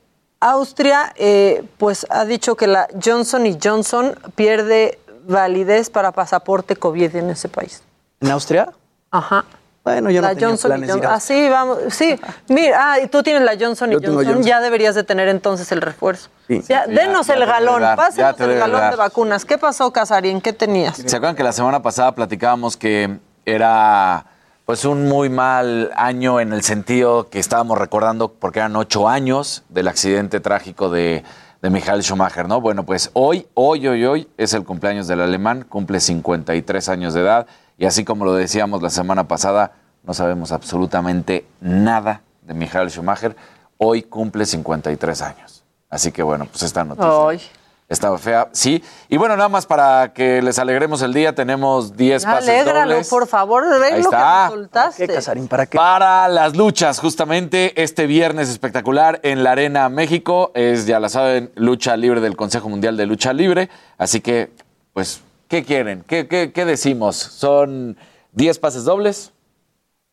Austria, 0.41 1.13
eh, 1.17 1.65
pues 1.79 2.07
ha 2.11 2.25
dicho 2.25 2.57
que 2.57 2.67
la 2.67 2.89
Johnson 3.03 3.47
y 3.47 3.57
Johnson 3.63 4.19
pierde 4.35 4.99
validez 5.29 5.89
para 5.91 6.13
pasaporte 6.13 6.75
COVID 6.77 7.15
en 7.17 7.31
ese 7.31 7.49
país. 7.49 7.83
¿En 8.21 8.31
Austria? 8.31 8.73
Ajá. 9.11 9.45
Bueno, 9.87 10.11
yo 10.11 10.21
no 10.21 10.27
la 10.29 10.35
tenía 10.35 10.49
Johnson 10.49 10.69
planes 10.71 10.89
ir 10.89 10.93
Johnson. 10.95 11.11
a- 11.13 11.15
Así 11.15 11.49
vamos. 11.49 11.79
Sí, 11.91 12.19
mira, 12.49 12.93
ah, 12.93 13.01
y 13.01 13.07
tú 13.07 13.23
tienes 13.23 13.43
la 13.43 13.53
Johnson 13.59 13.91
Yo 13.93 13.99
y 13.99 14.05
Johnson. 14.05 14.25
Johnson. 14.25 14.43
Ya 14.43 14.61
deberías 14.61 14.97
de 14.97 15.05
tener 15.05 15.29
entonces 15.29 15.71
el 15.71 15.81
refuerzo. 15.81 16.29
Sí. 16.49 16.61
Ya, 16.69 16.85
Sí, 16.87 16.93
denos 16.93 17.29
ya- 17.29 17.35
el 17.35 17.41
ya 17.41 17.47
galón, 17.47 17.83
pásenos 17.97 18.41
el 18.41 18.59
galón 18.59 18.81
dar. 18.81 18.91
de 18.91 18.97
vacunas. 18.97 19.45
¿Qué 19.45 19.59
pasó, 19.59 19.93
Casarín? 19.93 20.41
¿Qué 20.41 20.53
tenías? 20.53 20.97
¿Se 20.97 21.05
acuerdan 21.17 21.37
que 21.37 21.45
la 21.45 21.53
semana 21.53 21.83
pasada 21.83 22.13
platicábamos 22.17 22.77
que 22.77 23.19
era 23.45 24.27
pues 24.65 24.85
un 24.85 25.07
muy 25.09 25.29
mal 25.29 25.93
año 25.95 26.41
en 26.41 26.53
el 26.53 26.63
sentido 26.65 27.29
que 27.31 27.39
estábamos 27.39 27.79
recordando 27.79 28.33
porque 28.33 28.59
eran 28.59 28.75
ocho 28.75 29.09
años 29.09 29.63
del 29.69 29.87
accidente 29.87 30.41
trágico 30.41 30.91
de, 30.91 31.23
de 31.63 31.71
Michael 31.71 32.03
Schumacher, 32.03 32.49
¿no? 32.49 32.61
Bueno, 32.61 32.85
pues 32.85 33.11
hoy, 33.13 33.47
hoy, 33.55 33.87
hoy, 33.87 34.05
hoy 34.05 34.29
es 34.37 34.53
el 34.55 34.65
cumpleaños 34.65 35.07
del 35.07 35.21
alemán, 35.21 35.65
cumple 35.69 36.01
53 36.01 36.89
años 36.89 37.15
de 37.15 37.21
edad 37.21 37.47
y 37.79 37.87
así 37.87 38.05
como 38.05 38.25
lo 38.25 38.35
decíamos 38.35 38.83
la 38.83 38.91
semana 38.91 39.29
pasada, 39.29 39.73
no 40.03 40.15
sabemos 40.15 40.53
absolutamente 40.53 41.47
nada 41.61 42.23
de 42.43 42.55
Michael 42.55 42.91
Schumacher. 42.91 43.37
Hoy 43.79 44.03
cumple 44.03 44.47
53 44.47 45.23
años. 45.23 45.65
Así 45.91 46.13
que 46.13 46.23
bueno, 46.23 46.47
pues 46.47 46.63
esta 46.63 46.85
noticia. 46.85 47.29
Ay. 47.29 47.41
Estaba 47.89 48.19
fea, 48.19 48.49
sí. 48.51 48.83
Y 49.09 49.17
bueno, 49.17 49.37
nada 49.37 49.49
más 49.49 49.65
para 49.65 50.13
que 50.13 50.43
les 50.43 50.59
alegremos 50.59 51.03
el 51.03 51.15
día, 51.15 51.37
tenemos 51.37 51.97
10 51.97 52.25
pases 52.25 52.49
Alégralo, 52.49 52.91
dobles. 52.91 53.09
por 53.09 53.29
favor, 53.29 53.63
Ahí 53.63 54.03
lo 54.03 54.11
que 54.11 54.17
está. 54.17 54.47
me 54.51 54.57
soltaste. 54.57 55.09
¿Para 55.49 55.67
qué? 55.67 55.79
Para 55.79 56.27
las 56.27 56.57
luchas, 56.57 56.99
justamente 56.99 57.81
este 57.81 58.07
viernes 58.09 58.49
espectacular 58.49 59.21
en 59.23 59.45
la 59.45 59.53
Arena 59.53 59.89
México. 59.89 60.51
Es, 60.55 60.87
ya 60.87 60.99
la 60.99 61.09
saben, 61.09 61.53
lucha 61.55 61.97
libre 61.97 62.21
del 62.21 62.35
Consejo 62.35 62.69
Mundial 62.69 62.97
de 62.97 63.07
Lucha 63.07 63.33
Libre. 63.33 63.71
Así 63.99 64.21
que, 64.21 64.51
pues, 64.93 65.21
¿qué 65.49 65.65
quieren? 65.65 66.05
¿Qué, 66.07 66.27
qué, 66.29 66.53
qué 66.53 66.65
decimos? 66.65 67.17
Son 67.17 67.97
10 68.33 68.59
pases 68.59 68.85
dobles 68.85 69.33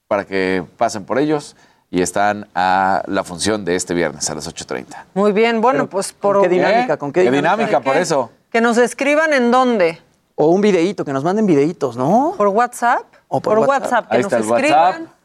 para 0.08 0.26
que 0.26 0.64
pasen 0.78 1.06
por 1.06 1.18
ellos 1.20 1.56
y 1.90 2.02
están 2.02 2.48
a 2.56 3.04
la 3.08 3.24
función 3.24 3.66
de 3.66 3.76
este 3.76 3.94
viernes 3.94 4.30
a 4.30 4.36
las 4.36 4.48
8.30. 4.48 5.06
Muy 5.14 5.32
bien, 5.32 5.62
bueno, 5.62 5.88
pues 5.88 6.12
por... 6.14 6.42
qué 6.42 6.50
dinámica? 6.50 6.98
¿Con 6.98 7.12
qué 7.12 7.24
¿Qué 7.24 7.32
dinámica? 7.32 7.56
dinámica? 7.68 7.80
Por 7.82 7.94
¿Qué? 7.94 8.02
eso. 8.02 8.32
Que 8.52 8.62
nos 8.62 8.78
escriban 8.78 9.34
en 9.34 9.52
dónde. 9.52 10.00
O 10.36 10.48
un 10.48 10.62
videíto, 10.62 11.06
que 11.06 11.14
nos 11.14 11.24
manden 11.24 11.46
videitos, 11.46 11.96
¿no? 11.96 12.34
¿Por 12.36 12.48
WhatsApp? 12.48 13.04
O 13.28 13.40
por 13.40 13.60
WhatsApp. 13.60 13.82
WhatsApp, 13.84 14.10
que 14.10 14.16
Ahí 14.18 14.24
nos 14.24 14.34
está 14.34 14.38
el 14.38 14.44
escriban. 14.56 15.02
WhatsApp. 15.02 15.16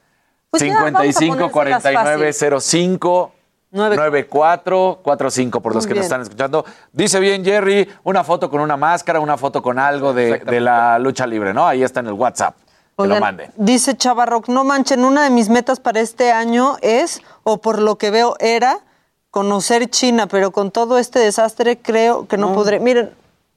Pues 0.51 0.63
ya, 0.63 0.75
vamos 0.75 1.01
a 1.01 1.13
55 1.13 1.51
ponérselas 1.51 1.83
49 1.83 2.33
fácil. 2.33 2.61
05 2.61 3.33
94 3.71 5.01
45 5.03 5.61
por 5.61 5.75
los 5.75 5.85
Muy 5.85 5.89
que 5.89 5.95
nos 5.95 6.01
bien. 6.01 6.05
están 6.05 6.23
escuchando. 6.23 6.65
Dice 6.93 7.21
bien 7.21 7.45
Jerry, 7.45 7.89
una 8.05 8.25
foto 8.25 8.51
con 8.51 8.61
una 8.61 8.77
máscara, 8.77 9.21
una 9.21 9.37
foto 9.37 9.63
con 9.63 9.79
algo 9.79 10.13
de, 10.13 10.39
de 10.39 10.61
la 10.61 10.99
lucha 10.99 11.27
libre, 11.27 11.53
¿no? 11.55 11.67
Ahí 11.67 11.83
está 11.83 12.01
en 12.01 12.07
el 12.07 12.13
WhatsApp. 12.15 12.55
Que 12.97 13.07
lo 13.07 13.21
manden. 13.21 13.53
Dice 13.57 13.97
Chavarroc, 13.97 14.49
no 14.49 14.65
manchen, 14.65 15.05
una 15.05 15.23
de 15.23 15.31
mis 15.31 15.49
metas 15.49 15.79
para 15.79 16.01
este 16.01 16.33
año 16.33 16.77
es, 16.83 17.21
o 17.45 17.59
por 17.59 17.79
lo 17.81 17.97
que 17.97 18.11
veo 18.11 18.35
era, 18.41 18.79
conocer 19.31 19.89
China, 19.89 20.27
pero 20.27 20.51
con 20.51 20.73
todo 20.73 20.99
este 20.99 21.21
desastre 21.21 21.79
creo 21.79 22.27
que 22.27 22.37
no, 22.37 22.55
podré. 22.55 22.81
Miren, 22.81 23.11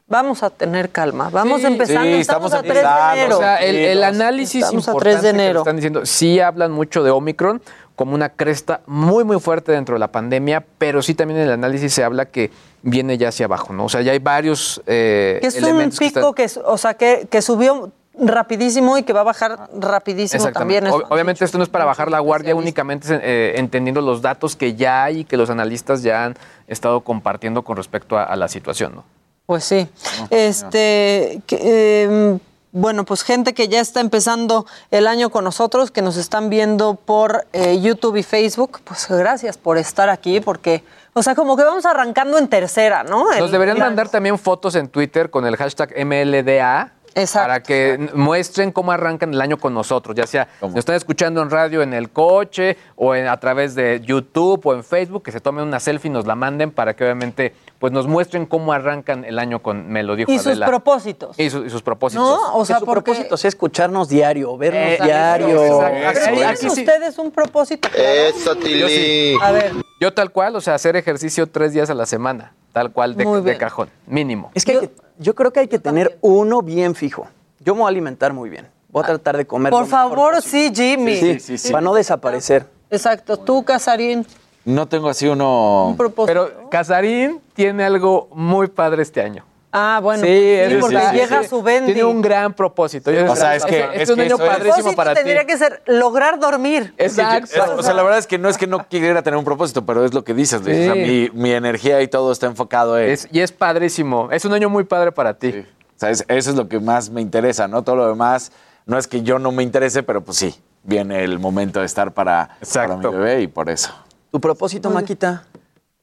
vamos 0.07 0.43
a 0.43 0.51
tener 0.51 0.91
calma. 0.91 1.29
Vamos 1.31 1.61
Sí. 1.61 1.67
empezando, 1.67 2.03
Sí, 2.03 2.19
estamos, 2.21 2.53
estamos 2.53 2.53
a 2.53 2.61
3 2.61 2.73
de 3.15 3.21
enero. 3.21 3.38
O 3.38 3.39
sea, 3.39 3.55
el, 3.57 3.75
el 3.77 4.03
análisis 4.03 4.63
estamos 4.63 4.88
a 4.88 4.91
importante 4.91 5.09
3 5.19 5.23
de 5.23 5.29
que 5.31 5.43
enero. 5.43 5.59
están 5.61 5.75
diciendo, 5.77 6.05
sí 6.05 6.39
hablan 6.39 6.71
mucho 6.71 7.01
de 7.01 7.09
Omicron 7.09 7.63
como 7.95 8.15
una 8.15 8.30
cresta 8.30 8.81
muy, 8.88 9.23
muy 9.23 9.39
fuerte 9.39 9.72
dentro 9.72 9.95
de 9.95 9.99
la 9.99 10.11
pandemia, 10.11 10.65
pero 10.77 11.01
sí 11.01 11.13
también 11.13 11.39
en 11.41 11.47
el 11.47 11.53
análisis 11.53 11.93
se 11.93 12.03
habla 12.03 12.26
que 12.26 12.49
viene 12.81 13.18
ya 13.18 13.30
hacia 13.30 13.45
abajo, 13.45 13.73
¿no? 13.73 13.85
O 13.85 13.89
sea, 13.89 14.01
ya 14.01 14.11
hay 14.11 14.19
varios 14.19 14.81
eh, 14.88 15.38
que 15.41 15.47
es 15.47 15.61
un 15.61 15.77
que 15.80 15.97
pico 15.97 16.19
están- 16.19 16.34
que, 16.34 16.49
o 16.65 16.77
sea, 16.77 16.93
que, 16.95 17.27
que 17.30 17.41
subió 17.41 17.91
rapidísimo 18.18 18.97
y 18.97 19.03
que 19.03 19.13
va 19.13 19.22
a 19.22 19.23
bajar 19.23 19.69
rapidísimo 19.80 20.51
también. 20.51 20.85
Ob- 20.85 21.05
Obviamente 21.09 21.45
esto 21.45 21.57
no 21.57 21.63
es 21.63 21.69
para 21.69 21.85
bajar 21.85 22.11
la 22.11 22.19
guardia, 22.19 22.55
únicamente 22.55 23.07
es, 23.07 23.19
eh, 23.23 23.53
entendiendo 23.57 24.01
los 24.01 24.22
datos 24.22 24.55
que 24.55 24.76
ya 24.76 25.03
hay 25.05 25.19
y 25.19 25.23
que 25.26 25.38
los 25.38 25.49
analistas 25.49 26.03
ya 26.03 26.26
han 26.26 26.35
estado 26.68 27.01
compartiendo 27.01 27.61
con 27.63 27.77
respecto 27.77 28.18
a, 28.18 28.23
a 28.23 28.35
la 28.35 28.47
situación, 28.47 28.95
¿no? 28.95 29.03
Pues 29.45 29.63
sí. 29.63 29.88
Este, 30.30 31.41
que, 31.45 31.57
eh, 31.61 32.38
bueno, 32.72 33.03
pues 33.06 33.23
gente 33.23 33.53
que 33.53 33.68
ya 33.68 33.80
está 33.80 33.99
empezando 33.99 34.65
el 34.91 35.07
año 35.07 35.30
con 35.30 35.43
nosotros, 35.43 35.91
que 35.91 36.02
nos 36.02 36.18
están 36.18 36.49
viendo 36.49 36.95
por 36.95 37.45
eh, 37.53 37.80
YouTube 37.81 38.15
y 38.18 38.23
Facebook, 38.23 38.80
pues 38.84 39.07
gracias 39.10 39.57
por 39.57 39.77
estar 39.77 40.10
aquí, 40.10 40.39
porque, 40.39 40.84
o 41.14 41.22
sea, 41.23 41.35
como 41.35 41.57
que 41.57 41.64
vamos 41.64 41.85
arrancando 41.85 42.38
en 42.38 42.48
tercera, 42.48 43.03
¿no? 43.03 43.26
Nos 43.26 43.38
El- 43.38 43.52
deberían 43.52 43.77
mandar 43.80 44.10
también 44.10 44.38
fotos 44.39 44.76
en 44.76 44.88
Twitter 44.88 45.30
con 45.30 45.45
el 45.45 45.57
hashtag 45.57 45.93
MLDA. 46.06 46.93
Para 47.33 47.61
que 47.61 48.09
muestren 48.13 48.71
cómo 48.71 48.91
arrancan 48.91 49.33
el 49.33 49.41
año 49.41 49.57
con 49.57 49.73
nosotros, 49.73 50.15
ya 50.15 50.25
sea 50.27 50.47
nos 50.61 50.75
están 50.75 50.95
escuchando 50.95 51.41
en 51.41 51.49
radio 51.49 51.81
en 51.81 51.93
el 51.93 52.09
coche 52.09 52.77
o 52.95 53.15
en- 53.15 53.27
a 53.27 53.38
través 53.39 53.75
de 53.75 54.01
YouTube 54.03 54.61
o 54.65 54.73
en 54.73 54.83
Facebook, 54.83 55.23
que 55.23 55.31
se 55.31 55.39
tomen 55.41 55.65
una 55.65 55.79
selfie 55.79 56.09
y 56.09 56.13
nos 56.13 56.25
la 56.25 56.35
manden 56.35 56.71
para 56.71 56.95
que 56.95 57.03
obviamente 57.03 57.53
pues 57.79 57.91
nos 57.91 58.07
muestren 58.07 58.45
cómo 58.45 58.73
arrancan 58.73 59.25
el 59.25 59.39
año 59.39 59.61
con 59.61 59.89
Me 59.89 60.03
lo 60.03 60.15
dijo 60.15 60.31
Y 60.31 60.38
sus 60.38 60.47
Adela. 60.47 60.67
propósitos. 60.67 61.38
Y, 61.39 61.49
su- 61.49 61.65
y 61.65 61.69
sus 61.69 61.81
propósitos. 61.81 62.23
¿No? 62.25 62.55
O 62.55 62.63
sea, 62.63 62.79
su 62.79 62.85
porque... 62.85 63.01
propósito 63.11 63.35
sea 63.38 63.49
escucharnos 63.49 64.07
diario, 64.07 64.55
vernos 64.57 64.81
Eh, 64.83 64.99
diario. 65.03 65.63
exacto. 65.63 66.19
¿Tienen 66.29 66.43
Aquí 66.45 66.69
sí. 66.69 66.81
ustedes 66.81 67.17
un 67.17 67.31
propósito? 67.31 67.89
Eso, 67.97 68.53
Yo 68.55 68.88
sí. 68.88 69.35
A 69.41 69.51
ver. 69.51 69.71
Yo 69.99 70.13
tal 70.13 70.31
cual, 70.31 70.55
o 70.55 70.61
sea, 70.61 70.75
hacer 70.75 70.95
ejercicio 70.95 71.47
tres 71.47 71.73
días 71.73 71.89
a 71.89 71.93
la 71.93 72.05
semana, 72.05 72.53
tal 72.73 72.91
cual 72.91 73.15
de, 73.15 73.57
cajón, 73.57 73.89
mínimo. 74.07 74.52
Es 74.53 74.65
que, 74.65 74.72
hay 74.73 74.80
que- 74.80 74.91
yo 75.19 75.35
creo 75.35 75.52
que 75.52 75.61
hay 75.61 75.68
que 75.68 75.80
tener 75.80 76.18
uno 76.22 76.61
bien 76.61 76.95
fijo. 76.95 77.27
Yo 77.60 77.76
me 77.76 77.81
voy 77.81 77.88
a 77.88 77.89
alimentar 77.89 78.34
muy 78.34 78.49
bien. 78.49 78.68
Voy 78.89 79.03
a 79.03 79.07
tratar 79.07 79.38
de 79.38 79.45
comer. 79.45 79.72
Por 79.72 79.84
mejor 79.85 79.89
favor, 80.10 80.41
sí, 80.41 80.72
Jimmy. 80.73 81.15
Sí, 81.15 81.39
sí, 81.39 81.57
sí. 81.57 81.72
Para 81.72 81.81
no 81.81 81.93
desaparecer. 81.93 82.65
Exacto. 82.89 83.38
Tú, 83.38 83.64
Casarín. 83.64 84.26
No 84.65 84.88
tengo 84.88 85.10
así 85.10 85.27
uno. 85.27 85.95
Pero 86.26 86.69
Casarín 86.69 87.39
tiene 87.53 87.84
algo 87.84 88.27
muy 88.34 88.68
padre 88.68 89.02
este 89.02 89.22
año. 89.22 89.43
Ah, 89.73 89.99
bueno. 90.03 90.23
sí, 90.23 90.27
pues 90.30 90.72
es- 90.73 90.80
porque 90.81 90.99
sí, 90.99 91.15
llega 91.15 91.43
sí. 91.43 91.48
su 91.49 91.61
Bendy. 91.64 91.93
Tiene 91.93 92.03
un 92.03 92.22
gran 92.22 92.53
propósito. 92.53 93.10
O 93.30 93.35
sea, 93.35 93.56
es 93.56 93.64
que- 93.65 93.80
es, 93.93 94.02
es 94.02 94.10
un 94.10 94.15
que 94.18 94.22
año 94.23 94.38
padrísimo 94.38 94.73
propósito 94.73 94.95
para 94.95 95.11
ti. 95.14 95.15
tendría 95.19 95.45
que 95.45 95.57
ser 95.57 95.81
lograr 95.85 96.39
dormir. 96.39 96.93
Exacto. 96.98 97.45
Es- 97.56 97.69
o 97.77 97.81
sea, 97.84 97.93
la 97.93 98.03
verdad 98.03 98.19
es 98.19 98.27
que 98.27 98.38
no 98.38 98.49
es 98.49 98.57
que 98.57 98.68
no 98.68 98.85
quiera 98.89 99.22
tener 99.23 99.38
un 99.38 99.45
propósito, 99.45 99.85
pero 99.85 100.03
es 100.03 100.14
lo 100.14 100.23
que 100.23 100.34
dices. 100.34 100.60
O 100.61 100.64
sea, 100.65 100.93
Sí. 100.93 100.99
mi, 100.99 101.30
mi 101.41 101.52
energía 101.52 102.02
y 102.02 102.07
todo 102.07 102.31
está 102.31 102.48
enfocado 102.48 102.99
en. 102.99 103.10
Es- 103.11 103.27
y 103.31 103.39
es 103.39 103.52
padrísimo. 103.53 104.30
Es 104.31 104.43
un 104.45 104.53
año 104.53 104.69
muy 104.69 104.84
padre 104.84 105.11
para 105.14 105.34
ti. 105.35 105.49
O 105.95 105.99
sea, 106.02 106.10
es- 106.10 106.26
eso 106.27 106.49
es 106.49 106.56
lo 106.56 106.68
que 106.68 106.80
más 106.80 107.10
me 107.10 107.22
interesa, 107.22 107.68
¿no? 107.68 107.81
Todo 107.84 107.95
lo 107.95 108.07
demás, 108.10 108.52
no 108.85 108.98
es 108.98 109.07
que 109.07 109.22
yo 109.22 109.39
no 109.39 109.52
me 109.52 109.64
interese, 109.64 110.03
pero 110.03 110.22
pues 110.22 110.38
sí, 110.38 110.53
viene 110.84 111.23
el 111.23 111.39
momento 111.39 111.80
de 111.80 111.85
estar 111.85 112.11
para, 112.11 112.57
para 112.73 112.98
mi 112.98 113.06
bebé 113.07 113.41
y 113.43 113.48
por 113.48 113.69
eso. 113.69 113.93
Tu 114.31 114.41
propósito, 114.41 114.89
Maquita, 114.89 115.43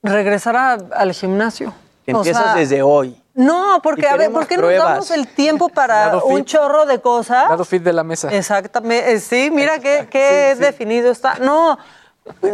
Regresar 0.03 0.55
a- 0.57 0.79
al 0.95 1.13
gimnasio. 1.13 1.69
O 1.71 2.19
empiezas 2.19 2.45
sea, 2.45 2.55
desde 2.55 2.83
hoy. 2.83 3.21
No, 3.39 3.81
porque 3.83 4.09
a 4.09 4.17
ver, 4.17 4.33
¿por 4.33 4.47
qué 4.49 4.57
pruebas. 4.57 4.79
nos 4.85 4.89
damos 4.91 5.11
el 5.13 5.29
tiempo 5.29 5.69
para 5.69 6.07
Lado 6.07 6.25
un 6.25 6.39
fit. 6.39 6.47
chorro 6.47 6.87
de 6.87 7.01
cosas? 7.01 7.49
Lado 7.49 7.65
fit 7.65 7.83
de 7.83 7.93
la 7.93 8.03
mesa. 8.03 8.29
Exactamente. 8.31 9.13
Eh, 9.13 9.21
Sí, 9.21 9.51
mira 9.53 9.79
qué, 9.79 10.09
qué 10.11 10.57
definido 10.59 11.11
está. 11.13 11.37
No, 11.37 11.79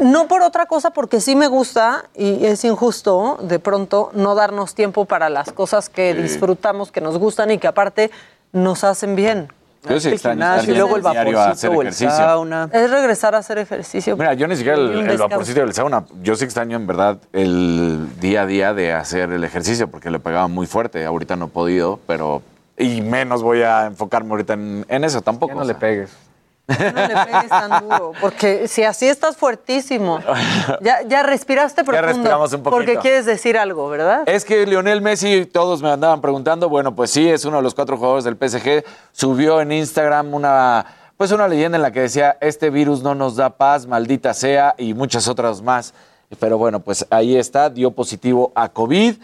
no 0.02 0.28
por 0.28 0.43
otra 0.43 0.66
cosa, 0.66 0.90
porque 0.90 1.20
sí 1.23 1.36
me 1.36 1.47
gusta 1.47 2.05
y 2.15 2.44
es 2.47 2.65
injusto 2.65 3.39
de 3.40 3.59
pronto 3.59 4.11
no 4.12 4.35
darnos 4.35 4.74
tiempo 4.74 5.06
para 5.06 5.31
las 5.31 5.52
cosas 5.52 5.89
que 5.89 6.12
Sí. 6.15 6.23
disfrutamos, 6.23 6.93
que 6.93 7.01
nos 7.01 7.16
gustan 7.19 7.51
y 7.51 7.59
que 7.59 7.66
aparte 7.66 8.11
nos 8.52 8.85
hacen 8.85 9.16
bien. 9.16 9.48
Yo 9.89 10.01
sí 10.01 10.09
El 10.09 10.15
extraño 10.15 10.44
y 10.62 10.74
luego 10.74 10.97
el 10.97 11.02
diario 11.02 11.39
a 11.39 11.51
hacer 11.51 11.70
vaporcito 11.70 11.78
o 11.78 11.82
el 11.82 11.86
ejercicio. 11.89 12.11
sauna. 12.11 12.69
Es 12.73 12.90
regresar 12.90 13.35
a 13.35 13.39
hacer 13.39 13.59
ejercicio. 13.59 14.16
Mira, 14.16 14.35
yo 14.35 14.47
ni 14.47 14.56
siquiera 14.56 14.78
el, 14.78 15.09
el 15.11 15.19
vaporcito 15.19 15.61
del 15.61 15.73
sauna. 15.74 16.05
Yo 16.23 16.35
sí 16.36 16.44
extraño 16.44 16.77
en 16.77 16.86
verdad 16.86 17.19
el 17.32 18.09
día 18.20 18.43
a 18.43 18.47
día 18.47 18.74
de 18.74 18.93
hacer 18.93 19.31
el 19.32 19.44
ejercicio 19.44 19.89
porque 19.89 20.11
le 20.11 20.19
pegaba 20.19 20.48
muy 20.48 20.66
fuerte. 20.66 21.05
Ahorita 21.05 21.36
no 21.36 21.47
he 21.47 21.48
podido, 21.48 22.01
pero. 22.06 22.43
Y 22.77 23.02
menos 23.02 23.43
voy 23.43 23.62
a 23.62 23.86
enfocarme 23.86 24.31
ahorita 24.31 24.55
en, 24.55 24.85
en 24.89 25.05
eso 25.05 25.20
tampoco. 25.23 25.52
Ya 25.52 25.56
no 25.56 25.62
o 25.62 25.65
le 25.65 25.74
pegues. 25.74 26.11
No 26.66 26.74
le 26.77 27.15
pegues 27.27 27.49
tan 27.49 27.82
duro, 27.82 28.12
porque 28.20 28.69
si 28.69 28.85
así 28.85 29.07
estás 29.07 29.36
fuertísimo. 29.36 30.20
Ya, 30.81 31.03
ya 31.07 31.23
respiraste 31.23 31.85
profundo. 31.85 32.07
respiramos 32.07 32.53
un 32.53 32.62
poquito. 32.62 32.77
Porque 32.77 32.97
quieres 32.99 33.27
decir 33.27 33.59
algo, 33.59 33.89
¿verdad? 33.89 34.23
Es 34.27 34.45
que 34.45 34.66
Lionel 34.66 35.03
Messi, 35.03 35.47
todos 35.47 35.82
me 35.82 35.91
andaban 35.91 36.20
preguntando, 36.20 36.69
bueno, 36.69 36.95
pues 36.95 37.11
sí, 37.11 37.28
es 37.28 37.45
uno 37.45 37.59
de 37.59 37.62
los 37.62 37.74
cuatro 37.74 37.97
jugadores 37.97 38.24
del 38.24 38.36
PSG. 38.36 38.85
Subió 39.12 39.61
en 39.61 39.73
Instagram 39.73 40.32
una, 40.32 40.86
pues 41.16 41.32
una 41.32 41.49
leyenda 41.49 41.77
en 41.77 41.82
la 41.82 41.93
que 41.93 42.01
decía, 42.01 42.39
este 42.41 42.70
virus 42.70 43.03
no 43.03 43.15
nos 43.15 43.36
da 43.36 43.51
paz, 43.51 43.86
maldita 43.86 44.32
sea, 44.32 44.74
y 44.78 44.95
muchas 44.95 45.28
otras 45.28 45.61
más. 45.61 45.93
Pero 46.41 46.57
bueno, 46.59 46.81
pues 46.81 47.07
ahí 47.11 47.36
está, 47.36 47.69
dio 47.69 47.91
positivo 47.91 48.53
a 48.55 48.69
COVID 48.70 49.16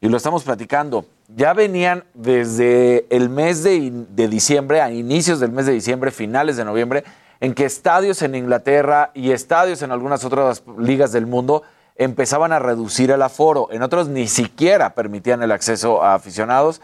y 0.00 0.08
lo 0.08 0.16
estamos 0.16 0.42
platicando. 0.42 1.04
Ya 1.30 1.52
venían 1.52 2.04
desde 2.14 3.06
el 3.14 3.28
mes 3.28 3.62
de, 3.62 4.06
diciembre, 4.28 4.80
a 4.80 4.90
inicios 4.90 5.40
del 5.40 5.52
mes 5.52 5.66
de 5.66 5.72
diciembre, 5.72 6.10
finales 6.10 6.56
de 6.56 6.64
noviembre, 6.64 7.04
en 7.40 7.52
que 7.52 7.66
estadios 7.66 8.22
en 8.22 8.34
Inglaterra 8.34 9.10
y 9.12 9.32
estadios 9.32 9.82
en 9.82 9.92
algunas 9.92 10.24
otras 10.24 10.62
ligas 10.78 11.12
del 11.12 11.26
mundo 11.26 11.64
empezaban 11.96 12.52
a 12.52 12.58
reducir 12.58 13.10
el 13.10 13.20
aforo, 13.20 13.68
en 13.70 13.82
otros 13.82 14.08
ni 14.08 14.26
siquiera 14.26 14.94
permitían 14.94 15.42
el 15.42 15.52
acceso 15.52 16.02
a 16.02 16.14
aficionados, 16.14 16.80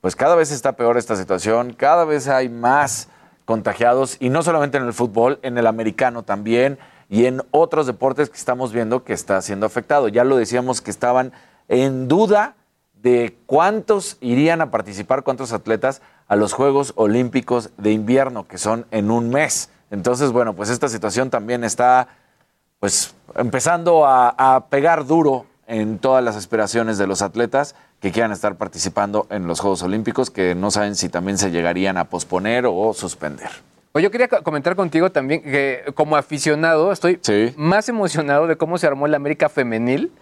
pues 0.00 0.14
cada 0.14 0.36
vez 0.36 0.52
está 0.52 0.76
peor 0.76 0.96
esta 0.96 1.16
situación, 1.16 1.72
cada 1.72 2.04
vez 2.04 2.28
hay 2.28 2.48
más 2.48 3.08
contagiados 3.46 4.16
y 4.20 4.28
no 4.28 4.44
solamente 4.44 4.78
en 4.78 4.84
el 4.84 4.92
fútbol, 4.92 5.40
en 5.42 5.58
el 5.58 5.66
americano 5.66 6.22
también 6.22 6.78
y 7.10 7.26
en 7.26 7.42
otros 7.50 7.88
deportes 7.88 8.30
que 8.30 8.36
estamos 8.36 8.72
viendo 8.72 9.02
que 9.02 9.12
está 9.12 9.42
siendo 9.42 9.66
afectado. 9.66 10.06
Ya 10.06 10.22
lo 10.22 10.36
decíamos 10.36 10.80
que 10.80 10.92
estaban 10.92 11.32
en 11.66 12.06
duda 12.06 12.54
de 13.02 13.36
cuántos 13.46 14.16
irían 14.20 14.60
a 14.60 14.70
participar, 14.70 15.22
cuántos 15.22 15.52
atletas 15.52 16.02
a 16.26 16.36
los 16.36 16.52
Juegos 16.52 16.92
Olímpicos 16.96 17.70
de 17.78 17.92
invierno, 17.92 18.46
que 18.48 18.58
son 18.58 18.86
en 18.90 19.10
un 19.10 19.30
mes. 19.30 19.70
Entonces, 19.90 20.32
bueno, 20.32 20.54
pues 20.54 20.68
esta 20.70 20.88
situación 20.88 21.30
también 21.30 21.64
está 21.64 22.08
pues 22.80 23.14
empezando 23.36 24.06
a, 24.06 24.28
a 24.36 24.66
pegar 24.68 25.06
duro 25.06 25.46
en 25.66 25.98
todas 25.98 26.22
las 26.24 26.36
aspiraciones 26.36 26.98
de 26.98 27.06
los 27.06 27.22
atletas 27.22 27.74
que 28.00 28.12
quieran 28.12 28.30
estar 28.32 28.56
participando 28.56 29.26
en 29.30 29.46
los 29.46 29.60
Juegos 29.60 29.82
Olímpicos, 29.82 30.30
que 30.30 30.54
no 30.54 30.70
saben 30.70 30.94
si 30.94 31.08
también 31.08 31.38
se 31.38 31.50
llegarían 31.50 31.96
a 31.96 32.04
posponer 32.04 32.64
o 32.66 32.92
suspender. 32.94 33.50
Yo 33.94 34.12
quería 34.12 34.28
co- 34.28 34.42
comentar 34.44 34.76
contigo 34.76 35.10
también 35.10 35.42
que 35.42 35.82
como 35.96 36.16
aficionado 36.16 36.92
estoy 36.92 37.16
más 37.56 37.88
emocionado 37.88 38.46
de 38.46 38.56
cómo 38.56 38.78
se 38.78 38.86
armó 38.86 39.06
el 39.06 39.14
América 39.16 39.48
femenil 39.48 40.12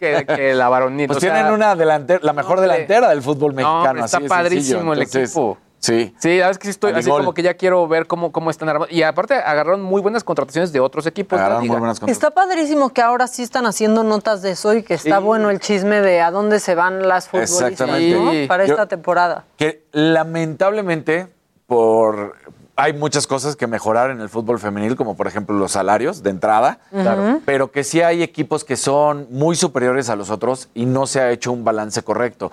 que, 0.00 0.24
que 0.26 0.54
la 0.54 0.68
varonil. 0.68 1.06
Pues 1.06 1.18
O 1.18 1.20
sea, 1.20 1.34
tienen 1.34 1.52
una 1.52 1.76
delantera, 1.76 2.18
la 2.22 2.32
mejor 2.32 2.58
hombre. 2.58 2.72
delantera 2.72 3.10
del 3.10 3.22
fútbol 3.22 3.52
No, 3.54 3.56
mexicano. 3.56 3.88
hombre, 3.90 4.04
está 4.06 4.16
así 4.16 4.24
de 4.24 4.28
sencillo. 4.28 4.28
padrísimo 4.42 4.92
el 4.94 4.98
Entonces, 5.02 5.30
equipo. 5.30 5.58
Sí. 5.78 6.14
Sí, 6.18 6.28
la 6.28 6.34
verdad 6.34 6.50
es 6.50 6.58
que 6.58 6.64
sí 6.66 6.70
estoy 6.72 6.92
así 6.92 7.08
gol. 7.08 7.20
como 7.20 7.32
que 7.32 7.42
ya 7.42 7.54
quiero 7.54 7.88
ver 7.88 8.06
cómo, 8.06 8.32
cómo 8.32 8.50
están 8.50 8.68
armados. 8.68 8.92
Y 8.92 9.02
aparte 9.02 9.32
agarraron 9.34 9.80
muy 9.80 10.02
buenas 10.02 10.24
contrataciones 10.24 10.72
de 10.72 10.80
otros 10.80 11.06
equipos. 11.06 11.38
Agarraron 11.38 11.66
muy 11.66 11.74
buenas 11.78 12.02
Está 12.06 12.30
padrísimo 12.32 12.90
que 12.90 13.00
ahora 13.00 13.26
sí 13.26 13.42
están 13.42 13.64
haciendo 13.64 14.04
notas 14.04 14.42
de 14.42 14.50
eso 14.50 14.74
y 14.74 14.82
que 14.82 14.92
está 14.92 15.16
Sí. 15.18 15.22
bueno 15.24 15.48
el 15.48 15.58
chisme 15.58 16.02
de 16.02 16.20
a 16.20 16.30
dónde 16.30 16.60
se 16.60 16.74
van 16.74 17.08
las 17.08 17.28
futbolistas. 17.28 17.78
¿no? 17.80 18.46
Para 18.46 18.66
Yo- 18.66 18.72
esta 18.74 18.86
temporada. 18.88 19.44
Que 19.56 19.84
lamentablemente, 19.92 21.28
por 21.66 22.36
hay 22.76 22.92
muchas 22.92 23.26
cosas 23.26 23.56
que 23.56 23.66
mejorar 23.66 24.10
en 24.10 24.20
el 24.20 24.28
fútbol 24.28 24.58
femenil, 24.58 24.96
como 24.96 25.16
por 25.16 25.26
ejemplo 25.26 25.56
los 25.56 25.72
salarios 25.72 26.22
de 26.22 26.30
entrada, 26.30 26.78
Claro. 26.90 27.40
pero 27.44 27.70
que 27.70 27.84
sí 27.84 28.00
hay 28.00 28.22
equipos 28.22 28.64
que 28.64 28.76
son 28.76 29.26
muy 29.30 29.56
superiores 29.56 30.08
a 30.08 30.16
los 30.16 30.30
otros 30.30 30.68
y 30.74 30.86
no 30.86 31.06
se 31.06 31.20
ha 31.20 31.30
hecho 31.30 31.52
un 31.52 31.64
balance 31.64 32.02
correcto. 32.02 32.50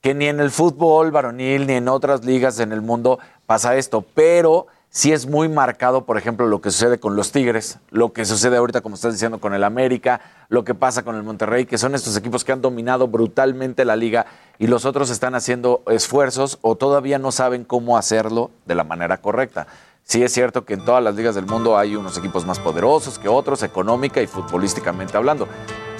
Que 0.00 0.14
ni 0.14 0.26
en 0.26 0.40
el 0.40 0.50
fútbol 0.50 1.10
varonil 1.10 1.66
ni 1.66 1.74
en 1.74 1.88
otras 1.88 2.24
ligas 2.24 2.58
en 2.60 2.72
el 2.72 2.80
mundo 2.82 3.18
pasa 3.46 3.76
esto, 3.76 4.04
pero 4.14 4.66
sí 4.90 5.12
es 5.12 5.26
muy 5.26 5.48
marcado, 5.48 6.04
por 6.04 6.18
ejemplo, 6.18 6.46
lo 6.46 6.60
que 6.60 6.70
sucede 6.70 6.98
con 6.98 7.16
los 7.16 7.32
Tigres, 7.32 7.78
lo 7.90 8.12
que 8.12 8.24
sucede 8.24 8.56
ahorita, 8.56 8.80
como 8.80 8.96
estás 8.96 9.12
diciendo, 9.12 9.38
con 9.38 9.54
el 9.54 9.64
América, 9.64 10.20
lo 10.48 10.64
que 10.64 10.74
pasa 10.74 11.04
con 11.04 11.16
el 11.16 11.22
Monterrey, 11.22 11.64
que 11.64 11.78
son 11.78 11.94
estos 11.94 12.16
equipos 12.16 12.44
que 12.44 12.52
han 12.52 12.60
dominado 12.60 13.06
brutalmente 13.06 13.84
la 13.84 13.96
liga 13.96 14.26
y 14.58 14.66
los 14.66 14.84
otros 14.84 15.10
están 15.10 15.34
haciendo 15.34 15.82
esfuerzos 15.86 16.58
o 16.60 16.76
todavía 16.76 17.18
no 17.18 17.32
saben 17.32 17.64
cómo 17.64 17.96
hacerlo 17.96 18.50
de 18.66 18.74
la 18.74 18.84
manera 18.84 19.18
correcta. 19.18 19.68
Sí 20.10 20.24
es 20.24 20.32
cierto 20.32 20.64
que 20.64 20.74
en 20.74 20.84
todas 20.84 21.00
las 21.04 21.14
ligas 21.14 21.36
del 21.36 21.46
mundo 21.46 21.78
hay 21.78 21.94
unos 21.94 22.18
equipos 22.18 22.44
más 22.44 22.58
poderosos 22.58 23.16
que 23.20 23.28
otros, 23.28 23.62
económica 23.62 24.20
y 24.20 24.26
futbolísticamente 24.26 25.16
hablando. 25.16 25.46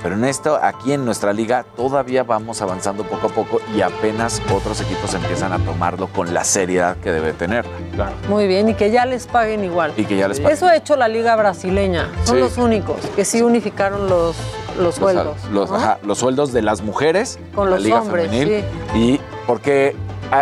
Pero 0.03 0.16
en 0.16 0.24
esto, 0.24 0.59
aquí 0.61 0.93
en 0.93 1.05
nuestra 1.05 1.32
liga, 1.32 1.65
todavía 1.77 2.24
vamos 2.24 2.61
avanzando 2.61 3.05
poco 3.05 3.28
a 3.28 3.31
poco 3.31 3.61
y 3.73 3.82
apenas 3.82 4.43
otros 4.53 4.81
equipos 4.81 5.15
empiezan 5.15 5.53
a 5.53 5.61
tomarlo 5.61 6.09
con 6.09 6.35
la 6.35 6.43
seriedad 6.43 6.97
que 6.97 7.12
debe 7.12 7.35
tener. 7.35 7.65
Claro. 7.95 8.11
Muy 8.28 8.49
bien, 8.49 8.69
y 8.69 8.74
que 8.74 8.91
ya 8.91 9.07
les 9.07 9.28
paguen 9.28 9.62
igual. 9.62 9.93
Y 9.97 10.05
que 10.07 10.16
ya 10.16 10.27
les 10.27 10.41
paguen. 10.41 10.57
Eso 10.57 10.66
ha 10.66 10.74
hecho 10.74 10.97
la 10.97 11.07
liga 11.07 11.37
brasileña. 11.37 12.09
Son 12.24 12.35
Sí. 12.35 12.41
los 12.41 12.59
únicos 12.59 12.97
que 13.15 13.24
sí 13.24 13.43
unificaron 13.43 14.09
los, 14.09 14.35
los 14.77 14.97
sueldos. 14.97 15.37
Los, 15.53 15.70
¿no? 15.70 15.77
ajá, 15.77 16.01
los 16.03 16.19
sueldos 16.19 16.53
de 16.53 16.62
las 16.62 16.82
mujeres, 16.82 17.39
Con 17.55 17.70
la 17.70 17.77
los 17.77 17.85
liga 17.85 18.01
hombres, 18.03 18.28
femenil. 18.28 18.65
Y 18.93 19.20
porque 19.47 19.95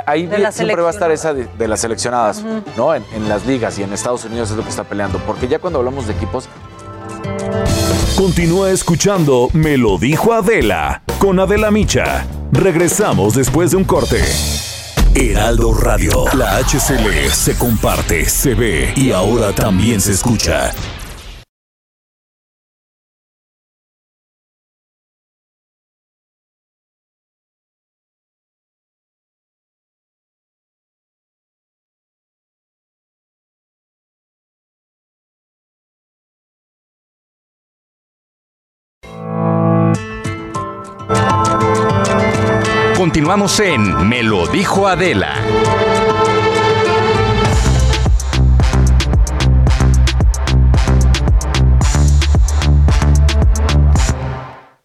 ahí 0.06 0.26
De 0.26 0.52
siempre 0.52 0.82
va 0.82 0.88
a 0.88 0.92
estar 0.92 1.10
esa 1.10 1.32
de, 1.34 1.48
de 1.58 1.68
las 1.68 1.80
seleccionadas. 1.80 2.44
¿no? 2.76 2.94
En, 2.94 3.04
en 3.14 3.28
las 3.28 3.46
ligas 3.46 3.78
y 3.78 3.82
en 3.82 3.92
Estados 3.92 4.24
Unidos 4.24 4.50
es 4.50 4.56
lo 4.56 4.62
que 4.62 4.70
está 4.70 4.84
peleando. 4.84 5.18
Porque 5.26 5.48
ya 5.48 5.58
cuando 5.58 5.78
hablamos 5.78 6.06
de 6.06 6.14
equipos, 6.14 6.48
Continúa 8.16 8.70
escuchando 8.70 9.48
Me 9.52 9.76
lo 9.76 9.96
dijo 9.98 10.32
Adela 10.32 11.02
con 11.18 11.38
Adela 11.40 11.70
Micha. 11.70 12.26
Regresamos 12.52 13.34
después 13.34 13.70
de 13.70 13.76
un 13.76 13.84
corte. 13.84 14.22
Heraldo 15.14 15.74
Radio, 15.74 16.24
la 16.34 16.58
HCL 16.58 17.30
se 17.30 17.56
comparte, 17.56 18.28
se 18.28 18.54
ve 18.54 18.92
y 18.94 19.10
ahora 19.10 19.52
también 19.52 20.00
se 20.00 20.12
escucha. 20.12 20.70
Continuamos 42.98 43.60
en 43.60 44.08
Me 44.08 44.24
lo 44.24 44.48
dijo 44.48 44.88
Adela. 44.88 45.36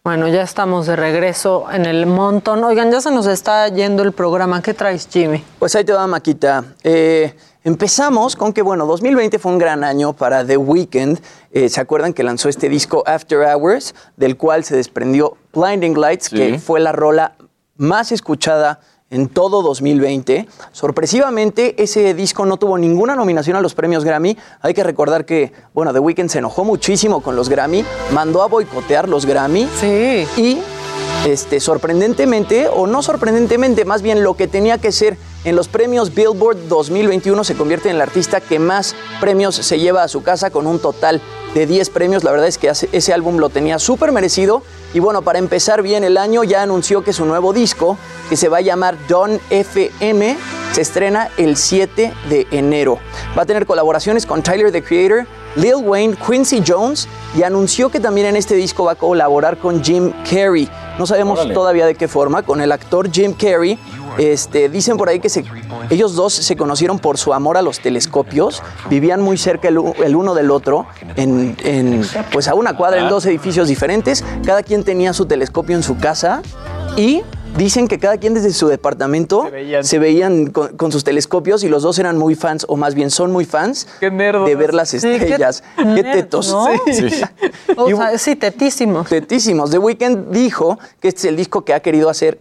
Bueno, 0.04 0.28
ya 0.28 0.42
estamos 0.42 0.86
de 0.86 0.94
regreso 0.94 1.66
en 1.72 1.86
el 1.86 2.06
montón. 2.06 2.62
Oigan, 2.62 2.92
ya 2.92 3.00
se 3.00 3.10
nos 3.10 3.26
está 3.26 3.66
yendo 3.66 4.04
el 4.04 4.12
programa. 4.12 4.62
¿Qué 4.62 4.74
traes, 4.74 5.08
Jimmy? 5.10 5.42
Pues 5.58 5.74
ahí 5.74 5.84
te 5.84 5.92
va, 5.92 6.06
Maquita. 6.06 6.62
Eh, 6.84 7.34
empezamos 7.64 8.36
con 8.36 8.52
que, 8.52 8.62
bueno, 8.62 8.86
2020 8.86 9.40
fue 9.40 9.50
un 9.50 9.58
gran 9.58 9.82
año 9.82 10.12
para 10.12 10.46
The 10.46 10.56
Weeknd. 10.56 11.18
Eh, 11.50 11.68
¿Se 11.68 11.80
acuerdan 11.80 12.12
que 12.12 12.22
lanzó 12.22 12.48
este 12.48 12.68
disco 12.68 13.02
After 13.06 13.40
Hours, 13.40 13.92
del 14.16 14.36
cual 14.36 14.62
se 14.62 14.76
desprendió 14.76 15.36
Blinding 15.52 15.98
Lights, 16.00 16.28
que 16.28 16.60
fue 16.60 16.78
la 16.78 16.92
rola 16.92 17.34
más 17.76 18.12
escuchada 18.12 18.80
en 19.10 19.28
todo 19.28 19.62
2020? 19.62 20.48
Sorpresivamente, 20.72 21.82
ese 21.82 22.14
disco 22.14 22.46
no 22.46 22.56
tuvo 22.56 22.78
ninguna 22.78 23.14
nominación 23.14 23.56
a 23.56 23.60
los 23.60 23.74
premios 23.74 24.04
Grammy. 24.04 24.36
Hay 24.60 24.74
que 24.74 24.82
recordar 24.82 25.24
que, 25.24 25.52
bueno, 25.72 25.92
The 25.92 25.98
Weeknd 25.98 26.28
se 26.28 26.38
enojó 26.38 26.64
muchísimo 26.64 27.20
con 27.20 27.36
los 27.36 27.48
Grammy, 27.48 27.84
mandó 28.12 28.42
a 28.42 28.46
boicotear 28.46 29.08
los 29.08 29.26
Grammy. 29.26 29.68
Sí. 29.80 30.26
Y 30.36 30.58
este, 31.26 31.60
sorprendentemente, 31.60 32.68
o 32.68 32.86
no 32.86 33.02
sorprendentemente, 33.02 33.84
más 33.84 34.02
bien 34.02 34.22
lo 34.22 34.34
que 34.34 34.48
tenía 34.48 34.78
que 34.78 34.92
ser 34.92 35.16
en 35.44 35.56
los 35.56 35.68
premios 35.68 36.14
Billboard 36.14 36.68
2021 36.68 37.44
se 37.44 37.54
convierte 37.54 37.90
en 37.90 37.96
el 37.96 38.02
artista 38.02 38.40
que 38.40 38.58
más 38.58 38.94
premios 39.20 39.54
se 39.54 39.78
lleva 39.78 40.02
a 40.02 40.08
su 40.08 40.22
casa 40.22 40.50
con 40.50 40.66
un 40.66 40.78
total 40.78 41.20
de 41.54 41.66
10 41.66 41.90
premios. 41.90 42.24
La 42.24 42.30
verdad 42.30 42.48
es 42.48 42.58
que 42.58 42.68
ese 42.70 43.12
álbum 43.12 43.36
lo 43.36 43.50
tenía 43.50 43.78
súper 43.78 44.10
merecido. 44.10 44.62
Y 44.94 45.00
bueno, 45.00 45.22
para 45.22 45.38
empezar 45.38 45.82
bien 45.82 46.02
el 46.02 46.16
año 46.16 46.44
ya 46.44 46.62
anunció 46.62 47.04
que 47.04 47.12
su 47.12 47.26
nuevo 47.26 47.52
disco, 47.52 47.98
que 48.28 48.36
se 48.36 48.48
va 48.48 48.58
a 48.58 48.62
llamar 48.62 48.96
Don 49.06 49.40
FM, 49.50 50.36
se 50.72 50.80
estrena 50.80 51.30
el 51.36 51.56
7 51.56 52.12
de 52.28 52.46
enero. 52.50 52.98
Va 53.36 53.42
a 53.42 53.46
tener 53.46 53.66
colaboraciones 53.66 54.26
con 54.26 54.42
Tyler 54.42 54.72
the 54.72 54.82
Creator, 54.82 55.26
Lil 55.56 55.76
Wayne, 55.84 56.16
Quincy 56.16 56.62
Jones 56.66 57.06
y 57.36 57.42
anunció 57.42 57.90
que 57.90 58.00
también 58.00 58.28
en 58.28 58.36
este 58.36 58.54
disco 58.54 58.84
va 58.84 58.92
a 58.92 58.96
colaborar 58.96 59.58
con 59.58 59.84
Jim 59.84 60.12
Carrey. 60.28 60.68
No 60.98 61.06
sabemos 61.06 61.38
Órale. 61.40 61.54
todavía 61.54 61.86
de 61.86 61.94
qué 61.94 62.08
forma, 62.08 62.42
con 62.42 62.60
el 62.60 62.70
actor 62.72 63.10
Jim 63.10 63.32
Carrey. 63.32 63.78
Este, 64.16 64.68
dicen 64.68 64.96
por 64.96 65.08
ahí 65.08 65.18
que 65.18 65.28
se- 65.28 65.44
ellos 65.90 66.14
dos 66.14 66.32
se 66.32 66.56
conocieron 66.56 67.00
por 67.00 67.18
su 67.18 67.34
amor 67.34 67.56
a 67.56 67.62
los 67.62 67.80
telescopios, 67.80 68.62
vivían 68.88 69.20
muy 69.20 69.36
cerca 69.36 69.66
el, 69.66 69.78
uno 69.78 70.34
del 70.34 70.52
otro, 70.52 70.86
en, 71.16 71.56
en, 71.64 72.02
pues 72.32 72.46
a 72.46 72.54
una 72.54 72.76
cuadra 72.76 73.00
en 73.00 73.08
dos 73.08 73.26
edificios 73.26 73.66
diferentes, 73.66 74.24
cada 74.46 74.62
quien 74.62 74.84
tenía 74.84 75.12
su 75.14 75.26
telescopio 75.26 75.74
en 75.74 75.82
su 75.82 75.96
casa 75.98 76.42
y 76.96 77.22
dicen 77.56 77.88
que 77.88 77.98
cada 77.98 78.18
quien 78.18 78.34
desde 78.34 78.52
su 78.52 78.68
departamento 78.68 79.50
se 79.82 79.98
veían, 79.98 80.46
con, 80.46 80.76
con 80.76 80.92
sus 80.92 81.04
telescopios 81.04 81.64
y 81.64 81.68
los 81.68 81.82
dos 81.82 81.98
eran 81.98 82.18
muy 82.18 82.34
fans, 82.34 82.64
o 82.68 82.76
más 82.76 82.94
bien 82.94 83.10
son 83.10 83.32
muy 83.32 83.44
fans 83.44 83.86
de 84.00 84.56
ver 84.56 84.74
las 84.74 84.90
Sí, 84.90 85.00
qué 85.00 85.16
estrellas. 85.16 85.62
qué, 85.76 85.84
nerd, 85.84 86.12
tetos. 86.12 86.52
¿no? 86.52 86.66
Sí. 86.86 87.08
O 87.76 87.88
sea, 87.88 88.18
sí, 88.18 88.36
tetísimos. 88.36 89.08
Tetísimos. 89.08 89.70
The 89.70 89.78
Weeknd 89.78 90.30
dijo 90.30 90.78
que 91.00 91.08
este 91.08 91.20
es 91.20 91.24
el 91.26 91.36
disco 91.36 91.64
que 91.64 91.74
ha 91.74 91.80
querido 91.80 92.08
hacer 92.08 92.38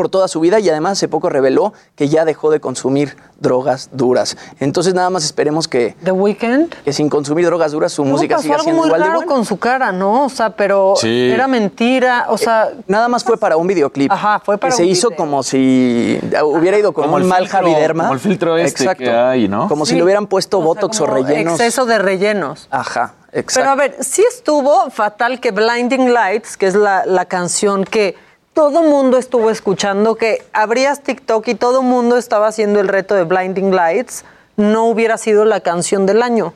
por 0.00 0.08
toda 0.08 0.28
su 0.28 0.40
vida 0.40 0.58
y 0.60 0.70
además 0.70 0.92
hace 0.92 1.08
poco 1.08 1.28
reveló 1.28 1.74
que 1.94 2.08
ya 2.08 2.24
dejó 2.24 2.50
de 2.50 2.58
consumir 2.58 3.18
drogas 3.38 3.90
duras. 3.92 4.34
Entonces 4.58 4.94
nada 4.94 5.10
más 5.10 5.24
esperemos 5.24 5.68
que 5.68 5.94
The 6.02 6.12
Weeknd 6.12 6.72
que 6.84 6.94
sin 6.94 7.10
consumir 7.10 7.44
drogas 7.44 7.72
duras 7.72 7.92
su 7.92 8.02
música 8.02 8.36
pasó 8.36 8.44
siga 8.44 8.54
algo 8.54 8.64
siendo 8.64 8.80
muy 8.80 8.86
igual 8.88 9.02
de 9.02 9.06
raro 9.08 9.18
buena. 9.20 9.32
con 9.34 9.44
su 9.44 9.58
cara, 9.58 9.92
¿no? 9.92 10.24
O 10.24 10.28
sea, 10.30 10.48
pero 10.56 10.94
Sí. 10.96 11.30
era 11.30 11.46
mentira, 11.48 12.26
o 12.30 12.38
sea... 12.38 12.70
Nada 12.86 13.08
más 13.08 13.24
fue 13.24 13.36
para 13.36 13.58
un 13.58 13.66
videoclip. 13.66 14.10
Ajá, 14.10 14.40
fue 14.42 14.56
para 14.56 14.70
que 14.70 14.76
se 14.78 14.86
hizo 14.86 15.10
como 15.10 15.42
si 15.42 16.18
hubiera 16.44 16.78
ido 16.78 16.92
con 16.94 17.04
Como 17.04 17.16
un 17.16 17.22
el 17.22 17.28
mal 17.28 17.44
filtro- 17.46 17.50
Javi 17.58 17.74
Derma. 17.74 18.04
como 18.04 18.14
el 18.14 18.20
filtro 18.20 18.56
este 18.56 18.84
Exacto. 18.84 19.04
que 19.04 19.10
hay, 19.10 19.48
¿no? 19.48 19.68
Como 19.68 19.84
si 19.84 19.96
le 19.96 20.02
hubieran 20.02 20.26
puesto 20.28 20.56
O 20.58 20.60
sea, 20.60 20.66
botox 20.68 21.00
o 21.02 21.06
rellenos. 21.06 21.54
Exceso 21.60 21.84
de 21.84 21.98
rellenos. 21.98 22.68
Ajá. 22.70 23.12
Pero 23.32 23.68
a 23.68 23.74
ver, 23.74 23.96
sí 24.00 24.24
estuvo 24.28 24.88
fatal 24.90 25.40
que 25.40 25.50
Blinding 25.50 26.12
Lights, 26.14 26.56
que 26.56 26.66
es 26.66 26.74
la, 26.74 27.04
la 27.04 27.26
canción 27.26 27.84
que 27.84 28.16
todo 28.52 28.82
mundo 28.82 29.16
estuvo 29.16 29.50
escuchando, 29.50 30.16
que 30.16 30.42
abrías 30.52 31.02
TikTok 31.02 31.46
y 31.48 31.54
todo 31.54 31.82
mundo 31.82 32.16
estaba 32.16 32.48
haciendo 32.48 32.80
el 32.80 32.88
reto 32.88 33.14
de 33.14 33.24
Blinding 33.24 33.74
Lights, 33.74 34.24
no 34.56 34.86
hubiera 34.86 35.16
sido 35.18 35.44
la 35.44 35.60
canción 35.60 36.06
del 36.06 36.22
año. 36.22 36.52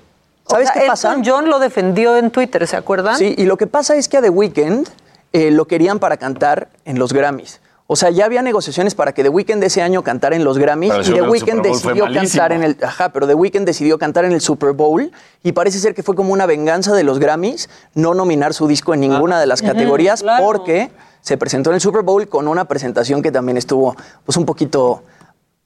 ¿Sabes 0.47 0.69
O 0.69 0.73
sea, 0.73 0.83
qué 0.83 0.87
pasa? 0.87 1.09
Elton 1.11 1.25
John 1.25 1.49
lo 1.49 1.59
defendió 1.59 2.17
en 2.17 2.31
Twitter, 2.31 2.67
¿se 2.67 2.77
acuerdan? 2.77 3.17
Sí, 3.17 3.35
y 3.39 3.45
lo 3.45 3.57
que 3.57 3.67
pasa 3.67 3.97
es 3.97 4.09
que 4.09 4.19
a 4.19 4.23
The 4.23 4.31
Weeknd 4.31 4.89
eh, 5.33 5.51
lo 5.51 5.67
querían 5.67 5.99
para 5.99 6.17
cantar 6.17 6.69
en 6.85 6.99
los 6.99 7.13
Grammys. 7.13 7.61
O 7.87 7.97
sea, 7.97 8.09
ya 8.09 8.25
había 8.25 8.41
negociaciones 8.41 8.95
para 8.95 9.13
que 9.13 9.23
The 9.23 9.29
Weeknd 9.29 9.63
ese 9.63 9.83
año 9.83 10.03
cantara 10.03 10.37
en 10.37 10.45
los 10.45 10.59
Grammys 10.59 11.07
y 11.07 11.13
The 11.13 11.23
Weeknd 11.23 11.61
decidió 11.61 12.07
cantar 12.13 12.53
en 12.53 12.63
el 12.63 12.79
ajá, 12.83 13.11
pero 13.11 13.27
The 13.27 13.35
Weeknd 13.35 13.67
decidió 13.67 13.99
cantar 13.99 14.25
en 14.25 14.33
el 14.33 14.41
Super 14.41 14.73
Bowl 14.73 15.13
y 15.43 15.53
parece 15.53 15.79
ser 15.79 15.95
que 15.95 16.03
fue 16.03 16.15
como 16.15 16.33
una 16.33 16.47
venganza 16.47 16.95
de 16.95 17.05
los 17.05 17.19
Grammys 17.19 17.69
no 17.95 18.15
nominar 18.15 18.55
su 18.55 18.67
disco 18.67 18.95
en 18.95 19.01
ninguna 19.01 19.39
de 19.39 19.47
las 19.47 19.61
categorías 19.61 20.23
claro. 20.23 20.45
porque 20.45 20.91
se 21.25 21.39
presentó 21.39 21.71
en 21.71 21.77
el 21.77 21.81
Super 21.81 22.03
Bowl 22.03 22.29
con 22.29 22.47
una 22.49 22.67
presentación 22.67 23.23
que 23.23 23.33
también 23.33 23.57
estuvo 23.57 23.97
pues 24.27 24.37
un 24.37 24.45
poquito 24.45 25.03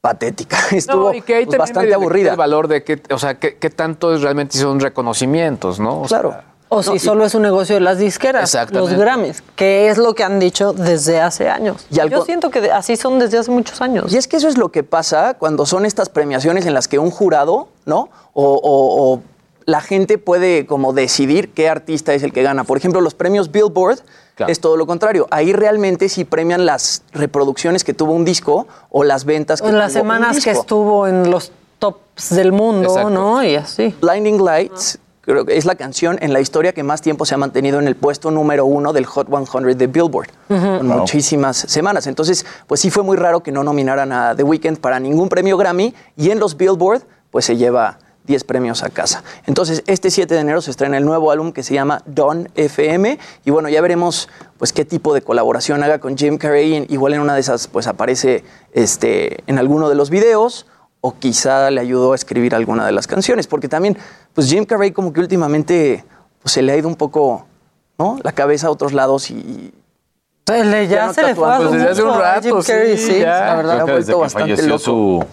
patética, 0.00 0.56
estuvo 0.70 1.08
No, 1.10 1.14
y 1.14 1.22
que 1.22 1.34
ahí 1.34 1.46
pues, 1.46 1.58
bastante 1.58 1.92
aburrida. 1.92 2.30
El 2.30 2.36
valor 2.36 2.68
de 2.68 2.84
que, 2.84 3.02
o 3.10 3.18
sea, 3.18 3.38
qué, 3.40 3.56
qué 3.56 3.68
tanto 3.68 4.14
es 4.14 4.22
realmente 4.22 4.56
son 4.56 4.78
reconocimientos, 4.78 5.80
¿no? 5.80 6.02
O 6.02 6.08
sea, 6.08 6.20
Claro. 6.20 6.48
O 6.70 6.82
si 6.82 6.98
solo 6.98 7.24
es 7.24 7.34
un 7.34 7.40
negocio 7.40 7.76
de 7.76 7.80
las 7.80 7.96
disqueras, 7.96 8.54
los. 8.72 8.92
Grammys, 8.92 9.42
que 9.56 9.88
es 9.88 9.96
lo 9.96 10.14
que 10.14 10.22
han 10.22 10.38
dicho 10.38 10.74
desde 10.74 11.18
hace 11.18 11.48
años. 11.48 11.86
Y 11.90 11.94
Yo 12.10 12.22
siento 12.26 12.50
que 12.50 12.70
así 12.70 12.94
son 12.98 13.18
desde 13.18 13.38
hace 13.38 13.50
muchos 13.50 13.80
años. 13.80 14.12
Y 14.12 14.18
es 14.18 14.28
que 14.28 14.36
eso 14.36 14.48
es 14.48 14.58
lo 14.58 14.68
que 14.68 14.82
pasa 14.84 15.32
cuando 15.38 15.64
son 15.64 15.86
estas 15.86 16.10
premiaciones 16.10 16.66
en 16.66 16.74
las 16.74 16.86
que 16.86 16.98
un 16.98 17.10
jurado, 17.10 17.68
¿no? 17.86 18.10
O, 18.34 18.44
o- 18.52 19.14
o 19.14 19.22
la 19.64 19.80
gente 19.80 20.18
puede 20.18 20.66
como 20.66 20.92
decidir 20.92 21.54
qué 21.54 21.70
artista 21.70 22.12
es 22.12 22.22
el 22.22 22.34
que 22.34 22.42
gana. 22.42 22.64
Por 22.64 22.76
ejemplo, 22.76 23.00
los 23.00 23.14
premios 23.14 23.50
Billboard 23.50 24.00
es 24.46 24.60
todo 24.60 24.76
lo 24.76 24.86
contrario. 24.86 25.26
Ahí 25.30 25.52
realmente 25.52 26.08
sí 26.08 26.24
premian 26.24 26.66
las 26.66 27.02
reproducciones 27.12 27.84
que 27.84 27.94
tuvo 27.94 28.12
un 28.12 28.24
disco 28.24 28.66
o 28.90 29.04
las 29.04 29.24
ventas 29.24 29.60
que 29.62 29.68
En 29.68 29.78
las 29.78 29.92
un 29.94 30.00
semanas 30.00 30.42
que 30.44 30.50
estuvo 30.50 31.06
en 31.06 31.30
los 31.30 31.52
tops 31.78 32.30
del 32.30 32.52
mundo, 32.52 32.88
Exacto. 32.88 33.10
¿no? 33.10 33.42
Y 33.44 33.54
así. 33.56 33.94
Blinding 34.00 34.44
Lights 34.44 34.98
creo 35.20 35.44
que 35.44 35.58
es 35.58 35.66
la 35.66 35.74
canción 35.74 36.16
en 36.22 36.32
la 36.32 36.40
historia 36.40 36.72
que 36.72 36.82
más 36.82 37.02
tiempo 37.02 37.26
se 37.26 37.34
ha 37.34 37.36
mantenido 37.38 37.78
en 37.78 37.86
el 37.86 37.96
puesto 37.96 38.30
número 38.30 38.64
uno 38.64 38.94
del 38.94 39.04
Hot 39.04 39.28
100 39.28 39.76
de 39.76 39.86
Billboard, 39.86 40.28
Ujú. 40.48 40.78
con 40.78 40.88
Wow. 40.88 40.98
muchísimas 41.00 41.56
semanas. 41.58 42.06
Entonces, 42.06 42.46
pues 42.66 42.80
sí 42.80 42.90
fue 42.90 43.02
muy 43.02 43.16
raro 43.18 43.40
que 43.42 43.52
no 43.52 43.62
nominaran 43.62 44.10
a 44.10 44.34
The 44.34 44.42
Weeknd 44.42 44.78
para 44.78 44.98
ningún 44.98 45.28
premio 45.28 45.58
Grammy 45.58 45.94
y 46.16 46.30
en 46.30 46.38
los 46.40 46.56
Billboard, 46.56 47.02
pues 47.30 47.44
se 47.44 47.58
lleva 47.58 47.98
10 48.28 48.44
premios 48.44 48.84
a 48.84 48.90
casa. 48.90 49.24
Entonces, 49.46 49.82
este 49.86 50.10
7 50.10 50.32
de 50.34 50.40
enero 50.40 50.60
se 50.60 50.70
estrena 50.70 50.98
el 50.98 51.04
nuevo 51.04 51.32
álbum 51.32 51.50
que 51.50 51.62
se 51.64 51.74
llama 51.74 52.02
Don 52.06 52.48
FM 52.54 53.18
y 53.44 53.50
bueno, 53.50 53.68
ya 53.68 53.80
veremos 53.80 54.28
pues 54.58 54.72
qué 54.72 54.84
tipo 54.84 55.14
de 55.14 55.22
colaboración 55.22 55.82
haga 55.82 55.98
con 55.98 56.16
Jim 56.16 56.38
Carrey. 56.38 56.86
Igual 56.90 57.14
en 57.14 57.20
una 57.20 57.34
de 57.34 57.40
esas 57.40 57.66
pues 57.66 57.86
aparece 57.88 58.44
este, 58.72 59.42
en 59.46 59.58
alguno 59.58 59.88
de 59.88 59.94
los 59.96 60.10
videos 60.10 60.66
o 61.00 61.14
quizá 61.18 61.70
le 61.70 61.80
ayudó 61.80 62.12
a 62.12 62.14
escribir 62.14 62.54
alguna 62.54 62.84
de 62.84 62.92
las 62.92 63.06
canciones, 63.06 63.46
porque 63.46 63.68
también, 63.68 63.96
pues 64.34 64.48
Jim 64.50 64.64
Carrey 64.64 64.90
como 64.92 65.12
que 65.12 65.20
últimamente 65.20 66.04
pues, 66.42 66.52
se 66.52 66.60
le 66.60 66.72
ha 66.72 66.76
ido 66.76 66.88
un 66.88 66.96
poco, 66.96 67.46
¿no? 67.98 68.18
La 68.22 68.32
cabeza 68.32 68.66
a 68.66 68.70
otros 68.70 68.92
lados 68.92 69.30
y... 69.30 69.72
Se 70.46 70.64
le- 70.64 70.88
ya 70.88 71.06
no 71.06 71.14
se 71.14 71.22
le 71.22 71.34
fue 71.34 71.46
Pues 71.58 71.70
desde 71.72 71.88
hace 71.90 72.02
un 72.02 72.18
rato, 72.18 72.42
Jim 72.42 72.62
Carrey, 72.66 72.96
sí, 72.98 73.06
sí, 73.14 73.18
ya. 73.20 73.40
la 73.46 73.54
verdad. 73.56 73.74
Creo 73.74 73.86
que 73.86 73.92
ha 73.92 73.96
desde 73.96 74.12
vuelto 74.14 74.18
que 74.18 74.22
bastante 74.38 74.56
falleció 74.56 74.68
loco. 74.68 74.78
su 74.84 75.24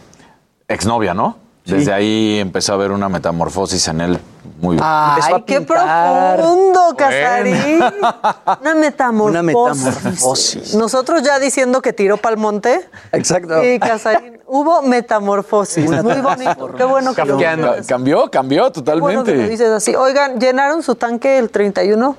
exnovia, 0.67 1.13
¿no? 1.13 1.38
Desde 1.65 1.91
ahí 1.93 2.37
empezó 2.39 2.73
a 2.73 2.75
haber 2.75 2.91
una 2.91 3.09
metamorfosis 3.09 3.87
en 3.87 4.01
él 4.01 4.19
muy 4.61 4.77
Ay, 4.81 5.43
qué 5.45 5.61
profundo, 5.61 6.95
Casarín. 6.97 7.83
Una 8.61 8.75
metamorfosis. 8.75 9.31
Una 9.31 9.43
metamorfosis. 9.43 10.75
Nosotros 10.75 11.23
ya 11.23 11.39
diciendo 11.39 11.81
que 11.81 11.93
tiró 11.93 12.17
pa'l 12.17 12.37
monte. 12.37 12.87
Exacto. 13.11 13.61
Sí, 13.61 13.79
Casarín. 13.79 14.39
Hubo 14.47 14.81
metamorfosis. 14.83 15.89
Muy 16.03 16.21
bonito. 16.21 16.71
Qué 16.77 16.83
bueno 16.83 17.13
que 17.13 17.25
lo 17.25 17.37
Cambió, 17.37 17.71
dices. 17.71 17.87
cambió, 17.87 18.29
cambió 18.31 18.71
Qué 18.71 18.79
bueno 18.99 19.23
que 19.23 19.31
lo 19.31 19.35
totalmente. 19.35 19.49
dices 19.49 19.69
así. 19.69 19.95
Oigan, 19.95 20.39
¿llenaron 20.39 20.83
su 20.83 20.95
tanque 20.95 21.37
el 21.39 21.49
31? 21.49 22.15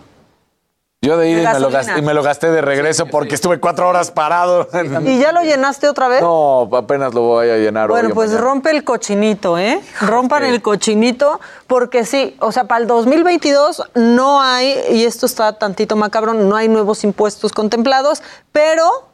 Yo 1.06 1.16
de 1.16 1.30
ida 1.30 1.50
y 1.50 1.54
me, 1.54 1.60
lo 1.60 1.70
gasté, 1.70 1.98
y 1.98 2.02
me 2.02 2.14
lo 2.14 2.22
gasté 2.22 2.50
de 2.50 2.60
regreso 2.60 3.06
porque 3.06 3.36
estuve 3.36 3.60
cuatro 3.60 3.88
horas 3.88 4.10
parado. 4.10 4.68
¿Y 5.04 5.18
ya 5.18 5.32
lo 5.32 5.42
llenaste 5.42 5.88
otra 5.88 6.08
vez? 6.08 6.20
No, 6.20 6.68
apenas 6.72 7.14
lo 7.14 7.22
voy 7.22 7.48
a 7.48 7.56
llenar 7.56 7.88
Bueno, 7.88 8.08
hoy 8.08 8.14
pues 8.14 8.30
mañana. 8.30 8.46
rompe 8.46 8.70
el 8.70 8.84
cochinito, 8.84 9.56
¿eh? 9.58 9.80
Rompan 10.00 10.44
el 10.44 10.62
cochinito, 10.62 11.40
porque 11.66 12.04
sí, 12.04 12.36
o 12.40 12.50
sea, 12.50 12.64
para 12.64 12.80
el 12.80 12.86
2022 12.88 13.84
no 13.94 14.42
hay, 14.42 14.76
y 14.90 15.04
esto 15.04 15.26
está 15.26 15.52
tantito 15.58 15.94
macabro, 15.94 16.34
no 16.34 16.56
hay 16.56 16.68
nuevos 16.68 17.04
impuestos 17.04 17.52
contemplados, 17.52 18.22
pero 18.50 19.08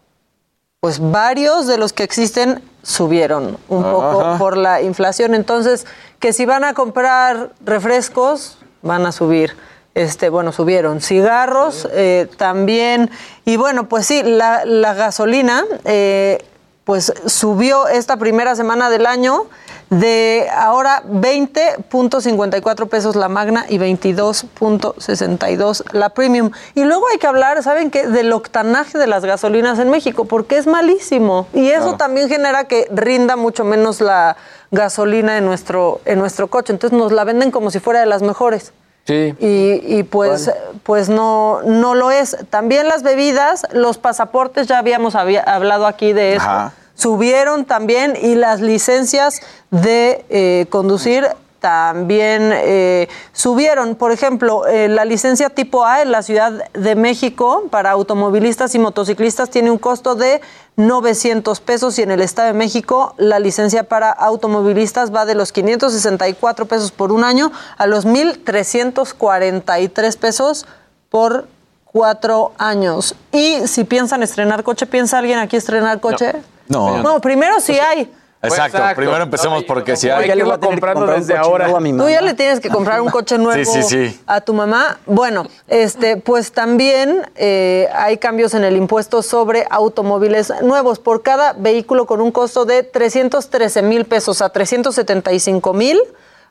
pues 0.81 0.98
varios 0.98 1.66
de 1.66 1.78
los 1.78 1.93
que 1.93 2.02
existen 2.02 2.62
subieron 2.82 3.56
un 3.69 3.82
poco 3.85 4.36
por 4.39 4.56
la 4.56 4.82
inflación. 4.82 5.35
Entonces, 5.35 5.86
que 6.19 6.32
si 6.32 6.44
van 6.44 6.64
a 6.64 6.74
comprar 6.74 7.51
refrescos, 7.64 8.59
van 8.82 9.06
a 9.06 9.12
subir. 9.12 9.56
Este, 9.94 10.28
bueno, 10.31 10.52
subieron 10.52 11.01
cigarros 11.01 11.89
eh, 11.93 12.28
también. 12.39 13.10
Y 13.44 13.56
bueno, 13.56 13.89
pues 13.89 14.06
sí, 14.06 14.23
la, 14.23 14.64
la 14.64 14.94
gasolina, 14.94 15.64
eh, 15.85 16.39
pues 16.85 17.12
subió 17.27 17.86
esta 17.89 18.16
primera 18.16 18.55
semana 18.56 18.89
del 18.90 19.06
año 19.06 19.47
de 19.90 20.48
ahora 20.55 21.02
20.54 21.06 22.89
pesos 22.89 23.14
la 23.14 23.28
magna 23.28 23.66
y 23.69 23.77
22.62 23.78 25.85
la 25.93 26.09
premium. 26.10 26.51
Y 26.74 26.85
luego 26.85 27.05
hay 27.12 27.19
que 27.19 27.27
hablar, 27.27 27.62
¿saben 27.62 27.90
qué? 27.90 28.06
Del 28.06 28.32
octanaje 28.32 28.97
de 28.98 29.06
las 29.06 29.23
gasolinas 29.24 29.78
en 29.78 29.90
México, 29.90 30.24
porque 30.24 30.56
es 30.56 30.66
malísimo. 30.66 31.47
Y 31.52 31.69
eso 31.69 31.82
Claro. 31.82 31.97
también 31.98 32.28
genera 32.31 32.64
que 32.64 32.89
rinda 32.90 33.36
mucho 33.36 33.64
menos 33.64 34.01
la 34.01 34.36
gasolina 34.70 35.36
en 35.36 35.44
nuestro, 35.44 36.01
en 36.06 36.19
nuestro 36.19 36.48
coche. 36.48 36.73
Entonces 36.73 36.98
nos 36.98 37.12
la 37.12 37.24
venden 37.24 37.51
como 37.51 37.70
si 37.70 37.78
fuera 37.78 38.01
de 38.01 38.06
las 38.06 38.23
mejores. 38.23 38.73
Sí. 39.05 39.35
Y, 39.41 39.99
y 39.99 40.03
pues, 40.05 40.51
pues 40.85 41.09
no, 41.09 41.61
no 41.62 41.95
lo 41.95 42.11
es. 42.11 42.37
También 42.51 42.87
las 42.89 43.03
bebidas, 43.03 43.66
los 43.73 43.99
pasaportes, 43.99 44.69
ya 44.69 44.79
habíamos 44.79 45.15
había- 45.16 45.43
hablado 45.43 45.87
aquí 45.87 46.12
de 46.12 46.35
eso, 46.37 46.45
Ajá. 46.45 46.73
subieron 46.95 47.65
también 47.65 48.15
y 48.20 48.37
las 48.37 48.61
licencias 48.61 49.41
de 49.70 50.24
eh, 50.31 50.66
conducir 50.70 51.27
también 51.62 52.51
eh, 52.52 53.09
subieron. 53.32 53.94
Por 53.94 54.12
ejemplo, 54.12 54.66
eh, 54.66 54.89
la 54.89 55.06
licencia 55.06 55.48
tipo 55.48 55.84
A 55.84 56.02
en 56.02 56.10
la 56.10 56.22
Ciudad 56.22 56.68
de 56.72 56.97
México 56.97 57.68
para 57.70 57.93
automovilistas 57.93 58.74
y 58.74 58.80
motociclistas 58.80 59.48
tiene 59.48 59.70
un 59.70 59.78
costo 59.78 60.16
de 60.16 60.40
900 60.76 61.60
pesos 61.60 62.01
y 62.01 62.02
en 62.02 62.10
el 62.10 62.20
Estado 62.20 62.48
de 62.48 62.55
México 62.55 63.14
la 63.16 63.39
licencia 63.39 63.84
para 63.84 64.10
automovilistas 64.10 65.14
va 65.14 65.24
de 65.24 65.36
los 65.36 65.52
564 65.52 66.66
pesos 66.66 66.90
por 66.90 67.12
un 67.12 67.22
año 67.22 67.52
a 67.78 67.86
los 67.86 68.05
1.343 68.06 70.18
pesos 70.18 70.66
por 71.10 71.47
cuatro 71.84 72.55
años. 72.59 73.14
Y 73.30 73.68
si 73.68 73.84
piensan 73.84 74.24
estrenar 74.24 74.64
coche, 74.64 74.86
¿piensa 74.86 75.18
alguien 75.18 75.39
aquí 75.39 75.56
estrenar 75.56 76.01
coche? 76.01 76.32
No. 76.66 77.02
No, 77.02 77.20
primero 77.20 77.60
si 77.60 77.78
hay. 77.78 78.12
Exacto, 78.43 78.78
Exacto. 78.78 78.97
primero 78.97 79.23
empecemos 79.23 79.62
porque 79.64 79.97
si 79.97 80.10
Hay 80.10 80.28
que 80.28 80.36
irlo 80.36 80.59
comprando 80.59 81.06
desde 81.06 81.36
ahora. 81.36 81.69
Tú 81.69 82.09
ya 82.09 82.20
le 82.20 82.35
tienes 82.35 82.59
que 82.59 82.69
comprar 82.69 83.01
un 83.01 83.09
coche 83.10 83.39
nuevo 83.39 83.64
Sí, 83.73 83.82
sí, 83.82 84.09
sí. 84.10 84.20
a 84.27 84.40
tu 84.40 84.52
mamá. 84.52 84.98
Bueno, 85.06 85.47
este, 85.69 86.16
pues 86.16 86.51
también 86.51 87.24
eh, 87.36 87.89
hay 87.94 88.19
cambios 88.19 88.55
en 88.55 88.64
el 88.64 88.77
impuesto 88.77 89.23
sobre 89.23 89.64
automóviles 89.70 90.52
nuevos. 90.62 90.98
Por 90.98 91.23
cada 91.23 91.52
vehículo 91.52 92.06
con 92.06 92.20
un 92.20 92.32
costo 92.32 92.64
de 92.64 92.82
313 92.82 93.82
mil 93.82 94.05
pesos 94.06 94.43
a 94.43 94.48
375 94.48 95.73
mil, 95.73 96.01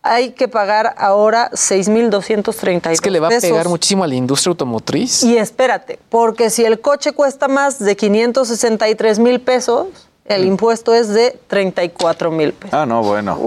hay 0.01 0.31
que 0.31 0.47
pagar 0.47 0.95
ahora 0.97 1.51
6 1.53 1.89
mil 1.89 2.09
232 2.09 2.93
Es 2.93 3.01
que 3.01 3.11
le 3.11 3.19
va 3.19 3.27
a 3.27 3.29
pesos. 3.29 3.49
pegar 3.49 3.67
muchísimo 3.67 4.03
a 4.03 4.07
la 4.07 4.15
industria 4.15 4.51
automotriz. 4.51 5.23
Y 5.23 5.37
espérate, 5.37 5.99
porque 6.09 6.49
si 6.49 6.63
el 6.63 6.79
coche 6.79 7.11
cuesta 7.11 7.47
más 7.49 7.79
de 7.79 7.95
563 7.97 9.19
mil 9.19 9.41
pesos, 9.41 9.87
el 10.35 10.45
impuesto 10.45 10.93
es 10.93 11.09
de 11.09 11.37
34 11.47 12.31
mil 12.31 12.53
pesos. 12.53 12.73
Ah, 12.73 12.85
no, 12.85 13.03
bueno. 13.03 13.37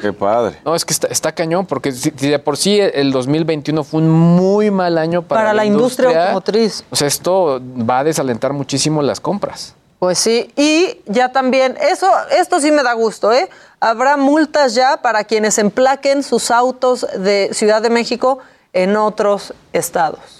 Qué 0.00 0.12
padre. 0.12 0.58
No, 0.64 0.74
es 0.74 0.84
que 0.84 0.92
está, 0.92 1.08
está 1.08 1.32
cañón, 1.32 1.66
porque 1.66 1.92
si, 1.92 2.12
si 2.16 2.28
de 2.28 2.38
por 2.38 2.56
sí 2.56 2.78
el 2.78 3.10
2021 3.10 3.82
fue 3.84 4.00
un 4.00 4.10
muy 4.10 4.70
mal 4.70 4.96
año 4.98 5.22
para, 5.22 5.40
Para 5.40 5.54
la 5.54 5.64
industria 5.64 6.08
automotriz. 6.08 6.84
O 6.90 6.96
sea, 6.96 7.08
esto 7.08 7.60
va 7.88 8.00
a 8.00 8.04
desalentar 8.04 8.52
muchísimo 8.52 9.02
las 9.02 9.20
compras. 9.20 9.74
Pues 9.98 10.18
sí, 10.18 10.52
y 10.54 11.00
ya 11.06 11.32
también, 11.32 11.76
eso, 11.80 12.08
esto 12.30 12.60
sí 12.60 12.70
me 12.70 12.84
da 12.84 12.92
gusto, 12.92 13.32
¿eh? 13.32 13.48
Habrá 13.80 14.16
multas 14.16 14.76
ya 14.76 15.02
para 15.02 15.24
quienes 15.24 15.58
emplaquen 15.58 16.22
sus 16.22 16.52
autos 16.52 17.04
de 17.18 17.50
Ciudad 17.52 17.82
de 17.82 17.90
México 17.90 18.38
en 18.72 18.96
otros 18.96 19.54
estados. 19.72 20.37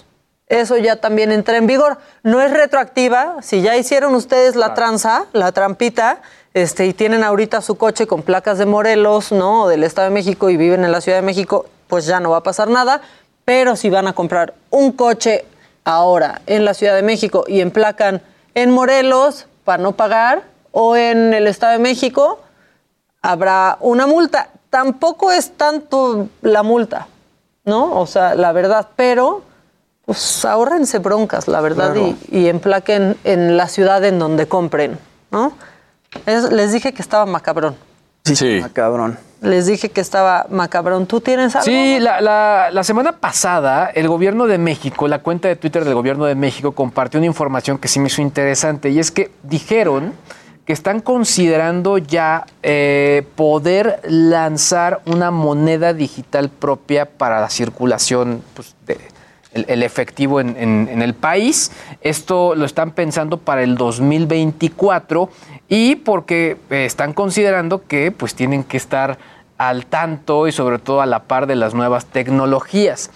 Eso 0.49 0.77
ya 0.77 0.95
también 0.95 1.31
entra 1.31 1.57
en 1.57 1.67
vigor. 1.67 1.99
No 2.23 2.41
es 2.41 2.51
retroactiva. 2.51 3.35
Si 3.41 3.61
ya 3.61 3.77
hicieron 3.77 4.15
ustedes 4.15 4.55
la 4.55 4.73
tranza, 4.73 5.25
la 5.31 5.51
trampita, 5.51 6.21
este, 6.55 6.87
y 6.87 6.93
tienen 6.93 7.23
ahorita 7.23 7.61
su 7.61 7.77
coche 7.77 8.07
con 8.07 8.23
placas 8.23 8.57
de 8.57 8.65
Morelos, 8.65 9.31
¿no? 9.31 9.63
O 9.63 9.67
del 9.67 9.83
Estado 9.83 10.09
de 10.09 10.13
México 10.13 10.49
y 10.49 10.57
viven 10.57 10.83
en 10.83 10.91
la 10.91 11.01
Ciudad 11.01 11.19
de 11.19 11.21
México, 11.21 11.67
pues 11.87 12.07
ya 12.07 12.19
no 12.19 12.31
va 12.31 12.37
a 12.37 12.43
pasar 12.43 12.67
nada. 12.67 13.01
Pero 13.45 13.75
si 13.75 13.91
van 13.91 14.07
a 14.07 14.13
comprar 14.13 14.55
un 14.71 14.91
coche 14.91 15.45
ahora 15.83 16.41
en 16.47 16.65
la 16.65 16.73
Ciudad 16.73 16.95
de 16.95 17.03
México 17.03 17.45
y 17.47 17.61
emplacan 17.61 18.21
en 18.55 18.71
Morelos 18.71 19.45
para 19.63 19.81
no 19.81 19.91
pagar 19.91 20.41
o 20.71 20.95
en 20.95 21.31
el 21.35 21.45
Estado 21.45 21.73
de 21.73 21.79
México, 21.79 22.39
habrá 23.21 23.77
una 23.81 24.07
multa. 24.07 24.49
Tampoco 24.71 25.31
es 25.31 25.51
tanto 25.51 26.27
la 26.41 26.63
multa, 26.63 27.07
¿no? 27.65 27.99
O 27.99 28.07
sea, 28.07 28.33
la 28.33 28.51
verdad, 28.51 28.87
pero 28.95 29.43
pues 30.09 30.43
ahórrense 30.43 30.97
broncas, 30.97 31.47
la 31.47 31.61
verdad, 31.61 31.93
Claro. 31.93 32.15
y, 32.31 32.39
y 32.39 32.49
emplaquen 32.49 33.15
en 33.25 33.57
la 33.57 33.67
ciudad 33.67 34.03
en 34.03 34.17
donde 34.17 34.47
compren, 34.47 34.97
¿no? 35.29 35.53
Es- 36.25 36.51
les 36.51 36.73
dije 36.73 36.93
que 36.93 37.03
estaba 37.03 37.27
macabrón. 37.27 37.75
Sí, 38.25 38.59
cabrón. 38.73 39.19
Les 39.41 39.67
dije 39.67 39.89
que 39.89 40.01
estaba 40.01 40.47
macabrón. 40.49 41.05
¿Tú 41.05 41.21
tienes 41.21 41.55
algo? 41.55 41.65
Sí, 41.65 41.99
la, 41.99 42.21
la- 42.21 42.69
la 42.71 42.83
semana 42.83 43.11
pasada 43.19 43.85
el 43.93 44.07
gobierno 44.07 44.47
de 44.47 44.57
México, 44.57 45.07
la 45.07 45.19
cuenta 45.19 45.47
de 45.47 45.55
Twitter 45.55 45.85
del 45.85 45.93
gobierno 45.93 46.25
de 46.25 46.33
México 46.33 46.71
compartió 46.71 47.19
una 47.19 47.27
información 47.27 47.77
que 47.77 47.87
sí 47.87 47.99
me 47.99 48.07
hizo 48.07 48.23
interesante 48.23 48.89
y 48.89 48.97
es 48.97 49.11
que 49.11 49.29
dijeron 49.43 50.13
que 50.65 50.73
están 50.73 51.01
considerando 51.01 51.99
ya 51.99 52.47
eh, 52.63 53.27
poder 53.35 53.99
lanzar 54.05 55.01
una 55.05 55.29
moneda 55.29 55.93
digital 55.93 56.49
propia 56.49 57.05
para 57.05 57.39
la 57.41 57.49
circulación 57.51 58.41
pues, 58.55 58.75
de, 58.87 58.97
el, 59.53 59.83
efectivo 59.83 60.39
en 60.39 61.01
el 61.01 61.13
país. 61.13 61.71
Esto 62.01 62.55
lo 62.55 62.65
están 62.65 62.91
pensando 62.91 63.37
para 63.37 63.63
el 63.63 63.75
2024 63.75 65.29
y 65.69 65.95
porque 65.97 66.57
eh, 66.71 66.85
están 66.85 67.13
considerando 67.13 67.85
que 67.85 68.11
pues 68.11 68.35
tienen 68.35 68.63
que 68.63 68.77
estar 68.77 69.17
al 69.57 69.85
tanto 69.85 70.47
y 70.47 70.51
sobre 70.51 70.79
todo 70.79 71.01
a 71.01 71.05
la 71.05 71.23
par 71.23 71.45
de 71.45 71.55
las 71.55 71.73
nuevas 71.73 72.05
tecnologías. 72.07 73.11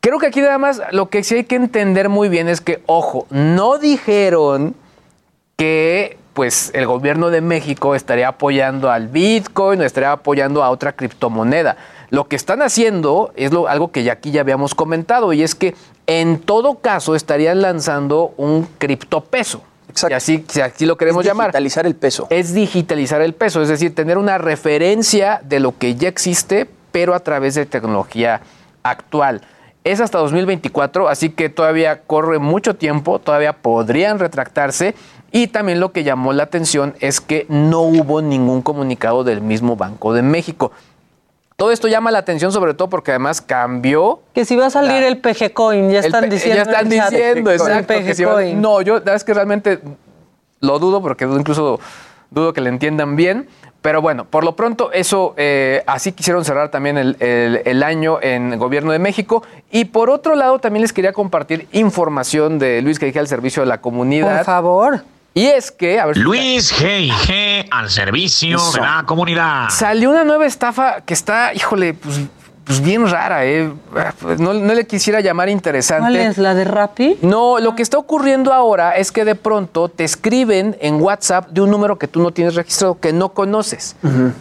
Creo 0.00 0.18
que 0.18 0.26
aquí 0.26 0.40
nada 0.40 0.58
más 0.58 0.82
lo 0.90 1.08
que 1.08 1.22
sí 1.22 1.36
hay 1.36 1.44
que 1.44 1.56
entender 1.56 2.08
muy 2.08 2.28
bien 2.28 2.48
es 2.48 2.60
que, 2.60 2.82
ojo, 2.86 3.26
no 3.30 3.78
dijeron 3.78 4.74
que 5.56 6.18
pues 6.34 6.70
el 6.74 6.86
gobierno 6.86 7.30
de 7.30 7.40
México 7.40 7.94
estaría 7.94 8.28
apoyando 8.28 8.90
al 8.90 9.08
Bitcoin 9.08 9.80
o 9.80 9.84
estaría 9.84 10.12
apoyando 10.12 10.62
a 10.62 10.70
otra 10.70 10.92
criptomoneda. 10.92 11.76
Lo 12.10 12.26
que 12.28 12.36
están 12.36 12.62
haciendo 12.62 13.32
es 13.36 13.52
lo- 13.52 13.68
algo 13.68 13.92
que 13.92 14.02
ya 14.02 14.12
aquí 14.14 14.30
ya 14.30 14.40
habíamos 14.40 14.74
comentado 14.74 15.32
y 15.32 15.42
es 15.42 15.54
que 15.54 15.74
en 16.06 16.38
todo 16.38 16.76
caso 16.78 17.14
estarían 17.14 17.60
lanzando 17.60 18.32
un 18.36 18.66
criptopeso. 18.78 19.62
Así, 20.14 20.44
si 20.48 20.60
así 20.60 20.86
lo 20.86 20.96
queremos 20.96 21.24
llamar. 21.24 21.46
Digitalizar 21.48 21.86
el 21.86 21.94
peso. 21.96 22.26
Es 22.30 22.54
digitalizar 22.54 23.20
el 23.20 23.34
peso, 23.34 23.62
es 23.62 23.68
decir, 23.68 23.94
tener 23.94 24.16
una 24.16 24.38
referencia 24.38 25.40
de 25.44 25.60
lo 25.60 25.76
que 25.76 25.96
ya 25.96 26.08
existe, 26.08 26.68
pero 26.92 27.14
a 27.14 27.20
través 27.20 27.54
de 27.54 27.66
tecnología 27.66 28.40
actual. 28.82 29.42
Es 29.84 30.00
hasta 30.00 30.18
2024, 30.18 31.08
así 31.08 31.30
que 31.30 31.48
todavía 31.48 32.02
corre 32.02 32.38
mucho 32.38 32.76
tiempo, 32.76 33.18
todavía 33.18 33.54
podrían 33.54 34.18
retractarse. 34.18 34.94
Y 35.32 35.48
también 35.48 35.80
lo 35.80 35.92
que 35.92 36.04
llamó 36.04 36.32
la 36.32 36.44
atención 36.44 36.94
es 37.00 37.20
que 37.20 37.46
no 37.48 37.80
hubo 37.82 38.22
ningún 38.22 38.62
comunicado 38.62 39.24
del 39.24 39.40
mismo 39.40 39.76
Banco 39.76 40.12
de 40.12 40.22
México. 40.22 40.72
Todo 41.58 41.72
esto 41.72 41.88
llama 41.88 42.12
la 42.12 42.20
atención 42.20 42.52
sobre 42.52 42.72
todo 42.72 42.88
porque 42.88 43.10
además 43.10 43.40
cambió 43.40 44.20
Que 44.32 44.44
si 44.44 44.54
va 44.54 44.66
a 44.66 44.70
salir 44.70 45.02
el 45.02 45.18
PG 45.18 45.52
Coin, 45.52 45.90
ya 45.90 45.98
el 45.98 46.04
están 46.04 46.20
pe- 46.22 46.30
diciendo. 46.30 46.54
Ya 46.54 46.62
están 46.62 46.84
el 46.84 46.88
diciendo, 47.10 47.50
El 47.50 47.56
exacto. 47.56 47.94
que 47.94 48.00
PG 48.00 48.14
si 48.14 48.24
va- 48.24 48.32
Coin. 48.34 48.62
no, 48.62 48.80
yo 48.80 48.92
la 48.94 48.98
verdad 49.00 49.14
es 49.16 49.24
que 49.24 49.34
realmente 49.34 49.80
lo 50.60 50.78
dudo 50.78 51.02
porque 51.02 51.24
incluso 51.24 51.80
dudo 52.30 52.52
que 52.52 52.60
le 52.60 52.68
entiendan 52.68 53.16
bien. 53.16 53.48
Pero 53.82 54.00
bueno, 54.00 54.24
por 54.24 54.44
lo 54.44 54.54
pronto 54.54 54.92
eso, 54.92 55.34
eh, 55.36 55.82
así 55.88 56.12
quisieron 56.12 56.44
cerrar 56.44 56.70
también 56.70 56.96
el, 56.96 57.16
el- 57.18 57.62
el 57.64 57.82
año 57.82 58.20
en 58.22 58.52
el 58.52 58.58
Gobierno 58.60 58.92
de 58.92 59.00
México. 59.00 59.42
Y 59.72 59.86
por 59.86 60.10
otro 60.10 60.36
lado, 60.36 60.60
también 60.60 60.82
les 60.82 60.92
quería 60.92 61.12
compartir 61.12 61.66
información 61.72 62.60
de 62.60 62.82
Luis 62.82 63.00
G. 63.00 63.16
al 63.18 63.26
servicio 63.26 63.64
de 63.64 63.68
la 63.68 63.80
comunidad. 63.80 64.36
Por 64.36 64.44
favor. 64.44 65.00
Y 65.34 65.46
es 65.46 65.70
que, 65.70 66.00
a 66.00 66.06
ver 66.06 66.16
si- 66.16 66.20
Luis 66.22 66.72
G.I.G. 66.72 67.68
al 67.70 67.90
servicio 67.90 68.56
Eso. 68.56 68.72
de 68.72 68.80
la 68.80 69.04
comunidad. 69.06 69.68
Salió 69.70 70.10
una 70.10 70.24
nueva 70.24 70.46
estafa 70.46 71.02
que 71.02 71.14
está, 71.14 71.54
híjole, 71.54 71.94
pues, 71.94 72.20
pues 72.64 72.80
bien 72.82 73.08
rara, 73.08 73.46
¿eh? 73.46 73.70
No, 74.38 74.52
no 74.52 74.74
le 74.74 74.86
quisiera 74.86 75.20
llamar 75.20 75.48
interesante. 75.48 76.02
¿Cuál 76.02 76.16
es? 76.16 76.38
¿La 76.38 76.54
de 76.54 76.64
Rappi? 76.64 77.18
No, 77.22 77.60
lo 77.60 77.74
que 77.76 77.82
está 77.82 77.96
ocurriendo 77.98 78.52
ahora 78.52 78.96
es 78.96 79.10
que 79.12 79.24
de 79.24 79.34
pronto 79.36 79.88
te 79.88 80.04
escriben 80.04 80.76
en 80.80 81.00
WhatsApp 81.00 81.48
de 81.50 81.60
un 81.60 81.70
número 81.70 81.98
que 81.98 82.08
tú 82.08 82.20
no 82.20 82.30
tienes 82.32 82.54
registrado, 82.56 82.98
que 82.98 83.12
no 83.12 83.30
conoces. 83.30 83.96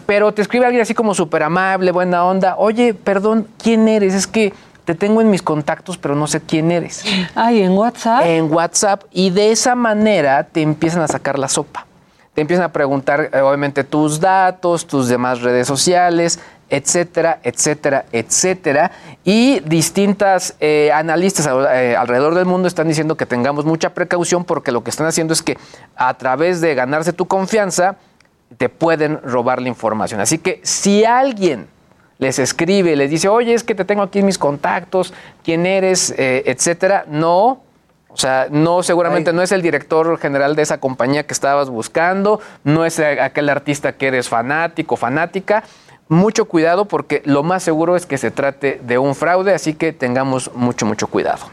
Pero 0.08 0.34
te 0.34 0.42
escribe 0.42 0.66
alguien 0.66 0.82
así 0.82 0.94
como 0.94 1.14
súper 1.14 1.44
amable, 1.44 1.92
buena 1.92 2.26
onda. 2.26 2.56
Oye, 2.58 2.94
perdón, 2.94 3.48
¿quién 3.62 3.88
eres? 3.88 4.14
Es 4.14 4.28
que 4.28 4.52
te 4.88 4.96
tengo 4.96 5.20
en 5.20 5.30
mis 5.30 5.42
contactos, 5.42 5.98
pero 5.98 6.16
no 6.16 6.28
sé 6.28 6.40
quién 6.40 6.72
eres. 6.72 7.04
Ay, 7.36 7.62
en 7.62 7.74
WhatsApp. 7.74 8.22
En 8.26 8.50
WhatsApp. 8.50 9.04
Y 9.12 9.32
de 9.32 9.52
esa 9.52 9.76
manera 9.76 10.46
te 10.46 10.62
empiezan 10.62 11.02
a 11.02 11.10
sacar 11.10 11.38
la 11.38 11.50
sopa. 11.50 11.86
Te 12.34 12.40
empiezan 12.40 12.64
a 12.64 12.72
preguntar, 12.72 13.30
eh, 13.34 13.42
obviamente, 13.42 13.84
tus 13.84 14.22
datos, 14.22 14.88
tus 14.88 15.10
demás 15.10 15.42
redes 15.42 15.68
sociales, 15.68 16.40
etcétera, 16.70 17.40
etcétera, 17.44 18.06
etcétera. 18.14 18.92
Y 19.26 19.60
distintas 19.60 20.56
eh, 20.62 20.90
analistas 20.94 21.50
eh, 21.74 21.94
alrededor 21.98 22.34
del 22.34 22.46
mundo 22.46 22.70
están 22.70 22.88
diciendo 22.88 23.18
que 23.18 23.26
tengamos 23.26 23.66
mucha 23.66 23.90
precaución 23.94 24.46
porque 24.46 24.72
lo 24.72 24.86
que 24.86 24.90
están 24.90 25.08
haciendo 25.08 25.34
es 25.34 25.42
que 25.42 25.58
a 25.98 26.14
través 26.14 26.62
de 26.62 26.76
ganarse 26.76 27.12
tu 27.12 27.28
confianza, 27.28 27.98
te 28.58 28.70
pueden 28.70 29.22
robar 29.22 29.62
la 29.62 29.68
información. 29.68 30.22
Así 30.22 30.38
que 30.38 30.62
si 30.64 31.04
alguien 31.04 31.68
les 32.20 32.40
escribe, 32.40 32.96
les 32.96 33.10
dice, 33.10 33.28
oye, 33.28 33.54
es 33.54 33.64
que 33.64 33.76
te 33.76 33.86
tengo 33.86 34.02
aquí 34.02 34.20
en 34.20 34.26
mis 34.26 34.38
contactos, 34.38 35.14
quién 35.44 35.66
eres, 35.66 36.14
eh, 36.18 36.44
etcétera, 36.46 37.06
no. 37.08 37.62
O 38.10 38.20
sea, 38.20 38.48
no, 38.50 38.82
seguramente 38.82 39.32
no 39.32 39.44
es 39.44 39.52
el 39.52 39.62
director 39.62 40.18
general 40.18 40.56
de 40.56 40.64
esa 40.64 40.80
compañía 40.80 41.28
que 41.28 41.34
estabas 41.34 41.70
buscando, 41.70 42.42
no 42.64 42.84
es 42.84 43.00
aquel 43.00 43.48
artista 43.50 43.92
que 43.94 44.08
eres 44.08 44.28
fanático, 44.28 44.96
fanática. 44.96 45.64
Mucho 46.10 46.46
cuidado 46.46 46.86
porque 46.86 47.22
lo 47.26 47.44
más 47.44 47.62
seguro 47.62 47.96
es 47.96 48.06
que 48.06 48.18
se 48.18 48.32
trate 48.32 48.80
de 48.82 48.98
un 48.98 49.14
fraude, 49.14 49.54
así 49.54 49.74
que 49.74 49.94
tengamos 49.94 50.50
mucho, 50.56 50.86
mucho 50.86 51.08
cuidado. 51.08 51.46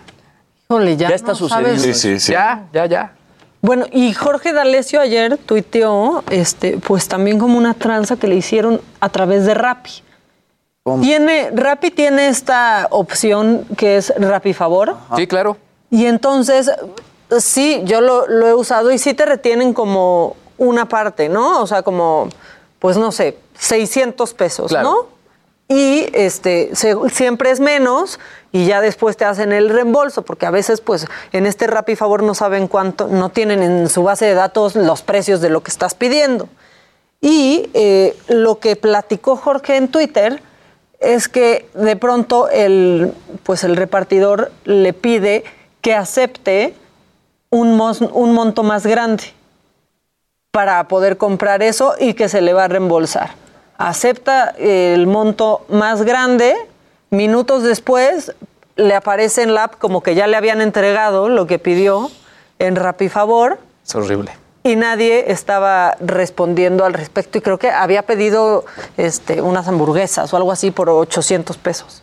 Híjole, 0.71 0.97
ya, 0.97 1.11
Ya 1.11 1.17
está 1.17 1.33
no 1.33 1.35
sucediendo. 1.35 1.81
sabes. 1.81 1.83
Sí, 2.01 2.15
sí, 2.15 2.21
sí. 2.21 2.33
Ya, 2.33 2.65
ya, 2.73 2.87
ya. 2.87 3.13
Bueno, 3.61 3.87
y 3.91 4.13
Jorge 4.15 4.53
D'Alessio 4.53 5.01
ayer 5.01 5.37
tuiteó, 5.37 6.23
este, 6.31 6.79
pues 6.79 7.09
también 7.09 7.39
como 7.39 7.59
una 7.59 7.75
tranza 7.75 8.17
que 8.17 8.27
le 8.29 8.37
hicieron 8.37 8.81
a 9.01 9.09
través 9.09 9.45
de 9.45 9.55
Rappi. 9.55 10.04
Tiene, 11.01 11.51
Rappi 11.55 11.91
tiene 11.91 12.29
esta 12.29 12.89
opción 12.91 13.65
que 13.77 13.97
es 13.97 14.13
Rappi 14.19 14.53
Favor. 14.53 14.95
Sí, 15.17 15.27
claro. 15.27 15.57
Y 15.91 16.05
entonces, 16.07 16.71
sí, 17.39 17.81
yo 17.85 18.01
lo, 18.03 18.27
lo 18.27 18.47
he 18.49 18.55
usado 18.55 18.91
y 18.93 18.99
sí 18.99 19.15
te 19.15 19.25
retienen 19.25 19.73
como 19.73 20.37
una 20.59 20.87
parte, 20.87 21.29
¿no? 21.31 21.63
O 21.63 21.67
sea, 21.67 21.83
como, 21.83 22.29
pues 22.81 22.97
no 22.99 23.13
sé, 23.13 23.39
600 23.59 24.35
pesos, 24.35 24.71
¿no? 24.83 25.07
Y 25.69 26.07
este, 26.13 26.77
se- 26.77 26.95
siempre 27.11 27.51
es 27.51 27.61
menos 27.61 28.21
y 28.53 28.67
ya 28.67 28.83
después 28.83 29.17
te 29.17 29.25
hacen 29.25 29.53
el 29.53 29.71
reembolso, 29.71 30.23
porque 30.23 30.45
a 30.45 30.51
veces, 30.51 30.83
pues, 30.83 31.07
en 31.33 31.47
este 31.47 31.67
Rappi 31.67 31.97
Favor 31.97 32.23
no 32.23 32.35
saben 32.35 32.69
cuánto, 32.69 33.09
no 33.09 33.31
tienen 33.31 33.63
en 33.63 33.89
su 33.89 34.03
base 34.03 34.27
de 34.27 34.35
datos 34.35 34.75
los 34.77 35.01
precios 35.01 35.41
de 35.41 35.49
lo 35.49 35.63
que 35.63 35.71
estás 35.71 35.95
pidiendo. 35.95 36.49
Y 37.23 37.71
eh, 37.73 38.15
lo 38.29 38.59
que 38.59 38.77
platicó 38.77 39.37
Jorge 39.37 39.77
en 39.77 39.89
Twitter 39.89 40.43
es 41.05 41.29
que 41.29 41.69
de 41.75 41.97
pronto 41.97 42.49
el, 42.49 43.13
pues 43.43 43.65
el 43.65 43.77
repartidor 43.77 44.51
le 44.65 44.93
pide 44.93 45.45
que 45.81 45.95
acepte 45.95 46.75
un, 47.51 47.81
un 48.13 48.33
monto 48.33 48.63
más 48.63 48.87
grande 48.87 49.25
para 50.51 50.87
poder 50.89 51.17
comprar 51.17 51.63
eso 51.63 51.95
y 51.99 52.15
que 52.15 52.29
se 52.29 52.41
le 52.41 52.53
va 52.53 52.65
a 52.65 52.69
reembolsar. 52.69 53.31
Acepta 53.77 54.51
el 54.59 55.07
monto 55.07 55.67
más 55.69 56.03
grande, 56.03 56.55
minutos 57.11 57.63
después 57.63 58.33
le 58.77 58.95
aparece 58.95 59.43
en 59.43 59.55
la 59.55 59.65
app 59.65 59.79
como 59.79 60.03
que 60.03 60.15
ya 60.15 60.27
le 60.27 60.37
habían 60.37 60.61
entregado 60.61 61.29
lo 61.29 61.47
que 61.47 61.59
pidió 61.59 62.11
en 62.59 62.77
Rapifavor 62.77 63.59
Es 63.85 63.95
horrible. 63.95 64.44
Y 64.67 64.77
nadie 64.77 65.31
estaba 65.31 65.95
respondiendo 66.01 66.87
al 66.87 66.95
respecto 66.95 67.37
y 67.37 67.43
creo 67.43 67.59
que 67.59 67.71
había 67.71 68.03
pedido 68.03 68.65
este, 68.97 69.43
unas 69.43 69.69
hamburguesas 69.69 70.33
o 70.33 70.37
algo 70.39 70.51
así 70.51 70.71
por 70.71 70.89
800 70.89 71.59
pesos. 71.59 72.03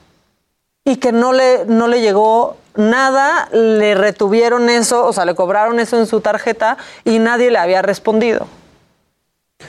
Y 0.85 0.97
que 0.97 1.11
no 1.11 1.33
le, 1.33 1.65
no 1.65 1.87
le 1.87 2.01
llegó 2.01 2.57
nada, 2.75 3.49
le 3.51 3.95
retuvieron 3.95 4.69
eso, 4.69 5.05
o 5.05 5.11
sea, 5.11 5.25
le 5.25 5.33
cobraron 5.33 5.79
eso 5.79 5.97
en 5.97 6.05
su 6.05 6.21
tarjeta 6.21 6.77
y 7.03 7.17
nadie 7.17 7.49
le 7.49 7.57
había 7.57 7.81
respondido. 7.81 8.47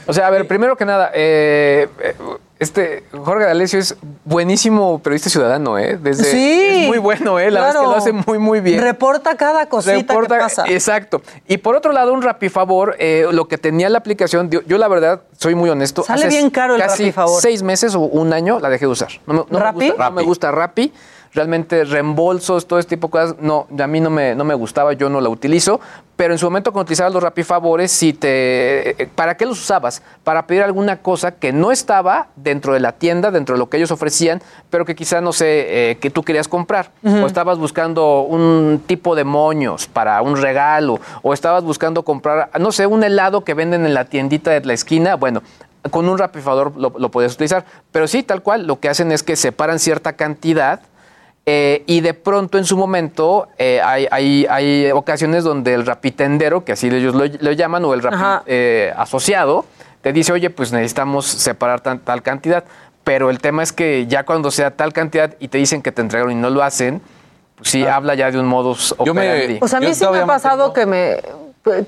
O 0.07 0.13
sea, 0.13 0.27
a 0.27 0.31
ver, 0.31 0.47
primero 0.47 0.77
que 0.77 0.85
nada, 0.85 1.11
eh, 1.15 1.89
eh, 1.99 2.15
este 2.63 3.05
Jorge 3.13 3.45
D'Alessio 3.45 3.79
es 3.79 3.97
buenísimo 4.25 4.99
periodista 5.01 5.29
ciudadano, 5.31 5.79
¿eh? 5.79 5.99
Desde, 6.01 6.25
Sí, 6.25 6.83
Es 6.83 6.89
muy 6.89 6.99
bueno, 6.99 7.39
¿eh? 7.39 7.51
La 7.51 7.61
verdad 7.61 7.77
es 7.77 7.81
que 7.83 7.87
lo 7.93 7.97
hace 7.97 8.13
muy, 8.13 8.39
muy 8.39 8.61
bien. 8.61 8.81
Reporta 8.81 9.37
cada 9.37 9.67
cosita 9.69 9.95
Reporta- 9.97 10.37
que 10.37 10.43
pasa. 10.43 10.65
Exacto. 10.69 11.23
Y 11.47 11.59
por 11.59 11.77
otro 11.77 11.93
lado, 11.93 12.13
un 12.13 12.23
Rapifavor, 12.23 12.97
eh, 12.99 13.27
lo 13.31 13.47
que 13.49 13.59
tenía 13.59 13.89
la 13.91 13.99
aplicación, 13.99 14.51
yo, 14.51 14.63
yo 14.63 14.79
la 14.79 14.89
verdad 14.89 15.23
soy 15.39 15.55
muy 15.55 15.69
honesto. 15.71 16.03
Sale 16.03 16.27
hace 16.27 16.37
bien 16.37 16.51
caro 16.51 16.75
el 16.77 16.81
casi 16.81 17.05
Rapifavor. 17.05 17.41
seis 17.43 17.63
meses 17.63 17.95
o 17.95 18.01
un 18.01 18.33
año 18.33 18.59
la 18.61 18.69
dejé 18.71 18.87
de 18.87 18.93
usar. 18.93 19.09
No 19.27 19.35
me, 19.35 19.41
no 19.41 19.59
me 19.59 19.65
¿Rappi? 19.65 19.89
gusta, 19.89 20.05
no 20.05 20.11
me 20.13 20.23
gusta 20.23 20.51
Rappi. 20.51 20.93
Realmente 21.35 21.85
reembolsos, 21.85 22.67
todo 22.67 22.79
este 22.79 22.97
tipo 22.97 23.09
de 23.09 23.11
cosas, 23.13 23.37
no, 23.41 23.67
a 23.79 23.87
mí 23.87 24.01
no 24.01 24.11
me, 24.11 24.35
no 24.35 24.45
me 24.45 24.55
gustaba, 24.55 24.93
yo 24.93 25.09
no 25.09 25.21
la 25.21 25.31
utilizo, 25.31 25.81
pero 26.15 26.35
en 26.35 26.39
su 26.39 26.47
momento 26.47 26.73
cuando 26.73 26.85
utilizabas 26.85 27.13
los 27.13 27.23
Rapifavores, 27.23 27.91
si 27.91 28.13
te, 28.13 29.09
¿para 29.15 29.37
qué 29.37 29.47
los 29.47 29.59
usabas? 29.59 30.03
Para 30.25 30.47
pedir 30.47 30.63
alguna 30.63 30.99
cosa 30.99 31.33
que 31.33 31.53
no 31.53 31.73
estaba 31.73 32.29
dentro 32.37 32.75
de 32.75 32.81
la 32.81 32.93
tienda, 32.93 33.31
dentro 33.31 33.55
de 33.55 33.59
lo 33.59 33.71
que 33.71 33.79
ellos 33.79 33.91
ofrecían, 33.91 34.43
pero 34.69 34.85
que 34.85 34.95
quizá, 34.95 35.23
no 35.23 35.33
sé, 35.33 35.91
eh, 35.91 35.97
que 35.97 36.11
tú 36.11 36.23
querías 36.23 36.49
comprar. 36.49 36.91
O 37.03 37.27
estabas 37.27 37.59
buscando 37.59 38.21
un 38.21 38.83
tipo 38.87 39.17
de 39.17 39.25
moños 39.25 39.87
para 39.87 40.21
un 40.21 40.37
regalo, 40.37 41.01
o 41.23 41.33
estabas 41.33 41.65
buscando 41.65 42.05
comprar, 42.05 42.51
no 42.61 42.73
sé, 42.73 42.87
un 42.87 43.03
helado 43.03 43.43
que 43.43 43.55
venden 43.55 43.87
en 43.87 43.95
la 43.95 44.05
tiendita 44.05 44.51
de 44.51 44.65
la 44.65 44.75
esquina, 44.75 45.17
bueno, 45.17 45.43
con 45.91 46.09
un 46.09 46.19
rapifador 46.19 46.77
lo, 46.77 46.93
lo 46.97 47.11
puedes 47.11 47.35
utilizar. 47.35 47.65
Pero 47.91 48.07
sí, 48.07 48.23
tal 48.23 48.43
cual, 48.43 48.67
lo 48.67 48.79
que 48.79 48.89
hacen 48.89 49.11
es 49.11 49.23
que 49.23 49.35
separan 49.35 49.79
cierta 49.79 50.13
cantidad 50.13 50.83
eh, 51.47 51.83
y 51.87 52.01
de 52.01 52.15
pronto 52.15 52.57
en 52.59 52.65
su 52.65 52.77
momento 52.77 53.49
eh, 53.59 53.81
hay, 53.85 54.07
hay- 54.11 54.47
hay 54.49 54.91
ocasiones 54.93 55.43
donde 55.45 55.75
el 55.75 55.85
rapitendero, 55.87 56.65
que 56.65 56.73
así 56.73 56.87
ellos 56.89 57.15
lo, 57.15 57.25
lo 57.27 57.53
llaman, 57.53 57.85
o 57.85 57.95
el 57.95 58.03
rapi 58.03 58.45
eh, 58.47 58.93
asociado, 58.97 59.65
te 60.03 60.13
dice, 60.13 60.33
oye, 60.33 60.51
pues 60.51 60.73
necesitamos 60.73 61.27
separar 61.27 61.81
tan- 61.81 61.99
tal 62.01 62.23
cantidad. 62.23 62.65
Pero 63.05 63.31
el 63.31 63.41
tema 63.41 63.65
es 63.65 63.73
que 63.73 64.07
ya 64.07 64.25
cuando 64.25 64.53
sea 64.53 64.71
tal 64.71 64.93
cantidad 64.93 65.35
y 65.41 65.49
te 65.49 65.59
dicen 65.59 65.83
que 65.83 65.91
te 65.91 66.01
entregaron 66.03 66.31
y 66.33 66.37
no 66.37 66.51
lo 66.51 66.63
hacen, 66.63 67.03
pues 67.57 67.71
sí, 67.71 67.85
habla 67.85 68.15
ya 68.15 68.31
de 68.31 68.39
un 68.39 68.47
modus 68.47 68.95
Yo 69.05 69.13
me- 69.13 69.23
operandi. 69.29 69.59
O 69.61 69.67
sea, 69.67 69.79
a 69.79 69.81
mí 69.81 69.93
sí 69.95 70.07
me 70.13 70.19
ha 70.21 70.27
pasado 70.27 70.73
que 70.73 70.87
me 70.87 71.21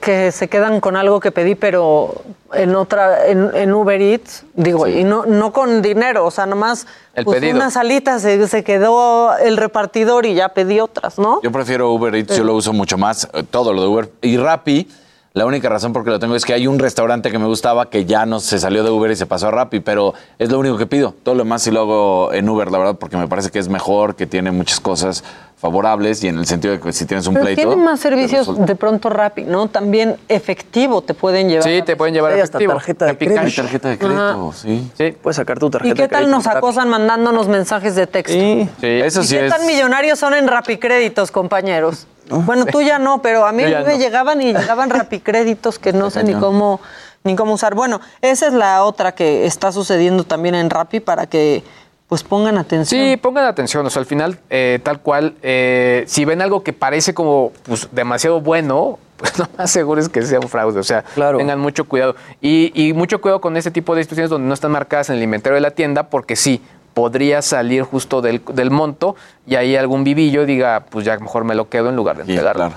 que 0.01 0.30
se 0.30 0.48
quedan 0.48 0.80
con 0.80 0.96
algo 0.96 1.18
que 1.18 1.32
pedí, 1.32 1.56
pero 1.56 2.22
en 2.52 2.76
otra, 2.76 3.26
en, 3.26 3.51
en 3.55 3.72
Uber 3.72 4.01
Eats, 4.01 4.44
digo, 4.55 4.86
y 4.86 5.02
no, 5.02 5.26
no 5.26 5.52
con 5.52 5.82
dinero, 5.82 6.24
o 6.24 6.30
sea, 6.30 6.46
nomás 6.46 6.86
El 7.14 7.24
pues, 7.24 7.40
pedido. 7.40 7.56
unas 7.56 7.76
alitas, 7.76 8.22
se, 8.22 8.46
se 8.46 8.62
quedó 8.62 9.36
el 9.36 9.56
repartidor 9.56 10.26
y 10.26 10.34
ya 10.34 10.51
pedí 10.51 10.78
otras, 10.78 11.18
¿no? 11.18 11.40
Yo 11.42 11.51
prefiero 11.51 11.90
Uber 11.92 12.14
Eats, 12.14 12.36
yo 12.36 12.44
lo 12.44 12.55
uso 12.55 12.72
mucho 12.72 12.96
más, 12.96 13.28
eh, 13.32 13.42
todo 13.51 13.72
lo 13.72 13.82
de 13.82 13.88
Uber. 13.88 14.10
Y 14.22 14.36
Rappi, 14.36 14.88
la 15.36 15.47
única 15.47 15.69
razón 15.69 15.93
por 15.93 16.05
que 16.05 16.11
lo 16.11 16.20
tengo 16.20 16.36
es 16.36 16.44
que 16.44 16.52
hay 16.55 16.69
un 16.69 16.78
restaurante 16.78 17.28
que 17.32 17.40
me 17.40 17.47
gustaba 17.47 17.90
que 17.90 18.05
ya 18.05 18.24
no 18.24 18.39
se 18.39 18.61
salió 18.61 18.85
de 18.85 18.90
Uber 18.90 19.11
y 19.11 19.16
se 19.16 19.27
pasó 19.27 19.48
a 19.48 19.51
Rappi, 19.51 19.81
pero 19.81 20.15
es 20.39 20.48
lo 20.48 20.61
único 20.61 20.77
que 20.78 20.86
pido. 20.86 21.12
Todo 21.24 21.35
lo 21.35 21.43
demás 21.43 21.61
sí 21.62 21.73
lo 21.73 21.81
hago 21.81 22.32
en 22.32 22.48
Uber, 22.48 22.70
la 22.70 22.78
verdad, 22.78 22.97
porque 23.01 23.16
me 23.16 23.27
parece 23.27 23.51
que 23.51 23.59
es 23.59 23.69
mejor, 23.69 24.15
que 24.15 24.27
tiene 24.28 24.52
muchas 24.52 24.78
cosas 24.78 25.24
favorables 25.56 26.23
y 26.23 26.28
en 26.28 26.39
el 26.39 26.47
sentido 26.47 26.74
de 26.74 26.81
que 26.81 26.93
si 26.93 27.05
tienes 27.05 27.27
un 27.27 27.35
Pero 27.35 27.47
pleito... 27.47 27.62
tienen 27.62 27.85
más 27.85 27.98
servicios 27.98 28.65
de 28.65 28.77
pronto 28.77 29.11
rápido, 29.11 29.51
¿no? 29.51 29.66
También 29.66 30.16
efectivo 30.28 31.02
te 31.02 31.15
pueden 31.15 31.48
llevar. 31.48 31.65
Sí, 31.65 31.82
te 31.82 31.97
pueden 31.97 32.15
llevar 32.15 32.35
Sí, 32.35 32.40
hasta 32.40 32.59
efectivo. 32.59 32.73
tarjeta 32.74 33.06
de 33.06 33.19
crédito. 33.19 33.62
tarjeta 33.62 33.89
de 33.89 33.98
crédito, 33.98 34.52
sí. 34.52 34.93
Puedes 35.20 35.36
sacar 35.36 35.59
tu 35.59 35.66
¿Y 35.66 35.70
tarjeta 35.70 35.94
qué 35.97 36.02
de 36.02 36.09
tal 36.11 36.31
nos 36.31 36.47
acosan 36.47 36.89
mandándonos 36.90 37.48
mensajes 37.48 37.97
de 37.97 38.06
texto? 38.06 38.32
Sí, 38.39 38.69
eso 38.81 39.23
¿Y 39.23 39.27
qué 39.27 39.48
tan 39.48 39.66
millonarios 39.66 40.16
son 40.16 40.35
en 40.35 40.47
rapicréditos, 40.47 41.32
compañeros? 41.32 42.06
Bueno, 42.28 42.66
tú 42.66 42.82
ya 42.82 42.98
no, 42.98 43.22
pero 43.22 43.46
a 43.46 43.52
mí 43.52 43.62
me 43.64 43.70
no. 43.70 43.96
llegaban 43.96 44.40
y 44.40 44.52
llegaban 44.52 44.90
rapicréditos 44.90 45.78
que 45.78 45.92
no 45.92 46.10
sé 46.10 46.24
ni 46.24 46.34
cómo 46.34 46.80
ni 47.24 47.36
cómo 47.36 47.55
usar. 47.55 47.74
Bueno, 47.74 48.01
esa 48.20 48.46
es 48.46 48.52
la 48.52 48.84
otra 48.84 49.12
que 49.12 49.46
está 49.46 49.72
sucediendo 49.72 50.24
también 50.24 50.55
en 50.55 50.70
Rappi 50.70 51.01
para 51.01 51.26
que 51.26 51.64
pues 52.09 52.22
pongan 52.22 52.59
atención. 52.59 53.01
Sí, 53.01 53.16
pongan 53.16 53.46
atención. 53.46 53.84
O 53.86 53.90
sea, 53.90 54.01
al 54.01 54.06
final, 54.06 54.38
eh, 54.51 54.78
tal 54.82 55.01
cual, 55.01 55.34
eh, 55.42 56.05
si 56.06 56.24
ven 56.24 56.42
algo 56.42 56.62
que 56.62 56.72
parece 56.72 57.14
como 57.14 57.52
pues, 57.64 57.88
demasiado 57.92 58.40
bueno, 58.40 58.98
pues 59.16 59.38
lo 59.38 59.46
más 59.56 59.70
seguro 59.70 60.01
es 60.01 60.09
que 60.09 60.22
sea 60.22 60.38
un 60.38 60.48
fraude. 60.48 60.78
O 60.78 60.84
sea, 60.84 61.02
tengan 61.36 61.59
mucho 61.59 61.86
cuidado. 61.86 62.14
Y, 62.40 62.72
y 62.74 62.92
mucho 62.92 63.20
cuidado 63.20 63.40
con 63.40 63.56
este 63.56 63.70
tipo 63.70 63.94
de 63.94 64.02
instituciones 64.02 64.30
donde 64.30 64.46
no 64.46 64.55
están 64.55 64.70
marcadas 64.70 65.09
en 65.09 65.16
el 65.16 65.22
inventario 65.22 65.55
de 65.55 65.62
la 65.62 65.70
tienda, 65.70 66.10
porque 66.10 66.36
sí, 66.36 66.62
podría 66.94 67.42
salir 67.42 67.82
justo 67.82 68.22
del, 68.22 68.42
del 68.52 68.70
monto 68.70 69.16
y 69.46 69.56
ahí 69.56 69.76
algún 69.76 70.04
vivillo 70.04 70.46
diga, 70.46 70.86
pues 70.88 71.04
ya 71.04 71.18
mejor 71.18 71.44
me 71.44 71.54
lo 71.54 71.68
quedo 71.68 71.90
en 71.90 71.96
lugar 71.96 72.16
de 72.16 72.22
entregarlo. 72.22 72.72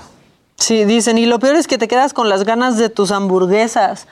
Sí, 0.56 0.84
dicen, 0.84 1.16
y 1.18 1.26
lo 1.26 1.38
peor 1.38 1.56
es 1.56 1.68
que 1.68 1.78
te 1.78 1.88
quedas 1.88 2.12
con 2.12 2.28
las 2.28 2.44
ganas 2.44 2.76
de 2.76 2.88
tus 2.88 3.12
hamburguesas. 3.12 4.06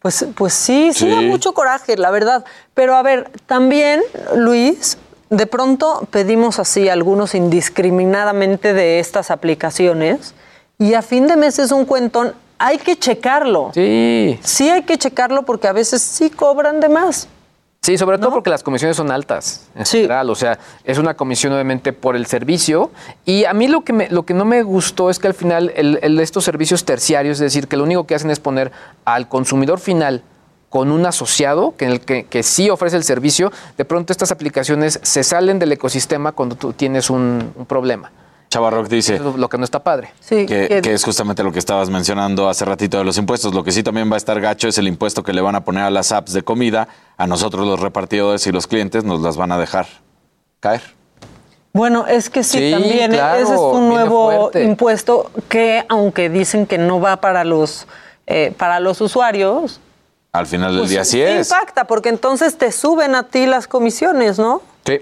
Pues, 0.00 0.26
pues 0.34 0.52
sí, 0.52 0.90
sí, 0.92 1.08
da 1.08 1.20
mucho 1.20 1.54
coraje, 1.54 1.96
la 1.96 2.10
verdad. 2.10 2.44
Pero 2.74 2.96
a 2.96 3.02
ver, 3.02 3.30
también, 3.46 4.02
Luis, 4.34 4.98
de 5.30 5.46
pronto 5.46 6.06
pedimos 6.10 6.58
así 6.58 6.88
algunos 6.88 7.36
indiscriminadamente 7.36 8.74
de 8.74 8.98
estas 8.98 9.30
aplicaciones 9.30 10.34
y 10.78 10.94
a 10.94 11.02
fin 11.02 11.28
de 11.28 11.36
mes 11.36 11.60
es 11.60 11.70
un 11.70 11.84
cuentón. 11.84 12.34
Hay 12.58 12.78
que 12.78 12.96
checarlo. 12.96 13.70
Sí. 13.72 14.40
Sí 14.42 14.68
hay 14.68 14.82
que 14.82 14.98
checarlo 14.98 15.44
porque 15.44 15.68
a 15.68 15.72
veces 15.72 16.02
sí 16.02 16.30
cobran 16.30 16.80
de 16.80 16.88
más. 16.88 17.28
Sí, 17.84 17.98
sobre 17.98 18.16
todo 18.18 18.30
porque 18.30 18.48
las 18.48 18.62
comisiones 18.62 18.96
son 18.96 19.10
altas 19.10 19.66
en 19.74 19.84
general. 19.84 20.30
O 20.30 20.36
sea, 20.36 20.56
es 20.84 20.98
una 20.98 21.14
comisión 21.14 21.52
obviamente 21.52 21.92
por 21.92 22.14
el 22.14 22.26
servicio. 22.26 22.92
Y 23.24 23.44
a 23.44 23.52
mí 23.54 23.66
lo 23.66 23.80
que, 23.82 23.92
me- 23.92 24.08
lo 24.08 24.22
que 24.24 24.34
no 24.34 24.44
me 24.44 24.62
gustó 24.62 25.10
es 25.10 25.18
que 25.18 25.26
al 25.26 25.34
final 25.34 25.72
el, 25.74 25.98
el- 26.00 26.20
estos 26.20 26.44
servicios 26.44 26.84
terciarios, 26.84 27.38
es 27.38 27.40
decir, 27.40 27.66
que 27.66 27.76
lo 27.76 27.82
único 27.82 28.06
que 28.06 28.14
hacen 28.14 28.30
es 28.30 28.38
poner 28.38 28.70
al 29.04 29.28
consumidor 29.28 29.80
final 29.80 30.22
con 30.70 30.92
un 30.92 31.04
asociado 31.06 31.74
que, 31.76 31.86
en 31.86 31.90
el 31.90 32.00
que, 32.00 32.22
que 32.26 32.44
sí 32.44 32.70
ofrece 32.70 32.96
el 32.96 33.02
servicio, 33.02 33.50
de 33.76 33.84
pronto 33.84 34.12
estas 34.12 34.30
aplicaciones 34.30 35.00
se 35.02 35.24
salen 35.24 35.58
del 35.58 35.72
ecosistema 35.72 36.30
cuando 36.30 36.54
tú 36.54 36.72
tienes 36.72 37.10
un, 37.10 37.52
un 37.56 37.66
problema. 37.66 38.12
Chavarrock 38.52 38.86
dice 38.88 39.18
lo 39.18 39.48
que 39.48 39.56
no 39.56 39.64
está 39.64 39.82
padre. 39.82 40.12
Sí, 40.20 40.44
que, 40.44 40.80
que 40.82 40.92
es 40.92 41.02
justamente 41.02 41.42
lo 41.42 41.52
que 41.52 41.58
estabas 41.58 41.88
mencionando 41.88 42.48
hace 42.50 42.64
ratito 42.66 42.98
de 42.98 43.04
los 43.04 43.16
impuestos. 43.16 43.54
Lo 43.54 43.64
que 43.64 43.72
sí 43.72 43.82
también 43.82 44.10
va 44.10 44.14
a 44.14 44.18
estar 44.18 44.38
gacho 44.42 44.68
es 44.68 44.76
el 44.76 44.86
impuesto 44.88 45.22
que 45.22 45.32
le 45.32 45.40
van 45.40 45.54
a 45.54 45.64
poner 45.64 45.84
a 45.84 45.90
las 45.90 46.12
apps 46.12 46.34
de 46.34 46.42
comida. 46.42 46.86
A 47.16 47.26
nosotros 47.26 47.66
los 47.66 47.80
repartidores 47.80 48.46
y 48.46 48.52
los 48.52 48.66
clientes 48.66 49.04
nos 49.04 49.22
las 49.22 49.38
van 49.38 49.52
a 49.52 49.58
dejar 49.58 49.86
caer. 50.60 50.82
Bueno, 51.72 52.06
es 52.06 52.28
que 52.28 52.44
sí, 52.44 52.58
Sí, 52.58 52.70
también 52.70 53.12
¿eh? 53.12 53.16
claro, 53.16 53.42
ese 53.42 53.54
es 53.54 53.58
un 53.60 53.88
nuevo 53.88 54.30
fuerte. 54.50 54.64
impuesto 54.64 55.30
que, 55.48 55.86
aunque 55.88 56.28
dicen 56.28 56.66
que 56.66 56.76
no 56.76 57.00
va 57.00 57.22
para 57.22 57.44
los 57.44 57.86
eh, 58.26 58.52
para 58.58 58.78
los 58.80 59.00
usuarios, 59.00 59.80
Al 60.32 60.46
final 60.46 60.72
del 60.72 60.80
pues 60.82 60.90
día 60.90 61.04
sí 61.04 61.12
sí 61.12 61.22
es. 61.22 61.48
impacta, 61.50 61.86
porque 61.86 62.10
entonces 62.10 62.58
te 62.58 62.70
suben 62.70 63.14
a 63.14 63.22
ti 63.22 63.46
las 63.46 63.66
comisiones, 63.66 64.38
¿no? 64.38 64.60
Sí. 64.84 65.00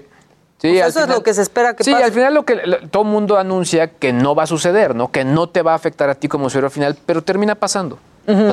Sí, 0.61 0.69
Pues 0.77 0.89
eso 0.89 1.01
es 1.01 1.09
lo 1.09 1.23
que 1.23 1.33
se 1.33 1.41
espera 1.41 1.75
que 1.75 1.83
sí, 1.83 1.91
pase. 1.91 2.03
al 2.03 2.11
final 2.11 2.33
lo 2.35 2.45
que 2.45 2.55
lo- 2.65 2.87
todo 2.89 3.01
el 3.03 3.09
mundo 3.09 3.37
anuncia 3.39 3.87
que 3.87 4.13
no 4.13 4.35
va 4.35 4.43
a 4.43 4.47
suceder, 4.47 4.93
¿no? 4.95 5.11
Que 5.11 5.25
no 5.25 5.49
te 5.49 5.63
va 5.63 5.71
a 5.71 5.75
afectar 5.75 6.09
a 6.09 6.15
ti 6.15 6.27
como 6.27 6.45
usuario 6.45 6.69
final, 6.69 6.95
pero 7.05 7.23
termina 7.23 7.55
pasando. 7.55 7.97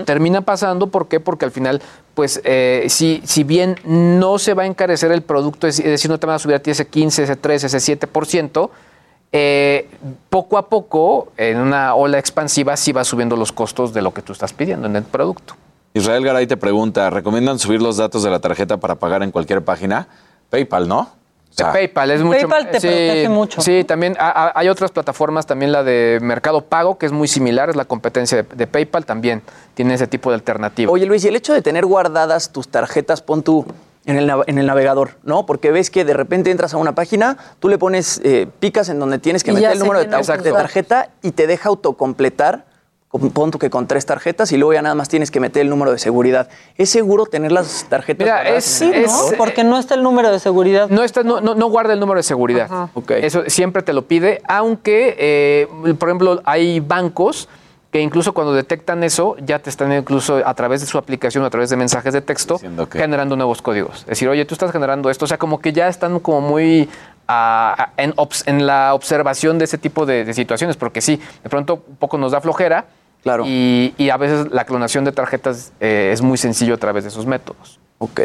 Termina 0.06 0.40
pasando, 0.40 0.86
¿por 0.86 1.06
qué? 1.08 1.20
Porque 1.20 1.44
al 1.44 1.50
final, 1.50 1.82
pues, 2.14 2.40
eh, 2.44 2.86
si, 2.88 3.20
si 3.26 3.44
bien 3.44 3.76
no 3.84 4.38
se 4.38 4.54
va 4.54 4.62
a 4.62 4.66
encarecer 4.66 5.12
el 5.12 5.20
producto, 5.20 5.66
es 5.66 5.76
decir, 5.84 6.10
no 6.10 6.18
te 6.18 6.26
van 6.26 6.36
a 6.36 6.38
subir 6.38 6.56
a 6.56 6.58
ti 6.60 6.70
ese 6.70 6.86
15, 6.86 7.24
ese 7.24 7.36
13, 7.36 7.66
ese 7.66 7.78
7%, 7.78 8.70
eh, 9.30 9.86
poco 10.30 10.56
a 10.56 10.68
poco, 10.70 11.28
en 11.36 11.58
una 11.58 11.94
ola 11.94 12.18
expansiva, 12.18 12.76
sí 12.78 12.92
va 12.92 13.04
subiendo 13.04 13.36
los 13.36 13.52
costos 13.52 13.92
de 13.92 14.00
lo 14.00 14.14
que 14.14 14.22
tú 14.22 14.32
estás 14.32 14.54
pidiendo 14.54 14.86
en 14.86 14.96
el 14.96 15.02
producto. 15.04 15.54
Israel 15.92 16.24
Garay 16.24 16.46
te 16.46 16.56
pregunta, 16.56 17.10
¿recomiendan 17.10 17.58
subir 17.58 17.82
los 17.82 17.98
datos 17.98 18.22
de 18.22 18.30
la 18.30 18.40
tarjeta 18.40 18.78
para 18.78 18.94
pagar 18.94 19.22
en 19.22 19.30
cualquier 19.30 19.62
página? 19.62 20.08
PayPal, 20.48 20.88
¿no? 20.88 21.10
Sea, 21.58 21.72
PayPal 21.72 22.10
es 22.10 22.22
mucho 22.22 22.48
PayPal 22.48 22.70
te 22.70 22.80
sí, 22.80 22.86
protege 22.86 23.28
mucho. 23.28 23.60
Sí, 23.60 23.84
también 23.84 24.16
ha- 24.18 24.28
ha- 24.48 24.52
hay 24.54 24.68
otras 24.68 24.90
plataformas, 24.90 25.46
también 25.46 25.72
la 25.72 25.82
de 25.82 26.18
Mercado 26.22 26.62
Pago, 26.62 26.98
que 26.98 27.06
es 27.06 27.12
muy 27.12 27.28
similar, 27.28 27.68
es 27.70 27.76
la 27.76 27.84
competencia 27.84 28.42
de, 28.42 28.46
de 28.54 28.66
PayPal, 28.66 29.04
también 29.04 29.42
tiene 29.74 29.94
ese 29.94 30.06
tipo 30.06 30.30
de 30.30 30.34
alternativa. 30.36 30.90
Oye, 30.92 31.06
Luis, 31.06 31.24
y 31.24 31.28
el 31.28 31.36
hecho 31.36 31.52
de 31.52 31.62
tener 31.62 31.84
guardadas 31.84 32.50
tus 32.52 32.68
tarjetas, 32.68 33.22
pon 33.22 33.42
tú 33.42 33.64
en 34.06 34.16
el, 34.16 34.32
en 34.46 34.58
el 34.58 34.66
navegador, 34.66 35.16
¿no? 35.22 35.44
Porque 35.46 35.70
ves 35.70 35.90
que 35.90 36.04
de 36.04 36.14
repente 36.14 36.50
entras 36.50 36.72
a 36.72 36.76
una 36.78 36.94
página, 36.94 37.36
tú 37.58 37.68
le 37.68 37.76
pones, 37.76 38.20
eh, 38.24 38.48
picas 38.60 38.88
en 38.88 38.98
donde 39.00 39.18
tienes 39.18 39.44
que 39.44 39.50
Y 39.50 39.54
meter 39.54 39.72
el 39.72 39.78
número 39.80 39.98
de, 39.98 40.06
de 40.06 40.52
tarjeta 40.52 41.10
y 41.22 41.32
te 41.32 41.46
deja 41.46 41.68
autocompletar. 41.68 42.67
Con- 43.08 43.30
Pon 43.30 43.50
tú 43.50 43.58
que 43.58 43.70
con 43.70 43.86
tres 43.86 44.04
tarjetas 44.06 44.52
y 44.52 44.56
luego 44.58 44.72
ya 44.74 44.82
nada 44.82 44.94
más 44.94 45.08
tienes 45.08 45.30
que 45.30 45.40
meter 45.40 45.62
el 45.62 45.70
número 45.70 45.92
de 45.92 45.98
seguridad. 45.98 46.48
¿Es 46.76 46.90
seguro 46.90 47.24
tener 47.26 47.52
las 47.52 47.86
tarjetas 47.88 48.24
Mira, 48.24 48.42
es- 48.48 48.82
el 48.82 48.94
es- 48.94 49.10
navegador? 49.10 49.36
Porque 49.38 49.64
no 49.64 49.78
está 49.78 49.94
el 49.94 50.02
número 50.02 50.30
de 50.30 50.38
seguridad. 50.38 50.88
No, 50.90 51.02
está, 51.02 51.22
no, 51.22 51.40
no, 51.40 51.54
no 51.54 51.66
guarda 51.68 51.92
el 51.94 52.00
número 52.00 52.18
de 52.18 52.22
seguridad. 52.24 52.68
Eso 53.24 53.44
siempre 53.46 53.82
te 53.82 53.92
lo 53.92 54.02
pide, 54.06 54.42
aunque, 54.46 55.16
eh, 55.18 55.94
por 55.98 56.08
ejemplo, 56.10 56.40
hay 56.44 56.80
bancos 56.80 57.48
que 57.90 58.00
incluso 58.02 58.34
cuando 58.34 58.52
detectan 58.52 59.02
eso, 59.02 59.34
ya 59.40 59.60
te 59.60 59.70
están 59.70 59.90
incluso 59.90 60.42
a 60.44 60.52
través 60.52 60.82
de 60.82 60.86
su 60.86 60.98
aplicación, 60.98 61.42
a 61.44 61.48
través 61.50 61.70
de 61.70 61.76
mensajes 61.76 62.12
de 62.12 62.20
texto, 62.20 62.58
generando 62.92 63.34
nuevos 63.34 63.62
códigos. 63.62 64.00
Es 64.00 64.06
decir, 64.08 64.28
oye, 64.28 64.44
tú 64.44 64.54
estás 64.54 64.70
generando 64.72 65.08
esto. 65.08 65.24
O 65.24 65.28
sea, 65.28 65.38
como 65.38 65.58
que 65.58 65.72
ya 65.72 65.88
están 65.88 66.20
como 66.20 66.42
muy 66.42 66.86
ah, 67.26 67.74
ah, 67.78 67.92
en, 67.96 68.12
obs- 68.16 68.42
en 68.46 68.66
la 68.66 68.92
observación 68.94 69.58
de 69.58 69.64
ese 69.64 69.78
tipo 69.78 70.04
de, 70.04 70.24
de 70.26 70.34
situaciones, 70.34 70.76
porque 70.76 71.00
sí, 71.00 71.18
de 71.42 71.48
pronto 71.48 71.82
un 71.88 71.96
poco 71.96 72.18
nos 72.18 72.32
da 72.32 72.40
flojera. 72.42 72.84
Claro. 73.22 73.44
Y, 73.46 73.94
y 73.98 74.10
a 74.10 74.16
veces 74.16 74.46
la 74.50 74.64
clonación 74.64 75.04
de 75.04 75.12
tarjetas 75.12 75.72
eh, 75.80 76.10
es 76.12 76.22
muy 76.22 76.38
sencillo 76.38 76.74
a 76.74 76.78
través 76.78 77.04
de 77.04 77.10
esos 77.10 77.26
métodos. 77.26 77.78
Ok. 77.98 78.20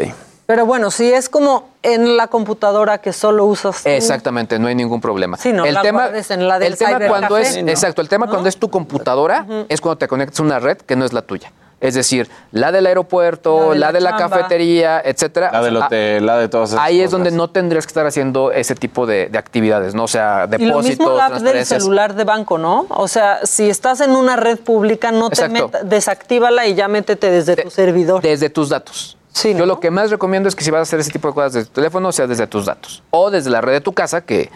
Pero 0.46 0.66
bueno, 0.66 0.90
si 0.90 1.10
es 1.10 1.30
como 1.30 1.70
en 1.82 2.18
la 2.18 2.28
computadora 2.28 2.98
que 2.98 3.14
solo 3.14 3.46
usas. 3.46 3.86
Exactamente, 3.86 4.58
no 4.58 4.68
hay 4.68 4.74
ningún 4.74 5.00
problema. 5.00 5.38
Sí, 5.38 5.52
no 5.54 5.64
el 5.64 5.72
la 5.72 5.80
tema, 5.82 6.10
en 6.28 6.48
la 6.48 6.58
del 6.58 6.72
el 6.72 6.78
tema 6.78 6.90
cybercafé. 6.90 7.08
cuando 7.08 7.38
es, 7.38 7.54
Sí, 7.54 7.62
no. 7.62 7.70
exacto, 7.70 8.02
el 8.02 8.08
tema 8.10 8.26
cuando 8.26 8.48
es 8.48 8.58
tu 8.58 8.68
computadora 8.68 9.46
es 9.70 9.80
cuando 9.80 9.96
te 9.98 10.06
conectas 10.06 10.40
a 10.40 10.42
una 10.42 10.58
red 10.58 10.76
que 10.78 10.96
no 10.96 11.04
es 11.06 11.14
la 11.14 11.22
tuya. 11.22 11.50
Es 11.80 11.94
decir, 11.94 12.30
la 12.52 12.72
del 12.72 12.86
aeropuerto, 12.86 13.74
la 13.74 13.92
de 13.92 14.00
la, 14.00 14.16
cafetería, 14.16 15.02
etcétera. 15.04 15.50
La 15.52 15.62
del 15.62 15.76
Ah, 15.76 15.86
hotel, 15.86 16.24
la 16.24 16.38
de 16.38 16.48
todas 16.48 16.70
esas 16.70 16.80
Ahí 16.82 17.00
es 17.00 17.10
donde 17.10 17.30
no 17.30 17.50
tendrías 17.50 17.84
que 17.84 17.90
estar 17.90 18.06
haciendo 18.06 18.52
ese 18.52 18.74
tipo 18.74 19.06
de, 19.06 19.28
de 19.28 19.38
actividades, 19.38 19.94
¿no? 19.94 20.04
O 20.04 20.08
sea, 20.08 20.48
Y 20.58 20.64
lo 20.64 20.80
mismo 20.80 21.10
depósitos, 21.10 21.16
la 21.16 21.26
app 21.26 21.42
del 21.42 21.66
celular 21.66 22.14
de 22.14 22.24
banco, 22.24 22.56
¿no? 22.58 22.86
O 22.88 23.08
sea, 23.08 23.40
si 23.44 23.68
estás 23.68 24.00
en 24.00 24.12
una 24.12 24.36
red 24.36 24.58
pública, 24.58 25.10
no 25.12 25.30
te 25.30 25.48
metas, 25.48 25.88
desactívala 25.88 26.66
y 26.66 26.74
ya 26.74 26.88
métete 26.88 27.30
desde 27.30 27.56
tu 27.56 27.70
servidor. 27.70 28.22
Desde 28.22 28.48
tus 28.50 28.70
datos. 28.70 29.18
Yo 29.42 29.66
lo 29.66 29.80
que 29.80 29.90
más 29.90 30.10
recomiendo 30.10 30.48
es 30.48 30.54
que 30.54 30.64
si 30.64 30.70
vas 30.70 30.78
a 30.78 30.82
hacer 30.82 31.00
ese 31.00 31.10
tipo 31.10 31.28
de 31.28 31.34
cosas 31.34 31.52
desde 31.54 31.66
tu 31.66 31.74
teléfono, 31.74 32.12
sea 32.12 32.26
desde 32.26 32.46
tus 32.46 32.66
datos. 32.66 33.02
O 33.10 33.30
desde 33.30 33.50
la 33.50 33.60
red 33.60 33.72
de 33.74 33.80
tu 33.80 33.92
casa, 33.92 34.20
que 34.20 34.48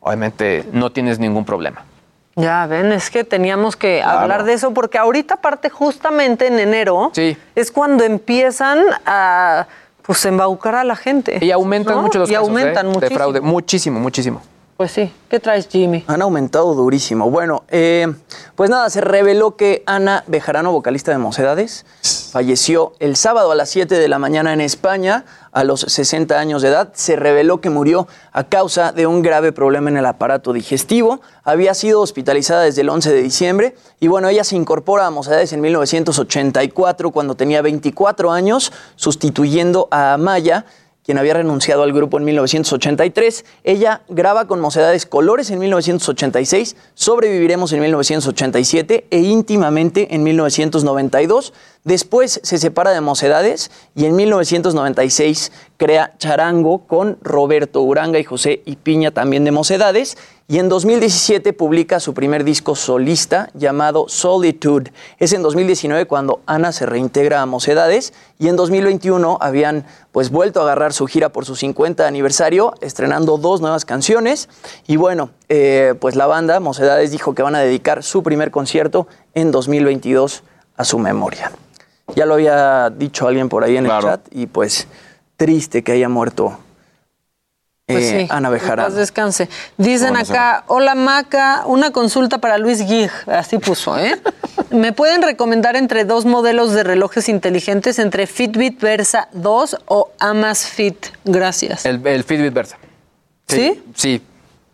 obviamente 0.00 0.64
no 0.72 0.90
tienes 0.90 1.18
ningún 1.18 1.44
problema. 1.44 1.84
Ya 2.36 2.66
ven, 2.66 2.92
es 2.92 3.10
que 3.10 3.22
teníamos 3.22 3.76
que 3.76 4.02
hablar 4.02 4.44
de 4.44 4.54
eso 4.54 4.72
porque 4.72 4.98
ahorita 4.98 5.34
aparte 5.34 5.70
justamente 5.70 6.48
en 6.48 6.58
enero 6.58 7.10
Sí. 7.14 7.36
es 7.54 7.70
cuando 7.70 8.04
empiezan 8.04 8.80
a 9.06 9.66
pues 10.02 10.24
embaucar 10.26 10.74
a 10.74 10.84
la 10.84 10.96
gente. 10.96 11.38
Y 11.40 11.50
aumentan 11.50 11.96
¿no? 11.96 12.02
mucho 12.02 12.18
los 12.18 12.28
y 12.28 12.34
casos 12.34 12.48
aumentan 12.48 12.92
¿eh? 12.94 12.98
de 13.00 13.10
fraude. 13.10 13.40
Muchísimo, 13.40 14.00
muchísimo. 14.00 14.42
Pues 14.76 14.90
sí. 14.90 15.12
¿Qué 15.28 15.38
traes, 15.38 15.68
Jimmy? 15.68 16.02
Han 16.08 16.20
aumentado 16.20 16.74
durísimo. 16.74 17.30
Bueno, 17.30 17.62
eh, 17.68 18.12
pues 18.56 18.70
nada, 18.70 18.90
se 18.90 19.00
reveló 19.00 19.54
que 19.54 19.84
Ana 19.86 20.24
Bejarano, 20.26 20.72
vocalista 20.72 21.12
de 21.12 21.18
Mocedades, 21.18 21.86
falleció 22.32 22.92
el 22.98 23.14
sábado 23.14 23.52
a 23.52 23.54
las 23.54 23.70
7 23.70 23.94
de 23.94 24.08
la 24.08 24.18
mañana 24.18 24.52
en 24.52 24.60
España, 24.60 25.26
a 25.52 25.62
los 25.62 25.82
60 25.82 26.36
años 26.36 26.60
de 26.60 26.70
edad. 26.70 26.90
Se 26.94 27.14
reveló 27.14 27.60
que 27.60 27.70
murió 27.70 28.08
a 28.32 28.44
causa 28.44 28.90
de 28.90 29.06
un 29.06 29.22
grave 29.22 29.52
problema 29.52 29.90
en 29.90 29.96
el 29.96 30.06
aparato 30.06 30.52
digestivo. 30.52 31.20
Había 31.44 31.74
sido 31.74 32.00
hospitalizada 32.00 32.62
desde 32.62 32.80
el 32.80 32.88
11 32.88 33.12
de 33.12 33.22
diciembre 33.22 33.76
y 34.00 34.08
bueno, 34.08 34.28
ella 34.28 34.42
se 34.42 34.56
incorpora 34.56 35.06
a 35.06 35.10
Mocedades 35.10 35.52
en 35.52 35.60
1984 35.60 37.12
cuando 37.12 37.36
tenía 37.36 37.62
24 37.62 38.32
años, 38.32 38.72
sustituyendo 38.96 39.86
a 39.92 40.14
Amaya 40.14 40.64
quien 41.04 41.18
había 41.18 41.34
renunciado 41.34 41.82
al 41.82 41.92
grupo 41.92 42.18
en 42.18 42.24
1983. 42.24 43.44
Ella 43.62 44.02
graba 44.08 44.46
con 44.46 44.60
Mocedades 44.60 45.06
Colores 45.06 45.50
en 45.50 45.58
1986, 45.58 46.76
Sobreviviremos 46.94 47.72
en 47.72 47.80
1987 47.80 49.06
e 49.10 49.18
íntimamente 49.20 50.14
en 50.14 50.22
1992. 50.22 51.52
Después 51.84 52.40
se 52.42 52.56
separa 52.56 52.92
de 52.92 53.02
Mocedades 53.02 53.70
y 53.94 54.06
en 54.06 54.16
1996 54.16 55.52
crea 55.76 56.14
Charango 56.16 56.78
con 56.86 57.18
Roberto 57.20 57.82
Uranga 57.82 58.18
y 58.18 58.24
José 58.24 58.62
Ipiña 58.64 59.10
también 59.10 59.44
de 59.44 59.50
Mocedades. 59.50 60.16
Y 60.48 60.60
en 60.60 60.70
2017 60.70 61.52
publica 61.52 62.00
su 62.00 62.14
primer 62.14 62.42
disco 62.42 62.74
solista 62.74 63.50
llamado 63.52 64.06
Solitude. 64.08 64.94
Es 65.18 65.34
en 65.34 65.42
2019 65.42 66.06
cuando 66.06 66.40
Ana 66.46 66.72
se 66.72 66.86
reintegra 66.86 67.42
a 67.42 67.46
Mocedades 67.46 68.14
y 68.38 68.48
en 68.48 68.56
2021 68.56 69.36
habían 69.42 69.84
pues 70.10 70.30
vuelto 70.30 70.60
a 70.60 70.62
agarrar 70.62 70.94
su 70.94 71.06
gira 71.06 71.28
por 71.28 71.44
su 71.44 71.54
50 71.54 72.06
aniversario, 72.06 72.72
estrenando 72.80 73.36
dos 73.36 73.60
nuevas 73.60 73.84
canciones. 73.84 74.48
Y 74.86 74.96
bueno, 74.96 75.32
eh, 75.50 75.92
pues 76.00 76.16
la 76.16 76.26
banda 76.26 76.60
Mocedades 76.60 77.10
dijo 77.10 77.34
que 77.34 77.42
van 77.42 77.56
a 77.56 77.60
dedicar 77.60 78.02
su 78.02 78.22
primer 78.22 78.50
concierto 78.50 79.06
en 79.34 79.50
2022 79.50 80.44
a 80.78 80.84
su 80.84 80.98
memoria. 80.98 81.52
Ya 82.14 82.26
lo 82.26 82.34
había 82.34 82.90
dicho 82.90 83.26
alguien 83.26 83.48
por 83.48 83.64
ahí 83.64 83.76
en 83.76 83.86
el 83.86 84.00
chat 84.00 84.20
y 84.30 84.46
pues 84.46 84.86
triste 85.36 85.82
que 85.82 85.92
haya 85.92 86.08
muerto 86.08 86.58
Pues 87.86 88.04
eh, 88.04 88.20
sí, 88.20 88.26
Ana 88.30 88.50
Bejarano. 88.50 88.88
paz 88.88 88.94
descanse. 88.94 89.48
Dicen 89.78 90.16
acá, 90.16 90.64
hola 90.68 90.94
Maca, 90.94 91.64
una 91.66 91.90
consulta 91.92 92.38
para 92.38 92.58
Luis 92.58 92.84
Gig, 92.84 93.10
así 93.26 93.58
puso, 93.58 93.98
¿eh? 93.98 94.20
¿Me 94.70 94.92
pueden 94.92 95.22
recomendar 95.22 95.76
entre 95.76 96.04
dos 96.04 96.24
modelos 96.24 96.72
de 96.72 96.82
relojes 96.82 97.28
inteligentes, 97.28 97.98
entre 97.98 98.26
Fitbit 98.26 98.80
Versa 98.80 99.28
2 99.32 99.76
o 99.86 100.10
Amazfit? 100.18 101.06
Gracias. 101.24 101.84
El, 101.86 102.06
el 102.06 102.24
Fitbit 102.24 102.52
Versa. 102.52 102.76
¿Sí? 103.46 103.82
Sí, 103.94 104.22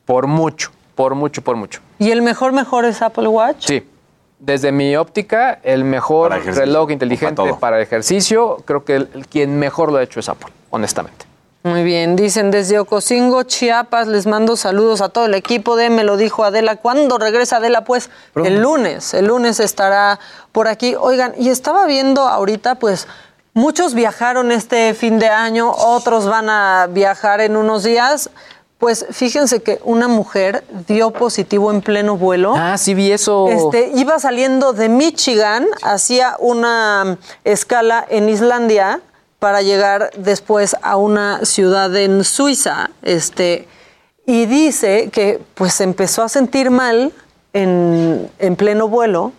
por 0.05 0.27
mucho, 0.27 0.71
por 0.95 1.15
mucho, 1.15 1.43
por 1.43 1.57
mucho. 1.57 1.81
¿Y 1.99 2.11
el 2.13 2.23
mejor 2.23 2.53
mejor 2.53 2.85
es 2.85 3.03
Apple 3.03 3.29
Watch? 3.29 3.67
Sí. 3.67 3.83
Desde 4.41 4.73
mi 4.73 4.97
óptica, 4.97 5.61
el 5.63 5.85
mejor 5.85 6.33
reloj 6.33 6.91
inteligente 6.91 7.43
para, 7.61 7.81
ejercicio, 7.81 8.57
creo 8.65 8.85
que 8.85 8.97
el, 8.97 9.11
el 9.15 9.27
quien 9.27 9.59
mejor 9.59 9.93
lo 9.93 9.99
ha 9.99 10.03
hecho 10.03 10.19
es 10.19 10.29
Apple, 10.29 10.53
honestamente. 10.71 11.31
Muy 11.63 11.85
bien, 11.85 12.17
dicen 12.17 12.51
desde 12.51 12.79
Ocosingo, 12.79 13.43
Chiapas, 13.43 14.09
les 14.09 14.27
mando 14.27 14.57
saludos 14.57 15.03
a 15.03 15.11
todo 15.11 15.27
el 15.27 15.35
equipo 15.35 15.77
de 15.77 15.91
Me 15.91 16.05
lo 16.05 16.17
dijo 16.17 16.43
Adela. 16.43 16.77
¿Cuándo 16.77 17.19
regresa 17.19 17.59
Adela? 17.59 17.85
Pues 17.85 18.09
el 18.35 18.63
lunes, 18.63 19.13
el 19.13 19.27
lunes 19.27 19.61
estará 19.61 20.19
por 20.53 20.69
aquí. 20.69 20.95
Oigan, 20.99 21.35
y 21.37 21.51
estaba 21.51 21.85
viendo 21.85 22.23
ahorita, 22.23 22.77
pues 22.77 23.09
muchos 23.53 23.93
viajaron 23.93 24.53
este 24.53 24.95
fin 24.95 25.19
de 25.19 25.29
año, 25.29 25.71
otros 25.71 26.25
van 26.25 26.49
a 26.49 26.89
viajar 26.91 27.43
en 27.43 27.59
unos 27.59 27.83
días. 27.83 28.31
Pues 28.81 29.05
fíjense 29.11 29.63
que 29.63 29.79
una 29.85 30.09
mujer 30.09 30.65
dio 30.89 31.11
positivo 31.11 31.71
en 31.71 31.83
pleno 31.83 32.17
vuelo. 32.17 32.55
Ah, 32.57 32.79
sí 32.79 32.95
vi 32.95 33.13
eso. 33.13 33.47
Este, 33.49 33.93
iba 33.95 34.19
saliendo 34.19 34.73
de 34.73 34.89
Michigan, 34.89 35.67
hacía 35.83 36.35
una 36.39 37.19
escala 37.45 38.07
en 38.09 38.31
Islandia 38.31 39.03
para 39.39 39.61
llegar 39.61 40.11
después 40.17 40.75
a 40.81 40.97
una 40.97 41.45
ciudad 41.45 41.95
en 41.95 42.25
Suiza. 42.25 42.89
Este, 43.03 43.69
y 44.25 44.47
dice 44.47 45.11
que 45.11 45.43
pues 45.55 45.79
empezó 45.83 46.23
a 46.23 46.31
sentir 46.31 46.71
mal 46.71 47.13
en, 47.53 48.31
en 48.39 48.57
pleno 48.57 48.89
vuelo, 48.89 49.33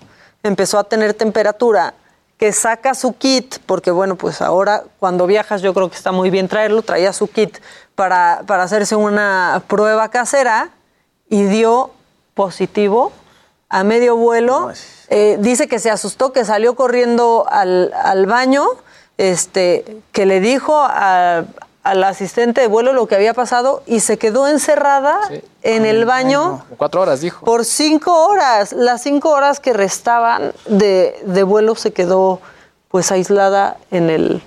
empezó 0.44 0.78
a 0.78 0.84
tener 0.84 1.16
temperatura, 1.16 1.96
que 2.42 2.52
saca 2.54 2.96
su 2.96 3.14
kit, 3.18 3.58
porque 3.68 3.92
bueno, 3.92 4.16
pues 4.16 4.42
ahora 4.42 4.84
cuando 4.98 5.28
viajas 5.28 5.62
yo 5.62 5.76
creo 5.76 5.90
que 5.92 5.96
está 5.96 6.12
muy 6.12 6.32
bien 6.32 6.48
traerlo, 6.48 6.82
traía 6.82 7.14
su 7.14 7.28
kit 7.28 7.60
para, 7.96 8.42
para 8.48 8.64
hacerse 8.64 8.96
una 8.96 9.62
prueba 9.68 10.10
casera 10.10 10.70
y 11.30 11.44
dio 11.44 11.92
positivo 12.34 13.12
a 13.70 13.84
medio 13.84 14.16
vuelo. 14.16 14.72
Eh, 15.10 15.38
dice 15.40 15.68
que 15.68 15.80
se 15.80 15.90
asustó, 15.92 16.32
que 16.34 16.46
salió 16.46 16.76
corriendo 16.76 17.46
al, 17.50 17.94
al 18.04 18.26
baño, 18.26 18.66
este, 19.18 19.98
que 20.12 20.26
le 20.26 20.40
dijo 20.40 20.78
a- 20.78 21.44
al 21.84 22.04
asistente 22.04 22.62
de 22.62 22.68
vuelo 22.68 22.94
lo 22.94 23.08
que 23.08 23.16
había 23.16 23.34
pasado 23.34 23.82
y 23.88 24.02
se 24.02 24.18
quedó 24.20 24.48
encerrada 24.48 25.20
en 25.64 25.86
el 25.88 26.06
baño 26.06 26.64
Cuatro 26.78 27.02
horas, 27.02 27.22
dijo. 27.22 27.44
por 27.44 27.66
cinco 27.66 28.28
horas. 28.28 28.72
Las 28.72 29.02
cinco 29.02 29.30
horas 29.32 29.60
que 29.60 29.74
restaban 29.74 30.54
de, 30.68 31.20
de 31.26 31.42
vuelo 31.44 31.74
se 31.76 31.92
quedó 31.92 32.40
pues 32.90 33.12
aislada 33.12 33.78
en 33.90 34.12
el... 34.12 34.44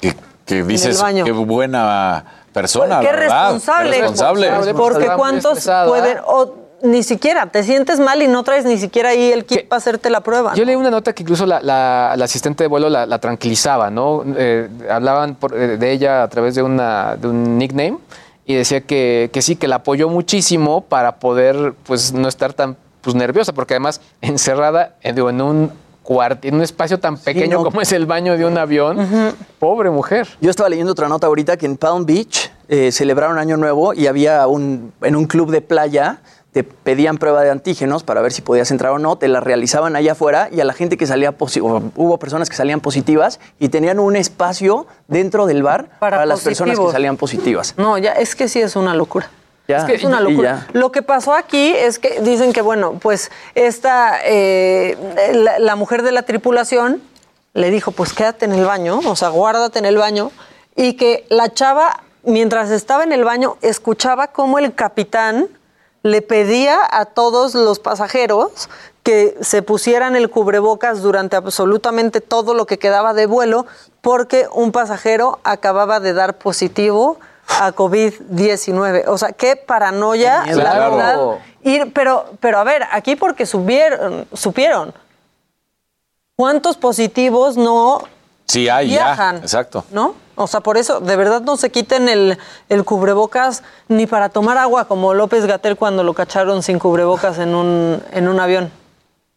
Que 0.47 0.62
dices, 0.62 1.01
baño. 1.03 1.25
qué 1.25 1.33
buena 1.33 2.25
persona, 2.55 3.01
Qué 3.01 3.12
responsable. 3.12 3.90
Qué 3.97 4.01
responsable. 4.01 4.74
Porque 4.74 5.06
cuántos 5.16 5.68
pueden... 5.86 6.18
o 6.26 6.55
ni 6.82 7.02
siquiera, 7.02 7.47
te 7.47 7.62
sientes 7.62 7.98
mal 7.98 8.20
y 8.22 8.28
no 8.28 8.43
traes 8.43 8.64
ni 8.66 8.76
siquiera 8.78 9.09
ahí 9.10 9.32
el 9.32 9.47
kit 9.47 9.68
para 9.68 9.78
hacerte 9.78 10.10
la 10.10 10.20
prueba. 10.20 10.52
Yo 10.55 10.64
leí 10.66 10.74
una 10.76 10.90
nota 10.90 11.12
que 11.14 11.22
incluso 11.22 11.47
la, 11.47 11.60
la- 11.62 12.14
la 12.16 12.24
asistente 12.26 12.62
de 12.64 12.68
vuelo 12.68 12.90
la, 12.90 13.06
la 13.06 13.18
tranquilizaba, 13.18 13.89
¿no? 13.90 14.22
Eh, 14.36 14.68
hablaban 14.90 15.35
por- 15.35 15.55
eh, 15.55 15.76
de 15.78 15.90
ella 15.93 16.22
a 16.22 16.28
través 16.28 16.55
de, 16.55 16.62
una, 16.62 17.16
de 17.16 17.28
un 17.28 17.56
nickname 17.56 17.97
y 18.44 18.55
decía 18.55 18.82
que, 18.82 19.31
que 19.32 19.40
sí, 19.40 19.56
que 19.56 19.66
la 19.66 19.76
apoyó 19.76 20.10
muchísimo 20.10 20.82
para 20.82 21.16
poder 21.16 21.72
pues 21.86 22.12
no 22.12 22.28
estar 22.28 22.52
tan 22.52 22.76
pues, 23.01 23.16
nerviosa, 23.16 23.55
porque 23.55 23.72
además 23.74 24.02
encerrada 24.20 24.97
eh, 25.02 25.14
digo, 25.14 25.31
en 25.31 25.40
un 25.40 25.72
en 26.43 26.55
un 26.55 26.62
espacio 26.62 26.98
tan 27.01 27.16
pequeño 27.16 27.59
no. 27.59 27.64
como 27.64 27.81
es 27.81 27.93
el 27.93 28.06
baño 28.06 28.36
de 28.36 28.44
un 28.44 28.59
avión, 28.59 29.35
pobre 29.59 29.90
mujer. 29.90 30.28
Yo 30.40 30.51
estaba 30.51 30.68
leyendo 30.68 30.93
otra 30.93 31.09
nota 31.09 31.26
ahorita 31.26 31.56
que 31.56 31.66
en 31.66 31.76
Palm 31.76 32.05
Beach 32.05 32.51
eh, 32.68 32.93
celebraron 32.93 33.39
Año 33.39 33.56
Nuevo 33.56 33.94
y 33.94 34.06
había 34.06 34.47
un, 34.47 34.93
en 35.02 35.16
un 35.16 35.26
club 35.26 35.51
de 35.51 35.60
playa, 35.60 36.20
te 36.52 36.62
pedían 36.62 37.18
prueba 37.18 37.43
de 37.43 37.51
antígenos 37.51 38.05
para 38.05 38.22
ver 38.22 38.32
si 38.32 38.40
podías 38.40 38.70
entrar 38.70 38.93
o 38.93 38.98
no, 38.98 39.16
te 39.16 39.28
la 39.28 39.40
realizaban 39.40 39.97
allá 39.97 40.12
afuera 40.12 40.48
y 40.52 40.60
a 40.60 40.64
la 40.64 40.72
gente 40.72 40.97
que 40.97 41.06
salía 41.06 41.32
positiva, 41.32 41.82
hubo 41.97 42.18
personas 42.18 42.48
que 42.48 42.56
salían 42.56 42.81
positivas 42.81 43.40
y 43.59 43.70
tenían 43.70 43.98
un 43.98 44.14
espacio 44.14 44.86
dentro 45.09 45.47
del 45.47 45.62
bar 45.62 45.98
para, 45.98 46.24
las 46.26 46.43
personas 46.43 46.78
que 46.78 46.93
salían 46.93 47.16
positivas. 47.16 47.74
No, 47.76 47.98
ya 47.98 48.12
es 48.12 48.36
que 48.36 48.48
sí 48.48 48.60
es 48.60 48.76
una 48.76 48.94
locura. 48.94 49.31
Ya, 49.66 49.78
Es 49.78 49.85
que 49.85 49.95
es 49.95 50.05
una 50.05 50.20
locura. 50.20 50.66
Lo 50.73 50.93
que 50.93 51.03
pasó 51.03 51.32
aquí 51.35 51.74
es 51.74 51.99
que 51.99 52.20
dicen 52.20 52.53
que, 52.53 52.61
bueno, 52.61 52.99
pues 53.01 53.31
esta, 53.55 54.19
eh, 54.23 54.97
la, 55.32 55.59
la 55.59 55.77
mujer 55.77 56.03
de 56.03 56.12
la 56.12 56.23
tripulación 56.23 57.03
le 57.55 57.70
dijo, 57.70 57.93
pues 57.93 58.12
quédate 58.12 58.45
en 58.45 58.53
el 58.53 58.65
baño, 58.65 59.01
o 59.07 59.16
sea, 59.16 59.28
guárdate 59.28 59.78
en 59.78 59.86
el 59.86 59.97
baño, 59.97 60.32
y 60.77 60.95
que 60.95 61.24
la 61.31 61.53
chava, 61.53 62.03
mientras 62.24 62.70
estaba 62.70 63.05
en 63.05 63.12
el 63.12 63.24
baño, 63.24 63.57
escuchaba 63.62 64.28
cómo 64.28 64.59
el 64.59 64.74
capitán 64.74 65.49
le 66.03 66.20
pedía 66.20 66.78
a 66.91 67.07
todos 67.07 67.55
los 67.55 67.78
pasajeros 67.78 68.69
que 69.03 69.36
se 69.41 69.62
pusieran 69.62 70.16
el 70.16 70.31
cubrebocas 70.31 71.01
durante 71.01 71.36
absolutamente 71.36 72.20
todo 72.20 72.55
lo 72.55 72.66
que 72.66 72.78
quedaba 72.78 73.15
de 73.15 73.27
vuelo, 73.27 73.66
porque 74.01 74.47
un 74.53 74.73
pasajero 74.73 75.39
acababa 75.45 76.01
de 76.01 76.12
dar 76.12 76.36
positivo 76.36 77.19
a 77.49 77.73
COVID-19. 77.73 79.05
O 79.09 79.19
sea, 79.19 79.33
qué 79.33 79.57
paranoia, 79.57 80.45
la 80.47 80.53
Claro. 80.53 80.97
verdad. 80.97 81.19
Ir- 81.65 81.93
pero, 81.95 82.27
pero 82.41 82.59
a 82.59 82.65
ver, 82.65 82.83
aquí 82.93 83.16
porque 83.16 83.47
supieron, 83.47 84.27
supieron. 84.33 84.93
¿Cuántos 86.37 86.77
positivos 86.77 87.57
no 87.57 88.03
Sí, 88.47 88.69
hay, 88.69 88.89
Viajan. 88.89 89.37
ya. 89.37 89.43
Exacto. 89.43 89.85
¿no? 89.91 90.15
O 90.37 90.47
sea, 90.49 90.61
por 90.61 90.77
eso, 90.77 91.01
de 91.01 91.15
verdad 91.16 91.41
no 91.43 91.57
se 91.57 91.71
quiten 91.71 92.09
el, 92.09 92.39
el 92.69 92.85
cubrebocas 92.85 93.62
ni 93.89 94.07
para 94.07 94.29
tomar 94.29 94.59
agua, 94.59 94.87
como 94.87 95.15
López 95.15 95.47
Gatel 95.47 95.77
cuando 95.77 96.03
lo 96.03 96.12
cacharon 96.12 96.62
sin 96.62 96.79
cubrebocas 96.79 97.39
en 97.39 97.55
un, 97.55 98.03
en 98.12 98.29
un 98.29 98.41
avión, 98.41 98.71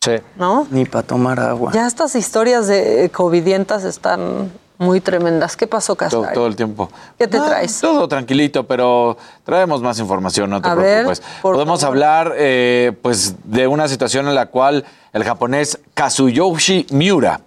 Sí. 0.01 0.15
¿no? 0.35 0.65
Ni 0.71 0.85
para 0.85 1.05
tomar 1.05 1.39
agua. 1.39 1.71
Ya 1.73 1.85
estas 1.85 2.15
historias 2.15 2.67
de 2.67 3.09
covidientas 3.13 3.83
están 3.83 4.51
muy 4.77 5.01
tremendas. 5.01 5.55
¿Qué 5.57 5.67
pasó, 5.67 5.95
Todo, 5.95 6.21
Casar? 6.21 6.33
todo 6.33 6.47
el 6.47 6.55
tiempo. 6.55 6.89
¿Qué 7.17 7.27
te 7.27 7.37
Ah, 7.37 7.45
traes? 7.47 7.79
Todo 7.81 8.07
tranquilito, 8.07 8.65
pero 8.67 9.17
traemos 9.43 9.81
más 9.81 9.99
información, 9.99 10.49
no 10.49 10.61
te 10.61 10.69
A 10.69 10.75
preocupes. 10.75 11.21
Podemos 11.41 11.83
hablar 11.83 12.33
eh, 12.37 12.93
pues, 13.01 13.35
de 13.43 13.67
una 13.67 13.87
situación 13.87 14.27
en 14.27 14.35
la 14.35 14.47
cual 14.47 14.85
el 15.13 15.23
japonés 15.23 15.79
Kazuyoshi 15.93 16.87
Miura 16.91 17.41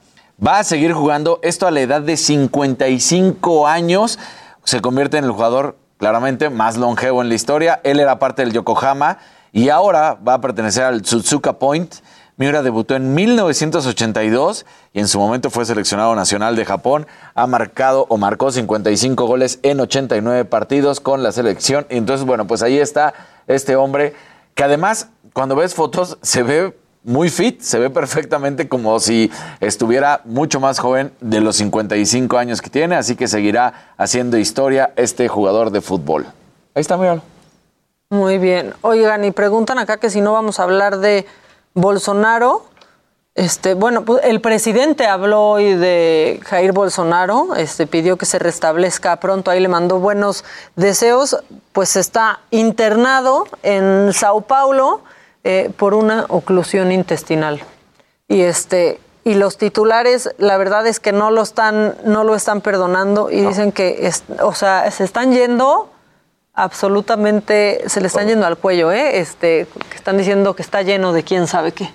va 0.44 0.59
a 0.59 0.65
seguir 0.65 0.93
jugando 0.93 1.39
esto 1.43 1.66
a 1.66 1.70
la 1.70 1.81
edad 1.81 2.01
de 2.01 2.16
55 2.16 3.66
años. 3.69 4.19
Se 4.65 4.81
convierte 4.81 5.19
en 5.19 5.24
el 5.24 5.31
jugador 5.32 5.77
claramente 5.98 6.51
más 6.51 6.77
longevo 6.77 7.23
en 7.23 7.28
la 7.28 7.35
historia. 7.35 7.81
Él 7.85 8.01
era 8.01 8.19
parte 8.19 8.43
del 8.43 8.52
Yokohama 8.52 9.19
y 9.52 9.69
ahora 9.69 10.16
va 10.27 10.35
a 10.35 10.40
pertenecer 10.40 10.85
al 10.85 11.02
Tsutsuka 11.02 11.55
Point. 11.59 11.94
Miura 12.40 12.62
debutó 12.62 12.96
en 12.96 13.14
1982 13.14 14.64
y 14.94 15.00
en 15.00 15.08
su 15.08 15.18
momento 15.18 15.50
fue 15.50 15.66
seleccionado 15.66 16.14
nacional 16.14 16.56
de 16.56 16.64
Japón. 16.64 17.06
Ha 17.34 17.46
marcado 17.46 18.06
o 18.08 18.16
marcó 18.16 18.50
55 18.50 19.26
goles 19.26 19.58
en 19.62 19.78
89 19.78 20.46
partidos 20.46 21.00
con 21.00 21.22
la 21.22 21.32
selección. 21.32 21.86
Y 21.90 21.98
entonces, 21.98 22.24
bueno, 22.26 22.46
pues 22.46 22.62
ahí 22.62 22.78
está 22.78 23.12
este 23.46 23.76
hombre 23.76 24.14
que 24.54 24.64
además, 24.64 25.08
cuando 25.34 25.54
ves 25.54 25.74
fotos, 25.74 26.16
se 26.22 26.42
ve 26.42 26.74
muy 27.04 27.28
fit, 27.28 27.60
se 27.60 27.78
ve 27.78 27.90
perfectamente 27.90 28.70
como 28.70 28.98
si 29.00 29.30
estuviera 29.60 30.22
mucho 30.24 30.60
más 30.60 30.78
joven 30.78 31.12
de 31.20 31.42
los 31.42 31.56
55 31.56 32.38
años 32.38 32.62
que 32.62 32.70
tiene. 32.70 32.96
Así 32.96 33.16
que 33.16 33.28
seguirá 33.28 33.92
haciendo 33.98 34.38
historia 34.38 34.94
este 34.96 35.28
jugador 35.28 35.72
de 35.72 35.82
fútbol. 35.82 36.24
Ahí 36.74 36.80
está, 36.80 36.96
míralo. 36.96 37.20
Muy 38.08 38.38
bien. 38.38 38.72
Oigan, 38.80 39.26
y 39.26 39.30
preguntan 39.30 39.78
acá 39.78 39.98
que 39.98 40.08
si 40.08 40.22
no 40.22 40.32
vamos 40.32 40.58
a 40.58 40.62
hablar 40.62 41.00
de 41.00 41.26
Bolsonaro. 41.74 42.64
Este, 43.36 43.74
bueno, 43.74 44.05
pues 44.05 44.20
el 44.24 44.40
presidente 44.40 45.06
habló 45.06 45.51
hoy 45.51 45.74
de 45.74 46.40
Jair 46.44 46.72
Bolsonaro, 46.72 47.55
este, 47.55 47.86
pidió 47.86 48.18
que 48.18 48.26
se 48.26 48.38
restablezca 48.40 49.16
pronto, 49.16 49.51
ahí 49.51 49.60
le 49.60 49.68
mandó 49.68 49.98
buenos 50.01 50.44
deseos, 50.74 51.38
pues 51.72 51.94
está 51.97 52.40
internado 52.51 53.47
en 53.62 54.12
Sao 54.12 54.40
Paulo 54.42 55.01
eh, 55.44 55.70
por 55.76 55.94
una 55.94 56.26
oclusión 56.28 56.90
intestinal. 56.90 57.62
Y 58.28 58.42
este, 58.42 59.01
y 59.24 59.34
los 59.34 59.56
titulares, 59.59 60.34
la 60.38 60.56
verdad 60.56 60.86
es 60.86 60.98
que 60.98 61.12
no 61.12 61.30
lo 61.30 61.42
están, 61.42 61.94
no 62.05 62.24
lo 62.24 62.34
están 62.34 62.60
perdonando 62.60 63.30
y 63.30 63.40
dicen 63.42 63.70
que, 63.70 64.06
es- 64.09 64.24
o 64.42 64.55
sea, 64.55 64.90
se 64.90 65.05
están 65.05 65.32
yendo 65.32 65.88
absolutamente, 66.55 67.82
se 67.89 68.01
le 68.01 68.06
están 68.09 68.27
yendo 68.28 68.47
al 68.47 68.56
cuello, 68.56 68.93
¿eh? 68.93 69.18
Este, 69.18 69.66
que 69.89 69.97
están 69.97 70.16
diciendo 70.18 70.55
que 70.55 70.62
está 70.62 70.82
lleno 70.82 71.12
de 71.12 71.22
quién 71.22 71.47
sabe 71.47 71.72
qué. 71.72 71.90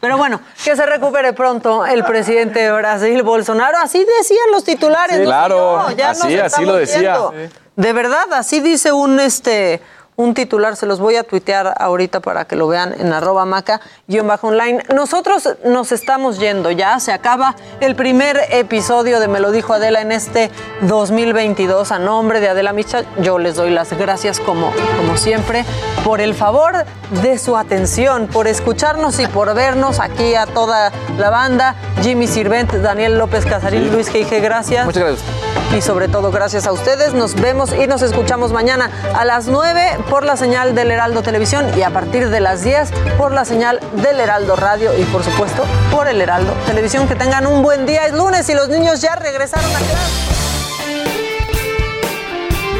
Pero 0.00 0.16
bueno, 0.16 0.40
que 0.64 0.74
se 0.74 0.84
recupere 0.86 1.32
pronto 1.32 1.86
el 1.86 2.04
presidente 2.04 2.60
de 2.60 2.72
Brasil, 2.72 3.22
Bolsonaro. 3.22 3.78
Así 3.78 4.04
decían 4.18 4.50
los 4.50 4.64
titulares. 4.64 5.16
Sí, 5.16 5.22
no 5.22 5.28
claro, 5.28 5.90
yo, 5.90 5.96
ya 5.96 6.08
nos 6.08 6.22
así- 6.24 6.34
así 6.38 6.46
estamos 6.46 6.68
lo 6.68 6.76
decía. 6.76 6.98
viendo. 7.00 7.34
De 7.76 7.92
verdad, 7.92 8.32
así 8.32 8.60
dice 8.60 8.92
un 8.92 9.20
este 9.20 9.80
un 10.20 10.34
titular, 10.34 10.76
se 10.76 10.86
los 10.86 11.00
voy 11.00 11.16
a 11.16 11.24
tuitear 11.24 11.74
ahorita 11.78 12.20
para 12.20 12.44
que 12.44 12.54
lo 12.54 12.68
vean 12.68 12.94
en 12.98 13.12
arroba 13.12 13.44
maca 13.46 13.80
guion 14.06 14.28
bajo 14.28 14.48
online. 14.48 14.82
Nosotros 14.94 15.48
nos 15.64 15.92
estamos 15.92 16.38
yendo 16.38 16.70
ya, 16.70 17.00
se 17.00 17.12
acaba 17.12 17.56
el 17.80 17.96
primer 17.96 18.38
episodio 18.50 19.18
de 19.18 19.28
Me 19.28 19.40
lo 19.40 19.50
dijo 19.50 19.72
Adela 19.72 20.02
en 20.02 20.12
este 20.12 20.50
2022. 20.82 21.90
A 21.92 21.98
nombre 21.98 22.40
de 22.40 22.50
Adela 22.50 22.72
Micha, 22.72 23.02
yo 23.20 23.38
les 23.38 23.56
doy 23.56 23.70
las 23.70 23.92
gracias 23.96 24.40
como, 24.40 24.72
como 24.98 25.16
siempre 25.16 25.64
por 26.04 26.20
el 26.20 26.34
favor 26.34 26.84
de 27.22 27.38
su 27.38 27.56
atención, 27.56 28.26
por 28.26 28.46
escucharnos 28.46 29.18
y 29.20 29.26
por 29.26 29.54
vernos 29.54 30.00
aquí 30.00 30.34
a 30.34 30.46
toda 30.46 30.92
la 31.18 31.30
banda. 31.30 31.76
Jimmy 32.02 32.26
Sirvent, 32.26 32.72
Daniel 32.74 33.18
López 33.18 33.46
Casarín, 33.46 33.90
Luis 33.90 34.12
G.I.G., 34.12 34.40
gracias. 34.40 34.84
Muchas 34.84 35.02
gracias. 35.02 35.59
Y 35.76 35.82
sobre 35.82 36.08
todo 36.08 36.30
gracias 36.32 36.66
a 36.66 36.72
ustedes. 36.72 37.14
Nos 37.14 37.34
vemos 37.34 37.72
y 37.72 37.86
nos 37.86 38.02
escuchamos 38.02 38.52
mañana 38.52 38.90
a 39.14 39.24
las 39.24 39.46
9 39.46 39.98
por 40.08 40.24
la 40.24 40.36
señal 40.36 40.74
del 40.74 40.90
Heraldo 40.90 41.22
Televisión 41.22 41.66
y 41.78 41.82
a 41.82 41.90
partir 41.90 42.28
de 42.28 42.40
las 42.40 42.62
10 42.64 42.90
por 43.16 43.32
la 43.32 43.44
señal 43.44 43.80
del 44.02 44.18
Heraldo 44.20 44.56
Radio 44.56 44.90
y 44.98 45.04
por 45.04 45.22
supuesto 45.22 45.64
por 45.90 46.08
el 46.08 46.20
Heraldo 46.20 46.52
Televisión. 46.66 47.06
Que 47.06 47.14
tengan 47.14 47.46
un 47.46 47.62
buen 47.62 47.86
día. 47.86 48.06
Es 48.06 48.12
lunes 48.12 48.48
y 48.48 48.54
los 48.54 48.68
niños 48.68 49.00
ya 49.00 49.14
regresaron 49.14 49.70
a 49.70 49.78
clase. 49.78 50.40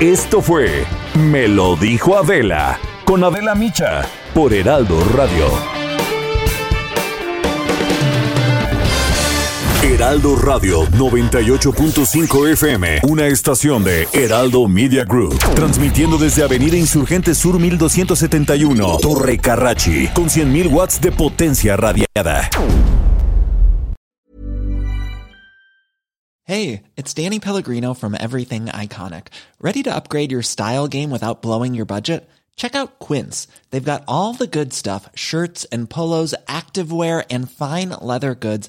Esto 0.00 0.40
fue 0.40 0.86
Me 1.14 1.46
lo 1.46 1.76
dijo 1.76 2.16
Adela 2.16 2.78
con 3.04 3.22
Adela 3.22 3.54
Micha 3.54 4.02
por 4.34 4.52
Heraldo 4.54 4.98
Radio. 5.16 5.79
Heraldo 10.00 10.34
Radio 10.34 10.86
98.5 10.92 12.52
FM, 12.52 13.00
una 13.02 13.26
estación 13.26 13.84
de 13.84 14.08
Heraldo 14.14 14.66
Media 14.66 15.04
Group, 15.04 15.38
transmitiendo 15.54 16.16
desde 16.16 16.42
Avenida 16.42 16.74
Insurgente 16.74 17.34
Sur 17.34 17.58
1271, 17.58 18.98
Torre 19.02 19.36
Carrachi, 19.36 20.08
con 20.14 20.30
100.000 20.30 20.72
watts 20.72 21.02
de 21.02 21.12
potencia 21.12 21.76
radiada. 21.76 22.48
Hey, 26.44 26.82
it's 26.96 27.12
Danny 27.12 27.38
Pellegrino 27.38 27.92
from 27.92 28.14
Everything 28.14 28.68
Iconic. 28.72 29.26
Ready 29.60 29.82
to 29.82 29.94
upgrade 29.94 30.32
your 30.32 30.42
style 30.42 30.88
game 30.88 31.10
without 31.10 31.42
blowing 31.42 31.74
your 31.74 31.84
budget? 31.84 32.26
Check 32.56 32.74
out 32.74 32.98
Quince. 32.98 33.48
They've 33.70 33.82
got 33.82 34.04
all 34.06 34.34
the 34.34 34.46
good 34.46 34.74
stuff 34.74 35.08
shirts 35.14 35.64
and 35.72 35.88
polos, 35.88 36.34
activewear, 36.46 37.24
and 37.30 37.50
fine 37.50 37.88
leather 38.02 38.34
goods, 38.34 38.68